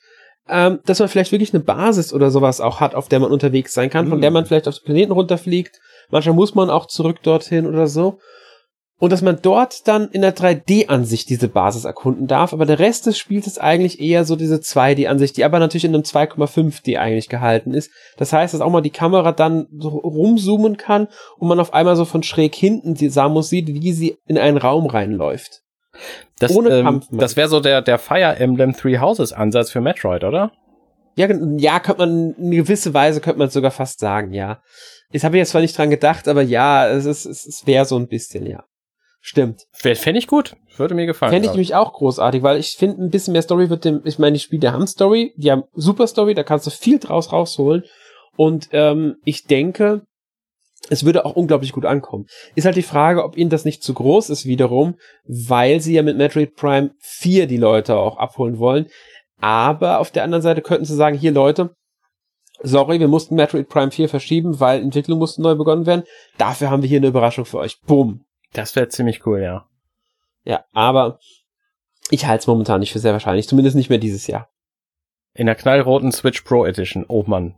Ähm, 0.49 0.79
dass 0.87 1.01
man 1.01 1.09
vielleicht 1.09 1.33
wirklich 1.33 1.53
eine 1.53 1.65
Basis 1.65 2.13
oder 2.13 2.31
sowas 2.31 2.61
auch 2.61 2.79
hat, 2.79 2.95
auf 2.95 3.09
der 3.09 3.19
man 3.19 3.33
unterwegs 3.33 3.75
sein 3.75 3.91
kann, 3.91 4.05
mhm. 4.05 4.11
von 4.11 4.21
der 4.21 4.31
man 4.31 4.47
vielleicht 4.47 4.69
auf 4.69 4.79
den 4.79 4.85
Planeten 4.85 5.11
runterfliegt. 5.11 5.81
Manchmal 6.11 6.37
muss 6.37 6.55
man 6.55 6.71
auch 6.71 6.87
zurück 6.87 7.25
dorthin 7.25 7.67
oder 7.67 7.89
so 7.89 8.21
und 8.99 9.11
dass 9.11 9.23
man 9.23 9.39
dort 9.43 9.89
dann 9.89 10.09
in 10.11 10.23
der 10.23 10.37
3D-Ansicht 10.37 11.29
diese 11.29 11.49
Basis 11.49 11.85
erkunden 11.85 12.27
darf, 12.27 12.53
aber 12.53 12.65
der 12.65 12.79
Rest 12.79 13.07
des 13.07 13.19
Spiels 13.19 13.47
ist 13.47 13.61
eigentlich 13.61 14.01
eher 14.01 14.25
so 14.25 14.37
diese 14.37 14.57
2D-Ansicht, 14.57 15.37
die 15.37 15.45
aber 15.45 15.59
natürlich 15.59 15.85
in 15.85 15.95
einem 15.95 16.05
2,5D 16.05 16.97
eigentlich 16.97 17.29
gehalten 17.29 17.75
ist. 17.75 17.91
Das 18.17 18.33
heißt, 18.33 18.55
dass 18.55 18.61
auch 18.61 18.71
mal 18.71 18.83
die 18.83 18.91
Kamera 18.91 19.33
dann 19.33 19.67
so 19.77 19.89
rumzoomen 19.89 20.77
kann 20.77 21.09
und 21.39 21.49
man 21.49 21.61
auf 21.61 21.75
einmal 21.75 21.97
so 21.97 22.05
von 22.05 22.23
schräg 22.23 22.55
hinten 22.55 22.95
die 22.95 23.09
Samus 23.09 23.49
sieht, 23.49 23.69
wie 23.69 23.93
sie 23.93 24.17
in 24.27 24.39
einen 24.39 24.59
Raum 24.59 24.87
reinläuft. 24.87 25.63
Das, 26.39 26.55
Ohne 26.55 26.71
ähm, 26.71 26.85
Kampf. 26.85 27.07
Das 27.11 27.37
wäre 27.37 27.49
so 27.49 27.61
der, 27.61 27.83
der 27.83 27.99
Fire 27.99 28.37
Emblem 28.37 28.77
Three 28.77 28.99
Houses 28.99 29.33
Ansatz 29.33 29.71
für 29.71 29.81
Metroid, 29.81 30.25
oder? 30.25 30.53
Ja, 31.17 31.29
ja, 31.59 31.79
könnte 31.79 32.07
man, 32.07 32.35
in 32.35 32.51
gewisse 32.51 32.93
Weise 32.93 33.21
könnte 33.21 33.39
man 33.39 33.51
sogar 33.51 33.71
fast 33.71 34.01
sagen, 34.01 34.33
ja. 34.33 34.61
Ich 35.13 35.25
habe 35.25 35.37
jetzt 35.37 35.51
zwar 35.51 35.61
nicht 35.61 35.79
dran 35.79 35.91
gedacht, 35.91 36.27
aber 36.27 36.43
ja, 36.43 36.89
es 36.89 37.05
ist, 37.05 37.27
es 37.27 37.67
wäre 37.67 37.85
so 37.85 37.97
ein 37.97 38.09
bisschen, 38.09 38.47
ja. 38.47 38.65
Stimmt. 39.27 39.67
Fände 39.73 40.19
ich 40.19 40.27
gut. 40.27 40.55
Würde 40.77 40.95
mir 40.95 41.07
gefallen. 41.07 41.33
Fände 41.33 41.47
ich 41.47 41.53
nämlich 41.53 41.75
auch 41.75 41.95
großartig, 41.95 42.43
weil 42.43 42.59
ich 42.59 42.77
finde, 42.77 43.03
ein 43.03 43.09
bisschen 43.09 43.33
mehr 43.33 43.41
Story 43.41 43.71
wird 43.71 43.87
dem, 43.87 44.03
ich 44.05 44.19
meine, 44.19 44.35
die 44.35 44.41
Spiele 44.41 44.71
haben 44.71 44.87
Story, 44.87 45.33
die 45.39 45.51
haben 45.51 45.65
super 45.73 46.07
Story, 46.07 46.35
da 46.35 46.43
kannst 46.43 46.67
du 46.67 46.71
viel 46.71 46.99
draus 46.99 47.33
rausholen. 47.33 47.85
Und 48.37 48.69
ähm, 48.73 49.17
ich 49.25 49.47
denke, 49.47 50.03
es 50.91 51.07
würde 51.07 51.25
auch 51.25 51.37
unglaublich 51.37 51.73
gut 51.73 51.87
ankommen. 51.87 52.27
Ist 52.55 52.67
halt 52.67 52.77
die 52.77 52.83
Frage, 52.83 53.25
ob 53.25 53.39
ihnen 53.39 53.49
das 53.49 53.65
nicht 53.65 53.83
zu 53.83 53.95
groß 53.95 54.29
ist 54.29 54.45
wiederum, 54.45 54.97
weil 55.25 55.81
sie 55.81 55.95
ja 55.95 56.03
mit 56.03 56.19
Metroid 56.19 56.55
Prime 56.55 56.91
4 56.99 57.47
die 57.47 57.57
Leute 57.57 57.97
auch 57.97 58.19
abholen 58.19 58.59
wollen. 58.59 58.89
Aber 59.41 60.01
auf 60.01 60.11
der 60.11 60.25
anderen 60.25 60.43
Seite 60.43 60.61
könnten 60.61 60.85
sie 60.85 60.97
sagen, 60.97 61.17
hier 61.17 61.33
Leute, 61.33 61.75
sorry, 62.63 63.01
wir 63.01 63.09
mussten 63.09 63.37
Metroid 63.37 63.71
Prime 63.71 63.91
4 63.91 64.11
verschieben, 64.11 64.61
weil 64.61 64.83
Entwicklung 64.83 65.19
musste 65.19 65.41
neu 65.41 65.55
begonnen 65.55 65.87
werden. 65.87 66.05
Dafür 66.37 66.69
haben 66.69 66.83
wir 66.83 66.91
hier 66.91 66.99
eine 66.99 67.09
Überraschung 67.09 67.47
für 67.47 67.61
euch. 67.61 67.81
Bumm. 67.81 68.27
Das 68.55 68.75
wäre 68.75 68.89
ziemlich 68.89 69.27
cool, 69.27 69.43
ja. 69.43 69.67
Ja, 70.45 70.65
aber 70.73 71.19
ich 72.11 72.27
halte 72.27 72.43
es 72.43 72.47
momentan 72.47 72.81
nicht 72.81 72.93
für 72.93 72.99
sehr 72.99 73.13
wahrscheinlich, 73.13 73.49
zumindest 73.49 73.77
nicht 73.77 73.91
mehr 73.91 73.99
dieses 73.99 74.27
Jahr. 74.27 74.49
In 75.35 75.47
der 75.47 75.55
knallroten 75.55 76.13
Switch 76.13 76.43
Pro 76.43 76.65
Edition. 76.65 77.05
Oh 77.09 77.25
Mann. 77.27 77.55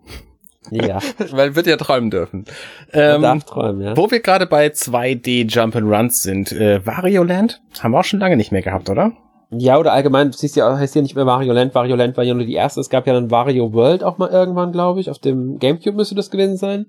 Ja. 0.70 0.98
Weil 1.30 1.54
wird 1.54 1.66
ja 1.66 1.76
träumen 1.76 2.10
dürfen. 2.10 2.44
Ähm, 2.92 3.22
darf 3.22 3.44
träumen, 3.44 3.82
ja. 3.82 3.96
Wo 3.96 4.10
wir 4.10 4.20
gerade 4.20 4.46
bei 4.46 4.68
2D 4.68 5.48
Jump 5.48 5.76
and 5.76 5.86
Runs 5.86 6.22
sind, 6.22 6.52
äh, 6.52 6.84
Wario 6.84 7.22
Land 7.22 7.60
haben 7.80 7.92
wir 7.92 8.00
auch 8.00 8.04
schon 8.04 8.20
lange 8.20 8.36
nicht 8.36 8.50
mehr 8.50 8.62
gehabt, 8.62 8.88
oder? 8.88 9.12
Ja, 9.50 9.78
oder 9.78 9.92
allgemein, 9.92 10.32
du 10.32 10.36
siehst 10.36 10.56
ja, 10.56 10.76
heißt 10.76 10.96
ja 10.96 11.02
nicht 11.02 11.14
mehr 11.14 11.26
Wario 11.26 11.52
Land. 11.52 11.74
Wario 11.74 11.94
Land 11.94 12.16
war 12.16 12.24
ja 12.24 12.34
nur 12.34 12.46
die 12.46 12.54
erste. 12.54 12.80
Es 12.80 12.90
gab 12.90 13.06
ja 13.06 13.12
dann 13.12 13.30
Wario 13.30 13.72
World 13.72 14.02
auch 14.02 14.18
mal 14.18 14.30
irgendwann, 14.30 14.72
glaube 14.72 15.00
ich. 15.00 15.10
Auf 15.10 15.18
dem 15.18 15.58
Gamecube 15.58 15.96
müsste 15.96 16.14
das 16.14 16.30
gewesen 16.30 16.56
sein. 16.56 16.86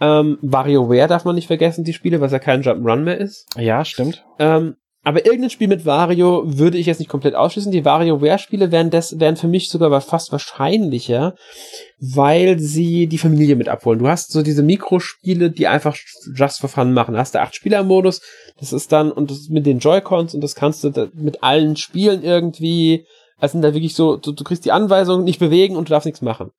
Ähm, 0.00 0.38
WarioWare 0.42 1.08
darf 1.08 1.24
man 1.24 1.34
nicht 1.34 1.46
vergessen, 1.46 1.84
die 1.84 1.92
Spiele, 1.92 2.20
was 2.20 2.32
ja 2.32 2.38
kein 2.38 2.62
Jump'n'Run 2.62 3.02
mehr 3.02 3.18
ist. 3.18 3.46
Ja, 3.56 3.84
stimmt. 3.84 4.24
Ähm, 4.38 4.76
aber 5.06 5.24
irgendein 5.24 5.50
Spiel 5.50 5.68
mit 5.68 5.86
Wario 5.86 6.42
würde 6.44 6.78
ich 6.78 6.86
jetzt 6.86 6.98
nicht 6.98 7.08
komplett 7.08 7.36
ausschließen. 7.36 7.70
Die 7.70 7.84
WarioWare-Spiele 7.84 8.72
wären, 8.72 8.90
des, 8.90 9.20
wären 9.20 9.36
für 9.36 9.46
mich 9.46 9.68
sogar 9.68 10.00
fast 10.00 10.32
wahrscheinlicher, 10.32 11.36
weil 12.00 12.58
sie 12.58 13.06
die 13.06 13.18
Familie 13.18 13.54
mit 13.54 13.68
abholen. 13.68 14.00
Du 14.00 14.08
hast 14.08 14.32
so 14.32 14.42
diese 14.42 14.64
Mikrospiele, 14.64 15.52
die 15.52 15.68
einfach 15.68 15.96
just 16.34 16.58
for 16.58 16.68
fun 16.68 16.92
machen. 16.92 17.14
Da 17.14 17.20
hast 17.20 17.36
du 17.36 17.40
acht 17.40 17.54
Spieler-Modus, 17.54 18.20
das 18.58 18.72
ist 18.72 18.90
dann, 18.90 19.12
und 19.12 19.30
das 19.30 19.48
mit 19.48 19.64
den 19.64 19.78
Joy-Cons, 19.78 20.34
und 20.34 20.40
das 20.40 20.56
kannst 20.56 20.82
du 20.82 21.10
mit 21.14 21.40
allen 21.40 21.76
Spielen 21.76 22.24
irgendwie, 22.24 23.06
also 23.38 23.52
sind 23.52 23.62
da 23.62 23.74
wirklich 23.74 23.94
so, 23.94 24.16
du, 24.16 24.32
du 24.32 24.42
kriegst 24.42 24.64
die 24.64 24.72
Anweisung, 24.72 25.22
nicht 25.22 25.38
bewegen 25.38 25.76
und 25.76 25.88
du 25.88 25.90
darfst 25.90 26.06
nichts 26.06 26.20
machen 26.20 26.50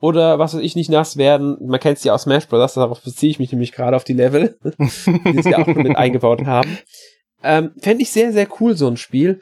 oder 0.00 0.38
was 0.38 0.54
weiß 0.54 0.60
ich 0.60 0.76
nicht 0.76 0.90
nass 0.90 1.16
werden. 1.16 1.56
Man 1.60 1.80
kennt 1.80 1.98
es 1.98 2.04
ja 2.04 2.14
aus 2.14 2.22
Smash 2.22 2.46
Bros. 2.48 2.74
Darauf 2.74 3.00
beziehe 3.00 3.30
ich 3.30 3.38
mich 3.38 3.52
nämlich 3.52 3.72
gerade 3.72 3.96
auf 3.96 4.04
die 4.04 4.12
Level, 4.12 4.56
die 4.64 5.42
sie 5.42 5.54
auch 5.54 5.66
mit 5.66 5.96
eingebaut 5.96 6.44
haben. 6.44 6.78
Ähm, 7.42 7.72
Fände 7.80 8.02
ich 8.02 8.10
sehr, 8.10 8.32
sehr 8.32 8.48
cool, 8.60 8.76
so 8.76 8.88
ein 8.88 8.96
Spiel. 8.96 9.40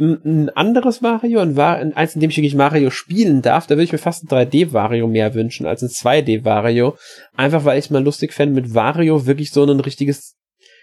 Ein 0.00 0.50
anderes 0.50 1.00
Mario, 1.00 1.40
ein, 1.40 1.58
ein 1.58 1.96
eins, 1.96 2.14
in 2.14 2.20
dem 2.20 2.30
ich 2.30 2.36
wirklich 2.36 2.54
Mario 2.54 2.90
spielen 2.90 3.42
darf, 3.42 3.66
da 3.66 3.74
würde 3.74 3.82
ich 3.82 3.92
mir 3.92 3.98
fast 3.98 4.22
ein 4.22 4.28
3D-Wario 4.28 5.08
mehr 5.08 5.34
wünschen 5.34 5.66
als 5.66 5.82
ein 5.82 5.88
2D-Wario. 5.88 6.96
Einfach 7.36 7.64
weil 7.64 7.80
ich 7.80 7.90
mal 7.90 8.04
lustig 8.04 8.32
fände, 8.32 8.54
mit 8.54 8.74
Wario 8.74 9.26
wirklich 9.26 9.50
so 9.50 9.64
ein 9.64 9.80
richtiges 9.80 10.36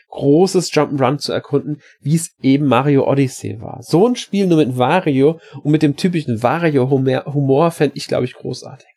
großes 0.10 0.72
Jump'n'Run 0.72 1.18
zu 1.18 1.32
erkunden, 1.32 1.82
wie 2.01 2.16
es 2.16 2.32
eben 2.41 2.66
Mario 2.66 3.10
Odyssey 3.10 3.62
war. 3.62 3.82
So 3.82 4.08
ein 4.08 4.16
Spiel 4.16 4.47
nur 4.47 4.58
mit 4.58 4.78
Wario 4.78 5.39
und 5.64 5.72
mit 5.72 5.82
dem 5.82 5.95
typischen 5.95 6.41
Wario-Humor 6.41 7.72
fände 7.72 7.97
ich, 7.97 8.08
glaube 8.08 8.26
ich, 8.26 8.34
großartig. 8.34 8.95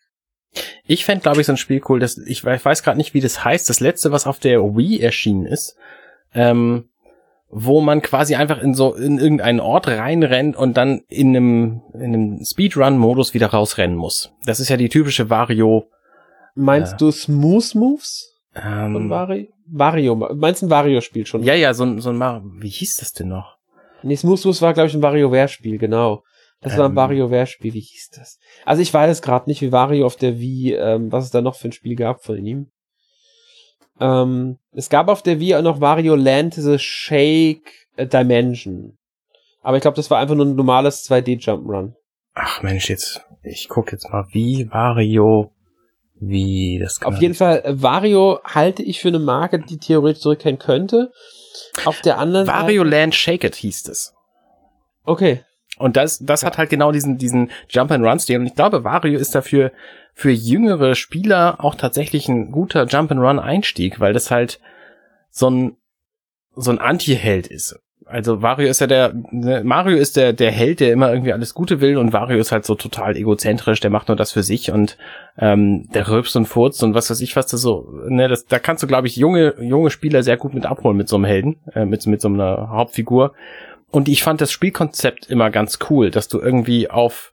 Ich 0.85 1.05
fände, 1.05 1.23
glaube 1.23 1.41
ich, 1.41 1.47
so 1.47 1.53
ein 1.53 1.59
Spiel 1.59 1.83
cool, 1.89 2.01
dass 2.01 2.19
ich, 2.19 2.45
ich 2.45 2.65
weiß 2.65 2.83
gerade 2.83 2.99
nicht, 2.99 3.15
wie 3.15 3.21
das 3.21 3.45
heißt. 3.45 3.69
Das 3.69 3.81
letzte, 3.81 4.13
was 4.13 4.27
auf 4.27 4.39
der 4.39 4.61
Wii 4.61 5.01
erschienen 5.01 5.47
ist, 5.47 5.77
ähm, 6.35 6.89
wo 7.51 7.81
man 7.81 8.03
quasi 8.03 8.35
einfach 8.35 8.63
in 8.63 8.75
so 8.75 8.95
in 8.95 9.19
irgendeinen 9.19 9.61
Ort 9.61 9.89
reinrennt 9.89 10.57
und 10.57 10.77
dann 10.77 11.03
in 11.09 11.29
einem, 11.29 11.83
in 11.95 12.15
einem 12.15 12.45
Speedrun-Modus 12.45 13.35
wieder 13.35 13.49
rausrennen 13.49 13.97
muss. 13.97 14.33
Das 14.45 14.61
ist 14.61 14.69
ja 14.69 14.77
die 14.77 14.89
typische 14.89 15.31
Wario. 15.31 15.89
Meinst 16.55 16.95
äh, 16.95 16.97
du 16.97 17.11
Smooth 17.11 17.75
Moves? 17.75 18.35
Ähm, 18.55 18.93
von 18.93 19.11
Wario? 19.11 19.47
Wario, 19.71 20.15
meinst 20.15 20.63
du 20.63 20.67
ein 20.67 20.71
Wario-Spiel 20.71 21.27
schon? 21.27 21.43
Ja, 21.43 21.55
ja, 21.55 21.75
so 21.75 21.85
ein, 21.85 22.01
so 22.01 22.09
ein 22.11 22.17
Mario. 22.17 22.51
Wie 22.59 22.69
hieß 22.69 22.97
das 22.97 23.13
denn 23.13 23.29
noch? 23.29 23.59
Nee, 24.03 24.17
Smooth 24.17 24.45
Moves 24.45 24.63
war, 24.63 24.75
glaube 24.75 24.89
ich, 24.89 24.95
ein 24.95 25.03
WarioWare-Spiel, 25.03 25.79
genau. 25.79 26.23
Das 26.61 26.73
ähm, 26.73 26.79
war 26.79 26.89
ein. 26.89 26.97
WarioWare-Spiel, 26.97 27.75
wie 27.75 27.81
hieß 27.81 28.11
das? 28.17 28.39
Also 28.65 28.83
ich 28.83 28.93
weiß 28.93 29.11
es 29.11 29.23
gerade 29.23 29.49
nicht, 29.49 29.63
wie 29.63 29.73
Wario 29.73 30.07
auf 30.07 30.17
der 30.17 30.39
Wii, 30.39 30.75
ähm, 30.75 31.13
was 31.13 31.25
es 31.25 31.31
da 31.31 31.41
noch 31.41 31.55
für 31.55 31.69
ein 31.69 31.73
Spiel 31.73 31.97
gab 31.97 32.25
von 32.25 32.45
ihm. 32.45 32.71
Ähm, 34.01 34.59
es 34.73 34.89
gab 34.89 35.09
auf 35.09 35.23
der 35.23 35.41
Wii 35.41 35.57
auch 35.57 35.63
noch 35.63 35.81
Wario 35.81 36.15
Land 36.15 36.55
The 36.55 36.79
Shake 36.79 37.73
Dimension. 37.99 38.97
Aber 39.63 39.77
ich 39.77 39.83
glaube, 39.83 39.97
das 39.97 40.11
war 40.11 40.19
einfach 40.19 40.35
nur 40.35 40.47
ein 40.47 40.57
normales 40.57 41.09
2D 41.09 41.41
Jump'n'Run. 41.41 41.95
Ach 42.35 42.63
Mensch, 42.63 42.89
jetzt, 42.89 43.23
ich 43.43 43.69
gucke 43.69 43.93
jetzt 43.93 44.09
mal, 44.11 44.27
wie 44.31 44.71
Wario, 44.71 45.53
wie 46.15 46.79
das 46.81 47.03
Auf 47.03 47.21
jeden 47.21 47.35
Fall, 47.35 47.63
äh, 47.65 47.83
Wario 47.83 48.41
halte 48.45 48.83
ich 48.83 49.01
für 49.01 49.09
eine 49.09 49.19
Marke, 49.19 49.59
die 49.59 49.79
theoretisch 49.79 50.23
zurückkehren 50.23 50.59
könnte. 50.59 51.11
Auf 51.85 52.01
der 52.01 52.19
anderen 52.19 52.47
Wario 52.47 52.85
Land 52.85 53.15
Shake 53.15 53.45
It 53.45 53.57
hieß 53.57 53.89
es. 53.89 54.15
Okay. 55.05 55.43
Und 55.79 55.97
das, 55.97 56.19
das 56.19 56.43
ja. 56.43 56.47
hat 56.47 56.59
halt 56.59 56.71
genau 56.71 56.93
diesen, 56.93 57.19
diesen 57.19 57.51
Jump 57.69 57.91
and 57.91 58.05
Run 58.05 58.19
Stil. 58.19 58.41
Und 58.41 58.47
ich 58.47 58.55
glaube, 58.55 58.85
Wario 58.85 59.19
ist 59.19 59.35
dafür 59.35 59.73
für 60.15 60.31
jüngere 60.31 60.95
Spieler 60.95 61.65
auch 61.65 61.75
tatsächlich 61.75 62.29
ein 62.29 62.51
guter 62.51 62.87
Jump 62.87 63.13
and 63.13 63.21
Run 63.21 63.39
Einstieg, 63.39 64.01
weil 64.01 64.13
das 64.13 64.31
halt 64.31 64.61
so 65.31 65.49
ein, 65.49 65.77
so 66.57 66.71
ein 66.71 66.79
Anti-Held 66.79 67.47
ist. 67.47 67.79
Also 68.09 68.41
Wario 68.41 68.69
ist 68.69 68.81
ja 68.81 68.87
der, 68.87 69.13
ne, 69.31 69.63
Mario 69.65 69.99
ist 69.99 70.17
der, 70.17 70.33
der 70.33 70.51
Held, 70.51 70.81
der 70.81 70.93
immer 70.93 71.13
irgendwie 71.13 71.33
alles 71.33 71.53
Gute 71.53 71.83
will 71.83 71.99
und 71.99 72.15
Wario 72.15 72.39
ist 72.39 72.53
halt 72.53 72.65
so 72.65 72.75
total 72.75 73.17
egozentrisch, 73.17 73.81
der 73.81 73.91
macht 73.91 74.09
nur 74.09 74.17
das 74.17 74.33
für 74.33 74.43
sich 74.43 74.71
und 74.71 74.97
ähm, 75.37 75.89
der 75.93 76.09
rülpst 76.09 76.35
und 76.37 76.47
furzt 76.47 76.83
und 76.83 76.95
was 76.95 77.11
weiß 77.11 77.21
ich, 77.21 77.37
was 77.37 77.49
das 77.49 77.61
so, 77.61 77.93
ne, 78.09 78.29
das, 78.29 78.47
da 78.47 78.59
kannst 78.59 78.83
du, 78.83 78.87
glaube 78.87 79.09
ich, 79.09 79.17
junge, 79.17 79.55
junge 79.61 79.91
Spieler 79.91 80.23
sehr 80.23 80.39
gut 80.39 80.55
mit 80.55 80.65
abholen 80.65 80.97
mit 80.97 81.09
so 81.09 81.17
einem 81.17 81.27
Helden, 81.27 81.57
äh, 81.75 81.85
mit, 81.85 82.07
mit 82.07 82.23
so 82.23 82.29
einer 82.29 82.71
Hauptfigur. 82.71 83.35
Und 83.91 84.09
ich 84.09 84.23
fand 84.23 84.41
das 84.41 84.53
Spielkonzept 84.53 85.31
immer 85.31 85.51
ganz 85.51 85.79
cool, 85.89 86.11
dass 86.11 86.29
du 86.29 86.39
irgendwie 86.41 86.91
auf 86.91 87.33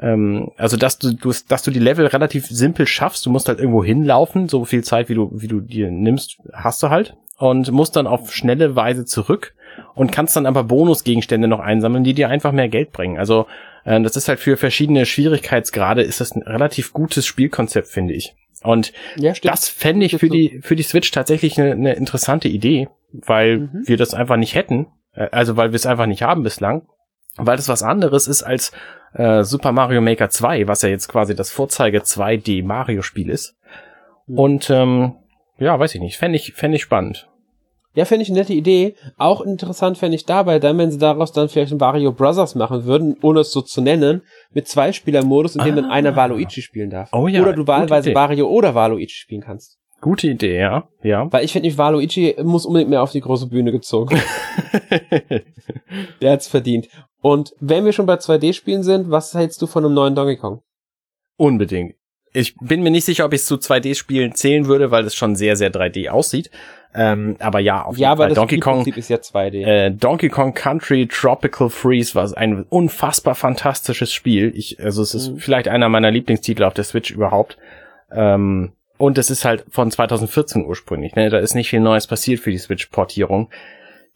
ähm, 0.00 0.50
also 0.56 0.76
dass 0.76 0.98
du, 0.98 1.14
du, 1.14 1.32
dass 1.48 1.62
du 1.62 1.70
die 1.70 1.78
Level 1.78 2.06
relativ 2.06 2.46
simpel 2.46 2.86
schaffst. 2.86 3.26
Du 3.26 3.30
musst 3.30 3.48
halt 3.48 3.58
irgendwo 3.58 3.84
hinlaufen, 3.84 4.48
so 4.48 4.64
viel 4.64 4.82
Zeit, 4.82 5.08
wie 5.08 5.14
du, 5.14 5.30
wie 5.32 5.48
du 5.48 5.60
dir 5.60 5.90
nimmst, 5.90 6.38
hast 6.52 6.82
du 6.82 6.90
halt. 6.90 7.16
Und 7.36 7.70
musst 7.70 7.96
dann 7.96 8.06
auf 8.06 8.34
schnelle 8.34 8.76
Weise 8.76 9.06
zurück 9.06 9.54
und 9.94 10.12
kannst 10.12 10.36
dann 10.36 10.46
aber 10.46 10.64
Bonusgegenstände 10.64 11.48
noch 11.48 11.60
einsammeln, 11.60 12.04
die 12.04 12.12
dir 12.12 12.28
einfach 12.28 12.52
mehr 12.52 12.68
Geld 12.68 12.92
bringen. 12.92 13.18
Also 13.18 13.46
äh, 13.84 14.00
das 14.00 14.16
ist 14.16 14.28
halt 14.28 14.40
für 14.40 14.56
verschiedene 14.56 15.06
Schwierigkeitsgrade 15.06 16.02
ist 16.02 16.20
das 16.20 16.34
ein 16.34 16.42
relativ 16.42 16.92
gutes 16.92 17.26
Spielkonzept, 17.26 17.88
finde 17.88 18.14
ich. 18.14 18.34
Und 18.62 18.92
ja, 19.16 19.32
das 19.42 19.70
fände 19.70 20.04
ich 20.04 20.16
für 20.16 20.28
die, 20.28 20.60
für 20.62 20.76
die 20.76 20.82
Switch 20.82 21.10
tatsächlich 21.10 21.58
eine, 21.58 21.72
eine 21.72 21.94
interessante 21.94 22.48
Idee, 22.48 22.88
weil 23.12 23.58
mhm. 23.58 23.82
wir 23.86 23.96
das 23.96 24.12
einfach 24.12 24.36
nicht 24.36 24.54
hätten. 24.54 24.86
Äh, 25.20 25.28
also 25.32 25.56
weil 25.56 25.70
wir 25.72 25.76
es 25.76 25.86
einfach 25.86 26.06
nicht 26.06 26.22
haben 26.22 26.42
bislang. 26.42 26.82
Weil 27.36 27.56
das 27.56 27.68
was 27.68 27.82
anderes 27.82 28.26
ist 28.26 28.42
als 28.42 28.72
äh, 29.14 29.44
Super 29.44 29.72
Mario 29.72 30.00
Maker 30.00 30.30
2, 30.30 30.66
was 30.66 30.82
ja 30.82 30.88
jetzt 30.88 31.08
quasi 31.08 31.34
das 31.34 31.50
Vorzeige 31.50 32.00
2D 32.00 32.64
Mario 32.64 33.02
Spiel 33.02 33.30
ist. 33.30 33.54
Mhm. 34.26 34.38
Und 34.38 34.70
ähm, 34.70 35.14
ja, 35.58 35.78
weiß 35.78 35.94
ich 35.94 36.00
nicht, 36.00 36.16
fände 36.16 36.36
ich, 36.36 36.54
fände 36.54 36.76
ich 36.76 36.82
spannend. 36.82 37.28
Ja, 37.94 38.04
fände 38.04 38.22
ich 38.22 38.28
eine 38.28 38.38
nette 38.38 38.52
Idee. 38.52 38.94
Auch 39.16 39.40
interessant 39.40 39.98
fände 39.98 40.14
ich 40.14 40.24
dabei, 40.24 40.58
dann, 40.58 40.78
wenn 40.78 40.92
sie 40.92 40.98
daraus 40.98 41.32
dann 41.32 41.48
vielleicht 41.48 41.72
ein 41.72 41.80
Wario 41.80 42.12
Brothers 42.12 42.54
machen 42.54 42.84
würden, 42.84 43.16
ohne 43.20 43.40
es 43.40 43.50
so 43.52 43.62
zu 43.62 43.80
nennen, 43.80 44.22
mit 44.52 44.68
zwei 44.68 44.92
Spieler-Modus, 44.92 45.56
in 45.56 45.64
dem 45.64 45.74
ah. 45.74 45.80
dann 45.82 45.90
einer 45.90 46.14
Waluigi 46.14 46.62
spielen 46.62 46.90
darf. 46.90 47.10
Oh 47.12 47.26
ja. 47.26 47.42
Oder 47.42 47.52
du 47.52 47.66
wahlweise 47.66 48.14
Wario 48.14 48.48
oder 48.48 48.74
Waluigi 48.74 49.14
spielen 49.14 49.42
kannst. 49.42 49.78
Gute 50.00 50.28
Idee, 50.28 50.58
ja. 50.58 50.88
ja. 51.02 51.30
Weil 51.30 51.44
ich 51.44 51.52
finde, 51.52 51.76
Waluigi 51.76 52.36
muss 52.42 52.64
unbedingt 52.64 52.90
mehr 52.90 53.02
auf 53.02 53.12
die 53.12 53.20
große 53.20 53.48
Bühne 53.48 53.70
gezogen. 53.70 54.18
Der 56.22 56.32
hat's 56.32 56.48
verdient. 56.48 56.88
Und 57.20 57.52
wenn 57.60 57.84
wir 57.84 57.92
schon 57.92 58.06
bei 58.06 58.14
2D-Spielen 58.14 58.82
sind, 58.82 59.10
was 59.10 59.34
hältst 59.34 59.60
du 59.60 59.66
von 59.66 59.84
einem 59.84 59.94
neuen 59.94 60.14
Donkey 60.14 60.36
Kong? 60.36 60.62
Unbedingt. 61.36 61.94
Ich 62.32 62.54
bin 62.60 62.82
mir 62.82 62.90
nicht 62.90 63.04
sicher, 63.04 63.24
ob 63.24 63.32
ich 63.32 63.40
es 63.40 63.46
zu 63.46 63.56
2D-Spielen 63.56 64.34
zählen 64.34 64.66
würde, 64.66 64.90
weil 64.90 65.04
es 65.04 65.14
schon 65.14 65.36
sehr, 65.36 65.56
sehr 65.56 65.72
3D 65.72 66.08
aussieht. 66.08 66.50
Ähm, 66.94 67.36
aber 67.38 67.60
ja, 67.60 67.84
auf 67.84 67.96
jeden 67.96 68.02
ja, 68.02 68.16
Fall. 68.16 68.34
Donkey 68.34 68.58
Kong 68.58 68.86
ist 68.86 69.10
ja 69.10 69.16
2D. 69.16 69.64
Äh, 69.64 69.90
Donkey 69.90 70.28
Kong 70.28 70.54
Country 70.54 71.06
Tropical 71.08 71.68
Freeze 71.68 72.14
war 72.14 72.36
ein 72.36 72.64
unfassbar 72.68 73.34
fantastisches 73.34 74.12
Spiel. 74.12 74.52
Ich, 74.56 74.82
also 74.82 75.02
es 75.02 75.14
ist 75.14 75.30
mhm. 75.30 75.38
vielleicht 75.38 75.68
einer 75.68 75.88
meiner 75.88 76.10
Lieblingstitel 76.10 76.64
auf 76.64 76.74
der 76.74 76.84
Switch 76.84 77.10
überhaupt. 77.10 77.58
Ähm, 78.12 78.72
und 79.00 79.16
es 79.16 79.30
ist 79.30 79.46
halt 79.46 79.64
von 79.70 79.90
2014 79.90 80.66
ursprünglich. 80.66 81.14
Ne? 81.14 81.30
Da 81.30 81.38
ist 81.38 81.54
nicht 81.54 81.70
viel 81.70 81.80
Neues 81.80 82.06
passiert 82.06 82.40
für 82.40 82.50
die 82.50 82.58
Switch-Portierung. 82.58 83.50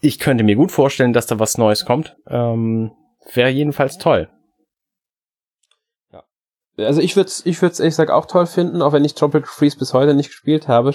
Ich 0.00 0.18
könnte 0.18 0.44
mir 0.44 0.56
gut 0.56 0.72
vorstellen, 0.72 1.14
dass 1.14 1.26
da 1.26 1.38
was 1.38 1.56
Neues 1.56 1.86
kommt. 1.86 2.16
Ähm, 2.28 2.92
Wäre 3.32 3.48
jedenfalls 3.48 3.96
toll. 3.96 4.28
Ja. 6.12 6.22
Also 6.76 7.00
ich 7.00 7.16
würde 7.16 7.28
es 7.28 7.46
ich 7.46 7.62
würd's 7.62 7.80
ehrlich 7.80 7.92
gesagt 7.92 8.10
auch 8.10 8.26
toll 8.26 8.44
finden, 8.44 8.82
auch 8.82 8.92
wenn 8.92 9.06
ich 9.06 9.14
Tropical 9.14 9.48
Freeze 9.48 9.78
bis 9.78 9.94
heute 9.94 10.12
nicht 10.12 10.28
gespielt 10.28 10.68
habe. 10.68 10.92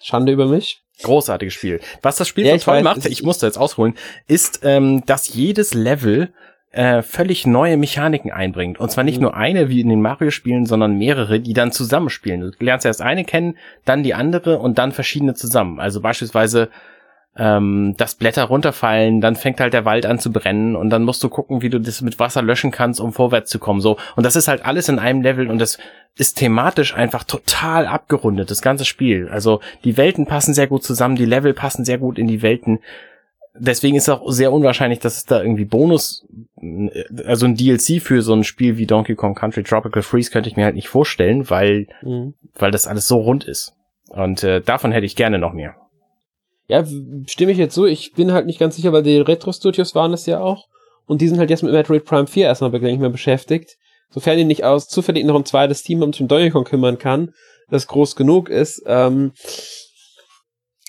Schande 0.00 0.30
über 0.30 0.46
mich. 0.46 0.84
Großartiges 1.02 1.52
Spiel. 1.52 1.80
Was 2.00 2.18
das 2.18 2.28
Spiel 2.28 2.46
ja, 2.46 2.56
so 2.56 2.66
toll 2.66 2.76
weiß, 2.76 2.84
macht, 2.84 3.06
ich 3.06 3.24
musste 3.24 3.46
jetzt 3.46 3.58
ausholen, 3.58 3.94
ist, 4.28 4.60
ähm, 4.62 5.04
dass 5.06 5.34
jedes 5.34 5.74
Level 5.74 6.32
äh, 6.72 7.02
völlig 7.02 7.46
neue 7.46 7.76
Mechaniken 7.76 8.32
einbringt. 8.32 8.80
Und 8.80 8.90
zwar 8.90 9.04
nicht 9.04 9.16
mhm. 9.16 9.22
nur 9.22 9.36
eine 9.36 9.68
wie 9.68 9.80
in 9.80 9.88
den 9.88 10.02
Mario-Spielen, 10.02 10.66
sondern 10.66 10.98
mehrere, 10.98 11.40
die 11.40 11.52
dann 11.52 11.72
zusammenspielen. 11.72 12.40
Du 12.40 12.64
lernst 12.64 12.86
erst 12.86 13.02
eine 13.02 13.24
kennen, 13.24 13.56
dann 13.84 14.02
die 14.02 14.14
andere 14.14 14.58
und 14.58 14.78
dann 14.78 14.92
verschiedene 14.92 15.34
zusammen. 15.34 15.80
Also 15.80 16.00
beispielsweise 16.00 16.70
ähm, 17.36 17.94
dass 17.96 18.14
Blätter 18.14 18.44
runterfallen, 18.44 19.20
dann 19.22 19.36
fängt 19.36 19.58
halt 19.60 19.72
der 19.72 19.84
Wald 19.86 20.04
an 20.04 20.18
zu 20.18 20.30
brennen 20.30 20.76
und 20.76 20.90
dann 20.90 21.04
musst 21.04 21.22
du 21.22 21.30
gucken, 21.30 21.62
wie 21.62 21.70
du 21.70 21.80
das 21.80 22.02
mit 22.02 22.18
Wasser 22.18 22.42
löschen 22.42 22.70
kannst, 22.70 23.00
um 23.00 23.12
vorwärts 23.12 23.50
zu 23.50 23.58
kommen. 23.58 23.80
So 23.80 23.96
und 24.16 24.26
das 24.26 24.36
ist 24.36 24.48
halt 24.48 24.66
alles 24.66 24.88
in 24.88 24.98
einem 24.98 25.22
Level 25.22 25.48
und 25.48 25.58
das 25.58 25.78
ist 26.16 26.34
thematisch 26.34 26.94
einfach 26.94 27.24
total 27.24 27.86
abgerundet, 27.86 28.50
das 28.50 28.60
ganze 28.60 28.84
Spiel. 28.84 29.30
Also 29.30 29.60
die 29.84 29.96
Welten 29.96 30.26
passen 30.26 30.52
sehr 30.52 30.66
gut 30.66 30.84
zusammen, 30.84 31.16
die 31.16 31.24
Level 31.24 31.54
passen 31.54 31.86
sehr 31.86 31.96
gut 31.96 32.18
in 32.18 32.28
die 32.28 32.42
Welten. 32.42 32.80
Deswegen 33.54 33.96
ist 33.96 34.04
es 34.04 34.08
auch 34.08 34.30
sehr 34.30 34.52
unwahrscheinlich, 34.52 34.98
dass 35.00 35.18
es 35.18 35.24
da 35.24 35.42
irgendwie 35.42 35.66
Bonus, 35.66 36.26
also 37.26 37.46
ein 37.46 37.54
DLC 37.54 38.00
für 38.00 38.22
so 38.22 38.32
ein 38.32 38.44
Spiel 38.44 38.78
wie 38.78 38.86
Donkey 38.86 39.14
Kong 39.14 39.34
Country 39.34 39.62
Tropical 39.62 40.02
Freeze 40.02 40.30
könnte 40.30 40.48
ich 40.48 40.56
mir 40.56 40.64
halt 40.64 40.74
nicht 40.74 40.88
vorstellen, 40.88 41.50
weil, 41.50 41.86
mhm. 42.02 42.34
weil 42.54 42.70
das 42.70 42.86
alles 42.86 43.06
so 43.06 43.18
rund 43.18 43.44
ist. 43.44 43.74
Und 44.08 44.42
äh, 44.42 44.60
davon 44.60 44.92
hätte 44.92 45.06
ich 45.06 45.16
gerne 45.16 45.38
noch 45.38 45.52
mehr. 45.52 45.74
Ja, 46.68 46.84
stimme 47.26 47.52
ich 47.52 47.58
jetzt 47.58 47.74
so. 47.74 47.86
Ich 47.86 48.14
bin 48.14 48.32
halt 48.32 48.46
nicht 48.46 48.58
ganz 48.58 48.76
sicher, 48.76 48.92
weil 48.92 49.02
die 49.02 49.18
Retro-Studios 49.18 49.94
waren 49.94 50.12
es 50.12 50.26
ja 50.26 50.40
auch. 50.40 50.68
Und 51.06 51.20
die 51.20 51.28
sind 51.28 51.38
halt 51.38 51.50
jetzt 51.50 51.62
mit 51.62 51.72
Metroid 51.72 52.04
Prime 52.04 52.26
4 52.26 52.46
erstmal 52.46 52.70
nicht 52.70 53.00
mehr 53.00 53.10
beschäftigt. 53.10 53.76
Sofern 54.10 54.36
die 54.36 54.44
nicht 54.44 54.64
aus 54.64 54.88
zufällig 54.88 55.24
noch 55.24 55.34
ein 55.34 55.44
zweites 55.44 55.82
Team 55.82 56.02
um 56.02 56.12
zum 56.12 56.28
Donkey 56.28 56.50
Kong 56.50 56.64
kümmern 56.64 56.98
kann, 56.98 57.32
das 57.70 57.86
groß 57.86 58.14
genug 58.16 58.50
ist, 58.50 58.82
ähm, 58.86 59.32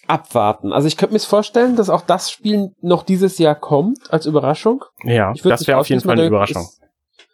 abwarten. 0.07 0.73
Also 0.73 0.87
ich 0.87 0.97
könnte 0.97 1.13
mir 1.13 1.19
vorstellen, 1.19 1.75
dass 1.75 1.89
auch 1.89 2.01
das 2.01 2.29
Spiel 2.29 2.71
noch 2.81 3.03
dieses 3.03 3.37
Jahr 3.37 3.55
kommt, 3.55 4.11
als 4.11 4.25
Überraschung. 4.25 4.83
Ja, 5.03 5.33
das 5.43 5.67
wäre 5.67 5.79
auf 5.79 5.89
jeden 5.89 6.01
Fall 6.01 6.13
eine 6.13 6.27
Überraschung. 6.27 6.63
Ist, 6.63 6.81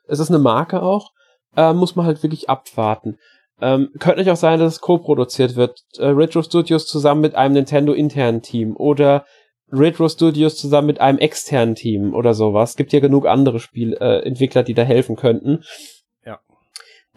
es 0.08 0.20
ist 0.20 0.30
eine 0.30 0.40
Marke 0.40 0.82
auch. 0.82 1.12
Äh, 1.56 1.74
muss 1.74 1.96
man 1.96 2.06
halt 2.06 2.22
wirklich 2.22 2.50
abwarten. 2.50 3.18
Ähm, 3.62 3.90
könnte 4.00 4.20
nicht 4.20 4.32
auch 4.32 4.36
sein, 4.36 4.60
dass 4.60 4.76
es 4.76 4.82
co-produziert 4.82 5.56
wird. 5.56 5.82
Äh, 5.98 6.08
Retro 6.08 6.42
Studios 6.42 6.86
zusammen 6.86 7.22
mit 7.22 7.36
einem 7.36 7.56
Nintendo-internen 7.56 8.42
Team 8.42 8.76
oder 8.78 9.26
Retro 9.72 10.08
Studios 10.08 10.56
zusammen 10.56 10.88
mit 10.88 11.02
einem 11.02 11.18
externen 11.18 11.76
Team 11.76 12.14
oder 12.14 12.34
sowas. 12.34 12.76
Gibt 12.76 12.94
ja 12.94 13.00
genug 13.00 13.28
andere 13.28 13.60
Spielentwickler, 13.60 14.62
äh, 14.62 14.64
die 14.64 14.74
da 14.74 14.84
helfen 14.84 15.16
könnten. 15.16 15.64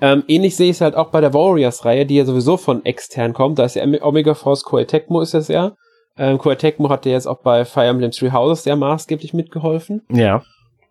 Ähm, 0.03 0.24
ähnlich 0.26 0.57
sehe 0.57 0.68
ich 0.68 0.76
es 0.76 0.80
halt 0.80 0.96
auch 0.96 1.11
bei 1.11 1.20
der 1.20 1.32
Warriors-Reihe, 1.32 2.05
die 2.05 2.16
ja 2.16 2.24
sowieso 2.24 2.57
von 2.57 2.84
extern 2.84 3.32
kommt. 3.32 3.61
Da 3.61 3.64
ist 3.64 3.76
ja 3.76 3.84
Omega 4.03 4.34
Force 4.34 4.64
Koei 4.64 4.84
Tecmo 4.84 5.20
ist 5.20 5.32
das 5.32 5.46
ja. 5.46 5.76
Ähm, 6.18 6.38
Koei 6.38 6.57
Tecmo 6.57 6.90
hat 6.90 7.07
ja 7.07 7.12
jetzt 7.12 7.28
auch 7.28 7.40
bei 7.40 7.64
Fire 7.64 7.86
Emblem 7.86 8.11
Three 8.11 8.32
Houses 8.32 8.64
sehr 8.64 8.74
maßgeblich 8.74 9.32
mitgeholfen. 9.32 10.03
Ja. 10.11 10.42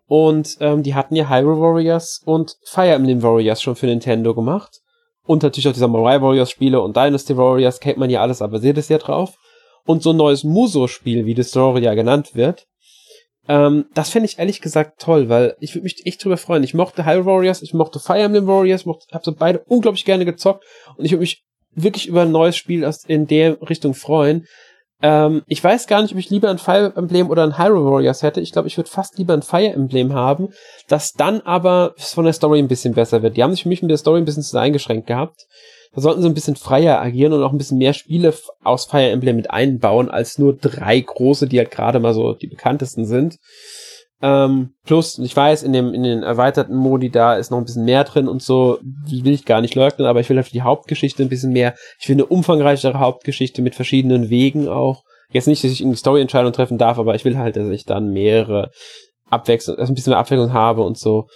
Und 0.06 0.56
ähm, 0.60 0.82
die 0.82 0.94
hatten 0.94 1.14
ja 1.14 1.28
Hyrule 1.28 1.60
Warriors 1.60 2.22
und 2.24 2.56
Fire 2.64 2.88
Emblem 2.88 3.22
Warriors 3.22 3.60
schon 3.60 3.76
für 3.76 3.84
Nintendo 3.84 4.34
gemacht. 4.34 4.80
Und 5.26 5.42
natürlich 5.42 5.68
auch 5.68 5.74
die 5.74 5.78
Samurai 5.78 6.22
Warriors 6.22 6.50
Spiele 6.50 6.80
und 6.80 6.96
Dynasty 6.96 7.36
Warriors 7.36 7.80
kennt 7.80 7.98
man 7.98 8.08
ja 8.08 8.22
alles, 8.22 8.40
aber 8.40 8.60
seht 8.60 8.78
es 8.78 8.88
ja 8.88 8.96
drauf. 8.96 9.34
Und 9.84 10.02
so 10.02 10.10
ein 10.10 10.16
neues 10.16 10.42
Muso-Spiel, 10.42 11.26
wie 11.26 11.34
ja 11.82 11.94
genannt 11.94 12.34
wird, 12.34 12.66
ähm, 13.48 13.86
das 13.94 14.10
fände 14.10 14.26
ich 14.26 14.38
ehrlich 14.38 14.60
gesagt 14.60 15.00
toll, 15.00 15.28
weil 15.28 15.56
ich 15.60 15.74
würde 15.74 15.84
mich 15.84 16.06
echt 16.06 16.24
drüber 16.24 16.36
freuen. 16.36 16.62
Ich 16.62 16.74
mochte 16.74 17.04
Hyrule 17.04 17.26
Warriors, 17.26 17.62
ich 17.62 17.74
mochte 17.74 17.98
Fire 17.98 18.20
Emblem 18.20 18.46
Warriors, 18.46 18.86
mochte, 18.86 19.06
hab 19.12 19.24
so 19.24 19.32
beide 19.32 19.60
unglaublich 19.66 20.04
gerne 20.04 20.24
gezockt 20.24 20.64
und 20.96 21.04
ich 21.04 21.12
würde 21.12 21.20
mich 21.20 21.44
wirklich 21.74 22.06
über 22.06 22.22
ein 22.22 22.32
neues 22.32 22.56
Spiel 22.56 22.88
in 23.06 23.26
der 23.26 23.60
Richtung 23.68 23.94
freuen. 23.94 24.46
Ähm, 25.02 25.42
ich 25.48 25.62
weiß 25.62 25.88
gar 25.88 26.00
nicht, 26.02 26.12
ob 26.12 26.18
ich 26.18 26.30
lieber 26.30 26.48
ein 26.48 26.58
Fire 26.58 26.92
Emblem 26.94 27.28
oder 27.30 27.42
ein 27.42 27.58
Hyrule 27.58 27.90
Warriors 27.90 28.22
hätte. 28.22 28.40
Ich 28.40 28.52
glaube, 28.52 28.68
ich 28.68 28.76
würde 28.76 28.90
fast 28.90 29.18
lieber 29.18 29.34
ein 29.34 29.42
Fire 29.42 29.72
Emblem 29.72 30.14
haben, 30.14 30.50
das 30.86 31.12
dann 31.12 31.40
aber 31.40 31.94
von 31.96 32.24
der 32.24 32.32
Story 32.32 32.60
ein 32.60 32.68
bisschen 32.68 32.94
besser 32.94 33.22
wird. 33.22 33.36
Die 33.36 33.42
haben 33.42 33.50
sich 33.50 33.64
für 33.64 33.68
mich 33.68 33.82
mit 33.82 33.90
der 33.90 33.98
Story 33.98 34.20
ein 34.20 34.24
bisschen 34.24 34.44
zu 34.44 34.56
eingeschränkt 34.58 35.08
gehabt. 35.08 35.46
Da 35.94 36.00
sollten 36.00 36.22
sie 36.22 36.28
ein 36.28 36.34
bisschen 36.34 36.56
freier 36.56 37.00
agieren 37.00 37.32
und 37.32 37.42
auch 37.42 37.52
ein 37.52 37.58
bisschen 37.58 37.78
mehr 37.78 37.92
Spiele 37.92 38.34
aus 38.64 38.86
Fire 38.86 39.10
Emblem 39.10 39.36
mit 39.36 39.50
einbauen, 39.50 40.10
als 40.10 40.38
nur 40.38 40.56
drei 40.56 40.98
große, 40.98 41.46
die 41.46 41.58
halt 41.58 41.70
gerade 41.70 42.00
mal 42.00 42.14
so 42.14 42.32
die 42.34 42.46
bekanntesten 42.46 43.04
sind. 43.04 43.38
Ähm, 44.22 44.74
plus, 44.84 45.18
ich 45.18 45.36
weiß, 45.36 45.64
in 45.64 45.72
dem, 45.72 45.92
in 45.92 46.04
den 46.04 46.22
erweiterten 46.22 46.76
Modi 46.76 47.10
da 47.10 47.34
ist 47.34 47.50
noch 47.50 47.58
ein 47.58 47.64
bisschen 47.64 47.84
mehr 47.84 48.04
drin 48.04 48.28
und 48.28 48.40
so, 48.40 48.78
will 48.82 49.32
ich 49.32 49.44
gar 49.44 49.60
nicht 49.60 49.74
leugnen, 49.74 50.06
aber 50.06 50.20
ich 50.20 50.28
will 50.28 50.36
halt 50.36 50.46
für 50.46 50.52
die 50.52 50.62
Hauptgeschichte 50.62 51.24
ein 51.24 51.28
bisschen 51.28 51.52
mehr. 51.52 51.74
Ich 51.98 52.08
will 52.08 52.14
eine 52.16 52.26
umfangreichere 52.26 53.00
Hauptgeschichte 53.00 53.62
mit 53.62 53.74
verschiedenen 53.74 54.30
Wegen 54.30 54.68
auch. 54.68 55.02
Jetzt 55.32 55.48
nicht, 55.48 55.64
dass 55.64 55.72
ich 55.72 55.84
eine 55.84 55.96
Storyentscheidung 55.96 56.52
treffen 56.52 56.78
darf, 56.78 56.98
aber 56.98 57.16
ich 57.16 57.24
will 57.24 57.36
halt, 57.36 57.56
dass 57.56 57.68
ich 57.68 57.84
dann 57.84 58.12
mehrere 58.12 58.70
Abwechslung, 59.28 59.76
also 59.78 59.92
ein 59.92 59.94
bisschen 59.96 60.12
mehr 60.12 60.20
Abwechslung 60.20 60.52
habe 60.52 60.82
und 60.82 60.98
so. 60.98 61.26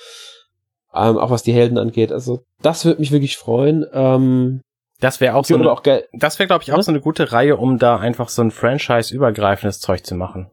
Ähm, 0.96 1.18
auch 1.18 1.30
was 1.30 1.42
die 1.42 1.52
Helden 1.52 1.78
angeht. 1.78 2.12
Also, 2.12 2.40
das 2.62 2.84
würde 2.84 3.00
mich 3.00 3.12
wirklich 3.12 3.36
freuen. 3.36 3.84
Ähm, 3.92 4.60
das 5.00 5.20
wäre 5.20 5.34
auch 5.34 5.44
so 5.44 5.54
eine, 5.56 5.70
auch 5.70 5.82
das 5.82 6.38
wäre 6.38 6.46
glaube 6.46 6.62
ich 6.62 6.72
auch 6.72 6.80
so 6.80 6.90
eine 6.90 7.00
gute 7.00 7.32
Reihe, 7.32 7.56
um 7.56 7.78
da 7.78 7.98
einfach 7.98 8.30
so 8.30 8.42
ein 8.42 8.50
Franchise-übergreifendes 8.50 9.80
Zeug 9.80 10.06
zu 10.06 10.14
machen. 10.14 10.50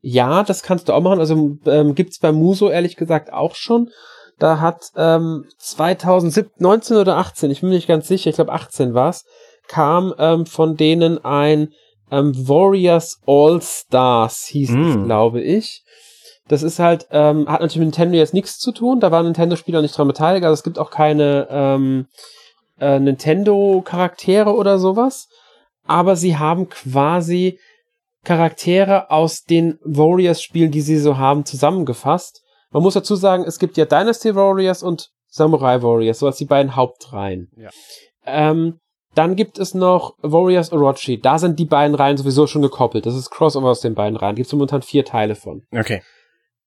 Ja, 0.00 0.42
das 0.42 0.62
kannst 0.62 0.88
du 0.88 0.92
auch 0.92 1.00
machen. 1.00 1.20
Also 1.20 1.56
ähm, 1.66 1.94
gibt's 1.94 2.18
bei 2.18 2.32
Muso 2.32 2.70
ehrlich 2.70 2.96
gesagt 2.96 3.32
auch 3.32 3.54
schon. 3.54 3.90
Da 4.38 4.60
hat 4.60 4.90
ähm, 4.96 5.46
2019 5.58 6.96
oder 6.96 7.16
18, 7.16 7.50
ich 7.50 7.60
bin 7.60 7.70
mir 7.70 7.76
nicht 7.76 7.88
ganz 7.88 8.08
sicher, 8.08 8.30
ich 8.30 8.36
glaube 8.36 8.52
18 8.52 8.94
war's, 8.94 9.24
kam 9.68 10.14
ähm, 10.18 10.46
von 10.46 10.76
denen 10.76 11.24
ein 11.24 11.68
ähm, 12.10 12.32
Warriors 12.48 13.20
All 13.26 13.60
Stars, 13.62 14.46
hieß 14.46 14.70
mm. 14.70 14.82
es, 14.82 15.04
glaube 15.04 15.40
ich. 15.40 15.84
Das 16.52 16.62
ist 16.62 16.78
halt, 16.78 17.06
ähm, 17.10 17.48
hat 17.48 17.62
natürlich 17.62 17.78
mit 17.78 17.86
Nintendo 17.86 18.18
jetzt 18.18 18.34
nichts 18.34 18.58
zu 18.58 18.72
tun, 18.72 19.00
da 19.00 19.10
waren 19.10 19.24
Nintendo-Spieler 19.24 19.80
nicht 19.80 19.96
dran 19.96 20.06
beteiligt, 20.06 20.44
also 20.44 20.52
es 20.52 20.62
gibt 20.62 20.78
auch 20.78 20.90
keine 20.90 21.48
ähm, 21.48 22.08
äh, 22.78 23.00
Nintendo-Charaktere 23.00 24.54
oder 24.54 24.78
sowas, 24.78 25.30
aber 25.86 26.14
sie 26.14 26.36
haben 26.36 26.68
quasi 26.68 27.58
Charaktere 28.22 29.10
aus 29.10 29.44
den 29.44 29.78
Warriors-Spielen, 29.82 30.70
die 30.70 30.82
sie 30.82 30.98
so 30.98 31.16
haben, 31.16 31.46
zusammengefasst. 31.46 32.42
Man 32.70 32.82
muss 32.82 32.92
dazu 32.92 33.16
sagen, 33.16 33.44
es 33.44 33.58
gibt 33.58 33.78
ja 33.78 33.86
Dynasty 33.86 34.34
Warriors 34.34 34.82
und 34.82 35.08
Samurai 35.28 35.82
Warriors, 35.82 36.18
so 36.18 36.26
als 36.26 36.36
die 36.36 36.44
beiden 36.44 36.76
Hauptreihen. 36.76 37.50
Ja. 37.56 37.70
Ähm, 38.26 38.78
dann 39.14 39.36
gibt 39.36 39.58
es 39.58 39.72
noch 39.72 40.16
Warriors 40.20 40.70
Orochi. 40.70 41.18
Da 41.18 41.38
sind 41.38 41.58
die 41.58 41.64
beiden 41.64 41.94
Reihen 41.94 42.18
sowieso 42.18 42.46
schon 42.46 42.60
gekoppelt. 42.60 43.06
Das 43.06 43.16
ist 43.16 43.30
Crossover 43.30 43.70
aus 43.70 43.80
den 43.80 43.94
beiden 43.94 44.18
Reihen. 44.18 44.36
Gibt 44.36 44.48
es 44.48 44.52
momentan 44.52 44.82
vier 44.82 45.06
Teile 45.06 45.34
von. 45.34 45.62
Okay. 45.74 46.02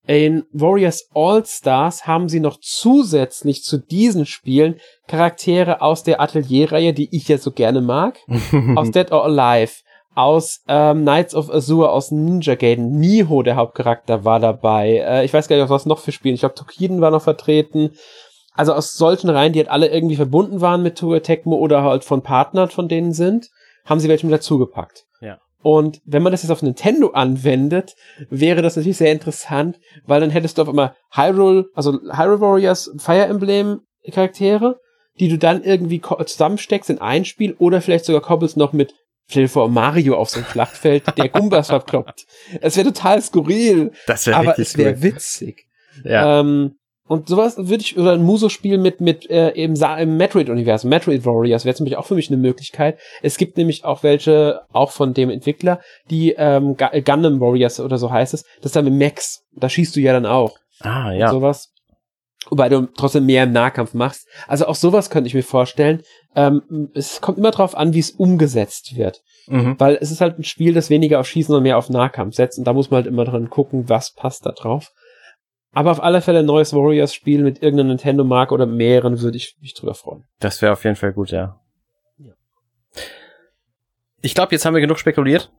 In 0.07 0.43
Warriors 0.51 1.09
All-Stars 1.15 2.05
haben 2.05 2.29
sie 2.29 2.39
noch 2.39 2.59
zusätzlich 2.61 3.63
zu 3.63 3.77
diesen 3.77 4.25
Spielen 4.25 4.75
Charaktere 5.07 5.81
aus 5.81 6.03
der 6.03 6.21
Atelier-Reihe, 6.21 6.93
die 6.93 7.09
ich 7.15 7.27
ja 7.27 7.37
so 7.37 7.51
gerne 7.51 7.81
mag. 7.81 8.19
aus 8.75 8.91
Dead 8.91 9.11
or 9.11 9.25
Alive, 9.25 9.73
aus 10.13 10.63
ähm, 10.67 11.01
Knights 11.01 11.33
of 11.33 11.49
Azure, 11.49 11.89
aus 11.89 12.11
Ninja 12.11 12.55
Gaiden. 12.55 12.99
Niho, 12.99 13.41
der 13.41 13.55
Hauptcharakter, 13.55 14.23
war 14.23 14.39
dabei. 14.39 14.97
Äh, 14.97 15.25
ich 15.25 15.33
weiß 15.33 15.47
gar 15.47 15.57
nicht, 15.57 15.69
was 15.69 15.87
noch 15.87 15.99
für 15.99 16.11
Spiele. 16.11 16.35
Ich 16.35 16.41
glaube, 16.41 16.55
Tokiden 16.55 17.01
war 17.01 17.11
noch 17.11 17.23
vertreten. 17.23 17.91
Also 18.53 18.73
aus 18.73 18.95
solchen 18.95 19.29
Reihen, 19.29 19.53
die 19.53 19.59
halt 19.59 19.69
alle 19.69 19.87
irgendwie 19.87 20.15
verbunden 20.15 20.61
waren 20.61 20.83
mit 20.83 20.97
Tour 20.97 21.21
Tecmo 21.21 21.55
oder 21.57 21.83
halt 21.83 22.03
von 22.03 22.21
Partnern 22.21 22.69
von 22.69 22.87
denen 22.87 23.11
sind, 23.11 23.49
haben 23.85 23.99
sie 23.99 24.07
welche 24.07 24.25
mit 24.25 24.33
dazugepackt. 24.33 25.05
Und 25.65 25.99
wenn 26.05 26.21
man 26.21 26.31
das 26.31 26.43
jetzt 26.43 26.51
auf 26.51 26.61
Nintendo 26.61 27.09
anwendet, 27.09 27.95
wäre 28.29 28.61
das 28.61 28.75
natürlich 28.75 28.97
sehr 28.97 29.11
interessant, 29.11 29.79
weil 30.05 30.21
dann 30.21 30.29
hättest 30.29 30.59
du 30.59 30.61
auf 30.61 30.69
einmal 30.69 30.95
Hyrule, 31.11 31.65
also 31.73 31.93
Hyrule 32.11 32.39
Warriors 32.39 32.91
Fire 32.99 33.25
Emblem 33.25 33.81
Charaktere, 34.11 34.79
die 35.19 35.27
du 35.27 35.39
dann 35.39 35.63
irgendwie 35.63 36.03
zusammensteckst 36.03 36.91
in 36.91 37.01
ein 37.01 37.25
Spiel 37.25 37.55
oder 37.57 37.81
vielleicht 37.81 38.05
sogar 38.05 38.21
koppelst 38.21 38.57
noch 38.57 38.73
mit 38.73 38.93
Stell 39.27 39.47
vor, 39.47 39.67
Mario 39.67 40.17
auf 40.17 40.29
so 40.29 40.37
einem 40.37 40.45
Schlachtfeld, 40.45 41.03
der 41.17 41.29
Gumbas 41.29 41.69
verkloppt. 41.69 42.27
Es 42.61 42.77
wäre 42.77 42.93
total 42.93 43.19
skurril. 43.23 43.91
Das 44.05 44.27
wäre 44.27 44.37
Aber 44.37 44.59
es 44.59 44.77
wäre 44.77 45.01
witzig. 45.01 45.65
Ja. 46.03 46.41
Ähm, 46.41 46.75
und 47.07 47.27
sowas 47.29 47.55
würde 47.57 47.81
ich, 47.83 47.97
oder 47.97 48.13
ein 48.13 48.23
Muso-Spiel 48.23 48.77
mit, 48.77 48.99
mit 49.01 49.29
äh, 49.29 49.49
im, 49.49 49.75
Sa 49.75 49.95
im 49.97 50.17
Metroid-Universum, 50.17 50.89
Metroid 50.89 51.25
Warriors 51.25 51.63
wäre 51.65 51.75
zum 51.75 51.85
Beispiel 51.85 51.97
auch 51.97 52.05
für 52.07 52.15
mich 52.15 52.29
eine 52.29 52.37
Möglichkeit. 52.37 52.97
Es 53.21 53.37
gibt 53.37 53.57
nämlich 53.57 53.85
auch 53.85 54.01
welche, 54.03 54.61
auch 54.73 54.91
von 54.91 55.13
dem 55.13 55.29
Entwickler, 55.29 55.79
die 56.09 56.31
ähm, 56.37 56.75
Gu- 56.77 57.01
Gundam 57.01 57.39
Warriors 57.39 57.79
oder 57.79 57.97
so 57.97 58.09
heißt 58.11 58.33
es, 58.33 58.43
das 58.57 58.67
ist 58.67 58.75
dann 58.75 58.85
mit 58.85 58.93
Max. 58.95 59.43
Da 59.55 59.69
schießt 59.69 59.95
du 59.95 59.99
ja 59.99 60.13
dann 60.13 60.25
auch. 60.25 60.57
ah, 60.81 61.09
Und 61.09 61.17
ja. 61.17 61.29
sowas. 61.31 61.69
Wobei 62.49 62.69
du 62.69 62.87
trotzdem 62.95 63.25
mehr 63.25 63.43
im 63.45 63.53
Nahkampf 63.53 63.93
machst. 63.95 64.27
Also 64.47 64.67
auch 64.67 64.75
sowas 64.75 65.09
könnte 65.09 65.27
ich 65.27 65.33
mir 65.33 65.41
vorstellen. 65.43 66.03
Ähm, 66.35 66.89
es 66.93 67.19
kommt 67.21 67.39
immer 67.39 67.49
drauf 67.51 67.75
an, 67.75 67.93
wie 67.95 67.99
es 67.99 68.11
umgesetzt 68.11 68.95
wird. 68.95 69.21
Mhm. 69.47 69.75
Weil 69.79 69.97
es 69.99 70.11
ist 70.11 70.21
halt 70.21 70.37
ein 70.37 70.43
Spiel, 70.43 70.73
das 70.73 70.91
weniger 70.91 71.19
auf 71.19 71.27
Schießen 71.27 71.55
und 71.55 71.63
mehr 71.63 71.77
auf 71.77 71.89
Nahkampf 71.89 72.35
setzt. 72.35 72.59
Und 72.59 72.65
da 72.65 72.73
muss 72.73 72.91
man 72.91 72.97
halt 72.97 73.07
immer 73.07 73.25
dran 73.25 73.49
gucken, 73.49 73.89
was 73.89 74.13
passt 74.13 74.45
da 74.45 74.51
drauf. 74.51 74.91
Aber 75.75 75.91
auf 75.91 76.01
alle 76.01 76.21
Fälle 76.21 76.39
ein 76.39 76.45
neues 76.45 76.73
Warriors-Spiel 76.73 77.43
mit 77.43 77.61
irgendeiner 77.61 77.89
Nintendo-Marke 77.89 78.53
oder 78.53 78.65
mehreren 78.65 79.19
würde 79.19 79.35
ich 79.35 79.57
mich 79.59 79.73
drüber 79.73 79.93
freuen. 79.93 80.23
Das 80.39 80.61
wäre 80.61 80.71
auf 80.71 80.85
jeden 80.85 80.95
Fall 80.95 81.11
gut, 81.11 81.31
ja. 81.31 81.59
Ja. 82.17 82.31
Ich 84.21 84.33
glaube, 84.33 84.53
jetzt 84.53 84.65
haben 84.65 84.73
wir 84.73 84.79
genug 84.79 84.99
spekuliert. 84.99 85.51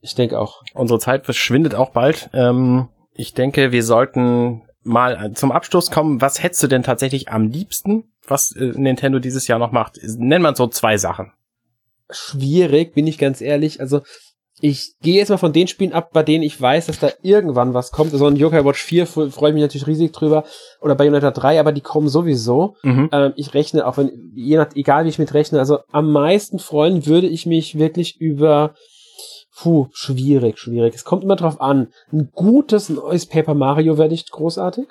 Ich 0.00 0.14
denke 0.14 0.38
auch. 0.38 0.62
Unsere 0.72 0.98
Zeit 0.98 1.26
verschwindet 1.26 1.74
auch 1.74 1.90
bald. 1.90 2.30
Ähm, 2.32 2.88
ich 3.12 3.34
denke, 3.34 3.70
wir 3.70 3.84
sollten 3.84 4.62
mal 4.82 5.32
zum 5.34 5.52
Abschluss 5.52 5.90
kommen. 5.90 6.22
Was 6.22 6.42
hättest 6.42 6.62
du 6.62 6.66
denn 6.66 6.82
tatsächlich 6.82 7.28
am 7.28 7.46
liebsten, 7.46 8.04
was 8.26 8.56
äh, 8.56 8.72
Nintendo 8.74 9.18
dieses 9.18 9.46
Jahr 9.46 9.58
noch 9.58 9.72
macht? 9.72 10.00
Nennt 10.02 10.42
man 10.42 10.54
so 10.54 10.68
zwei 10.68 10.96
Sachen. 10.96 11.34
Schwierig, 12.08 12.94
bin 12.94 13.06
ich 13.06 13.18
ganz 13.18 13.42
ehrlich. 13.42 13.78
Also, 13.78 14.00
ich 14.60 14.94
gehe 15.02 15.16
jetzt 15.16 15.30
mal 15.30 15.36
von 15.38 15.52
den 15.52 15.66
Spielen 15.68 15.92
ab, 15.92 16.10
bei 16.12 16.22
denen 16.22 16.42
ich 16.42 16.60
weiß, 16.60 16.86
dass 16.86 16.98
da 16.98 17.10
irgendwann 17.22 17.74
was 17.74 17.92
kommt. 17.92 18.10
So 18.12 18.26
ein 18.26 18.36
Yokai 18.36 18.64
Watch 18.64 18.82
4 18.82 19.06
fre- 19.06 19.30
freue 19.30 19.50
ich 19.50 19.54
mich 19.54 19.62
natürlich 19.62 19.86
riesig 19.86 20.12
drüber. 20.12 20.44
Oder 20.80 20.94
Bayonetta 20.94 21.30
3, 21.30 21.58
aber 21.60 21.72
die 21.72 21.80
kommen 21.80 22.08
sowieso. 22.08 22.76
Mhm. 22.82 23.08
Ähm, 23.12 23.32
ich 23.36 23.54
rechne, 23.54 23.86
auch 23.86 23.96
wenn, 23.96 24.32
je 24.34 24.56
nach, 24.56 24.68
egal 24.74 25.04
wie 25.04 25.08
ich 25.08 25.18
mit 25.18 25.34
rechne, 25.34 25.58
also 25.58 25.78
am 25.90 26.12
meisten 26.12 26.58
freuen 26.58 27.06
würde 27.06 27.26
ich 27.26 27.46
mich 27.46 27.78
wirklich 27.78 28.20
über, 28.20 28.74
puh, 29.56 29.88
schwierig, 29.92 30.58
schwierig. 30.58 30.94
Es 30.94 31.04
kommt 31.04 31.24
immer 31.24 31.36
drauf 31.36 31.60
an. 31.60 31.88
Ein 32.12 32.30
gutes 32.34 32.88
neues 32.88 33.26
Paper 33.26 33.54
Mario 33.54 33.98
wäre 33.98 34.08
nicht 34.08 34.30
großartig. 34.30 34.88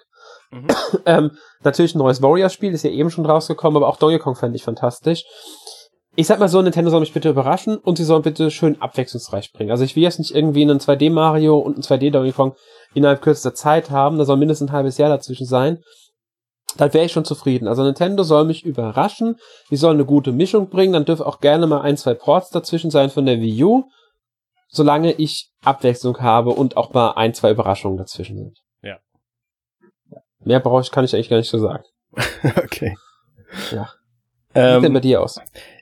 Mhm. 0.52 0.68
ähm, 1.06 1.32
natürlich 1.64 1.94
ein 1.96 2.00
neues 2.00 2.22
Warriors-Spiel, 2.22 2.74
ist 2.74 2.84
ja 2.84 2.90
eben 2.90 3.12
schon 3.12 3.26
rausgekommen, 3.26 3.78
aber 3.78 3.88
auch 3.88 3.98
Donkey 3.98 4.20
Kong 4.20 4.36
fände 4.36 4.56
ich 4.56 4.64
fantastisch. 4.64 5.26
Ich 6.20 6.28
sag 6.28 6.38
mal 6.38 6.50
so, 6.50 6.62
Nintendo 6.62 6.92
soll 6.92 7.00
mich 7.00 7.14
bitte 7.14 7.30
überraschen 7.30 7.78
und 7.78 7.98
sie 7.98 8.04
sollen 8.04 8.24
bitte 8.24 8.52
schön 8.52 8.82
abwechslungsreich 8.82 9.54
bringen. 9.54 9.72
Also 9.72 9.86
ich 9.86 9.96
will 9.96 10.04
jetzt 10.04 10.20
nicht 10.20 10.36
irgendwie 10.36 10.64
einen 10.64 10.80
2D 10.80 11.10
Mario 11.10 11.58
und 11.58 11.76
einen 11.76 11.82
2D 11.82 12.12
Donkey 12.12 12.34
Kong 12.34 12.58
innerhalb 12.94 13.22
kürzester 13.22 13.56
Zeit 13.56 13.90
haben. 13.90 14.18
Da 14.18 14.26
soll 14.26 14.36
mindestens 14.36 14.70
ein 14.70 14.74
halbes 14.74 14.98
Jahr 14.98 15.08
dazwischen 15.08 15.46
sein. 15.46 15.82
Dann 16.76 16.94
wäre 16.94 17.06
ich 17.06 17.14
schon 17.14 17.24
zufrieden. 17.24 17.70
Also 17.70 17.84
Nintendo 17.84 18.24
soll 18.24 18.44
mich 18.44 18.66
überraschen. 18.66 19.38
Die 19.72 19.78
sollen 19.78 19.96
eine 19.96 20.04
gute 20.04 20.34
Mischung 20.34 20.68
bringen. 20.68 20.92
Dann 20.92 21.06
dürfen 21.06 21.24
auch 21.24 21.40
gerne 21.40 21.68
mal 21.68 21.80
ein, 21.80 21.96
zwei 21.96 22.16
Ports 22.16 22.50
dazwischen 22.50 22.92
sein 22.92 23.10
von 23.10 23.26
der 23.26 23.40
Wii 23.40 23.64
U. 23.64 23.86
Solange 24.68 25.14
ich 25.14 25.50
Abwechslung 25.64 26.20
habe 26.20 26.50
und 26.50 26.76
auch 26.76 26.92
mal 26.94 27.12
ein, 27.12 27.34
zwei 27.34 27.52
Überraschungen 27.52 27.98
dazwischen 27.98 28.36
sind. 28.36 28.60
Ja. 28.82 28.98
Mehr 30.40 30.60
brauche 30.60 30.82
ich, 30.82 30.92
kann 30.92 31.06
ich 31.06 31.16
eigentlich 31.16 31.30
gar 31.30 31.38
nicht 31.38 31.50
so 31.50 31.60
sagen. 31.60 31.86
okay. 32.58 32.98
Ja. 33.72 33.88
Wie 34.52 34.60
sieht 34.60 34.68
denn 34.68 34.84
Ähm, 34.84 34.94
bei 34.94 35.00
dir 35.00 35.22
aus? 35.22 35.40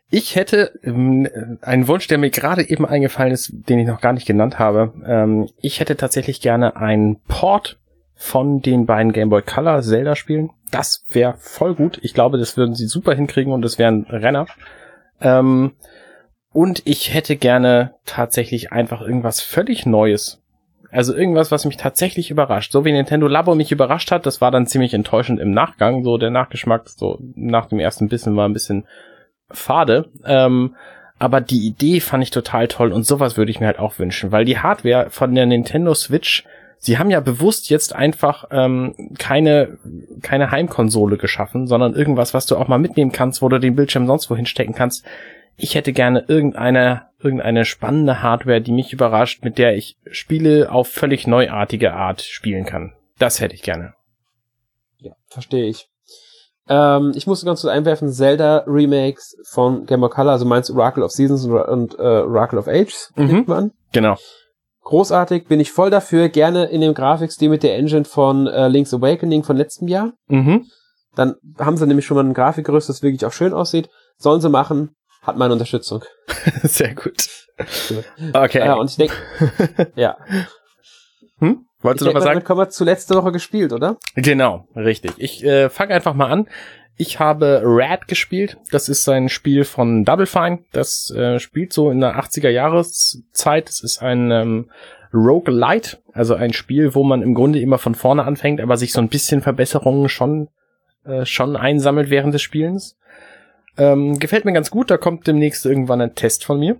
Ich 0.10 0.36
hätte 0.36 0.80
ähm, 0.84 1.28
einen 1.62 1.88
Wunsch, 1.88 2.08
der 2.08 2.18
mir 2.18 2.30
gerade 2.30 2.68
eben 2.68 2.86
eingefallen 2.86 3.34
ist, 3.34 3.52
den 3.54 3.80
ich 3.80 3.88
noch 3.88 4.02
gar 4.02 4.14
nicht 4.14 4.28
genannt 4.28 4.58
habe. 4.58 4.94
Ähm, 5.06 5.50
ich 5.60 5.80
hätte 5.80 5.98
tatsächlich 5.98 6.42
gerne 6.42 6.78
einen 6.78 7.20
Port 7.28 7.78
von 8.16 8.62
den 8.62 8.86
beiden 8.86 9.12
Game 9.12 9.30
Boy 9.30 9.42
Color 9.42 9.82
Zelda 9.82 10.16
Spielen. 10.16 10.50
Das 10.72 11.06
wäre 11.10 11.36
voll 11.38 11.76
gut. 11.76 12.00
Ich 12.02 12.14
glaube, 12.14 12.38
das 12.38 12.58
würden 12.58 12.74
sie 12.74 12.88
super 12.88 13.14
hinkriegen 13.14 13.54
und 13.54 13.62
das 13.62 13.78
wären 13.78 14.06
Renner. 14.10 14.48
Ähm, 15.22 15.74
und 16.52 16.82
ich 16.86 17.14
hätte 17.14 17.36
gerne 17.36 17.94
tatsächlich 18.06 18.72
einfach 18.72 19.02
irgendwas 19.02 19.42
völlig 19.42 19.86
Neues. 19.86 20.42
Also 20.90 21.14
irgendwas, 21.14 21.52
was 21.52 21.66
mich 21.66 21.78
tatsächlich 21.78 22.32
überrascht. 22.32 22.72
So 22.72 22.86
wie 22.86 22.94
Nintendo 22.94 23.28
Labo 23.28 23.56
mich 23.56 23.74
überrascht 23.74 24.10
hat, 24.10 24.26
das 24.26 24.40
war 24.40 24.52
dann 24.52 24.68
ziemlich 24.68 24.94
enttäuschend 24.94 25.40
im 25.40 25.52
Nachgang. 25.52 26.04
So 26.04 26.18
der 26.18 26.32
Nachgeschmack, 26.32 26.88
so 26.88 27.20
nach 27.36 27.66
dem 27.68 27.80
ersten 27.80 28.08
Bissen 28.08 28.36
war 28.38 28.48
ein 28.48 28.54
bisschen 28.54 28.88
fade. 29.50 30.10
Ähm, 30.26 30.76
aber 31.20 31.42
die 31.42 31.66
Idee 31.66 32.00
fand 32.00 32.24
ich 32.24 32.32
total 32.32 32.68
toll 32.68 32.92
und 32.92 33.04
sowas 33.04 33.38
würde 33.38 33.52
ich 33.52 33.60
mir 33.60 33.68
halt 33.68 33.80
auch 33.80 33.98
wünschen, 33.98 34.32
weil 34.32 34.46
die 34.46 34.60
Hardware 34.60 35.10
von 35.10 35.34
der 35.34 35.48
Nintendo 35.48 35.94
Switch, 35.96 36.46
sie 36.78 37.00
haben 37.00 37.10
ja 37.10 37.20
bewusst 37.22 37.70
jetzt 37.70 37.96
einfach 37.96 38.46
ähm, 38.52 38.94
keine, 39.18 39.80
keine 40.22 40.52
Heimkonsole 40.52 41.18
geschaffen, 41.18 41.66
sondern 41.66 41.96
irgendwas, 41.96 42.34
was 42.34 42.46
du 42.46 42.56
auch 42.56 42.68
mal 42.68 42.78
mitnehmen 42.78 43.12
kannst, 43.12 43.42
wo 43.42 43.50
du 43.50 43.60
den 43.60 43.76
Bildschirm 43.76 44.06
sonst 44.06 44.30
wohin 44.30 44.46
stecken 44.46 44.74
kannst. 44.74 45.06
Ich 45.56 45.74
hätte 45.74 45.92
gerne 45.92 46.24
irgendeine, 46.28 47.08
irgendeine 47.20 47.66
spannende 47.66 48.22
Hardware, 48.22 48.62
die 48.62 48.72
mich 48.72 48.94
überrascht, 48.94 49.44
mit 49.44 49.58
der 49.58 49.76
ich 49.76 49.98
Spiele 50.12 50.72
auf 50.72 50.88
völlig 50.88 51.26
neuartige 51.26 51.94
Art 51.94 52.22
spielen 52.22 52.66
kann. 52.66 52.94
Das 53.18 53.42
hätte 53.42 53.56
ich 53.56 53.64
gerne. 53.64 53.96
Ja, 55.00 55.14
verstehe 55.28 55.66
ich. 55.66 55.90
Ähm, 56.70 57.12
ich 57.16 57.28
musste 57.28 57.46
ganz 57.46 57.62
kurz 57.62 57.72
einwerfen, 57.74 58.12
Zelda 58.12 58.64
Remakes 58.68 59.38
von 59.50 59.86
Game 59.86 60.02
Boy 60.02 60.10
Color, 60.10 60.32
also 60.34 60.46
meinst 60.46 60.70
Oracle 60.72 61.04
of 61.04 61.12
Seasons 61.12 61.46
und, 61.46 61.54
und 61.54 62.00
äh, 62.00 62.02
Oracle 62.02 62.60
of 62.60 62.68
Ages, 62.68 63.12
Mhm. 63.16 63.26
nimmt 63.28 63.48
man. 63.48 63.72
Genau. 63.94 64.16
Großartig, 64.84 65.48
bin 65.48 65.60
ich 65.60 65.72
voll 65.72 65.90
dafür, 65.90 66.30
gerne 66.30 66.66
in 66.66 66.82
dem 66.82 66.94
Grafikstil 66.94 67.50
mit 67.50 67.64
der 67.64 67.76
Engine 67.78 68.06
von 68.06 68.48
äh, 68.48 68.68
Link's 68.70 68.94
Awakening 68.94 69.44
von 69.44 69.58
letztem 69.58 69.88
Jahr. 69.88 70.14
Mhm. 70.28 70.66
Dann 71.16 71.36
haben 71.60 71.78
sie 71.78 71.88
nämlich 71.88 72.06
schon 72.06 72.16
mal 72.16 72.24
ein 72.24 72.34
Grafikgerüst, 72.34 72.88
das 72.90 73.02
wirklich 73.02 73.26
auch 73.26 73.34
schön 73.34 73.54
aussieht. 73.54 73.90
Sollen 74.18 74.40
sie 74.40 74.50
machen, 74.50 74.96
hat 75.24 75.36
meine 75.38 75.54
Unterstützung. 75.54 76.04
Sehr 76.64 76.96
gut. 76.96 77.28
Okay. 78.34 78.60
Ja, 78.60 78.76
und 78.76 78.90
ich 78.92 78.98
denke, 78.98 79.16
ja. 79.96 80.16
hm? 81.40 81.66
Wolltest 81.88 82.02
Ich 82.04 82.08
du 82.08 82.12
noch 82.12 82.16
was 82.16 82.24
sagen? 82.24 82.36
damit 82.36 82.46
kommen 82.46 82.62
wir 82.62 82.70
zu 82.70 82.84
letzte 82.84 83.16
Woche 83.16 83.32
gespielt, 83.32 83.74
oder? 83.74 83.98
Genau, 84.16 84.68
richtig. 84.76 85.12
Ich 85.18 85.44
äh, 85.44 85.70
fange 85.70 85.94
einfach 85.94 86.14
mal 86.14 86.28
an. 86.28 86.48
Ich 86.96 87.20
habe 87.20 87.62
Rad 87.64 88.08
gespielt. 88.08 88.58
Das 88.72 88.90
ist 88.90 89.08
ein 89.08 89.30
Spiel 89.30 89.64
von 89.64 90.04
Double 90.04 90.26
Fine. 90.26 90.60
Das 90.72 91.12
äh, 91.12 91.40
spielt 91.40 91.72
so 91.72 91.92
in 91.92 92.00
der 92.00 92.20
80er 92.20 92.50
Jahreszeit. 92.50 93.70
Es 93.70 93.82
ist 93.84 94.02
ein 94.02 94.32
ähm, 94.32 94.72
Roguelite, 95.14 95.98
also 96.14 96.34
ein 96.36 96.54
Spiel, 96.54 96.96
wo 96.96 97.04
man 97.04 97.22
im 97.22 97.34
Grunde 97.34 97.60
immer 97.60 97.78
von 97.78 97.96
vorne 97.96 98.24
anfängt, 98.24 98.60
aber 98.62 98.78
sich 98.78 98.94
so 98.94 99.00
ein 99.00 99.10
bisschen 99.10 99.42
Verbesserungen 99.42 100.10
schon 100.10 100.50
äh, 101.06 101.26
schon 101.26 101.56
einsammelt 101.56 102.10
während 102.10 102.34
des 102.34 102.42
Spielens. 102.42 102.98
Ähm, 103.78 104.18
gefällt 104.18 104.46
mir 104.46 104.54
ganz 104.54 104.72
gut. 104.72 104.90
Da 104.90 104.98
kommt 104.98 105.28
demnächst 105.28 105.66
irgendwann 105.66 106.02
ein 106.02 106.16
Test 106.16 106.44
von 106.46 106.60
mir. 106.60 106.78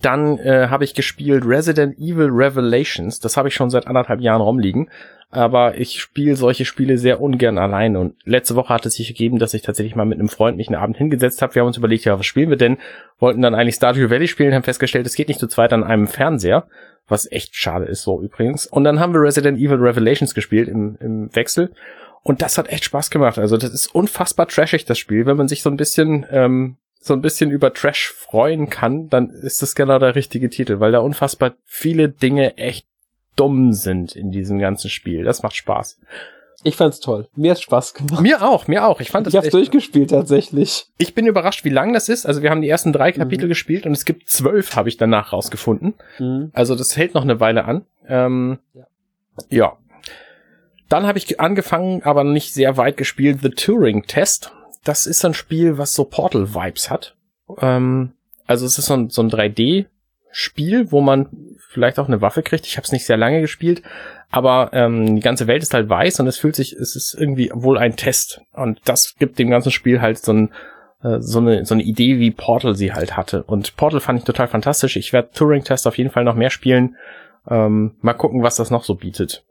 Dann 0.00 0.38
äh, 0.38 0.68
habe 0.68 0.84
ich 0.84 0.94
gespielt 0.94 1.44
Resident 1.44 1.98
Evil 1.98 2.28
Revelations. 2.30 3.18
Das 3.20 3.36
habe 3.36 3.48
ich 3.48 3.54
schon 3.54 3.70
seit 3.70 3.86
anderthalb 3.86 4.20
Jahren 4.20 4.40
rumliegen. 4.40 4.88
Aber 5.30 5.78
ich 5.78 5.98
spiele 5.98 6.36
solche 6.36 6.66
Spiele 6.66 6.98
sehr 6.98 7.20
ungern 7.20 7.56
allein. 7.56 7.96
Und 7.96 8.14
letzte 8.24 8.54
Woche 8.54 8.74
hat 8.74 8.84
es 8.84 8.94
sich 8.94 9.08
gegeben, 9.08 9.38
dass 9.38 9.54
ich 9.54 9.62
tatsächlich 9.62 9.96
mal 9.96 10.04
mit 10.04 10.18
einem 10.18 10.28
Freund 10.28 10.58
mich 10.58 10.68
einen 10.68 10.76
Abend 10.76 10.98
hingesetzt 10.98 11.40
habe. 11.40 11.54
Wir 11.54 11.62
haben 11.62 11.68
uns 11.68 11.78
überlegt, 11.78 12.04
ja, 12.04 12.18
was 12.18 12.26
spielen 12.26 12.50
wir 12.50 12.58
denn? 12.58 12.76
Wollten 13.18 13.40
dann 13.40 13.54
eigentlich 13.54 13.76
Stardew 13.76 14.10
Valley 14.10 14.28
spielen, 14.28 14.54
haben 14.54 14.62
festgestellt, 14.62 15.06
es 15.06 15.14
geht 15.14 15.28
nicht 15.28 15.40
zu 15.40 15.48
zweit 15.48 15.72
an 15.72 15.84
einem 15.84 16.06
Fernseher. 16.06 16.66
Was 17.08 17.30
echt 17.32 17.56
schade 17.56 17.86
ist 17.86 18.02
so 18.02 18.22
übrigens. 18.22 18.66
Und 18.66 18.84
dann 18.84 19.00
haben 19.00 19.14
wir 19.14 19.22
Resident 19.22 19.58
Evil 19.58 19.78
Revelations 19.78 20.34
gespielt 20.34 20.68
im, 20.68 20.96
im 21.00 21.34
Wechsel. 21.34 21.72
Und 22.22 22.42
das 22.42 22.58
hat 22.58 22.68
echt 22.68 22.84
Spaß 22.84 23.10
gemacht. 23.10 23.38
Also 23.38 23.56
das 23.56 23.72
ist 23.72 23.94
unfassbar 23.94 24.46
trashig, 24.46 24.84
das 24.84 24.98
Spiel. 24.98 25.26
Wenn 25.26 25.38
man 25.38 25.48
sich 25.48 25.62
so 25.62 25.70
ein 25.70 25.76
bisschen, 25.76 26.26
ähm, 26.30 26.76
so 27.02 27.14
ein 27.14 27.20
bisschen 27.20 27.50
über 27.50 27.74
Trash 27.74 28.12
freuen 28.12 28.70
kann, 28.70 29.08
dann 29.08 29.30
ist 29.30 29.60
das 29.60 29.74
genau 29.74 29.98
der 29.98 30.14
richtige 30.14 30.48
Titel, 30.48 30.78
weil 30.78 30.92
da 30.92 31.00
unfassbar 31.00 31.54
viele 31.64 32.08
Dinge 32.08 32.56
echt 32.56 32.86
dumm 33.34 33.72
sind 33.72 34.14
in 34.14 34.30
diesem 34.30 34.58
ganzen 34.58 34.88
Spiel. 34.88 35.24
Das 35.24 35.42
macht 35.42 35.56
Spaß. 35.56 35.98
Ich 36.64 36.76
fand's 36.76 37.00
toll. 37.00 37.28
Mir 37.34 37.50
hat's 37.50 37.62
Spaß 37.62 37.94
gemacht. 37.94 38.20
Mir 38.20 38.42
auch, 38.42 38.68
mir 38.68 38.86
auch. 38.86 39.00
Ich 39.00 39.10
fand 39.10 39.26
das. 39.26 39.34
Ich 39.34 39.36
hab's 39.36 39.46
echt, 39.46 39.54
durchgespielt 39.54 40.10
tatsächlich. 40.10 40.86
Ich 40.96 41.12
bin 41.12 41.26
überrascht, 41.26 41.64
wie 41.64 41.70
lang 41.70 41.92
das 41.92 42.08
ist. 42.08 42.24
Also 42.24 42.40
wir 42.42 42.50
haben 42.50 42.62
die 42.62 42.68
ersten 42.68 42.92
drei 42.92 43.10
Kapitel 43.10 43.46
mhm. 43.46 43.48
gespielt 43.48 43.84
und 43.84 43.92
es 43.92 44.04
gibt 44.04 44.30
zwölf, 44.30 44.76
habe 44.76 44.88
ich 44.88 44.96
danach 44.96 45.32
rausgefunden. 45.32 45.94
Mhm. 46.20 46.50
Also 46.52 46.76
das 46.76 46.96
hält 46.96 47.14
noch 47.14 47.22
eine 47.22 47.40
Weile 47.40 47.64
an. 47.64 47.84
Ähm, 48.06 48.58
ja. 48.74 48.86
ja. 49.50 49.76
Dann 50.88 51.06
habe 51.06 51.18
ich 51.18 51.40
angefangen, 51.40 52.02
aber 52.04 52.22
nicht 52.22 52.54
sehr 52.54 52.76
weit 52.76 52.96
gespielt, 52.96 53.40
The 53.42 53.50
Turing 53.50 54.04
Test. 54.04 54.52
Das 54.84 55.06
ist 55.06 55.24
ein 55.24 55.34
Spiel, 55.34 55.78
was 55.78 55.94
so 55.94 56.04
Portal-Vibes 56.04 56.90
hat. 56.90 57.14
Ähm, 57.60 58.12
also 58.46 58.66
es 58.66 58.78
ist 58.78 58.86
so 58.86 58.94
ein, 58.94 59.10
so 59.10 59.22
ein 59.22 59.30
3D-Spiel, 59.30 60.90
wo 60.90 61.00
man 61.00 61.28
vielleicht 61.68 61.98
auch 61.98 62.08
eine 62.08 62.20
Waffe 62.20 62.42
kriegt. 62.42 62.66
Ich 62.66 62.76
habe 62.76 62.84
es 62.84 62.92
nicht 62.92 63.06
sehr 63.06 63.16
lange 63.16 63.40
gespielt, 63.40 63.82
aber 64.30 64.70
ähm, 64.72 65.16
die 65.16 65.22
ganze 65.22 65.46
Welt 65.46 65.62
ist 65.62 65.74
halt 65.74 65.88
weiß 65.88 66.20
und 66.20 66.26
es 66.26 66.38
fühlt 66.38 66.56
sich, 66.56 66.72
es 66.72 66.96
ist 66.96 67.14
irgendwie 67.14 67.50
wohl 67.54 67.78
ein 67.78 67.96
Test. 67.96 68.42
Und 68.52 68.80
das 68.84 69.14
gibt 69.18 69.38
dem 69.38 69.50
ganzen 69.50 69.70
Spiel 69.70 70.00
halt 70.00 70.18
so, 70.18 70.32
ein, 70.32 70.52
äh, 71.02 71.20
so, 71.20 71.38
eine, 71.38 71.64
so 71.64 71.74
eine 71.74 71.82
Idee, 71.82 72.18
wie 72.18 72.30
Portal 72.30 72.74
sie 72.74 72.92
halt 72.92 73.16
hatte. 73.16 73.42
Und 73.44 73.76
Portal 73.76 74.00
fand 74.00 74.18
ich 74.18 74.24
total 74.24 74.48
fantastisch. 74.48 74.96
Ich 74.96 75.12
werde 75.12 75.30
Turing-Test 75.32 75.86
auf 75.86 75.98
jeden 75.98 76.10
Fall 76.10 76.24
noch 76.24 76.34
mehr 76.34 76.50
spielen. 76.50 76.96
Ähm, 77.48 77.96
mal 78.00 78.14
gucken, 78.14 78.42
was 78.42 78.56
das 78.56 78.70
noch 78.70 78.84
so 78.84 78.94
bietet. 78.94 79.44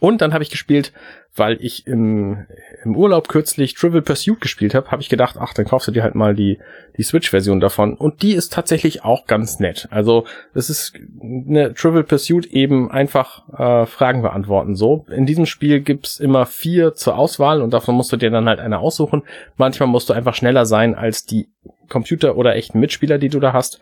Und 0.00 0.20
dann 0.20 0.34
habe 0.34 0.42
ich 0.42 0.50
gespielt, 0.50 0.92
weil 1.36 1.56
ich 1.60 1.86
im, 1.86 2.46
im 2.84 2.96
Urlaub 2.96 3.28
kürzlich 3.28 3.74
Trivial 3.74 4.02
Pursuit 4.02 4.40
gespielt 4.40 4.74
habe, 4.74 4.90
habe 4.90 5.02
ich 5.02 5.08
gedacht, 5.08 5.36
ach, 5.38 5.52
dann 5.52 5.64
kaufst 5.64 5.88
du 5.88 5.92
dir 5.92 6.02
halt 6.02 6.14
mal 6.14 6.34
die, 6.34 6.58
die 6.96 7.02
Switch-Version 7.02 7.60
davon. 7.60 7.94
Und 7.94 8.22
die 8.22 8.34
ist 8.34 8.52
tatsächlich 8.52 9.04
auch 9.04 9.26
ganz 9.26 9.58
nett. 9.58 9.88
Also 9.90 10.26
es 10.52 10.70
ist 10.70 10.94
eine 11.22 11.74
Trivial 11.74 12.04
Pursuit 12.04 12.46
eben 12.46 12.90
einfach 12.90 13.48
äh, 13.56 13.86
Fragen 13.86 14.22
beantworten. 14.22 14.74
So, 14.74 15.06
in 15.10 15.26
diesem 15.26 15.46
Spiel 15.46 15.80
gibt's 15.80 16.20
immer 16.20 16.46
vier 16.46 16.94
zur 16.94 17.16
Auswahl 17.16 17.62
und 17.62 17.72
davon 17.72 17.94
musst 17.94 18.12
du 18.12 18.16
dir 18.16 18.30
dann 18.30 18.48
halt 18.48 18.60
eine 18.60 18.78
aussuchen. 18.78 19.22
Manchmal 19.56 19.88
musst 19.88 20.08
du 20.08 20.12
einfach 20.12 20.34
schneller 20.34 20.66
sein 20.66 20.94
als 20.94 21.24
die 21.24 21.48
Computer 21.88 22.36
oder 22.36 22.54
echten 22.54 22.80
Mitspieler, 22.80 23.18
die 23.18 23.28
du 23.28 23.40
da 23.40 23.52
hast. 23.52 23.80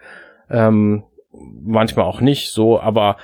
Ähm, 0.51 1.05
manchmal 1.33 2.07
auch 2.07 2.21
nicht 2.21 2.51
so, 2.51 2.81
aber 2.81 3.17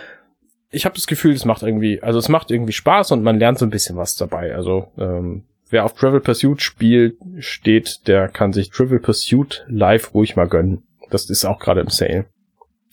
ich 0.71 0.85
habe 0.85 0.95
das 0.95 1.07
Gefühl, 1.07 1.35
es 1.35 1.45
macht 1.45 1.63
irgendwie, 1.63 2.03
also 2.03 2.19
es 2.19 2.29
macht 2.29 2.51
irgendwie 2.51 2.73
Spaß 2.73 3.13
und 3.13 3.23
man 3.23 3.39
lernt 3.39 3.59
so 3.59 3.67
ein 3.67 3.71
bisschen 3.71 3.97
was 3.97 4.17
dabei. 4.17 4.55
Also 4.55 4.89
ähm, 4.99 5.45
wer 5.71 5.85
auf 5.85 5.95
Travel 5.95 6.21
Pursuit 6.21 6.61
spielt, 6.61 7.17
steht, 7.39 8.07
der 8.07 8.29
kann 8.29 8.53
sich 8.53 8.71
Travel 8.71 9.01
Pursuit 9.01 9.65
live 9.69 10.15
ruhig 10.15 10.37
mal 10.37 10.49
gönnen. 10.49 10.83
Das 11.11 11.31
ist 11.31 11.45
auch 11.45 11.59
gerade 11.59 11.81
im 11.81 11.89
Sale. 11.89 12.27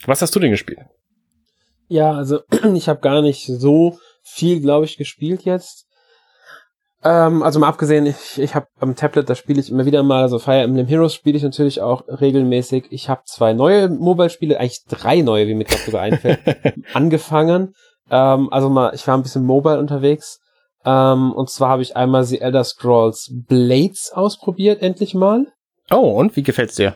Was 0.06 0.22
hast 0.22 0.35
du 0.35 0.39
denn 0.39 0.52
gespielt? 0.52 0.80
Ja, 1.88 2.14
also 2.14 2.41
ich 2.76 2.88
habe 2.88 3.02
gar 3.02 3.22
nicht 3.22 3.45
so 3.45 3.99
viel, 4.23 4.61
glaube 4.61 4.85
ich, 4.85 4.97
gespielt 4.97 5.43
jetzt. 5.43 5.88
Ähm, 7.06 7.44
also 7.44 7.60
mal 7.60 7.68
abgesehen, 7.68 8.07
ich, 8.07 8.40
ich 8.40 8.56
habe 8.56 8.65
am 8.80 8.95
Tablet, 8.95 9.30
da 9.30 9.36
spiele 9.36 9.60
ich 9.60 9.69
immer 9.69 9.86
wieder 9.86 10.02
mal, 10.02 10.23
also 10.23 10.40
Fire 10.40 10.61
Emblem 10.61 10.88
Heroes 10.88 11.14
spiele 11.14 11.38
ich 11.38 11.44
natürlich 11.44 11.80
auch 11.80 12.03
regelmäßig. 12.07 12.88
Ich 12.90 13.10
habe 13.10 13.22
zwei 13.26 13.53
neue 13.53 13.90
Mobile-Spiele, 13.90 14.60
eigentlich 14.60 14.86
drei 14.90 15.22
neue, 15.22 15.48
wie 15.48 15.53
mir 15.53 15.65
gerade 15.65 15.84
sogar 15.84 16.02
einfällt, 16.02 16.40
angefangen. 16.94 17.76
Ähm, 18.10 18.52
also 18.52 18.69
mal, 18.69 18.95
ich 18.95 19.07
war 19.07 19.15
ein 19.15 19.22
bisschen 19.22 19.45
mobile 19.45 19.77
unterwegs. 19.77 20.40
Ähm, 20.84 21.32
und 21.32 21.52
zwar 21.52 21.69
habe 21.69 21.84
ich 21.84 21.95
einmal 21.95 22.23
The 22.23 22.41
Elder 22.41 22.64
Scrolls 22.64 23.32
Blades 23.48 24.11
ausprobiert, 24.11 24.82
endlich 24.82 25.14
mal. 25.14 25.45
Oh, 25.91 26.19
und 26.19 26.36
wie 26.36 26.44
gefällt's 26.44 26.76
dir? 26.76 26.95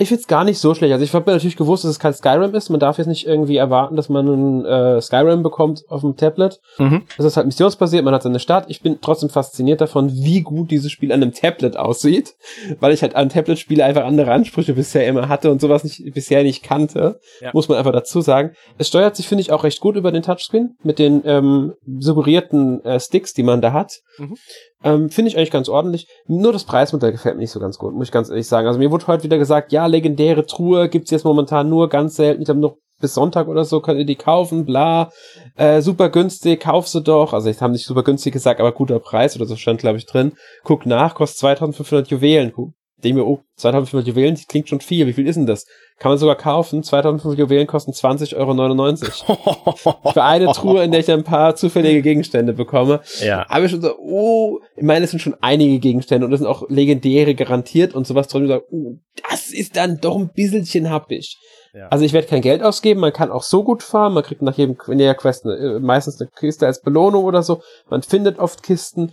Ich 0.00 0.08
find's 0.08 0.26
gar 0.26 0.44
nicht 0.44 0.58
so 0.58 0.74
schlecht. 0.74 0.94
Also 0.94 1.04
ich 1.04 1.12
habe 1.12 1.30
natürlich 1.30 1.58
gewusst, 1.58 1.84
dass 1.84 1.90
es 1.90 1.98
kein 1.98 2.14
Skyrim 2.14 2.54
ist. 2.54 2.70
Man 2.70 2.80
darf 2.80 2.96
jetzt 2.96 3.06
nicht 3.06 3.26
irgendwie 3.26 3.58
erwarten, 3.58 3.96
dass 3.96 4.08
man 4.08 4.26
ein 4.28 4.64
äh, 4.64 4.98
Skyrim 4.98 5.42
bekommt 5.42 5.82
auf 5.90 6.00
dem 6.00 6.16
Tablet. 6.16 6.58
Mhm. 6.78 7.02
Das 7.18 7.26
ist 7.26 7.36
halt 7.36 7.46
missionsbasiert, 7.46 8.02
man 8.02 8.14
hat 8.14 8.22
seine 8.22 8.40
Stadt. 8.40 8.64
Ich 8.68 8.80
bin 8.80 9.02
trotzdem 9.02 9.28
fasziniert 9.28 9.82
davon, 9.82 10.10
wie 10.10 10.40
gut 10.40 10.70
dieses 10.70 10.90
Spiel 10.90 11.12
an 11.12 11.22
einem 11.22 11.34
Tablet 11.34 11.76
aussieht, 11.76 12.34
weil 12.80 12.94
ich 12.94 13.02
halt 13.02 13.14
an 13.14 13.28
Tablet-Spiele 13.28 13.84
einfach 13.84 14.04
andere 14.04 14.32
Ansprüche 14.32 14.72
bisher 14.72 15.06
immer 15.06 15.28
hatte 15.28 15.50
und 15.50 15.60
sowas 15.60 15.84
nicht, 15.84 16.02
bisher 16.14 16.44
nicht 16.44 16.62
kannte. 16.62 17.20
Ja. 17.42 17.50
Muss 17.52 17.68
man 17.68 17.76
einfach 17.76 17.92
dazu 17.92 18.22
sagen. 18.22 18.52
Es 18.78 18.88
steuert 18.88 19.16
sich, 19.16 19.28
finde 19.28 19.42
ich, 19.42 19.52
auch 19.52 19.64
recht 19.64 19.80
gut 19.80 19.96
über 19.96 20.12
den 20.12 20.22
Touchscreen 20.22 20.78
mit 20.82 20.98
den 20.98 21.20
ähm, 21.26 21.74
suggerierten 21.98 22.82
äh, 22.86 22.98
Sticks, 23.00 23.34
die 23.34 23.42
man 23.42 23.60
da 23.60 23.74
hat. 23.74 23.98
Mhm. 24.16 24.38
Ähm, 24.82 25.10
Finde 25.10 25.30
ich 25.30 25.36
eigentlich 25.36 25.50
ganz 25.50 25.68
ordentlich. 25.68 26.06
Nur 26.26 26.52
das 26.52 26.64
Preismodell 26.64 27.12
gefällt 27.12 27.36
mir 27.36 27.42
nicht 27.42 27.50
so 27.50 27.60
ganz 27.60 27.78
gut, 27.78 27.94
muss 27.94 28.08
ich 28.08 28.12
ganz 28.12 28.30
ehrlich 28.30 28.46
sagen. 28.48 28.66
Also 28.66 28.78
mir 28.78 28.90
wurde 28.90 29.06
heute 29.06 29.24
wieder 29.24 29.38
gesagt, 29.38 29.72
ja, 29.72 29.86
legendäre 29.86 30.46
Truhe 30.46 30.88
gibt's 30.88 31.10
jetzt 31.10 31.24
momentan 31.24 31.68
nur 31.68 31.88
ganz 31.88 32.16
selten. 32.16 32.42
Ich 32.42 32.46
glaube 32.46 32.60
noch 32.60 32.76
bis 33.00 33.14
Sonntag 33.14 33.48
oder 33.48 33.64
so 33.64 33.80
könnt 33.80 33.98
ihr 33.98 34.06
die 34.06 34.16
kaufen, 34.16 34.66
bla. 34.66 35.10
Äh, 35.56 35.80
super 35.80 36.10
günstig, 36.10 36.60
kauf 36.60 36.86
sie 36.86 37.02
doch. 37.02 37.32
Also 37.32 37.48
ich 37.48 37.60
habe 37.60 37.72
nicht 37.72 37.86
super 37.86 38.02
günstig 38.02 38.32
gesagt, 38.32 38.60
aber 38.60 38.72
guter 38.72 38.98
Preis 39.00 39.36
oder 39.36 39.46
so 39.46 39.56
stand, 39.56 39.80
glaube 39.80 39.98
ich, 39.98 40.06
drin. 40.06 40.32
Guck 40.64 40.86
nach, 40.86 41.14
kostet 41.14 41.38
2500 41.38 42.08
Juwelen 42.08 42.52
denke 43.00 43.20
mir, 43.20 43.26
oh, 43.26 43.40
2500 43.56 44.08
Juwelen, 44.08 44.34
das 44.34 44.46
klingt 44.46 44.68
schon 44.68 44.80
viel. 44.80 45.06
Wie 45.06 45.12
viel 45.12 45.26
ist 45.26 45.36
denn 45.36 45.46
das? 45.46 45.66
Kann 45.98 46.10
man 46.10 46.18
sogar 46.18 46.36
kaufen. 46.36 46.82
2500 46.82 47.38
Juwelen 47.38 47.66
kosten 47.66 47.92
20,99 47.92 49.26
Euro. 49.26 50.12
Für 50.12 50.22
eine 50.22 50.46
Truhe, 50.52 50.82
in 50.82 50.90
der 50.90 51.00
ich 51.00 51.10
ein 51.10 51.24
paar 51.24 51.56
zufällige 51.56 52.02
Gegenstände 52.02 52.52
bekomme. 52.52 53.00
Ja. 53.20 53.44
Aber 53.48 53.64
ich 53.64 53.70
schon 53.70 53.82
so, 53.82 53.96
oh, 53.98 54.60
ich 54.76 54.82
meine, 54.82 55.04
es 55.04 55.10
sind 55.10 55.20
schon 55.20 55.36
einige 55.40 55.78
Gegenstände 55.78 56.26
und 56.26 56.32
es 56.32 56.40
sind 56.40 56.48
auch 56.48 56.68
legendäre 56.68 57.34
garantiert 57.34 57.94
und 57.94 58.06
sowas 58.06 58.28
drin. 58.28 58.46
So, 58.46 58.62
oh, 58.70 58.96
das 59.28 59.50
ist 59.50 59.76
dann 59.76 60.00
doch 60.00 60.16
ein 60.16 60.30
bisschen 60.32 60.90
happig. 60.90 61.36
Ja. 61.72 61.88
Also 61.88 62.04
ich 62.04 62.12
werde 62.12 62.26
kein 62.26 62.42
Geld 62.42 62.62
ausgeben, 62.62 63.00
man 63.00 63.12
kann 63.12 63.30
auch 63.30 63.44
so 63.44 63.62
gut 63.62 63.82
fahren, 63.82 64.12
man 64.12 64.24
kriegt 64.24 64.42
nach 64.42 64.56
jedem 64.56 64.76
der 64.88 65.14
Quest 65.14 65.44
eine, 65.44 65.54
äh, 65.54 65.80
meistens 65.80 66.20
eine 66.20 66.28
Kiste 66.30 66.66
als 66.66 66.80
Belohnung 66.82 67.24
oder 67.24 67.42
so. 67.42 67.62
Man 67.88 68.02
findet 68.02 68.38
oft 68.38 68.62
Kisten. 68.62 69.12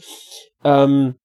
Ähm, 0.63 1.15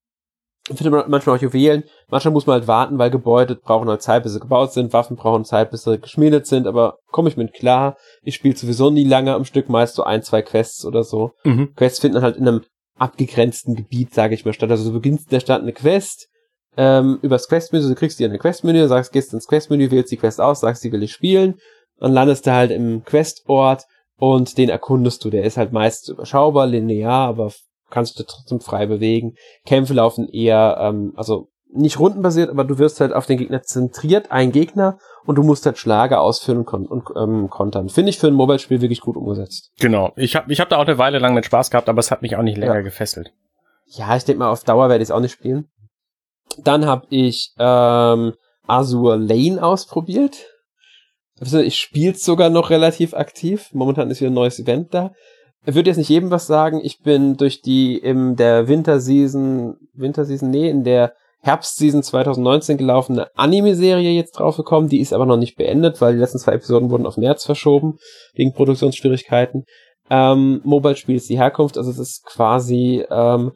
findet 0.67 0.93
man 0.93 1.11
manchmal 1.11 1.37
auch 1.37 1.43
Juwelen. 1.43 1.85
Manchmal 2.13 2.33
muss 2.33 2.47
man 2.47 2.59
halt 2.59 2.69
warten, 2.69 2.99
weil 2.99 3.11
Gebäude 3.11 3.57
brauchen 3.57 3.89
halt 3.89 4.03
Zeit, 4.03 4.23
bis 4.23 4.35
sie 4.35 4.41
gebaut 4.41 4.75
sind. 4.75 4.93
Waffen 4.93 5.17
brauchen 5.17 5.47
Zeit, 5.47 5.71
bis 5.71 5.85
sie 5.85 5.99
geschmiedet 5.99 6.47
sind. 6.47 6.67
Aber 6.67 6.99
komme 7.11 7.31
ich 7.31 7.39
mit 7.39 7.55
klar. 7.55 7.97
Ich 8.21 8.35
spiele 8.35 8.55
sowieso 8.55 8.91
nie 8.91 9.05
lange 9.05 9.33
am 9.33 9.47
Stück, 9.47 9.71
meist 9.71 9.95
so 9.95 10.05
ein, 10.05 10.23
zwei 10.23 10.43
Quests 10.43 10.85
oder 10.85 11.05
so. 11.05 11.31
Mhm. 11.45 11.73
Quests 11.75 12.01
finden 12.01 12.21
halt 12.21 12.37
in 12.37 12.47
einem 12.47 12.61
abgegrenzten 12.99 13.75
Gebiet, 13.77 14.13
sage 14.13 14.35
ich 14.35 14.45
mal, 14.45 14.53
statt. 14.53 14.71
Also 14.71 14.85
du 14.85 14.93
beginnst 14.93 15.29
in 15.29 15.31
der 15.31 15.41
Stadt 15.41 15.63
eine 15.63 15.73
Quest, 15.73 16.29
ähm, 16.77 17.19
übers 17.23 17.49
Questmenü, 17.49 17.89
du 17.89 17.95
kriegst 17.95 18.19
dir 18.19 18.29
eine 18.29 18.39
Questmenü, 18.39 18.87
sagst, 18.89 19.13
gehst 19.13 19.33
ins 19.33 19.47
Questmenü, 19.47 19.91
wählst 19.91 20.13
die 20.13 20.19
Quest 20.19 20.39
aus, 20.39 20.61
sagst, 20.61 20.85
die 20.85 20.93
will 20.93 21.03
ich 21.03 21.13
spielen. 21.13 21.55
Dann 21.99 22.13
landest 22.13 22.47
du 22.47 22.53
halt 22.53 22.71
im 22.71 23.05
Questort 23.05 23.85
und 24.19 24.59
den 24.59 24.69
erkundest 24.69 25.25
du. 25.25 25.31
Der 25.31 25.45
ist 25.45 25.57
halt 25.57 25.73
meist 25.73 26.11
überschaubar, 26.11 26.67
linear, 26.67 27.27
aber 27.29 27.53
kannst 27.89 28.19
du 28.19 28.25
trotzdem 28.25 28.61
frei 28.61 28.85
bewegen. 28.85 29.35
Kämpfe 29.65 29.95
laufen 29.95 30.29
eher, 30.29 30.77
ähm, 30.79 31.15
also 31.17 31.49
nicht 31.75 31.99
rundenbasiert, 31.99 32.51
aber 32.51 32.65
du 32.65 32.79
wirst 32.79 33.01
halt 33.01 33.13
auf 33.13 33.27
den 33.27 33.39
Gegner 33.39 33.63
zentriert, 33.63 34.31
ein 34.31 34.53
Gegner, 34.53 34.99
und 35.25 35.37
du 35.37 35.43
musst 35.43 35.65
halt 35.67 35.79
Schlage 35.79 36.19
ausführen 36.19 36.59
und, 36.59 36.65
kon 36.67 36.87
und 36.87 37.05
ähm, 37.17 37.49
kontern. 37.49 37.89
Finde 37.89 38.11
ich 38.11 38.19
für 38.19 38.27
ein 38.27 38.35
Mobile-Spiel 38.35 38.81
wirklich 38.81 39.01
gut 39.01 39.17
umgesetzt. 39.17 39.71
Genau. 39.79 40.13
Ich 40.17 40.37
habe 40.37 40.53
ich 40.53 40.61
hab 40.61 40.69
da 40.69 40.77
auch 40.77 40.87
eine 40.87 40.99
Weile 40.99 41.19
lang 41.19 41.35
mit 41.35 41.47
Spaß 41.47 41.71
gehabt, 41.71 41.89
aber 41.89 42.01
es 42.01 42.11
hat 42.11 42.23
mich 42.23 42.37
auch 42.37 42.43
nicht 42.43 42.59
länger 42.59 42.77
ja. 42.77 42.81
gefesselt. 42.81 43.33
Ja, 43.87 44.17
ich 44.17 44.25
denke 44.25 44.41
mal, 44.41 44.51
auf 44.51 44.65
Dauer 44.65 44.89
werde 44.89 45.03
ich 45.03 45.09
es 45.09 45.13
auch 45.13 45.21
nicht 45.21 45.33
spielen. 45.33 45.69
Dann 46.59 46.87
habe 46.87 47.07
ich 47.11 47.53
ähm, 47.59 48.35
Azure 48.67 49.17
Lane 49.17 49.63
ausprobiert. 49.63 50.47
Ich 51.41 51.79
spiele 51.79 52.15
sogar 52.15 52.51
noch 52.51 52.71
relativ 52.71 53.15
aktiv. 53.15 53.71
Momentan 53.73 54.11
ist 54.11 54.21
wieder 54.21 54.31
ein 54.31 54.35
neues 54.35 54.59
Event 54.61 54.95
da 54.95 55.13
würde 55.65 55.91
jetzt 55.91 55.97
nicht 55.97 56.09
jedem 56.09 56.31
was 56.31 56.47
sagen. 56.47 56.81
Ich 56.83 57.01
bin 57.01 57.37
durch 57.37 57.63
die 57.63 57.97
in 57.97 58.37
der 58.37 58.69
Winterseason, 58.69 59.77
Winterseason, 59.95 60.51
nee, 60.51 60.69
in 60.69 60.85
der 60.85 61.15
Herbstseason 61.43 62.03
2019 62.03 62.79
gelaufene 62.79 63.27
Anime-Serie 63.35 64.13
jetzt 64.13 64.39
draufgekommen. 64.39 64.89
Die 64.89 65.01
ist 65.01 65.13
aber 65.13 65.27
noch 65.27 65.37
nicht 65.37 65.57
beendet, 65.57 66.01
weil 66.01 66.15
die 66.15 66.21
letzten 66.21 66.39
zwei 66.39 66.53
Episoden 66.53 66.91
wurden 66.91 67.07
auf 67.07 67.17
März 67.17 67.45
verschoben, 67.45 67.99
wegen 68.35 68.53
Produktionsschwierigkeiten. 68.53 69.65
Ähm, 70.09 70.61
Mobile-Spiel 70.65 71.17
ist 71.17 71.29
die 71.29 71.39
Herkunft, 71.39 71.77
also 71.77 71.91
es 71.91 71.99
ist 71.99 72.25
quasi, 72.25 73.05
ähm, 73.11 73.53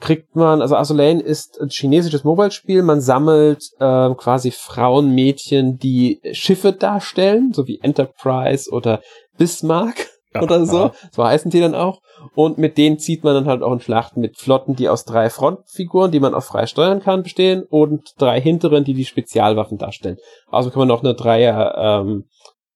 kriegt 0.00 0.34
man, 0.36 0.60
also 0.60 0.76
Azulane 0.76 1.22
ist 1.22 1.60
ein 1.60 1.68
chinesisches 1.68 2.24
Mobile-Spiel, 2.24 2.82
man 2.82 3.00
sammelt 3.00 3.62
äh, 3.78 4.14
quasi 4.14 4.50
Frauen, 4.50 5.14
Mädchen, 5.14 5.78
die 5.78 6.20
Schiffe 6.32 6.72
darstellen, 6.72 7.52
so 7.54 7.66
wie 7.66 7.78
Enterprise 7.80 8.70
oder 8.70 9.00
Bismarck 9.38 10.08
oder 10.40 10.66
so. 10.66 10.90
So 11.12 11.24
heißen 11.24 11.50
die 11.50 11.60
dann 11.60 11.74
auch. 11.74 12.00
Und 12.34 12.58
mit 12.58 12.78
denen 12.78 12.98
zieht 12.98 13.24
man 13.24 13.34
dann 13.34 13.46
halt 13.46 13.62
auch 13.62 13.72
in 13.72 13.80
Schlachten 13.80 14.20
mit 14.20 14.38
Flotten, 14.38 14.74
die 14.74 14.88
aus 14.88 15.04
drei 15.04 15.30
Frontfiguren, 15.30 16.10
die 16.10 16.20
man 16.20 16.34
auch 16.34 16.42
frei 16.42 16.66
steuern 16.66 17.00
kann, 17.00 17.22
bestehen 17.22 17.64
und 17.68 18.14
drei 18.18 18.40
hinteren, 18.40 18.84
die 18.84 18.94
die 18.94 19.04
Spezialwaffen 19.04 19.78
darstellen. 19.78 20.16
Also 20.48 20.70
kann 20.70 20.80
man 20.80 20.88
noch 20.88 21.02
eine 21.02 21.14
Dreier 21.14 21.74
ähm, 21.76 22.24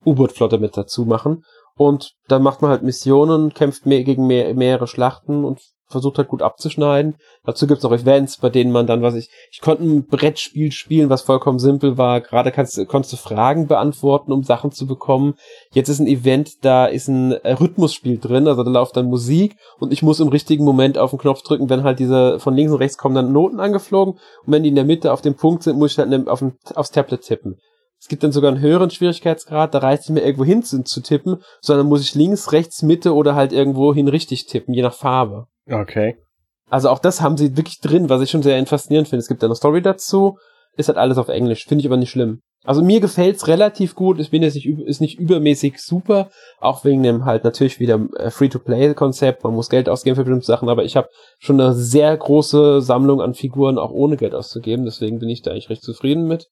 U-Boot-Flotte 0.05 0.59
mit 0.59 0.77
dazu 0.77 1.05
machen. 1.05 1.45
Und 1.77 2.13
dann 2.27 2.43
macht 2.43 2.61
man 2.61 2.71
halt 2.71 2.83
Missionen, 2.83 3.55
kämpft 3.55 3.87
mehr 3.87 4.03
gegen 4.03 4.27
mehr, 4.27 4.55
mehrere 4.55 4.89
Schlachten 4.89 5.45
und 5.45 5.61
versucht 5.89 6.19
halt 6.19 6.29
gut 6.29 6.43
abzuschneiden. 6.43 7.17
Dazu 7.45 7.67
gibt's 7.67 7.85
auch 7.85 7.93
Events, 7.93 8.39
bei 8.39 8.51
denen 8.51 8.73
man 8.73 8.87
dann, 8.87 9.03
was 9.03 9.15
ich, 9.15 9.31
ich 9.51 9.61
konnte 9.61 9.85
ein 9.85 10.07
Brettspiel 10.07 10.71
spielen, 10.73 11.11
was 11.11 11.23
vollkommen 11.23 11.59
simpel 11.59 11.97
war. 11.97 12.21
Gerade 12.21 12.53
kannst, 12.53 12.87
konntest 12.89 13.13
du 13.15 13.17
Fragen 13.17 13.67
beantworten, 13.67 14.33
um 14.33 14.43
Sachen 14.43 14.71
zu 14.71 14.87
bekommen. 14.87 15.35
Jetzt 15.73 15.89
ist 15.89 15.99
ein 15.99 16.07
Event, 16.07 16.65
da 16.65 16.87
ist 16.87 17.09
ein 17.09 17.33
Rhythmusspiel 17.33 18.19
drin, 18.19 18.49
also 18.49 18.63
da 18.63 18.71
läuft 18.71 18.97
dann 18.97 19.07
Musik 19.07 19.57
und 19.79 19.93
ich 19.93 20.03
muss 20.03 20.21
im 20.21 20.29
richtigen 20.29 20.65
Moment 20.65 20.99
auf 20.99 21.11
den 21.11 21.19
Knopf 21.19 21.43
drücken, 21.43 21.71
wenn 21.71 21.85
halt 21.85 21.99
diese 21.99 22.39
von 22.39 22.55
links 22.55 22.73
und 22.73 22.79
rechts 22.79 22.99
kommen 22.99 23.15
dann 23.15 23.33
Noten 23.33 23.61
angeflogen 23.61 24.15
und 24.15 24.53
wenn 24.53 24.63
die 24.63 24.69
in 24.69 24.75
der 24.75 24.85
Mitte 24.85 25.13
auf 25.13 25.23
dem 25.23 25.35
Punkt 25.35 25.63
sind, 25.63 25.79
muss 25.79 25.93
ich 25.93 25.99
halt 25.99 26.29
auf 26.29 26.41
den, 26.41 26.57
aufs 26.75 26.91
Tablet 26.91 27.23
tippen. 27.23 27.59
Es 28.01 28.07
gibt 28.07 28.23
dann 28.23 28.33
sogar 28.33 28.53
einen 28.53 28.61
höheren 28.61 28.91
Schwierigkeitsgrad, 28.91 29.75
da 29.75 29.79
reicht 29.79 30.05
es 30.05 30.09
mehr 30.09 30.25
irgendwo 30.25 30.45
hin 30.45 30.63
zu, 30.63 30.85
zu 30.85 31.01
tippen, 31.01 31.43
sondern 31.61 31.89
muss 31.89 32.03
ich 32.03 32.15
links, 32.15 32.53
rechts, 32.53 32.83
Mitte 32.83 33.15
oder 33.15 33.35
halt 33.35 33.53
irgendwo 33.53 33.93
hin 33.93 34.09
richtig 34.09 34.47
tippen, 34.47 34.73
je 34.73 34.83
nach 34.83 34.95
Farbe. 34.95 35.49
Okay. 35.71 36.17
Also 36.71 36.91
auch 36.91 36.99
das 36.99 37.21
haben 37.21 37.37
sie 37.37 37.57
wirklich 37.57 37.81
drin, 37.81 38.09
was 38.09 38.21
ich 38.21 38.31
schon 38.31 38.43
sehr 38.43 38.65
faszinierend 38.67 39.09
finde. 39.09 39.21
Es 39.21 39.29
gibt 39.29 39.43
eine 39.43 39.55
Story 39.55 39.83
dazu, 39.83 40.39
ist 40.77 40.89
halt 40.89 40.99
alles 40.99 41.19
auf 41.19 41.29
Englisch, 41.29 41.67
finde 41.67 41.81
ich 41.81 41.87
aber 41.87 41.97
nicht 41.97 42.11
schlimm. 42.11 42.41
Also 42.65 42.83
mir 42.83 43.01
gefällt's 43.01 43.47
relativ 43.47 43.95
gut, 43.95 44.19
ich 44.19 44.31
bin 44.31 44.43
jetzt 44.43 44.55
nicht, 44.55 44.67
ist 44.67 45.01
nicht 45.01 45.19
übermäßig 45.19 45.79
super, 45.79 46.29
auch 46.61 46.85
wegen 46.85 47.03
dem 47.05 47.25
halt 47.25 47.45
natürlich 47.45 47.79
wieder 47.79 48.01
äh, 48.17 48.31
Free-to-Play-Konzept, 48.31 49.45
man 49.45 49.55
muss 49.55 49.71
Geld 49.71 49.89
ausgeben 49.89 50.17
für 50.17 50.25
bestimmte 50.25 50.47
Sachen, 50.47 50.69
aber 50.69 50.85
ich 50.85 50.97
habe 50.97 51.09
schon 51.39 51.61
eine 51.61 51.73
sehr 51.73 52.15
große 52.17 52.83
Sammlung 52.83 53.23
an 53.23 53.35
Figuren, 53.35 53.79
auch 53.79 53.93
ohne 53.93 54.17
Geld 54.17 54.35
auszugeben, 54.35 54.85
deswegen 54.85 55.21
bin 55.21 55.29
ich 55.29 55.43
da 55.43 55.53
eigentlich 55.53 55.71
recht 55.71 55.83
zufrieden 55.83 56.27
mit. 56.27 56.49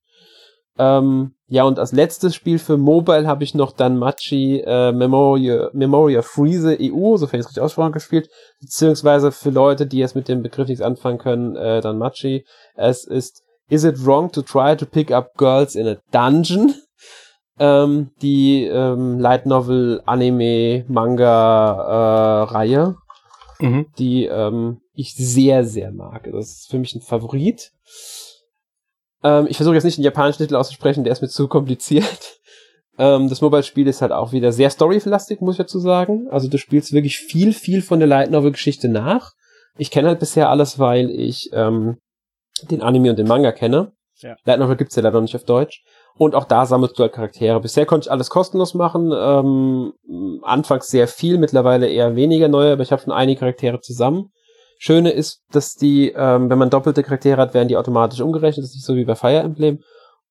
Ähm, 0.78 1.32
ja, 1.48 1.64
und 1.64 1.78
als 1.78 1.92
letztes 1.92 2.34
Spiel 2.34 2.58
für 2.58 2.76
Mobile 2.76 3.26
habe 3.26 3.44
ich 3.44 3.54
noch 3.54 3.72
dann 3.72 3.98
Machi 3.98 4.62
äh, 4.66 4.92
Memoria, 4.92 5.70
Memoria 5.72 6.22
Freeze 6.22 6.76
EU, 6.80 7.16
sofern 7.16 7.40
ich 7.40 7.44
es 7.44 7.50
richtig 7.50 7.62
aussprache, 7.62 7.92
gespielt. 7.92 8.28
Beziehungsweise 8.60 9.30
für 9.30 9.50
Leute, 9.50 9.86
die 9.86 9.98
jetzt 9.98 10.16
mit 10.16 10.28
dem 10.28 10.42
Begriff 10.42 10.68
nichts 10.68 10.82
anfangen 10.82 11.18
können, 11.18 11.56
äh, 11.56 11.80
dann 11.80 11.98
Machi. 11.98 12.44
Es 12.74 13.04
ist 13.04 13.42
Is 13.68 13.84
it 13.84 14.04
wrong 14.04 14.30
to 14.32 14.42
try 14.42 14.76
to 14.76 14.86
pick 14.86 15.10
up 15.10 15.34
girls 15.36 15.74
in 15.74 15.86
a 15.86 15.96
dungeon? 16.12 16.74
Ähm, 17.58 18.10
die 18.20 18.64
ähm, 18.64 19.18
Light 19.18 19.46
Novel, 19.46 20.02
Anime, 20.04 20.84
Manga 20.88 22.42
äh, 22.42 22.52
Reihe, 22.52 22.96
mhm. 23.60 23.86
die 23.98 24.26
ähm, 24.26 24.82
ich 24.92 25.14
sehr, 25.14 25.64
sehr 25.64 25.90
mag. 25.90 26.28
Das 26.30 26.50
ist 26.50 26.70
für 26.70 26.78
mich 26.78 26.94
ein 26.94 27.00
Favorit. 27.00 27.72
Ähm, 29.26 29.46
ich 29.48 29.56
versuche 29.56 29.74
jetzt 29.74 29.84
nicht 29.84 29.98
den 29.98 30.04
japanischen 30.04 30.42
Titel 30.42 30.54
auszusprechen, 30.54 31.02
der 31.02 31.12
ist 31.12 31.22
mir 31.22 31.28
zu 31.28 31.48
kompliziert. 31.48 32.38
Ähm, 32.98 33.28
das 33.28 33.42
Mobile-Spiel 33.42 33.86
ist 33.88 34.00
halt 34.00 34.10
auch 34.10 34.32
wieder 34.32 34.52
sehr 34.52 34.70
storylastig, 34.70 35.42
muss 35.42 35.56
ich 35.56 35.58
dazu 35.58 35.78
sagen. 35.78 36.28
Also 36.30 36.48
du 36.48 36.56
spielst 36.56 36.94
wirklich 36.94 37.18
viel, 37.18 37.52
viel 37.52 37.82
von 37.82 37.98
der 37.98 38.08
Light 38.08 38.30
Novel-Geschichte 38.30 38.88
nach. 38.88 39.32
Ich 39.76 39.90
kenne 39.90 40.08
halt 40.08 40.18
bisher 40.18 40.48
alles, 40.48 40.78
weil 40.78 41.10
ich 41.10 41.50
ähm, 41.52 41.98
den 42.70 42.80
Anime 42.80 43.10
und 43.10 43.18
den 43.18 43.28
Manga 43.28 43.52
kenne. 43.52 43.92
Ja. 44.22 44.36
Light 44.46 44.60
Novel 44.60 44.76
gibt's 44.76 44.96
ja 44.96 45.02
leider 45.02 45.16
noch 45.16 45.24
nicht 45.24 45.36
auf 45.36 45.44
Deutsch. 45.44 45.84
Und 46.16 46.34
auch 46.34 46.44
da 46.44 46.64
sammelst 46.64 46.98
du 46.98 47.02
halt 47.02 47.12
Charaktere. 47.12 47.60
Bisher 47.60 47.84
konnte 47.84 48.06
ich 48.06 48.10
alles 48.10 48.30
kostenlos 48.30 48.72
machen. 48.72 49.12
Ähm, 49.14 49.92
anfangs 50.42 50.88
sehr 50.88 51.06
viel, 51.06 51.36
mittlerweile 51.36 51.88
eher 51.88 52.16
weniger 52.16 52.48
neue, 52.48 52.72
aber 52.72 52.82
ich 52.82 52.92
habe 52.92 53.02
schon 53.02 53.12
einige 53.12 53.40
Charaktere 53.40 53.80
zusammen. 53.80 54.30
Schöne 54.78 55.10
ist, 55.10 55.42
dass 55.52 55.74
die, 55.74 56.12
ähm, 56.16 56.50
wenn 56.50 56.58
man 56.58 56.70
doppelte 56.70 57.02
Charaktere 57.02 57.40
hat, 57.40 57.54
werden 57.54 57.68
die 57.68 57.76
automatisch 57.76 58.20
umgerechnet. 58.20 58.64
Das 58.64 58.70
ist 58.70 58.76
nicht 58.76 58.84
so 58.84 58.96
wie 58.96 59.04
bei 59.04 59.14
Fire 59.14 59.40
Emblem. 59.40 59.80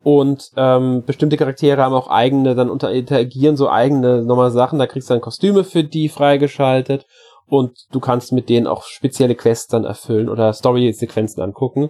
Und 0.03 0.51
ähm, 0.55 1.03
bestimmte 1.03 1.35
Charaktere 1.35 1.81
haben 1.81 1.95
auch 1.95 2.09
eigene, 2.09 2.53
dann 2.53 2.69
unter 2.69 2.91
interagieren 2.91 3.57
so 3.57 3.69
eigene 3.69 4.23
nochmal 4.23 4.51
Sachen. 4.51 4.77
Da 4.77 4.85
kriegst 4.85 5.09
du 5.09 5.15
dann 5.15 5.21
Kostüme 5.21 5.63
für 5.63 5.83
die 5.83 6.09
freigeschaltet. 6.09 7.07
Und 7.47 7.87
du 7.91 7.99
kannst 7.99 8.31
mit 8.31 8.49
denen 8.49 8.67
auch 8.67 8.83
spezielle 8.83 9.35
Quests 9.35 9.67
dann 9.67 9.83
erfüllen 9.83 10.29
oder 10.29 10.53
Story-Sequenzen 10.53 11.41
angucken. 11.41 11.89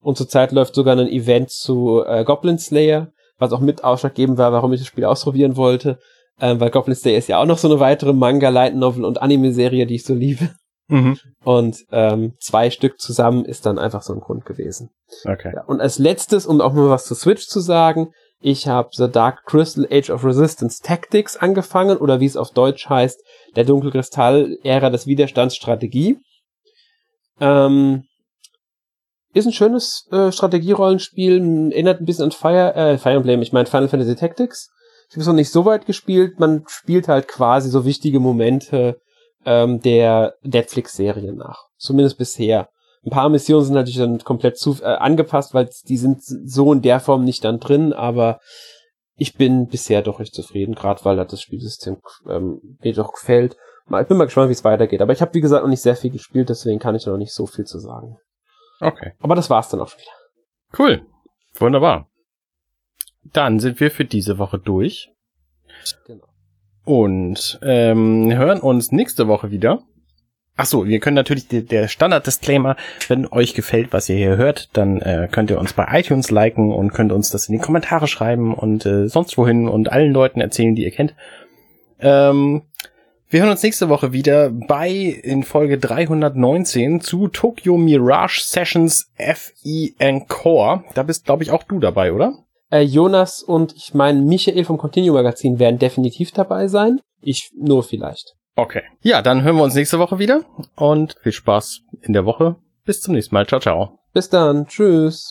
Und 0.00 0.16
zurzeit 0.16 0.52
läuft 0.52 0.74
sogar 0.74 0.96
ein 0.96 1.08
Event 1.08 1.50
zu 1.50 2.02
äh, 2.06 2.24
Goblin 2.24 2.58
Slayer, 2.58 3.08
was 3.38 3.52
auch 3.52 3.60
mit 3.60 3.84
ausschlaggebend 3.84 4.38
war, 4.38 4.52
warum 4.52 4.72
ich 4.72 4.80
das 4.80 4.86
Spiel 4.86 5.04
ausprobieren 5.04 5.56
wollte. 5.56 5.98
Ähm, 6.40 6.60
weil 6.60 6.70
Goblin 6.70 6.94
Slayer 6.94 7.18
ist 7.18 7.28
ja 7.28 7.40
auch 7.40 7.46
noch 7.46 7.58
so 7.58 7.68
eine 7.68 7.80
weitere 7.80 8.12
Manga, 8.12 8.50
Light 8.50 8.74
Novel 8.74 9.04
und 9.04 9.20
Anime-Serie, 9.20 9.86
die 9.86 9.94
ich 9.94 10.04
so 10.04 10.14
liebe. 10.14 10.50
Mhm. 10.88 11.18
Und 11.42 11.78
ähm, 11.90 12.34
zwei 12.40 12.70
Stück 12.70 13.00
zusammen 13.00 13.44
ist 13.44 13.66
dann 13.66 13.78
einfach 13.78 14.02
so 14.02 14.12
ein 14.12 14.20
Grund 14.20 14.44
gewesen. 14.46 14.90
Okay. 15.24 15.52
Ja, 15.54 15.64
und 15.64 15.80
als 15.80 15.98
letztes, 15.98 16.46
um 16.46 16.60
auch 16.60 16.72
mal 16.72 16.90
was 16.90 17.06
zu 17.06 17.14
Switch 17.14 17.46
zu 17.48 17.60
sagen, 17.60 18.12
ich 18.40 18.68
habe 18.68 18.90
The 18.92 19.10
Dark 19.10 19.44
Crystal 19.46 19.86
Age 19.90 20.10
of 20.10 20.24
Resistance 20.24 20.82
Tactics 20.82 21.36
angefangen 21.36 21.96
oder 21.96 22.20
wie 22.20 22.26
es 22.26 22.36
auf 22.36 22.52
Deutsch 22.52 22.88
heißt, 22.88 23.20
der 23.56 23.64
Dunkelkristall 23.64 24.58
Ära 24.62 24.90
des 24.90 25.06
Widerstands 25.06 25.56
Strategie. 25.56 26.18
Ähm, 27.40 28.04
ist 29.32 29.46
ein 29.46 29.52
schönes 29.52 30.06
äh, 30.12 30.32
Strategierollenspiel, 30.32 31.72
erinnert 31.72 32.00
ein 32.00 32.06
bisschen 32.06 32.26
an 32.26 32.30
Fire, 32.32 32.74
äh, 32.74 32.98
Fire 32.98 33.14
Emblem, 33.14 33.42
ich 33.42 33.52
meine 33.52 33.66
Final 33.66 33.88
Fantasy 33.88 34.16
Tactics. 34.16 34.70
Ich 35.08 35.14
habe 35.14 35.20
es 35.22 35.26
noch 35.26 35.34
nicht 35.34 35.50
so 35.50 35.64
weit 35.64 35.86
gespielt, 35.86 36.38
man 36.38 36.64
spielt 36.68 37.08
halt 37.08 37.28
quasi 37.28 37.68
so 37.70 37.84
wichtige 37.84 38.20
Momente 38.20 38.98
ähm, 39.46 39.80
der 39.80 40.34
Netflix-Serie 40.42 41.32
nach. 41.32 41.66
Zumindest 41.78 42.18
bisher. 42.18 42.68
Ein 43.04 43.10
paar 43.10 43.28
Missionen 43.28 43.64
sind 43.64 43.74
natürlich 43.74 43.98
dann 43.98 44.18
komplett 44.18 44.58
zu, 44.58 44.76
äh, 44.82 44.86
angepasst, 44.86 45.54
weil 45.54 45.70
die 45.88 45.96
sind 45.96 46.22
so 46.22 46.72
in 46.72 46.82
der 46.82 46.98
Form 47.00 47.24
nicht 47.24 47.44
dann 47.44 47.60
drin, 47.60 47.92
aber 47.92 48.40
ich 49.14 49.34
bin 49.36 49.68
bisher 49.68 50.02
doch 50.02 50.18
recht 50.18 50.34
zufrieden, 50.34 50.74
gerade 50.74 51.04
weil 51.04 51.16
das 51.16 51.40
Spielsystem 51.40 51.98
ähm, 52.28 52.60
mir 52.82 52.92
doch 52.92 53.12
gefällt. 53.12 53.56
Ich 53.88 54.08
bin 54.08 54.16
mal 54.16 54.24
gespannt, 54.24 54.48
wie 54.48 54.54
es 54.54 54.64
weitergeht. 54.64 55.00
Aber 55.00 55.12
ich 55.12 55.22
habe, 55.22 55.32
wie 55.34 55.40
gesagt, 55.40 55.62
noch 55.62 55.70
nicht 55.70 55.80
sehr 55.80 55.94
viel 55.94 56.10
gespielt, 56.10 56.48
deswegen 56.48 56.80
kann 56.80 56.96
ich 56.96 57.06
noch 57.06 57.16
nicht 57.16 57.32
so 57.32 57.46
viel 57.46 57.64
zu 57.64 57.78
sagen. 57.78 58.18
Okay. 58.80 59.12
Aber 59.20 59.36
das 59.36 59.48
war's 59.48 59.68
dann 59.68 59.80
auch 59.80 59.88
schon 59.88 60.00
wieder. 60.00 60.76
Cool. 60.76 61.06
Wunderbar. 61.54 62.08
Dann 63.22 63.60
sind 63.60 63.78
wir 63.78 63.92
für 63.92 64.04
diese 64.04 64.38
Woche 64.38 64.58
durch. 64.58 65.08
Genau 66.04 66.25
und 66.86 67.58
ähm, 67.62 68.32
hören 68.32 68.60
uns 68.60 68.92
nächste 68.92 69.28
Woche 69.28 69.50
wieder. 69.50 69.80
Ach 70.56 70.64
so, 70.64 70.86
wir 70.86 71.00
können 71.00 71.16
natürlich 71.16 71.48
die, 71.48 71.66
der 71.66 71.88
Standard-Disclaimer, 71.88 72.76
wenn 73.08 73.26
euch 73.26 73.52
gefällt, 73.52 73.92
was 73.92 74.08
ihr 74.08 74.16
hier 74.16 74.38
hört, 74.38 74.70
dann 74.74 75.02
äh, 75.02 75.28
könnt 75.30 75.50
ihr 75.50 75.58
uns 75.58 75.74
bei 75.74 75.86
iTunes 75.90 76.30
liken 76.30 76.72
und 76.72 76.94
könnt 76.94 77.12
uns 77.12 77.28
das 77.28 77.48
in 77.48 77.52
die 77.52 77.62
Kommentare 77.62 78.06
schreiben 78.06 78.54
und 78.54 78.86
äh, 78.86 79.08
sonst 79.08 79.36
wohin 79.36 79.68
und 79.68 79.92
allen 79.92 80.12
Leuten 80.12 80.40
erzählen, 80.40 80.74
die 80.74 80.84
ihr 80.84 80.92
kennt. 80.92 81.14
Ähm, 82.00 82.62
wir 83.28 83.40
hören 83.40 83.50
uns 83.50 83.62
nächste 83.64 83.88
Woche 83.88 84.12
wieder 84.12 84.50
bei 84.50 84.88
in 84.88 85.42
Folge 85.42 85.76
319 85.78 87.00
zu 87.00 87.28
Tokyo 87.28 87.76
Mirage 87.76 88.40
Sessions 88.42 89.10
FE 89.18 89.90
Encore. 89.98 90.84
Da 90.94 91.02
bist, 91.02 91.26
glaube 91.26 91.42
ich, 91.42 91.50
auch 91.50 91.64
du 91.64 91.80
dabei, 91.80 92.12
oder? 92.12 92.45
Äh, 92.70 92.80
Jonas 92.80 93.42
und 93.42 93.74
ich 93.74 93.94
meine 93.94 94.20
Michael 94.20 94.64
vom 94.64 94.78
Continue 94.78 95.12
Magazin 95.12 95.58
werden 95.58 95.78
definitiv 95.78 96.32
dabei 96.32 96.68
sein. 96.68 97.00
Ich 97.22 97.50
nur 97.56 97.82
vielleicht. 97.82 98.34
Okay. 98.56 98.82
Ja, 99.02 99.22
dann 99.22 99.42
hören 99.42 99.56
wir 99.56 99.64
uns 99.64 99.74
nächste 99.74 99.98
Woche 99.98 100.18
wieder 100.18 100.44
und 100.76 101.14
viel 101.22 101.32
Spaß 101.32 101.80
in 102.02 102.12
der 102.12 102.24
Woche. 102.24 102.56
Bis 102.84 103.00
zum 103.00 103.14
nächsten 103.14 103.34
Mal. 103.34 103.46
Ciao, 103.46 103.60
ciao. 103.60 103.98
Bis 104.12 104.30
dann. 104.30 104.66
Tschüss. 104.66 105.30